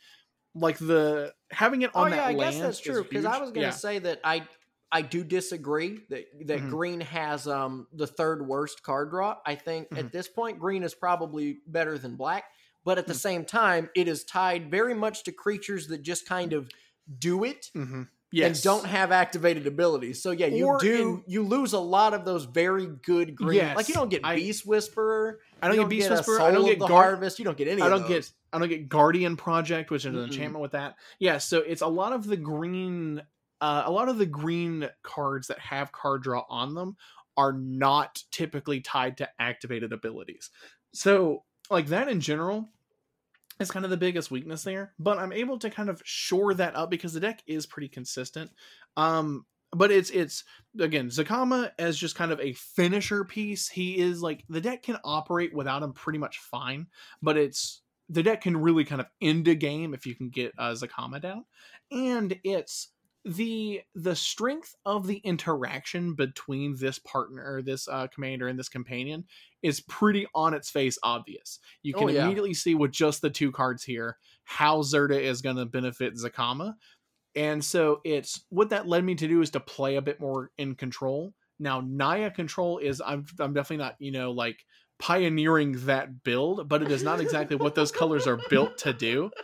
like 0.60 0.78
the 0.78 1.34
having 1.52 1.82
it 1.82 1.92
on 1.96 2.12
oh, 2.12 2.16
yeah, 2.16 2.26
I 2.26 2.34
guess 2.34 2.60
that's 2.60 2.80
true 2.80 3.04
because 3.04 3.26
I 3.26 3.40
was 3.40 3.52
going 3.52 3.54
to 3.54 3.62
yeah. 3.62 3.70
say 3.72 4.00
that 4.00 4.20
I 4.24 4.44
I 4.92 5.02
do 5.02 5.24
disagree 5.24 6.00
that 6.10 6.26
that 6.46 6.60
mm-hmm. 6.60 6.70
green 6.70 7.02
has 7.02 7.48
um 7.48 7.88
the 7.94 8.08
third 8.08 8.46
worst 8.46 8.84
card 8.84 9.12
draw. 9.12 9.38
I 9.46 9.56
think 9.56 9.88
mm-hmm. 9.88 9.98
at 9.98 10.12
this 10.12 10.28
point 10.28 10.60
green 10.60 10.84
is 10.84 10.94
probably 10.94 11.60
better 11.68 11.98
than 11.98 12.16
black, 12.16 12.46
but 12.84 12.98
at 12.98 13.08
the 13.08 13.14
mm-hmm. 13.14 13.20
same 13.20 13.46
time 13.46 13.90
it 13.96 14.08
is 14.08 14.24
tied 14.24 14.72
very 14.72 14.94
much 14.94 15.24
to 15.24 15.32
creatures 15.32 15.88
that 15.88 16.02
just 16.02 16.28
kind 16.28 16.54
of 16.54 16.70
do 17.20 17.44
it. 17.44 17.70
Mm-hmm. 18.28 18.38
Yes. 18.40 18.58
and 18.58 18.64
don't 18.64 18.86
have 18.86 19.14
activated 19.14 19.68
abilities. 19.68 20.22
So 20.22 20.32
yeah, 20.32 20.48
you 20.48 20.66
or 20.66 20.80
do 20.80 21.24
in, 21.26 21.32
you 21.32 21.44
lose 21.44 21.72
a 21.72 21.80
lot 21.80 22.14
of 22.14 22.26
those 22.26 22.44
very 22.44 22.86
good 22.86 23.36
green. 23.36 23.58
Yes, 23.58 23.78
like 23.78 23.88
you 23.88 23.94
don't 23.94 24.10
get 24.10 24.22
I, 24.26 24.36
Beast 24.36 24.66
Whisperer. 24.66 25.40
I 25.62 25.70
don't, 25.70 25.78
get 25.78 25.88
Beast 25.88 26.10
Whisperer. 26.10 26.42
I 26.42 26.52
don't 26.52 26.66
get 26.66 26.80
Gar- 26.80 26.90
Harvest. 26.90 27.40
You 27.40 27.46
don't 27.46 27.58
get 27.58 27.70
any. 27.70 27.82
I 27.82 27.88
don't 27.88 28.06
get 28.06 28.30
I 28.52 28.60
don't 28.60 28.68
get 28.68 28.90
Guardian 28.90 29.38
Project, 29.38 29.92
which 29.92 30.02
is 30.02 30.14
an 30.14 30.16
mm 30.16 30.26
enchantment 30.26 30.62
with 30.62 30.72
that. 30.72 30.96
Yeah, 31.20 31.38
so 31.38 31.60
it's 31.60 31.82
a 31.82 31.88
lot 31.88 32.12
of 32.12 32.28
the 32.28 32.36
green, 32.36 33.22
uh, 33.62 33.84
a 33.86 33.92
lot 33.92 34.10
of 34.10 34.18
the 34.18 34.26
green 34.26 34.90
cards 35.04 35.48
that 35.48 35.60
have 35.60 35.94
card 35.94 36.24
draw 36.24 36.44
on 36.50 36.76
them 36.76 36.98
are 37.38 37.54
not 37.54 38.22
typically 38.32 38.82
tied 38.82 39.18
to 39.18 39.30
activated 39.40 39.94
abilities. 39.94 40.50
So 40.94 41.44
like 41.70 41.88
that 41.88 42.10
in 42.10 42.20
general 42.20 42.68
is 43.60 43.72
kind 43.72 43.86
of 43.86 43.92
the 43.92 43.98
biggest 43.98 44.32
weakness 44.32 44.64
there. 44.64 44.94
But 45.00 45.18
I'm 45.20 45.32
able 45.32 45.60
to 45.60 45.70
kind 45.70 45.90
of 45.90 46.02
shore 46.06 46.54
that 46.56 46.76
up 46.76 46.90
because 46.90 47.14
the 47.14 47.20
deck 47.20 47.42
is 47.48 47.66
pretty 47.66 47.88
consistent. 47.88 48.52
Um, 48.96 49.46
but 49.76 49.92
it's 49.92 50.10
it's 50.12 50.44
again 50.80 51.08
Zacama 51.10 51.72
as 51.78 51.98
just 51.98 52.16
kind 52.16 52.32
of 52.32 52.40
a 52.40 52.54
finisher 52.54 53.24
piece. 53.24 53.68
He 53.68 54.00
is 54.00 54.22
like 54.22 54.44
the 54.50 54.62
deck 54.62 54.84
can 54.84 54.98
operate 55.04 55.54
without 55.54 55.84
him 55.84 55.94
pretty 55.94 56.20
much 56.20 56.40
fine, 56.40 56.88
but 57.22 57.38
it's 57.38 57.82
the 58.10 58.24
deck 58.24 58.42
can 58.42 58.56
really 58.56 58.86
kind 58.86 59.02
of 59.02 59.08
end 59.22 59.48
a 59.48 59.56
game 59.56 59.94
if 59.94 60.06
you 60.06 60.16
can 60.16 60.30
get 60.30 60.54
uh, 60.58 60.72
Zacama 60.72 61.22
down, 61.22 61.44
and 61.92 62.40
it's 62.44 62.90
the 63.26 63.82
the 63.94 64.16
strength 64.16 64.74
of 64.86 65.06
the 65.06 65.18
interaction 65.18 66.14
between 66.14 66.76
this 66.78 67.00
partner, 67.00 67.62
this 67.62 67.88
uh, 67.90 68.08
commander, 68.08 68.48
and 68.48 68.58
this 68.58 68.70
companion 68.70 69.26
is 69.64 69.82
pretty 69.82 70.28
on 70.34 70.54
its 70.54 70.70
face 70.70 70.98
obvious. 71.04 71.60
You 71.84 71.94
oh, 71.96 72.00
can 72.00 72.10
oh, 72.10 72.12
yeah. 72.12 72.26
immediately 72.26 72.54
see 72.54 72.76
with 72.76 72.92
just 72.92 73.22
the 73.22 73.30
two 73.30 73.52
cards 73.52 73.84
here 73.84 74.18
how 74.44 74.82
Zirda 74.82 75.20
is 75.20 75.42
going 75.42 75.58
to 75.58 75.66
benefit 75.66 76.16
Zacama, 76.16 76.74
and 77.36 77.64
so 77.64 78.02
it's 78.04 78.44
what 78.50 78.70
that 78.70 78.88
led 78.88 79.04
me 79.04 79.16
to 79.16 79.28
do 79.28 79.42
is 79.42 79.52
to 79.52 79.60
play 79.60 79.96
a 79.96 80.02
bit 80.02 80.20
more 80.20 80.52
in 80.58 80.76
control. 80.76 81.34
Now 81.60 81.82
Naya 81.86 82.32
control 82.32 82.78
is 82.80 83.02
I'm 83.06 83.26
I'm 83.40 83.54
definitely 83.54 83.84
not 83.84 83.96
you 84.00 84.12
know 84.12 84.32
like 84.32 84.60
pioneering 85.00 85.86
that 85.86 86.24
build, 86.24 86.68
but 86.68 86.82
it 86.82 86.92
is 86.92 87.04
not 87.04 87.20
exactly 87.20 87.56
what 87.56 87.76
those 87.76 87.92
colors 87.92 88.28
are 88.28 88.40
built 88.50 88.78
to 88.80 88.94
do. 88.94 89.32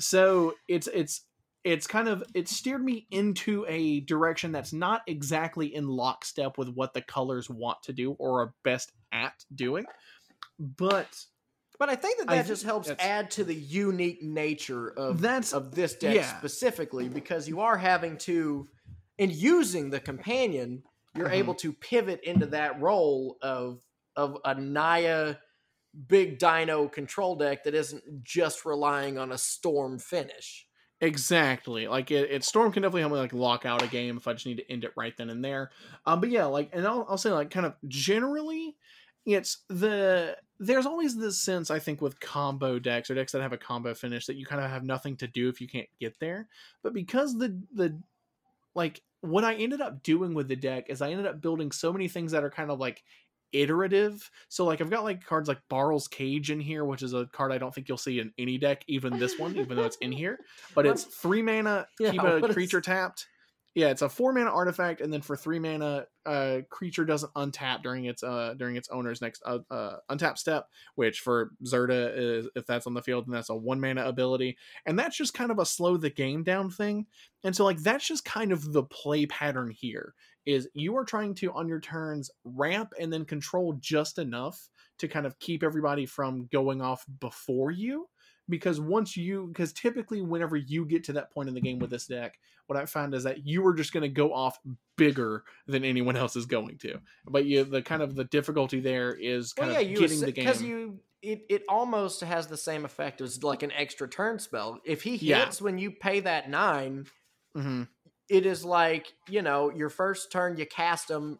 So 0.00 0.54
it's 0.68 0.86
it's 0.86 1.24
it's 1.68 1.86
kind 1.86 2.08
of 2.08 2.24
it 2.34 2.48
steered 2.48 2.82
me 2.82 3.06
into 3.10 3.66
a 3.68 4.00
direction 4.00 4.52
that's 4.52 4.72
not 4.72 5.02
exactly 5.06 5.74
in 5.74 5.86
lockstep 5.86 6.56
with 6.56 6.70
what 6.70 6.94
the 6.94 7.02
colors 7.02 7.50
want 7.50 7.82
to 7.82 7.92
do 7.92 8.12
or 8.12 8.40
are 8.40 8.54
best 8.64 8.90
at 9.12 9.44
doing. 9.54 9.84
But 10.58 11.26
but 11.78 11.90
I 11.90 11.94
think 11.94 12.18
that 12.18 12.28
that 12.28 12.46
just 12.46 12.64
helps 12.64 12.90
add 12.98 13.30
to 13.32 13.44
the 13.44 13.54
unique 13.54 14.22
nature 14.22 14.88
of 14.88 15.20
that's 15.20 15.52
of 15.52 15.74
this 15.74 15.94
deck 15.94 16.14
yeah. 16.14 16.38
specifically 16.38 17.10
because 17.10 17.46
you 17.46 17.60
are 17.60 17.76
having 17.76 18.16
to 18.18 18.66
in 19.18 19.30
using 19.30 19.90
the 19.90 20.00
companion, 20.00 20.82
you're 21.14 21.26
mm-hmm. 21.26 21.34
able 21.34 21.54
to 21.56 21.72
pivot 21.74 22.20
into 22.22 22.46
that 22.46 22.80
role 22.80 23.36
of 23.42 23.82
of 24.16 24.38
a 24.44 24.54
Naya 24.54 25.34
big 26.06 26.38
dino 26.38 26.88
control 26.88 27.36
deck 27.36 27.64
that 27.64 27.74
isn't 27.74 28.24
just 28.24 28.64
relying 28.64 29.18
on 29.18 29.32
a 29.32 29.38
storm 29.38 29.98
finish. 29.98 30.66
Exactly. 31.00 31.86
Like 31.86 32.10
it, 32.10 32.30
it, 32.30 32.44
Storm 32.44 32.72
can 32.72 32.82
definitely 32.82 33.02
help 33.02 33.12
me 33.12 33.18
like 33.18 33.32
lock 33.32 33.64
out 33.64 33.82
a 33.82 33.86
game 33.86 34.16
if 34.16 34.26
I 34.26 34.32
just 34.32 34.46
need 34.46 34.56
to 34.56 34.70
end 34.70 34.84
it 34.84 34.92
right 34.96 35.16
then 35.16 35.30
and 35.30 35.44
there. 35.44 35.70
Um, 36.06 36.20
but 36.20 36.30
yeah, 36.30 36.46
like, 36.46 36.70
and 36.72 36.86
I'll, 36.86 37.06
I'll 37.08 37.18
say 37.18 37.30
like 37.30 37.50
kind 37.50 37.66
of 37.66 37.74
generally, 37.86 38.76
it's 39.24 39.64
the 39.68 40.36
there's 40.58 40.86
always 40.86 41.16
this 41.16 41.38
sense 41.38 41.70
I 41.70 41.78
think 41.78 42.00
with 42.00 42.18
combo 42.18 42.78
decks 42.78 43.10
or 43.10 43.14
decks 43.14 43.30
that 43.32 43.42
have 43.42 43.52
a 43.52 43.58
combo 43.58 43.94
finish 43.94 44.26
that 44.26 44.36
you 44.36 44.46
kind 44.46 44.64
of 44.64 44.70
have 44.70 44.82
nothing 44.82 45.16
to 45.18 45.28
do 45.28 45.48
if 45.48 45.60
you 45.60 45.68
can't 45.68 45.88
get 46.00 46.18
there. 46.18 46.48
But 46.82 46.94
because 46.94 47.36
the 47.38 47.60
the 47.72 48.00
like 48.74 49.02
what 49.20 49.44
I 49.44 49.54
ended 49.54 49.80
up 49.80 50.02
doing 50.02 50.34
with 50.34 50.48
the 50.48 50.56
deck 50.56 50.86
is 50.88 51.02
I 51.02 51.10
ended 51.10 51.26
up 51.26 51.40
building 51.40 51.72
so 51.72 51.92
many 51.92 52.08
things 52.08 52.32
that 52.32 52.44
are 52.44 52.50
kind 52.50 52.70
of 52.70 52.78
like 52.78 53.02
iterative. 53.52 54.30
So 54.48 54.64
like 54.64 54.80
I've 54.80 54.90
got 54.90 55.04
like 55.04 55.24
cards 55.24 55.48
like 55.48 55.60
Barl's 55.68 56.08
Cage 56.08 56.50
in 56.50 56.60
here, 56.60 56.84
which 56.84 57.02
is 57.02 57.14
a 57.14 57.26
card 57.26 57.52
I 57.52 57.58
don't 57.58 57.74
think 57.74 57.88
you'll 57.88 57.98
see 57.98 58.20
in 58.20 58.32
any 58.38 58.58
deck, 58.58 58.84
even 58.88 59.18
this 59.18 59.38
one, 59.38 59.56
even 59.56 59.76
though 59.76 59.84
it's 59.84 59.96
in 59.96 60.12
here. 60.12 60.38
But 60.74 60.86
it's 60.86 61.04
three 61.04 61.42
mana, 61.42 61.86
yeah, 62.00 62.10
keep 62.10 62.22
a 62.22 62.52
creature 62.52 62.78
is... 62.78 62.86
tapped, 62.86 63.26
yeah, 63.78 63.90
it's 63.90 64.02
a 64.02 64.08
four 64.08 64.32
mana 64.32 64.50
artifact, 64.50 65.00
and 65.00 65.12
then 65.12 65.22
for 65.22 65.36
three 65.36 65.60
mana, 65.60 66.06
uh, 66.26 66.62
creature 66.68 67.04
doesn't 67.04 67.32
untap 67.34 67.80
during 67.80 68.06
its 68.06 68.24
uh 68.24 68.54
during 68.56 68.74
its 68.74 68.88
owner's 68.88 69.20
next 69.20 69.40
uh, 69.46 69.58
uh 69.70 69.98
untap 70.10 70.36
step. 70.36 70.66
Which 70.96 71.20
for 71.20 71.52
Zirda 71.64 72.12
is 72.16 72.48
if 72.56 72.66
that's 72.66 72.88
on 72.88 72.94
the 72.94 73.02
field, 73.02 73.26
then 73.26 73.34
that's 73.34 73.50
a 73.50 73.54
one 73.54 73.80
mana 73.80 74.04
ability, 74.04 74.56
and 74.84 74.98
that's 74.98 75.16
just 75.16 75.32
kind 75.32 75.52
of 75.52 75.60
a 75.60 75.64
slow 75.64 75.96
the 75.96 76.10
game 76.10 76.42
down 76.42 76.70
thing. 76.70 77.06
And 77.44 77.54
so 77.54 77.64
like 77.64 77.78
that's 77.78 78.04
just 78.04 78.24
kind 78.24 78.50
of 78.50 78.72
the 78.72 78.82
play 78.82 79.26
pattern 79.26 79.70
here. 79.70 80.14
Is 80.46 80.68
you 80.74 80.96
are 80.96 81.04
trying 81.04 81.34
to 81.36 81.52
on 81.52 81.68
your 81.68 81.80
turns 81.80 82.30
ramp 82.44 82.92
and 82.98 83.12
then 83.12 83.24
control 83.24 83.74
just 83.80 84.18
enough 84.18 84.70
to 84.98 85.08
kind 85.08 85.26
of 85.26 85.38
keep 85.38 85.62
everybody 85.62 86.06
from 86.06 86.48
going 86.50 86.80
off 86.80 87.04
before 87.20 87.70
you 87.70 88.08
because 88.48 88.80
once 88.80 89.16
you 89.16 89.46
because 89.48 89.72
typically 89.72 90.22
whenever 90.22 90.56
you 90.56 90.84
get 90.84 91.04
to 91.04 91.12
that 91.12 91.30
point 91.30 91.48
in 91.48 91.54
the 91.54 91.60
game 91.60 91.78
with 91.78 91.90
this 91.90 92.06
deck 92.06 92.38
what 92.66 92.78
i 92.78 92.84
found 92.84 93.14
is 93.14 93.22
that 93.24 93.46
you 93.46 93.64
are 93.66 93.74
just 93.74 93.92
going 93.92 94.02
to 94.02 94.08
go 94.08 94.32
off 94.32 94.58
bigger 94.96 95.44
than 95.66 95.84
anyone 95.84 96.16
else 96.16 96.36
is 96.36 96.46
going 96.46 96.78
to 96.78 96.98
but 97.26 97.44
you 97.44 97.64
the 97.64 97.82
kind 97.82 98.02
of 98.02 98.14
the 98.14 98.24
difficulty 98.24 98.80
there 98.80 99.14
is 99.14 99.52
kind 99.52 99.70
well, 99.70 99.80
yeah, 99.80 99.88
of 99.88 99.98
getting 99.98 100.20
the 100.20 100.32
game 100.32 100.44
because 100.44 100.62
you 100.62 100.98
it, 101.20 101.42
it 101.48 101.64
almost 101.68 102.20
has 102.20 102.46
the 102.46 102.56
same 102.56 102.84
effect 102.84 103.20
as 103.20 103.42
like 103.42 103.62
an 103.62 103.72
extra 103.72 104.08
turn 104.08 104.38
spell 104.38 104.78
if 104.84 105.02
he 105.02 105.12
hits 105.12 105.22
yeah. 105.22 105.48
when 105.60 105.76
you 105.78 105.90
pay 105.90 106.20
that 106.20 106.48
9 106.48 107.06
mm-hmm. 107.56 107.82
It 108.28 108.46
is 108.46 108.64
like 108.64 109.12
you 109.28 109.42
know 109.42 109.70
your 109.70 109.88
first 109.88 110.30
turn 110.30 110.56
you 110.56 110.66
cast 110.66 111.08
them 111.08 111.38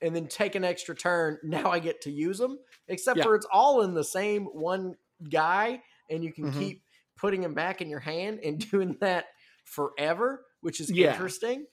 and 0.00 0.14
then 0.14 0.26
take 0.26 0.54
an 0.54 0.64
extra 0.64 0.94
turn 0.94 1.38
now 1.44 1.70
i 1.70 1.78
get 1.78 2.00
to 2.00 2.10
use 2.10 2.38
them 2.38 2.58
except 2.88 3.18
yeah. 3.18 3.24
for 3.24 3.34
it's 3.34 3.46
all 3.52 3.82
in 3.82 3.94
the 3.94 4.04
same 4.04 4.44
one 4.46 4.94
guy 5.30 5.80
and 6.10 6.22
you 6.22 6.32
can 6.32 6.44
mm-hmm. 6.44 6.58
keep 6.58 6.82
putting 7.16 7.42
him 7.42 7.54
back 7.54 7.80
in 7.80 7.88
your 7.88 8.00
hand 8.00 8.40
and 8.44 8.58
doing 8.70 8.96
that 9.00 9.26
forever, 9.64 10.44
which 10.60 10.80
is 10.80 10.90
yeah. 10.90 11.12
interesting. 11.12 11.66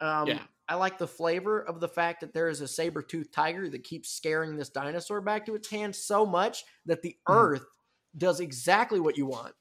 Um, 0.00 0.28
yeah. 0.28 0.40
I 0.68 0.74
like 0.74 0.98
the 0.98 1.08
flavor 1.08 1.60
of 1.60 1.80
the 1.80 1.88
fact 1.88 2.20
that 2.20 2.34
there 2.34 2.48
is 2.48 2.60
a 2.60 2.68
saber 2.68 3.02
toothed 3.02 3.32
tiger 3.32 3.70
that 3.70 3.84
keeps 3.84 4.10
scaring 4.10 4.56
this 4.56 4.68
dinosaur 4.68 5.22
back 5.22 5.46
to 5.46 5.54
its 5.54 5.70
hand 5.70 5.96
so 5.96 6.26
much 6.26 6.64
that 6.84 7.00
the 7.00 7.16
mm. 7.26 7.34
earth 7.34 7.64
does 8.16 8.40
exactly 8.40 9.00
what 9.00 9.16
you 9.16 9.26
want. 9.26 9.54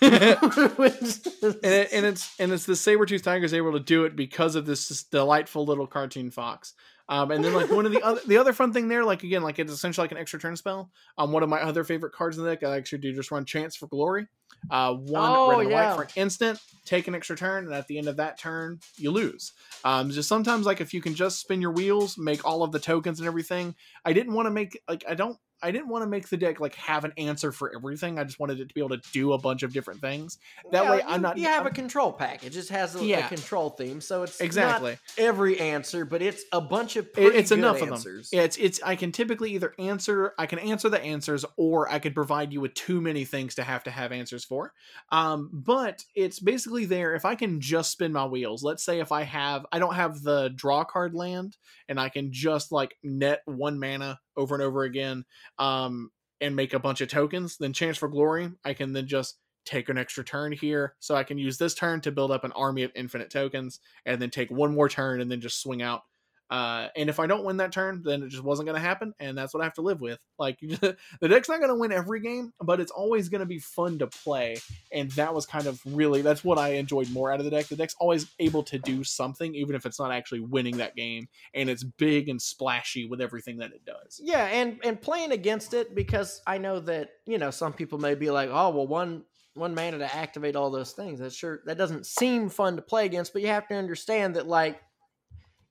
And, 0.00 0.12
it, 0.12 1.88
and, 1.92 2.06
it's 2.06 2.40
and 2.40 2.52
it's 2.52 2.64
the 2.64 2.76
saber 2.76 3.06
tooth 3.06 3.22
tiger 3.22 3.44
is 3.44 3.54
able 3.54 3.72
to 3.72 3.80
do 3.80 4.04
it 4.04 4.16
because 4.16 4.54
of 4.54 4.66
this 4.66 5.02
delightful 5.04 5.64
little 5.64 5.86
cartoon 5.86 6.30
fox 6.30 6.74
um, 7.10 7.32
and 7.32 7.44
then 7.44 7.52
like 7.52 7.68
one 7.70 7.86
of 7.86 7.92
the 7.92 8.00
other 8.02 8.20
the 8.24 8.38
other 8.38 8.52
fun 8.52 8.72
thing 8.72 8.86
there, 8.86 9.04
like 9.04 9.24
again, 9.24 9.42
like 9.42 9.58
it's 9.58 9.72
essentially 9.72 10.04
like 10.04 10.12
an 10.12 10.18
extra 10.18 10.38
turn 10.38 10.54
spell. 10.54 10.92
Um, 11.18 11.32
one 11.32 11.42
of 11.42 11.48
my 11.48 11.60
other 11.60 11.82
favorite 11.82 12.12
cards 12.12 12.38
in 12.38 12.44
the 12.44 12.50
deck, 12.50 12.62
I 12.62 12.76
actually 12.76 12.98
do 12.98 13.12
just 13.12 13.32
run 13.32 13.44
Chance 13.44 13.74
for 13.74 13.88
Glory. 13.88 14.28
Uh, 14.70 14.94
one 14.94 15.28
oh, 15.28 15.50
red 15.50 15.60
and 15.60 15.70
yeah. 15.70 15.88
white 15.88 15.96
for 15.96 16.02
an 16.02 16.08
instant, 16.14 16.60
take 16.84 17.08
an 17.08 17.16
extra 17.16 17.36
turn, 17.36 17.64
and 17.64 17.74
at 17.74 17.88
the 17.88 17.98
end 17.98 18.06
of 18.06 18.18
that 18.18 18.38
turn, 18.38 18.78
you 18.96 19.10
lose. 19.10 19.52
Um, 19.84 20.10
just 20.10 20.28
sometimes 20.28 20.66
like 20.66 20.80
if 20.80 20.94
you 20.94 21.00
can 21.00 21.16
just 21.16 21.40
spin 21.40 21.60
your 21.60 21.72
wheels, 21.72 22.16
make 22.16 22.44
all 22.44 22.62
of 22.62 22.70
the 22.70 22.78
tokens 22.78 23.18
and 23.18 23.26
everything. 23.26 23.74
I 24.04 24.12
didn't 24.12 24.34
want 24.34 24.46
to 24.46 24.52
make 24.52 24.80
like 24.88 25.02
I 25.08 25.14
don't 25.14 25.36
I 25.62 25.70
didn't 25.70 25.88
want 25.88 26.02
to 26.02 26.08
make 26.08 26.28
the 26.28 26.36
deck 26.36 26.60
like 26.60 26.74
have 26.76 27.04
an 27.04 27.12
answer 27.16 27.52
for 27.52 27.74
everything. 27.74 28.18
I 28.18 28.24
just 28.24 28.40
wanted 28.40 28.60
it 28.60 28.68
to 28.68 28.74
be 28.74 28.80
able 28.80 28.96
to 28.96 29.12
do 29.12 29.32
a 29.32 29.38
bunch 29.38 29.62
of 29.62 29.72
different 29.72 30.00
things. 30.00 30.38
That 30.72 30.84
yeah, 30.84 30.90
way, 30.90 31.02
I'm 31.06 31.22
not. 31.22 31.38
You 31.38 31.46
have 31.46 31.62
I'm, 31.62 31.66
a 31.68 31.70
control 31.70 32.12
pack. 32.12 32.44
It 32.44 32.50
just 32.50 32.70
has 32.70 32.96
a, 32.96 33.04
yeah. 33.04 33.26
a, 33.26 33.28
control 33.28 33.70
theme, 33.70 34.00
so 34.00 34.22
it's 34.22 34.40
exactly 34.40 34.98
every 35.18 35.58
answer, 35.60 36.04
but 36.04 36.22
it's 36.22 36.44
a 36.52 36.60
bunch 36.60 36.96
of 36.96 37.08
it's 37.16 37.50
enough 37.50 37.82
answers. 37.82 38.26
of 38.26 38.30
them. 38.30 38.38
Yeah, 38.38 38.44
it's 38.44 38.56
it's. 38.56 38.80
I 38.82 38.96
can 38.96 39.12
typically 39.12 39.54
either 39.54 39.74
answer. 39.78 40.34
I 40.38 40.46
can 40.46 40.58
answer 40.58 40.88
the 40.88 41.02
answers, 41.02 41.44
or 41.56 41.90
I 41.90 41.98
could 41.98 42.14
provide 42.14 42.52
you 42.52 42.60
with 42.60 42.74
too 42.74 43.00
many 43.00 43.24
things 43.24 43.54
to 43.56 43.62
have 43.62 43.84
to 43.84 43.90
have 43.90 44.12
answers 44.12 44.44
for. 44.44 44.72
Um, 45.10 45.50
but 45.52 46.04
it's 46.14 46.40
basically 46.40 46.86
there. 46.86 47.14
If 47.14 47.24
I 47.24 47.34
can 47.34 47.60
just 47.60 47.90
spin 47.90 48.12
my 48.12 48.26
wheels, 48.26 48.62
let's 48.62 48.84
say 48.84 49.00
if 49.00 49.12
I 49.12 49.22
have, 49.22 49.66
I 49.72 49.78
don't 49.78 49.94
have 49.94 50.22
the 50.22 50.48
draw 50.48 50.84
card 50.84 51.14
land, 51.14 51.56
and 51.88 52.00
I 52.00 52.08
can 52.08 52.32
just 52.32 52.72
like 52.72 52.96
net 53.02 53.42
one 53.44 53.78
mana 53.78 54.20
over 54.36 54.54
and 54.54 54.62
over 54.62 54.84
again 54.84 55.24
um, 55.58 56.10
and 56.40 56.56
make 56.56 56.74
a 56.74 56.78
bunch 56.78 57.00
of 57.00 57.08
tokens, 57.08 57.56
then 57.58 57.72
Chance 57.72 57.98
for 57.98 58.08
Glory, 58.08 58.50
I 58.64 58.74
can 58.74 58.92
then 58.92 59.06
just 59.06 59.38
take 59.64 59.88
an 59.88 59.98
extra 59.98 60.24
turn 60.24 60.52
here. 60.52 60.94
So 61.00 61.14
I 61.14 61.24
can 61.24 61.38
use 61.38 61.58
this 61.58 61.74
turn 61.74 62.00
to 62.02 62.12
build 62.12 62.30
up 62.30 62.44
an 62.44 62.52
army 62.52 62.82
of 62.82 62.92
infinite 62.94 63.30
tokens 63.30 63.80
and 64.06 64.20
then 64.20 64.30
take 64.30 64.50
one 64.50 64.74
more 64.74 64.88
turn 64.88 65.20
and 65.20 65.30
then 65.30 65.40
just 65.40 65.60
swing 65.60 65.82
out 65.82 66.02
uh, 66.50 66.88
and 66.96 67.08
if 67.08 67.20
I 67.20 67.28
don't 67.28 67.44
win 67.44 67.58
that 67.58 67.70
turn, 67.70 68.02
then 68.04 68.24
it 68.24 68.28
just 68.28 68.42
wasn't 68.42 68.66
going 68.66 68.74
to 68.74 68.86
happen, 68.86 69.14
and 69.20 69.38
that's 69.38 69.54
what 69.54 69.60
I 69.60 69.64
have 69.64 69.74
to 69.74 69.82
live 69.82 70.00
with. 70.00 70.18
Like 70.36 70.58
the 70.60 70.96
deck's 71.20 71.48
not 71.48 71.60
going 71.60 71.70
to 71.70 71.76
win 71.76 71.92
every 71.92 72.20
game, 72.20 72.52
but 72.60 72.80
it's 72.80 72.90
always 72.90 73.28
going 73.28 73.40
to 73.40 73.46
be 73.46 73.60
fun 73.60 74.00
to 74.00 74.08
play, 74.08 74.56
and 74.92 75.12
that 75.12 75.32
was 75.32 75.46
kind 75.46 75.66
of 75.66 75.80
really 75.86 76.22
that's 76.22 76.42
what 76.42 76.58
I 76.58 76.70
enjoyed 76.70 77.08
more 77.12 77.32
out 77.32 77.38
of 77.38 77.44
the 77.44 77.50
deck. 77.52 77.68
The 77.68 77.76
deck's 77.76 77.94
always 78.00 78.26
able 78.40 78.64
to 78.64 78.78
do 78.78 79.04
something, 79.04 79.54
even 79.54 79.76
if 79.76 79.86
it's 79.86 80.00
not 80.00 80.10
actually 80.10 80.40
winning 80.40 80.78
that 80.78 80.96
game, 80.96 81.28
and 81.54 81.70
it's 81.70 81.84
big 81.84 82.28
and 82.28 82.42
splashy 82.42 83.06
with 83.06 83.20
everything 83.20 83.58
that 83.58 83.72
it 83.72 83.84
does. 83.84 84.20
Yeah, 84.22 84.46
and 84.46 84.80
and 84.82 85.00
playing 85.00 85.30
against 85.30 85.72
it 85.72 85.94
because 85.94 86.42
I 86.48 86.58
know 86.58 86.80
that 86.80 87.10
you 87.26 87.38
know 87.38 87.52
some 87.52 87.72
people 87.72 87.98
may 87.98 88.16
be 88.16 88.30
like, 88.30 88.50
oh 88.50 88.70
well, 88.70 88.88
one 88.88 89.22
one 89.54 89.74
mana 89.74 89.98
to 89.98 90.14
activate 90.14 90.56
all 90.56 90.70
those 90.70 90.92
things. 90.92 91.20
That 91.20 91.32
sure 91.32 91.60
that 91.66 91.78
doesn't 91.78 92.06
seem 92.06 92.48
fun 92.48 92.74
to 92.74 92.82
play 92.82 93.06
against, 93.06 93.32
but 93.32 93.42
you 93.42 93.48
have 93.48 93.68
to 93.68 93.74
understand 93.76 94.34
that 94.34 94.48
like 94.48 94.80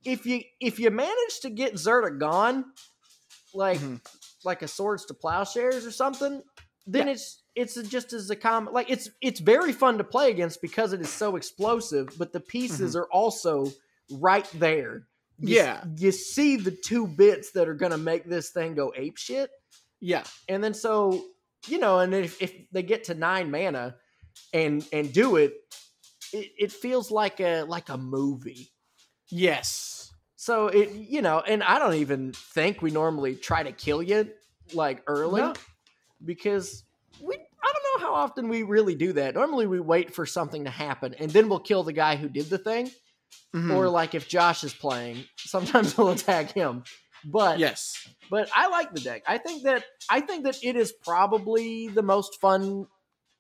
if 0.06 0.26
you 0.26 0.42
if 0.60 0.80
you 0.80 0.90
manage 0.92 1.40
to 1.42 1.50
get 1.50 1.76
Zirda 1.76 2.20
gone, 2.20 2.66
like 3.54 3.80
mm-hmm. 3.80 3.96
like 4.44 4.62
a 4.62 4.68
swords 4.68 5.06
to 5.06 5.14
plowshares 5.14 5.86
or 5.86 5.92
something, 5.92 6.42
then 6.88 7.08
yeah. 7.08 7.14
it's 7.14 7.44
it's 7.56 7.76
just 7.90 8.14
as 8.14 8.30
a 8.30 8.36
common 8.36 8.74
like 8.74 8.90
it's 8.90 9.10
it's 9.22 9.40
very 9.40 9.74
fun 9.74 9.98
to 9.98 10.04
play 10.04 10.32
against 10.32 10.62
because 10.62 10.94
it 10.94 11.02
is 11.02 11.10
so 11.10 11.36
explosive, 11.36 12.10
but 12.18 12.34
the 12.34 12.40
pieces 12.40 12.92
mm-hmm. 12.92 13.00
are 13.00 13.10
also 13.12 13.72
right 14.12 14.50
there. 14.56 15.08
You, 15.42 15.56
yeah, 15.56 15.84
you 15.98 16.12
see 16.12 16.58
the 16.58 16.72
two 16.72 17.08
bits 17.08 17.52
that 17.52 17.68
are 17.68 17.74
gonna 17.74 17.98
make 17.98 18.26
this 18.26 18.50
thing 18.50 18.76
go 18.76 18.94
ape 18.96 19.18
shit. 19.18 19.50
Yeah, 20.00 20.24
and 20.48 20.64
then 20.64 20.74
so 20.74 21.26
you 21.68 21.78
know, 21.78 22.00
and 22.00 22.14
if, 22.14 22.42
if 22.42 22.54
they 22.72 22.84
get 22.84 23.06
to 23.06 23.14
nine 23.14 23.52
mana 23.52 23.96
and 24.54 24.86
and 24.94 25.12
do 25.12 25.36
it, 25.36 25.54
it, 26.34 26.52
it 26.58 26.72
feels 26.72 27.12
like 27.12 27.40
a 27.40 27.64
like 27.64 27.90
a 27.90 27.98
movie 27.98 28.72
Yes. 29.30 30.12
So 30.36 30.68
it 30.68 30.92
you 30.94 31.22
know, 31.22 31.40
and 31.40 31.64
I 31.64 31.80
don't 31.80 31.96
even 31.96 32.32
think 32.34 32.82
we 32.82 32.92
normally 32.92 33.36
try 33.36 33.64
to 33.64 33.72
kill 33.72 34.02
you 34.02 34.30
like 34.74 35.04
early 35.08 35.42
no. 35.42 35.54
because 36.24 36.84
we 37.22 37.36
I 37.36 37.74
don't 37.74 38.02
know 38.02 38.08
how 38.08 38.14
often 38.16 38.50
we 38.50 38.64
really 38.64 38.96
do 38.96 39.14
that. 39.14 39.36
Normally 39.36 39.68
we 39.68 39.80
wait 39.80 40.14
for 40.14 40.26
something 40.26 40.64
to 40.64 40.70
happen 40.70 41.14
and 41.20 41.30
then 41.32 41.50
we'll 41.50 41.60
kill 41.60 41.84
the 41.84 41.94
guy 41.94 42.16
who 42.16 42.30
did 42.30 42.46
the 42.46 42.58
thing. 42.58 42.90
Mm-hmm. 43.54 43.72
Or 43.72 43.90
like 43.90 44.16
if 44.16 44.28
Josh 44.28 44.64
is 44.64 44.74
playing, 44.74 45.24
sometimes 45.38 45.98
we'll 45.98 46.10
attack 46.10 46.52
him. 46.52 46.84
But 47.26 47.60
yes, 47.60 48.08
but 48.30 48.50
I 48.56 48.70
like 48.70 48.94
the 48.94 49.02
deck. 49.02 49.24
I 49.28 49.38
think 49.40 49.64
that 49.64 49.84
I 50.10 50.22
think 50.22 50.46
that 50.46 50.58
it 50.64 50.76
is 50.76 50.92
probably 50.92 51.90
the 51.90 52.02
most 52.02 52.40
fun 52.40 52.88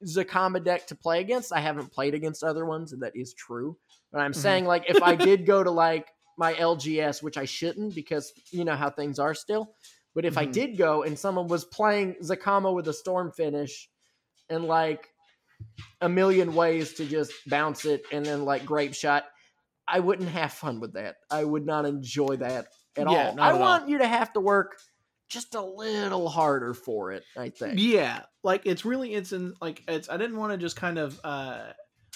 Zacama 0.06 0.64
deck 0.64 0.88
to 0.88 0.96
play 0.96 1.20
against. 1.20 1.54
I 1.54 1.60
haven't 1.60 1.92
played 1.92 2.14
against 2.14 2.44
other 2.44 2.66
ones, 2.66 2.94
and 2.94 3.02
that 3.02 3.16
is 3.16 3.34
true. 3.34 3.78
But 4.12 4.22
I'm 4.22 4.32
mm-hmm. 4.32 4.42
saying 4.42 4.66
like 4.66 4.90
if 4.90 5.02
I 5.02 5.16
did 5.30 5.46
go 5.46 5.64
to 5.64 5.72
like 5.72 6.08
my 6.38 6.54
LGS, 6.54 7.22
which 7.22 7.38
I 7.38 7.46
shouldn't 7.46 7.96
because 7.96 8.32
you 8.52 8.66
know 8.66 8.76
how 8.76 8.90
things 8.90 9.20
are 9.20 9.34
still. 9.34 9.74
But 10.16 10.26
if 10.26 10.36
mm-hmm. 10.36 10.50
I 10.50 10.52
did 10.52 10.78
go 10.78 11.04
and 11.04 11.18
someone 11.18 11.48
was 11.48 11.66
playing 11.66 12.16
Zacama 12.24 12.74
with 12.74 12.88
a 12.88 12.94
storm 12.94 13.32
finish 13.32 13.90
and 14.50 14.66
like 14.66 15.08
a 16.02 16.10
million 16.10 16.56
ways 16.56 16.94
to 16.94 17.06
just 17.06 17.34
bounce 17.48 17.86
it 17.86 18.04
and 18.12 18.26
then 18.26 18.46
like 18.46 18.66
Grapeshot, 18.66 19.24
I 19.88 20.00
wouldn't 20.00 20.30
have 20.30 20.54
fun 20.54 20.80
with 20.80 20.94
that. 20.94 21.18
I 21.30 21.44
would 21.44 21.66
not 21.66 21.86
enjoy 21.86 22.38
that 22.38 22.68
at 22.98 23.10
yeah, 23.10 23.30
all. 23.30 23.40
I 23.40 23.54
want 23.54 23.84
all. 23.84 23.90
you 23.90 23.98
to 24.00 24.08
have 24.08 24.32
to 24.34 24.40
work 24.40 24.80
just 25.30 25.56
a 25.56 25.62
little 25.62 26.28
harder 26.28 26.74
for 26.74 27.12
it, 27.12 27.24
I 27.38 27.50
think. 27.50 27.76
Yeah. 27.78 28.24
Like 28.44 28.64
it's 28.66 28.84
really 28.84 29.14
it's 29.14 29.32
in 29.32 29.54
like 29.62 29.84
it's 29.88 30.10
I 30.10 30.18
didn't 30.18 30.38
want 30.38 30.52
to 30.54 30.58
just 30.58 30.76
kind 30.76 30.98
of 30.98 31.20
uh 31.24 31.72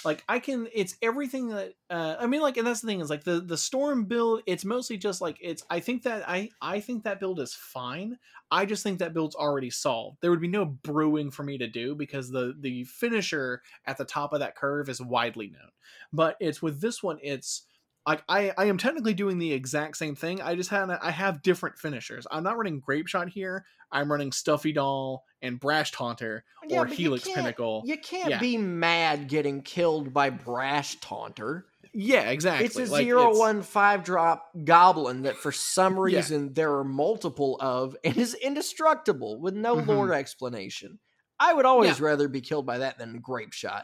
like 0.05 0.24
i 0.28 0.39
can 0.39 0.68
it's 0.74 0.95
everything 1.01 1.49
that 1.49 1.74
uh 1.89 2.16
i 2.20 2.26
mean 2.26 2.41
like 2.41 2.57
and 2.57 2.68
that's 2.68 2.82
the 2.82 2.88
thing 2.88 2.99
is 2.99 3.09
like 3.09 3.24
the 3.24 3.39
the 3.39 3.57
storm 3.57 4.05
build 4.05 4.41
it's 4.45 4.66
mostly 4.66 4.97
just 4.97 5.22
like 5.22 5.38
it's 5.41 5.64
i 5.70 5.80
think 5.80 6.03
that 6.03 6.28
i 6.28 6.49
i 6.61 6.80
think 6.80 7.03
that 7.03 7.20
build 7.20 7.39
is 7.39 7.53
fine 7.53 8.18
i 8.51 8.66
just 8.66 8.84
think 8.84 8.99
that 8.99 9.14
build's 9.14 9.36
already 9.36 9.70
solved 9.70 10.18
there 10.22 10.32
would 10.32 10.41
be 10.41 10.47
no 10.47 10.66
brewing 10.66 11.32
for 11.32 11.43
me 11.43 11.57
to 11.57 11.68
do 11.68 11.95
because 11.95 12.30
the 12.30 12.53
the 12.59 12.84
finisher 12.86 13.61
at 13.86 13.97
the 13.97 14.05
top 14.05 14.34
of 14.34 14.39
that 14.39 14.55
curve 14.55 14.89
is 14.89 15.01
widely 15.01 15.47
known 15.47 15.72
but 16.11 16.36
it's 16.39 16.61
with 16.61 16.82
this 16.82 17.01
one 17.01 17.20
it's 17.22 17.64
like 18.06 18.24
I, 18.28 18.51
I 18.58 18.66
am 18.66 18.78
technically 18.78 19.14
doing 19.14 19.38
the 19.38 19.54
exact 19.54 19.97
same 19.97 20.16
thing. 20.16 20.41
I 20.41 20.56
just 20.56 20.70
had 20.70 20.89
I 20.89 21.12
have 21.12 21.41
different 21.41 21.78
finishers. 21.78 22.28
I'm 22.30 22.43
not 22.43 22.58
running 22.58 22.82
Grapeshot 22.82 23.30
here. 23.30 23.66
I'm 23.91 24.12
running 24.12 24.32
Stuffy 24.32 24.74
Doll 24.74 25.24
and 25.41 25.60
Brash 25.60 25.91
Taunter 25.91 26.43
yeah, 26.68 26.80
or 26.80 26.86
Helix 26.86 27.28
you 27.28 27.36
Pinnacle. 27.36 27.84
You 27.86 27.97
can't 27.97 28.32
yeah. 28.32 28.39
be 28.39 28.58
mad 28.58 29.28
getting 29.28 29.62
killed 29.62 30.14
by 30.14 30.32
Brash 30.32 30.99
Taunter. 30.99 31.66
Yeah, 31.93 32.30
exactly. 32.30 32.66
It's 32.66 32.76
a 32.76 32.86
like, 32.86 33.06
zero 33.06 33.30
it's... 33.30 33.39
one 33.39 33.62
five 33.62 34.04
drop 34.04 34.49
goblin 34.66 35.24
that 35.24 35.38
for 35.38 35.51
some 35.51 35.97
reason 35.99 36.45
yeah. 36.45 36.51
there 36.54 36.74
are 36.78 36.84
multiple 36.84 37.58
of 37.62 37.95
and 38.04 38.18
is 38.18 38.34
indestructible 38.34 39.39
with 39.39 39.54
no 39.54 39.78
mm-hmm. 39.78 39.89
lore 39.89 40.14
explanation. 40.14 40.99
I 41.39 41.54
would 41.54 41.66
always 41.66 41.99
rather 41.99 42.28
be 42.28 42.41
killed 42.41 42.66
by 42.66 42.80
that 42.80 42.97
than 42.97 43.22
Grapeshot. 43.22 43.84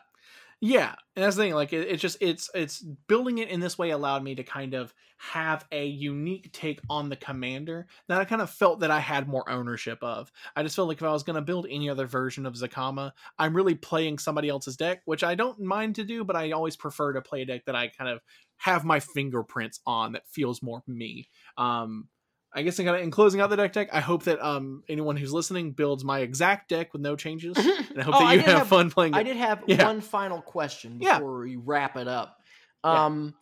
Yeah, 0.61 0.93
and 1.15 1.23
that's 1.23 1.37
the 1.37 1.43
thing. 1.43 1.53
Like, 1.53 1.71
it, 1.71 1.87
it's 1.87 2.01
just 2.01 2.17
it's 2.19 2.49
it's 2.53 2.81
building 3.07 3.37
it 3.37 3.47
in 3.47 3.61
this 3.61 3.77
way 3.77 3.91
allowed 3.91 4.23
me 4.23 4.35
to 4.35 4.43
kind 4.43 4.73
of 4.73 4.93
have 5.17 5.65
a 5.71 5.85
unique 5.85 6.51
take 6.51 6.81
on 6.89 7.07
the 7.07 7.15
commander 7.15 7.87
that 8.09 8.19
I 8.19 8.25
kind 8.25 8.41
of 8.41 8.49
felt 8.49 8.81
that 8.81 8.91
I 8.91 8.99
had 8.99 9.27
more 9.29 9.49
ownership 9.49 9.99
of. 10.01 10.31
I 10.57 10.63
just 10.63 10.75
felt 10.75 10.89
like 10.89 10.97
if 10.97 11.03
I 11.03 11.11
was 11.13 11.23
going 11.23 11.35
to 11.35 11.41
build 11.41 11.65
any 11.69 11.89
other 11.89 12.07
version 12.07 12.45
of 12.45 12.55
Zacama, 12.55 13.11
I'm 13.37 13.55
really 13.55 13.75
playing 13.75 14.17
somebody 14.17 14.49
else's 14.49 14.75
deck, 14.75 15.01
which 15.05 15.23
I 15.23 15.33
don't 15.35 15.59
mind 15.61 15.95
to 15.95 16.03
do, 16.03 16.25
but 16.25 16.35
I 16.35 16.51
always 16.51 16.75
prefer 16.75 17.13
to 17.13 17.21
play 17.21 17.41
a 17.41 17.45
deck 17.45 17.63
that 17.65 17.75
I 17.75 17.87
kind 17.87 18.09
of 18.09 18.19
have 18.57 18.83
my 18.83 18.99
fingerprints 18.99 19.79
on 19.85 20.11
that 20.13 20.27
feels 20.27 20.61
more 20.61 20.83
me. 20.87 21.29
Um, 21.57 22.09
I 22.53 22.63
guess 22.63 22.79
in 22.79 22.85
kind 22.85 22.97
of 22.97 23.03
in 23.03 23.11
closing 23.11 23.41
out 23.41 23.49
the 23.51 23.57
deck 23.57 23.73
deck, 23.73 23.89
I 23.93 23.99
hope 23.99 24.23
that 24.23 24.43
um 24.43 24.83
anyone 24.89 25.15
who's 25.17 25.31
listening 25.31 25.71
builds 25.71 26.03
my 26.03 26.19
exact 26.19 26.69
deck 26.69 26.93
with 26.93 27.01
no 27.01 27.15
changes, 27.15 27.55
and 27.57 27.99
I 27.99 28.03
hope 28.03 28.15
Oh, 28.15 28.19
that 28.27 28.33
you 28.33 28.39
have, 28.39 28.57
have- 28.59 28.67
fun 28.67 28.89
playing. 28.89 29.13
I 29.13 29.21
it. 29.21 29.25
did 29.25 29.37
have 29.37 29.63
Yeah. 29.67 29.85
one 29.85 30.01
final 30.01 30.41
question 30.41 30.97
Yeah. 31.01 31.19
before 31.19 31.39
we 31.41 31.55
wrap 31.57 31.95
it 31.97 32.07
up. 32.07 32.37
Yeah. 32.83 33.05
Um, 33.05 33.35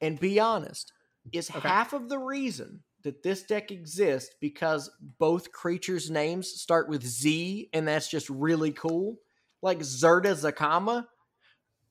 and 0.00 0.18
be 0.18 0.40
honest, 0.40 0.92
is 1.32 1.50
Okay. 1.50 1.60
half 1.68 1.92
of 1.92 2.08
the 2.08 2.18
reason 2.18 2.82
that 3.02 3.22
this 3.22 3.42
deck 3.42 3.70
exists 3.70 4.34
because 4.40 4.90
both 5.18 5.52
creatures' 5.52 6.10
names 6.10 6.48
start 6.60 6.88
with 6.88 7.04
Z, 7.04 7.68
and 7.72 7.86
that's 7.86 8.08
just 8.08 8.28
really 8.30 8.72
cool. 8.72 9.16
Like 9.62 9.78
Zirda 9.80 10.34
Zacama, 10.34 11.06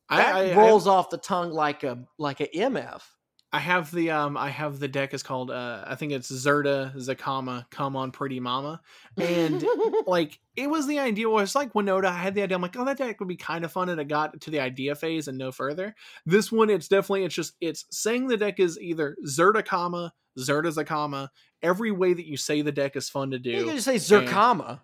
that 0.09 0.36
I, 0.36 0.51
I, 0.51 0.55
rolls 0.55 0.88
off 0.88 1.09
the 1.09 1.17
tongue 1.17 1.51
like 1.51 1.84
a 1.84 2.05
like 2.17 2.39
a 2.41 2.47
MF. 2.47 3.01
I 3.55 3.59
have 3.59 3.89
the 3.89 4.11
um 4.11 4.35
I 4.35 4.49
have 4.49 4.79
the 4.79 4.87
deck 4.89 5.13
is 5.13 5.23
called 5.23 5.49
uh 5.49 5.85
I 5.87 5.95
think 5.95 6.11
it's 6.11 6.29
Zirda 6.29 6.93
Zacama 6.97 7.63
Come 7.69 7.95
on 7.95 8.11
Pretty 8.11 8.41
Mama 8.41 8.81
and 9.15 9.63
like 10.05 10.41
it 10.57 10.69
was 10.69 10.87
the 10.87 10.99
idea 10.99 11.29
was 11.29 11.55
like 11.55 11.71
Winota 11.71 12.07
I 12.07 12.17
had 12.17 12.35
the 12.35 12.41
idea 12.41 12.57
I'm 12.57 12.61
like 12.61 12.75
oh 12.77 12.83
that 12.83 12.97
deck 12.97 13.17
would 13.21 13.29
be 13.29 13.37
kind 13.37 13.63
of 13.63 13.71
fun 13.71 13.87
and 13.87 14.01
it 14.01 14.09
got 14.09 14.41
to 14.41 14.51
the 14.51 14.59
idea 14.59 14.93
phase 14.93 15.29
and 15.29 15.37
no 15.37 15.53
further 15.53 15.95
this 16.25 16.51
one 16.51 16.69
it's 16.69 16.89
definitely 16.89 17.23
it's 17.23 17.33
just 17.33 17.53
it's 17.61 17.85
saying 17.91 18.27
the 18.27 18.35
deck 18.35 18.59
is 18.59 18.77
either 18.77 19.15
Zirda 19.25 19.63
Kama 19.65 20.11
Zirda 20.37 20.75
Zacama 20.75 21.29
every 21.61 21.91
way 21.91 22.13
that 22.13 22.27
you 22.27 22.35
say 22.35 22.61
the 22.61 22.73
deck 22.73 22.97
is 22.97 23.07
fun 23.07 23.31
to 23.31 23.39
do 23.39 23.51
you 23.51 23.63
can 23.63 23.75
just 23.75 23.85
say 23.85 23.95
Zerkama. 23.95 24.81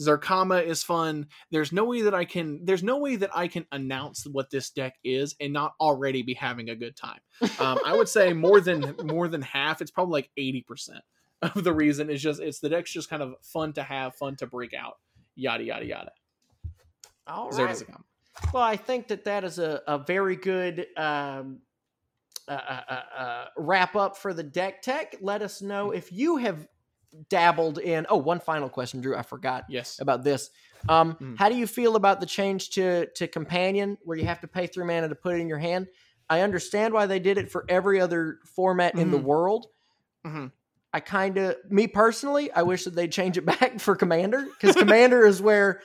Zarkama 0.00 0.64
is 0.64 0.82
fun. 0.82 1.26
There's 1.50 1.72
no 1.72 1.84
way 1.84 2.02
that 2.02 2.14
I 2.14 2.24
can 2.24 2.64
there's 2.64 2.82
no 2.82 2.98
way 2.98 3.16
that 3.16 3.30
I 3.36 3.48
can 3.48 3.66
announce 3.70 4.26
what 4.26 4.50
this 4.50 4.70
deck 4.70 4.94
is 5.04 5.34
and 5.40 5.52
not 5.52 5.74
already 5.80 6.22
be 6.22 6.34
having 6.34 6.70
a 6.70 6.76
good 6.76 6.96
time. 6.96 7.20
Um, 7.58 7.78
I 7.84 7.96
would 7.96 8.08
say 8.08 8.32
more 8.32 8.60
than 8.60 8.96
more 9.04 9.28
than 9.28 9.42
half, 9.42 9.80
it's 9.80 9.90
probably 9.90 10.12
like 10.12 10.30
80% 10.38 11.00
of 11.42 11.64
the 11.64 11.72
reason 11.72 12.10
is 12.10 12.22
just 12.22 12.40
it's 12.40 12.60
the 12.60 12.68
deck's 12.68 12.92
just 12.92 13.10
kind 13.10 13.22
of 13.22 13.34
fun 13.42 13.72
to 13.74 13.82
have, 13.82 14.14
fun 14.14 14.36
to 14.36 14.46
break 14.46 14.74
out. 14.74 14.94
Yada 15.36 15.64
yada 15.64 15.84
yada. 15.84 16.12
All 17.26 17.50
right. 17.50 17.82
Well, 18.52 18.62
I 18.62 18.76
think 18.76 19.08
that 19.08 19.24
that 19.24 19.44
is 19.44 19.58
a, 19.58 19.82
a 19.86 19.98
very 19.98 20.36
good 20.36 20.86
um, 20.96 21.60
uh, 22.48 22.52
uh, 22.52 22.80
uh, 22.88 23.20
uh, 23.20 23.44
wrap 23.56 23.94
up 23.96 24.16
for 24.16 24.34
the 24.34 24.42
deck 24.42 24.82
tech. 24.82 25.14
Let 25.20 25.42
us 25.42 25.62
know 25.62 25.90
if 25.92 26.10
you 26.10 26.38
have 26.38 26.66
dabbled 27.28 27.78
in. 27.78 28.06
Oh, 28.08 28.16
one 28.16 28.40
final 28.40 28.68
question, 28.68 29.00
Drew. 29.00 29.16
I 29.16 29.22
forgot 29.22 29.64
Yes. 29.68 29.98
about 30.00 30.22
this. 30.24 30.50
Um, 30.88 31.14
Mm. 31.20 31.38
How 31.38 31.48
do 31.48 31.56
you 31.56 31.66
feel 31.66 31.96
about 31.96 32.20
the 32.20 32.26
change 32.26 32.70
to 32.70 33.06
to 33.16 33.26
companion, 33.28 33.98
where 34.04 34.16
you 34.16 34.24
have 34.26 34.40
to 34.40 34.48
pay 34.48 34.66
three 34.66 34.84
mana 34.84 35.08
to 35.08 35.14
put 35.14 35.34
it 35.36 35.40
in 35.40 35.48
your 35.48 35.58
hand? 35.58 35.88
I 36.28 36.40
understand 36.42 36.94
why 36.94 37.06
they 37.06 37.18
did 37.18 37.38
it 37.38 37.50
for 37.50 37.64
every 37.68 38.00
other 38.00 38.38
format 38.44 38.94
in 38.94 39.10
the 39.10 39.18
Mhm. 39.18 39.22
world. 39.24 39.66
Mhm. 40.24 40.52
I 40.92 41.00
kind 41.00 41.38
of, 41.38 41.56
me 41.70 41.86
personally, 41.86 42.50
I 42.52 42.62
wish 42.62 42.84
that 42.84 42.94
they'd 42.94 43.12
change 43.12 43.36
it 43.38 43.44
back 43.60 43.80
for 43.80 43.94
Commander 43.96 44.46
because 44.46 44.74
Commander 44.76 45.26
is 45.26 45.42
where 45.42 45.82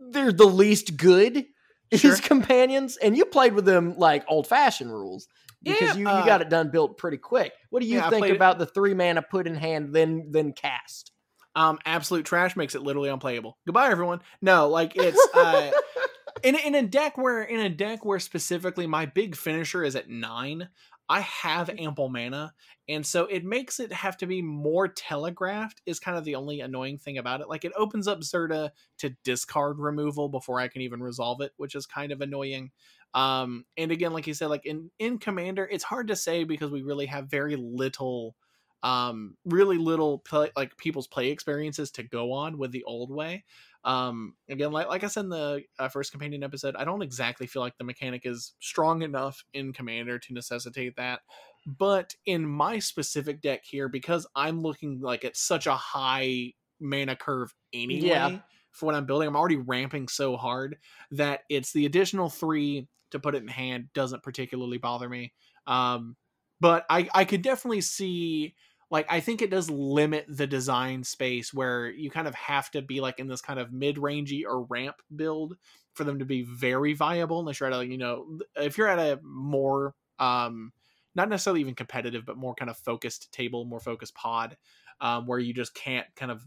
they're 0.00 0.32
the 0.32 0.46
least 0.46 0.96
good. 0.96 1.46
Sure. 1.94 2.10
His 2.10 2.20
companions, 2.22 2.96
and 2.96 3.14
you 3.16 3.26
played 3.26 3.52
with 3.52 3.66
them 3.66 3.98
like 3.98 4.24
old 4.26 4.46
fashioned 4.46 4.90
rules 4.90 5.28
because 5.64 5.94
Yeah, 5.94 5.94
you, 5.94 6.06
you 6.06 6.22
uh, 6.22 6.24
got 6.24 6.42
it 6.42 6.48
done 6.48 6.70
built 6.70 6.98
pretty 6.98 7.18
quick. 7.18 7.52
What 7.70 7.80
do 7.82 7.86
you 7.88 8.00
Yeah, 8.00 8.08
think 8.10 8.18
played 8.18 8.30
it- 8.30 8.36
about 8.36 8.58
the 8.58 8.66
three 8.66 8.94
mana 8.94 9.22
put 9.22 9.46
in 9.46 9.54
hand 9.54 9.94
then 9.94 10.28
then 10.30 10.52
cast? 10.52 11.12
Um 11.54 11.78
absolute 11.84 12.24
trash 12.24 12.56
makes 12.56 12.74
it 12.74 12.82
literally 12.82 13.10
unplayable. 13.10 13.58
Goodbye 13.66 13.90
everyone. 13.90 14.20
No, 14.40 14.68
like 14.68 14.96
it's 14.96 15.28
uh 15.34 15.72
in 16.42 16.56
in 16.56 16.74
a 16.74 16.82
deck 16.82 17.18
where 17.18 17.42
in 17.42 17.60
a 17.60 17.68
deck 17.68 18.04
where 18.04 18.20
specifically 18.20 18.86
my 18.86 19.06
big 19.06 19.36
finisher 19.36 19.84
is 19.84 19.96
at 19.96 20.08
nine, 20.08 20.68
I 21.08 21.20
have 21.20 21.70
ample 21.70 22.08
mana, 22.08 22.54
and 22.88 23.06
so 23.06 23.26
it 23.26 23.44
makes 23.44 23.80
it 23.80 23.92
have 23.92 24.16
to 24.18 24.26
be 24.26 24.42
more 24.42 24.88
telegraphed. 24.88 25.82
Is 25.86 26.00
kind 26.00 26.18
of 26.18 26.24
the 26.24 26.36
only 26.36 26.60
annoying 26.60 26.98
thing 26.98 27.18
about 27.18 27.42
it. 27.42 27.48
Like 27.48 27.64
it 27.66 27.72
opens 27.76 28.08
up 28.08 28.20
Zirda 28.20 28.70
to 28.98 29.10
discard 29.24 29.78
removal 29.78 30.28
before 30.30 30.60
I 30.60 30.68
can 30.68 30.82
even 30.82 31.02
resolve 31.02 31.40
it, 31.42 31.52
which 31.58 31.74
is 31.74 31.86
kind 31.86 32.12
of 32.12 32.20
annoying. 32.22 32.72
Um, 33.14 33.64
and 33.76 33.90
again, 33.92 34.12
like 34.12 34.26
you 34.26 34.34
said, 34.34 34.48
like 34.48 34.64
in 34.66 34.90
in 34.98 35.18
Commander, 35.18 35.68
it's 35.70 35.84
hard 35.84 36.08
to 36.08 36.16
say 36.16 36.44
because 36.44 36.70
we 36.70 36.82
really 36.82 37.06
have 37.06 37.28
very 37.30 37.56
little 37.56 38.36
um 38.82 39.36
really 39.44 39.78
little 39.78 40.18
play, 40.18 40.50
like 40.56 40.76
people's 40.76 41.06
play 41.06 41.30
experiences 41.30 41.90
to 41.92 42.02
go 42.02 42.32
on 42.32 42.58
with 42.58 42.72
the 42.72 42.82
old 42.82 43.10
way 43.12 43.44
um 43.84 44.34
again 44.48 44.72
like, 44.72 44.88
like 44.88 45.04
i 45.04 45.06
said 45.06 45.20
in 45.24 45.28
the 45.28 45.62
uh, 45.78 45.88
first 45.88 46.10
companion 46.10 46.42
episode 46.42 46.74
i 46.76 46.84
don't 46.84 47.02
exactly 47.02 47.46
feel 47.46 47.62
like 47.62 47.76
the 47.78 47.84
mechanic 47.84 48.22
is 48.24 48.54
strong 48.58 49.02
enough 49.02 49.44
in 49.54 49.72
commander 49.72 50.18
to 50.18 50.32
necessitate 50.32 50.96
that 50.96 51.20
but 51.64 52.14
in 52.26 52.44
my 52.44 52.78
specific 52.80 53.40
deck 53.40 53.60
here 53.64 53.88
because 53.88 54.26
i'm 54.34 54.60
looking 54.60 55.00
like 55.00 55.24
at 55.24 55.36
such 55.36 55.68
a 55.68 55.74
high 55.74 56.52
mana 56.80 57.14
curve 57.14 57.54
anyway 57.72 58.08
Yeah. 58.08 58.38
for 58.72 58.86
what 58.86 58.94
i'm 58.96 59.06
building 59.06 59.28
i'm 59.28 59.36
already 59.36 59.56
ramping 59.56 60.08
so 60.08 60.36
hard 60.36 60.76
that 61.12 61.42
it's 61.48 61.72
the 61.72 61.86
additional 61.86 62.28
three 62.28 62.88
to 63.12 63.20
put 63.20 63.34
it 63.34 63.42
in 63.42 63.48
hand 63.48 63.88
doesn't 63.94 64.22
particularly 64.22 64.78
bother 64.78 65.08
me. 65.08 65.32
Um 65.66 66.16
but 66.60 66.84
i 66.88 67.08
i 67.12 67.24
could 67.24 67.42
definitely 67.42 67.80
see 67.80 68.54
like 68.92 69.06
I 69.08 69.20
think 69.20 69.40
it 69.40 69.50
does 69.50 69.70
limit 69.70 70.26
the 70.28 70.46
design 70.46 71.02
space 71.02 71.52
where 71.52 71.90
you 71.90 72.10
kind 72.10 72.28
of 72.28 72.34
have 72.34 72.70
to 72.72 72.82
be 72.82 73.00
like 73.00 73.18
in 73.18 73.26
this 73.26 73.40
kind 73.40 73.58
of 73.58 73.72
mid-rangey 73.72 74.44
or 74.44 74.64
ramp 74.64 74.96
build 75.16 75.56
for 75.94 76.04
them 76.04 76.18
to 76.18 76.26
be 76.26 76.42
very 76.42 76.92
viable 76.92 77.40
unless 77.40 77.58
you're 77.58 77.72
at 77.72 77.80
a 77.80 77.86
you 77.86 77.96
know 77.96 78.38
if 78.54 78.76
you're 78.76 78.88
at 78.88 78.98
a 78.98 79.18
more 79.22 79.94
um 80.18 80.72
not 81.14 81.30
necessarily 81.30 81.60
even 81.60 81.74
competitive 81.74 82.26
but 82.26 82.36
more 82.36 82.54
kind 82.54 82.70
of 82.70 82.76
focused 82.76 83.32
table 83.32 83.64
more 83.64 83.80
focused 83.80 84.14
pod 84.14 84.58
um 85.00 85.26
where 85.26 85.38
you 85.38 85.54
just 85.54 85.74
can't 85.74 86.06
kind 86.14 86.30
of 86.30 86.44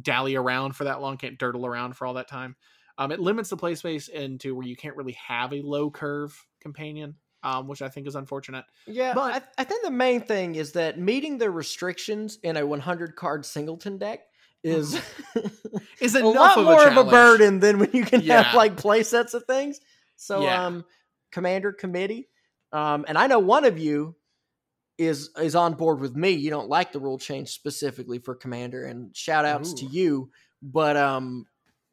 dally 0.00 0.36
around 0.36 0.76
for 0.76 0.84
that 0.84 1.00
long 1.00 1.16
can't 1.16 1.38
dirtle 1.38 1.66
around 1.66 1.96
for 1.96 2.06
all 2.06 2.14
that 2.14 2.28
time 2.28 2.54
um 2.98 3.10
it 3.12 3.20
limits 3.20 3.48
the 3.48 3.56
play 3.56 3.74
space 3.74 4.08
into 4.08 4.54
where 4.54 4.66
you 4.66 4.76
can't 4.76 4.96
really 4.96 5.16
have 5.26 5.52
a 5.52 5.62
low 5.62 5.90
curve 5.90 6.38
companion 6.60 7.14
um 7.42 7.66
which 7.68 7.80
i 7.82 7.88
think 7.88 8.06
is 8.06 8.14
unfortunate 8.16 8.64
Yeah, 8.86 9.14
But- 9.14 9.42
I, 9.56 9.62
I 9.62 9.64
think 9.64 9.84
the 9.84 9.90
main 9.90 10.20
thing 10.20 10.56
is 10.56 10.72
that 10.72 10.98
meeting 10.98 11.38
the 11.38 11.50
restrictions 11.50 12.38
in 12.42 12.56
a 12.56 12.66
100 12.66 13.16
card 13.16 13.46
singleton 13.46 13.96
deck 13.98 14.20
is 14.64 15.00
is 16.00 16.14
a 16.16 16.18
enough 16.18 16.34
lot 16.34 16.58
of 16.58 16.64
more 16.64 16.88
a 16.88 16.90
of 16.90 17.06
a 17.06 17.10
burden 17.10 17.60
than 17.60 17.78
when 17.78 17.90
you 17.92 18.04
can 18.04 18.20
Yeah. 18.22 18.42
have 18.42 18.54
like 18.56 18.76
play 18.76 19.04
sets 19.04 19.32
of 19.34 19.44
things. 19.44 19.78
So, 20.16 20.42
Yeah. 20.42 20.66
um, 20.66 20.84
commander 21.30 21.72
committee, 21.72 22.28
um, 22.72 23.04
and 23.06 23.16
I 23.16 23.28
know 23.28 23.38
one 23.38 23.64
of 23.64 23.78
you 23.78 24.16
is 24.98 25.30
is 25.40 25.54
on 25.54 25.74
board 25.74 26.00
with 26.00 26.16
me. 26.16 26.30
You 26.30 26.50
don't 26.50 26.68
like 26.68 26.90
the 26.90 26.98
rule 26.98 27.18
change 27.18 27.50
specifically 27.50 28.18
for 28.18 28.34
commander, 28.34 28.84
and 28.84 29.16
shout 29.16 29.44
outs 29.44 29.74
to 29.74 29.86
you. 29.86 30.30
But 30.60 30.96
um, 30.96 31.46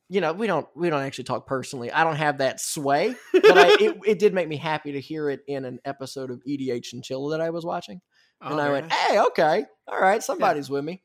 you 0.09 0.21
know, 0.21 0.33
we 0.33 0.47
don't 0.47 0.67
we 0.75 0.89
don't 0.89 1.01
actually 1.01 1.23
talk 1.25 1.47
personally. 1.47 1.91
I 1.91 2.03
don't 2.03 2.15
have 2.17 2.37
that 2.39 2.59
sway, 2.59 3.15
but 3.33 3.57
I, 3.57 3.67
it, 3.79 3.97
it 4.05 4.19
did 4.19 4.33
make 4.33 4.47
me 4.47 4.57
happy 4.57 4.91
to 4.93 5.01
hear 5.01 5.29
it 5.29 5.41
in 5.47 5.65
an 5.65 5.79
episode 5.85 6.29
of 6.31 6.41
EDH 6.47 6.93
and 6.93 7.03
Chill 7.03 7.29
that 7.29 7.41
I 7.41 7.49
was 7.49 7.65
watching 7.65 8.01
Oh, 8.41 8.51
and 8.51 8.61
I 8.61 8.69
went, 8.71 8.91
"Hey, 8.91 9.19
okay, 9.19 9.65
all 9.87 9.99
right, 9.99 10.21
somebody's 10.21 10.69
with 10.69 10.83
me." 10.83 11.01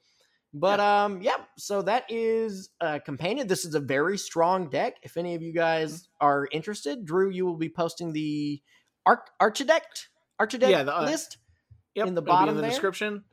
But 0.53 0.81
um, 0.81 1.23
yeah. 1.23 1.37
So 1.57 1.83
that 1.83 2.05
is 2.09 2.71
uh, 2.81 2.99
companion. 3.05 3.47
This 3.47 3.65
is 3.65 3.75
a 3.75 3.81
very 3.81 4.19
strong 4.19 4.69
deck. 4.69 4.97
If 5.03 5.17
any 5.17 5.35
of 5.35 5.43
you 5.43 5.53
guys 5.53 5.93
Mm-hmm. 5.93 6.27
are 6.27 6.49
interested, 6.51 7.05
Drew, 7.05 7.31
you 7.31 7.47
will 7.47 7.57
be 7.57 7.69
posting 7.69 8.13
the 8.13 8.61
Arch 9.07 9.21
Archidekt 9.41 10.09
Archidekt 10.41 10.71
Yeah, 10.71 10.83
the, 10.83 10.97
uh, 10.97 11.05
list. 11.05 11.39
Yep, 11.95 12.09
in 12.09 12.15
the 12.15 12.23
bottom 12.23 12.51
in 12.51 12.57
the 12.57 12.63
there? 12.63 12.71
description. 12.71 13.25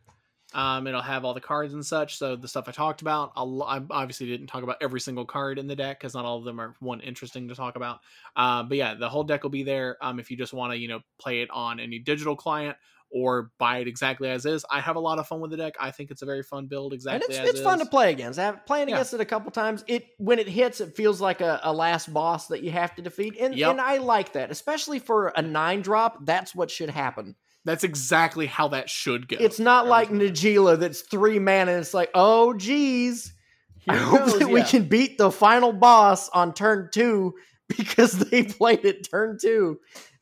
Um, 0.54 0.88
it'll 0.88 1.02
have 1.02 1.26
all 1.26 1.34
the 1.34 1.42
cards 1.42 1.74
and 1.74 1.86
such. 1.86 2.18
So 2.18 2.36
the 2.38 2.48
stuff 2.48 2.70
I 2.70 2.72
talked 2.72 3.02
about, 3.02 3.34
I'll, 3.36 3.64
I 3.64 3.82
obviously 3.92 4.28
didn't 4.28 4.48
talk 4.48 4.64
about 4.64 4.78
every 4.82 5.02
single 5.02 5.26
card 5.26 5.60
in 5.60 5.68
the 5.68 5.76
deck 5.76 6.00
because 6.00 6.14
not 6.14 6.24
all 6.24 6.38
of 6.38 6.46
them 6.46 6.62
are 6.62 6.76
one 6.80 7.02
interesting 7.02 7.50
to 7.50 7.56
talk 7.56 7.76
about. 7.76 8.00
Um, 8.36 8.70
but 8.70 8.78
yeah, 8.78 8.94
the 8.94 9.10
whole 9.10 9.26
deck 9.26 9.44
will 9.44 9.50
be 9.50 9.64
there. 9.64 9.98
Um, 10.02 10.20
if 10.20 10.32
you 10.32 10.38
just 10.38 10.54
want 10.54 10.72
to, 10.72 10.78
you 10.78 10.88
know, 10.88 11.02
play 11.20 11.42
it 11.42 11.50
on 11.52 11.80
any 11.82 12.00
digital 12.00 12.36
client 12.36 12.78
or 13.10 13.52
buy 13.58 13.78
it 13.80 13.88
exactly 13.88 14.30
as 14.30 14.46
is. 14.46 14.66
I 14.70 14.82
have 14.82 14.96
a 14.96 15.00
lot 15.00 15.20
of 15.20 15.28
fun 15.28 15.40
with 15.40 15.52
the 15.52 15.58
deck. 15.58 15.76
I 15.80 15.92
think 15.92 16.12
it's 16.12 16.22
a 16.22 16.26
very 16.26 16.44
fun 16.44 16.68
build 16.68 16.94
Exactly, 16.94 17.36
And 17.38 17.46
it's 17.46 17.52
it's 17.52 17.62
fun 17.62 17.80
to 17.80 17.86
play 17.86 18.12
against. 18.12 18.38
I've 18.40 18.66
playing 18.66 18.90
Yeah. 18.90 18.96
against 18.96 19.14
it 19.14 19.22
a 19.22 19.26
couple 19.26 19.52
times. 19.52 19.84
It 19.88 20.08
when 20.18 20.40
it 20.40 20.48
hits, 20.48 20.82
it 20.82 20.96
feels 20.96 21.22
like 21.22 21.42
a, 21.42 21.60
a 21.64 21.74
last 21.74 22.14
boss 22.14 22.48
that 22.48 22.64
you 22.64 22.72
have 22.72 22.96
to 22.96 23.02
defeat, 23.02 23.36
and 23.40 23.56
Yep. 23.56 23.72
and 23.72 23.82
I 23.82 23.98
like 23.98 24.34
that, 24.34 24.52
especially 24.52 25.00
for 25.00 25.30
a 25.30 25.42
nine 25.42 25.82
drop. 25.82 26.26
That's 26.26 26.54
what 26.54 26.70
should 26.70 26.90
happen. 26.90 27.36
That's 27.68 27.84
exactly 27.84 28.46
how 28.46 28.70
that 28.70 28.90
should 28.90 29.28
go. 29.28 29.36
It's 29.40 29.60
not 29.60 29.88
like 29.88 30.10
Najeela 30.10 30.80
that's 30.80 31.02
three 31.02 31.38
mana. 31.38 31.74
And 31.74 31.82
it's 31.82 31.94
like, 31.94 32.10
oh 32.16 32.54
geez, 32.54 33.34
I 33.88 33.96
it 33.96 34.02
hope 34.02 34.20
goes, 34.26 34.40
that 34.40 34.50
we 34.50 34.64
can 34.64 34.86
beat 34.86 35.18
the 35.18 35.30
final 35.30 35.74
boss 35.74 36.30
on 36.30 36.54
turn 36.54 36.90
two 36.94 37.36
because 37.78 38.14
they 38.14 38.44
played 38.44 38.86
it 38.86 39.08
turn 39.12 39.38
two. 39.42 39.80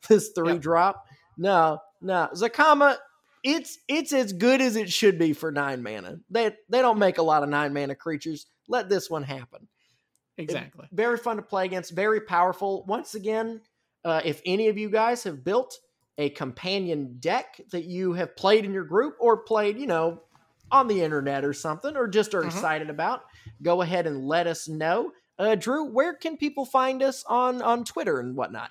This 0.08 0.30
three 0.34 0.54
Yep. 0.54 0.60
drop. 0.60 1.06
No, 1.38 1.78
no. 2.00 2.28
Zacama, 2.34 2.96
it's 3.44 3.78
it's 3.88 4.12
as 4.12 4.32
good 4.32 4.60
as 4.60 4.74
it 4.76 4.90
should 4.92 5.18
be 5.18 5.32
for 5.32 5.52
nine 5.52 5.82
mana. 5.84 6.18
They 6.28 6.50
they 6.68 6.80
don't 6.80 6.98
make 6.98 7.18
a 7.18 7.22
lot 7.22 7.42
of 7.44 7.48
nine 7.48 7.72
mana 7.72 7.94
creatures. 7.94 8.46
Let 8.68 8.88
this 8.88 9.08
one 9.08 9.22
happen. 9.22 9.68
exactly. 10.36 10.86
Very 10.92 11.16
fun 11.18 11.36
to 11.36 11.42
play 11.42 11.64
against. 11.64 11.92
Very 11.92 12.20
powerful. 12.20 12.84
Once 12.88 13.14
again, 13.14 13.60
uh, 14.04 14.20
if 14.24 14.42
any 14.44 14.66
of 14.68 14.76
you 14.76 14.90
guys 14.90 15.22
have 15.24 15.44
built 15.44 15.78
a 16.18 16.30
companion 16.30 17.16
deck 17.20 17.60
that 17.70 17.84
you 17.84 18.14
have 18.14 18.36
played 18.36 18.64
in 18.64 18.72
your 18.72 18.84
group 18.84 19.16
or 19.20 19.38
played, 19.38 19.78
you 19.78 19.86
know, 19.86 20.22
on 20.70 20.88
the 20.88 21.02
internet 21.02 21.44
or 21.44 21.52
something, 21.52 21.96
or 21.96 22.08
just 22.08 22.34
are 22.34 22.40
mm-hmm. 22.40 22.48
excited 22.48 22.90
about, 22.90 23.22
go 23.62 23.82
ahead 23.82 24.06
and 24.06 24.26
let 24.26 24.46
us 24.46 24.68
know. 24.68 25.12
Uh, 25.38 25.54
Drew, 25.54 25.84
where 25.84 26.14
can 26.14 26.36
people 26.36 26.64
find 26.64 27.02
us 27.02 27.24
on 27.28 27.62
on 27.62 27.84
Twitter 27.84 28.18
and 28.18 28.34
whatnot? 28.34 28.70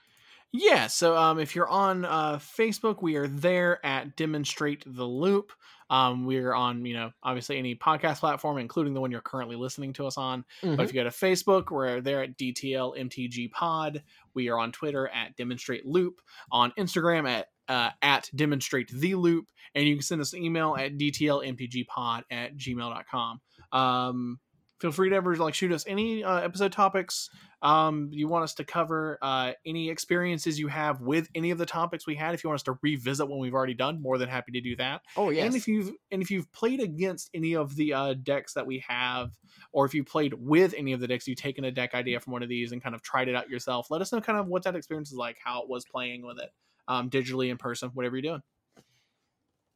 Yeah, 0.52 0.88
so 0.88 1.18
um, 1.18 1.40
if 1.40 1.56
you're 1.56 1.68
on 1.68 2.06
uh, 2.06 2.38
Facebook, 2.38 3.02
we 3.02 3.18
are 3.18 3.28
there 3.28 3.86
at 3.86 4.16
Demonstrate 4.16 4.84
the 4.86 5.04
Loop. 5.04 5.52
Um, 5.90 6.26
we're 6.26 6.54
on, 6.54 6.86
you 6.86 6.94
know, 6.94 7.12
obviously 7.22 7.58
any 7.58 7.76
podcast 7.76 8.20
platform, 8.20 8.58
including 8.58 8.94
the 8.94 9.02
one 9.02 9.12
you're 9.12 9.22
currently 9.22 9.56
listening 9.56 9.94
to 9.94 10.08
us 10.08 10.18
on. 10.18 10.46
Mm-hmm. 10.64 10.76
But 10.76 10.84
if 10.84 10.94
you 10.94 11.04
go 11.04 11.10
to 11.10 11.16
Facebook, 11.16 11.72
we're 11.72 12.02
there 12.02 12.24
at 12.24 12.38
DTL 12.38 12.98
MTG 12.98 13.52
Pod. 13.52 14.02
We 14.36 14.50
are 14.50 14.60
on 14.60 14.72
Twitter 14.72 15.08
at 15.08 15.36
Demonstrate 15.36 15.86
Loop, 15.86 16.22
on 16.52 16.72
Instagram 16.78 17.28
at 17.30 17.48
uh, 17.68 17.90
at 18.02 18.30
Demonstrate 18.36 18.90
the 18.92 19.16
Loop, 19.16 19.46
and 19.74 19.88
you 19.88 19.96
can 19.96 20.04
send 20.04 20.22
us 20.22 20.34
an 20.34 20.44
email 20.44 20.76
at 20.78 20.98
DTLMTGPod 20.98 22.24
at 22.30 22.56
gmail.com. 22.56 23.42
Um, 23.72 24.40
feel 24.86 24.92
free 24.92 25.10
to 25.10 25.16
ever 25.16 25.36
like 25.38 25.56
shoot 25.56 25.72
us 25.72 25.84
any 25.88 26.24
uh, 26.24 26.38
episode 26.42 26.72
topics 26.72 27.32
um, 27.64 28.10
you 28.12 28.28
want 28.28 28.44
us 28.44 28.54
to 28.54 28.64
cover 28.64 29.18
uh, 29.20 29.54
any 29.66 29.90
experiences 29.90 30.60
you 30.60 30.68
have 30.68 31.02
with 31.02 31.28
any 31.34 31.50
of 31.50 31.58
the 31.58 31.66
topics 31.66 32.06
we 32.06 32.14
had. 32.14 32.36
If 32.36 32.44
you 32.44 32.50
want 32.50 32.60
us 32.60 32.64
to 32.64 32.78
revisit 32.84 33.28
what 33.28 33.40
we've 33.40 33.56
already 33.56 33.74
done 33.74 34.00
more 34.00 34.20
than 34.20 34.30
happy 34.30 34.52
to 34.52 34.62
do 34.62 34.76
that. 34.76 35.02
Oh 35.18 35.32
yeah 35.32 35.46
and 35.46 35.56
if 35.56 35.68
you've 35.68 35.92
and 36.12 36.22
if 36.22 36.30
you've 36.30 36.52
played 36.52 36.82
against 36.82 37.32
any 37.34 37.56
of 37.56 37.76
the 37.76 37.94
uh, 37.94 38.14
decks 38.14 38.54
that 38.54 38.68
we 38.68 38.84
have 38.88 39.32
or 39.72 39.88
if 39.88 39.96
you 39.96 40.04
played 40.04 40.36
with 40.36 40.76
any 40.78 40.94
of 40.94 41.00
the 41.00 41.08
decks 41.08 41.28
you've 41.28 41.40
taken 41.40 41.66
a 41.66 41.72
deck 41.72 41.96
idea 41.96 42.20
from 42.20 42.34
one 42.34 42.44
of 42.44 42.50
these 42.50 42.72
and 42.72 42.84
kind 42.84 42.94
of 42.94 43.02
tried 43.02 43.28
it 43.28 43.36
out 43.36 43.50
yourself 43.50 43.88
let 43.90 44.02
us 44.02 44.12
know 44.12 44.22
kind 44.22 44.38
of 44.38 44.46
what 44.46 44.62
that 44.64 44.76
experience 44.76 45.12
is 45.12 45.18
like 45.18 45.38
how 45.44 45.64
it 45.64 45.68
was 45.68 45.86
playing 45.86 46.24
with 46.24 46.38
it 46.38 46.52
um, 46.88 47.10
digitally 47.10 47.50
in 47.50 47.58
person 47.58 47.90
whatever 47.94 48.16
you're 48.16 48.22
doing 48.22 48.42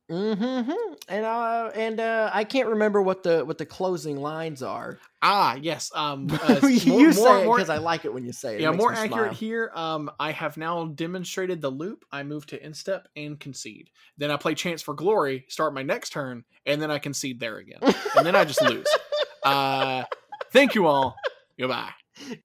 Mm-hmm. 0.09 0.71
And 1.07 1.25
uh, 1.25 1.71
and 1.75 1.99
uh, 1.99 2.31
I 2.33 2.43
can't 2.43 2.69
remember 2.69 3.01
what 3.01 3.21
the 3.21 3.45
what 3.45 3.57
the 3.59 3.65
closing 3.65 4.17
lines 4.17 4.63
are. 4.63 4.97
Ah, 5.21 5.55
yes. 5.55 5.91
Um, 5.93 6.27
uh, 6.43 6.59
you 6.67 6.93
more, 6.93 7.13
say 7.13 7.45
because 7.45 7.69
I 7.69 7.77
like 7.77 8.05
it 8.05 8.13
when 8.13 8.25
you 8.25 8.33
say 8.33 8.55
it. 8.55 8.61
Yeah, 8.61 8.71
it 8.71 8.75
more 8.75 8.91
accurate 8.91 9.11
smile. 9.11 9.33
here. 9.33 9.71
Um, 9.75 10.09
I 10.19 10.31
have 10.31 10.57
now 10.57 10.85
demonstrated 10.85 11.61
the 11.61 11.69
loop. 11.69 12.05
I 12.11 12.23
move 12.23 12.47
to 12.47 12.65
instep 12.65 13.07
and 13.15 13.39
concede. 13.39 13.91
Then 14.17 14.31
I 14.31 14.37
play 14.37 14.55
chance 14.55 14.81
for 14.81 14.95
glory. 14.95 15.45
Start 15.47 15.73
my 15.73 15.83
next 15.83 16.09
turn, 16.09 16.43
and 16.65 16.81
then 16.81 16.89
I 16.89 16.97
concede 16.97 17.39
there 17.39 17.57
again, 17.57 17.79
and 18.15 18.25
then 18.25 18.35
I 18.35 18.45
just 18.45 18.61
lose. 18.61 18.87
Uh, 19.41 20.03
thank 20.51 20.75
you 20.75 20.85
all. 20.85 21.15
Goodbye. 21.57 21.91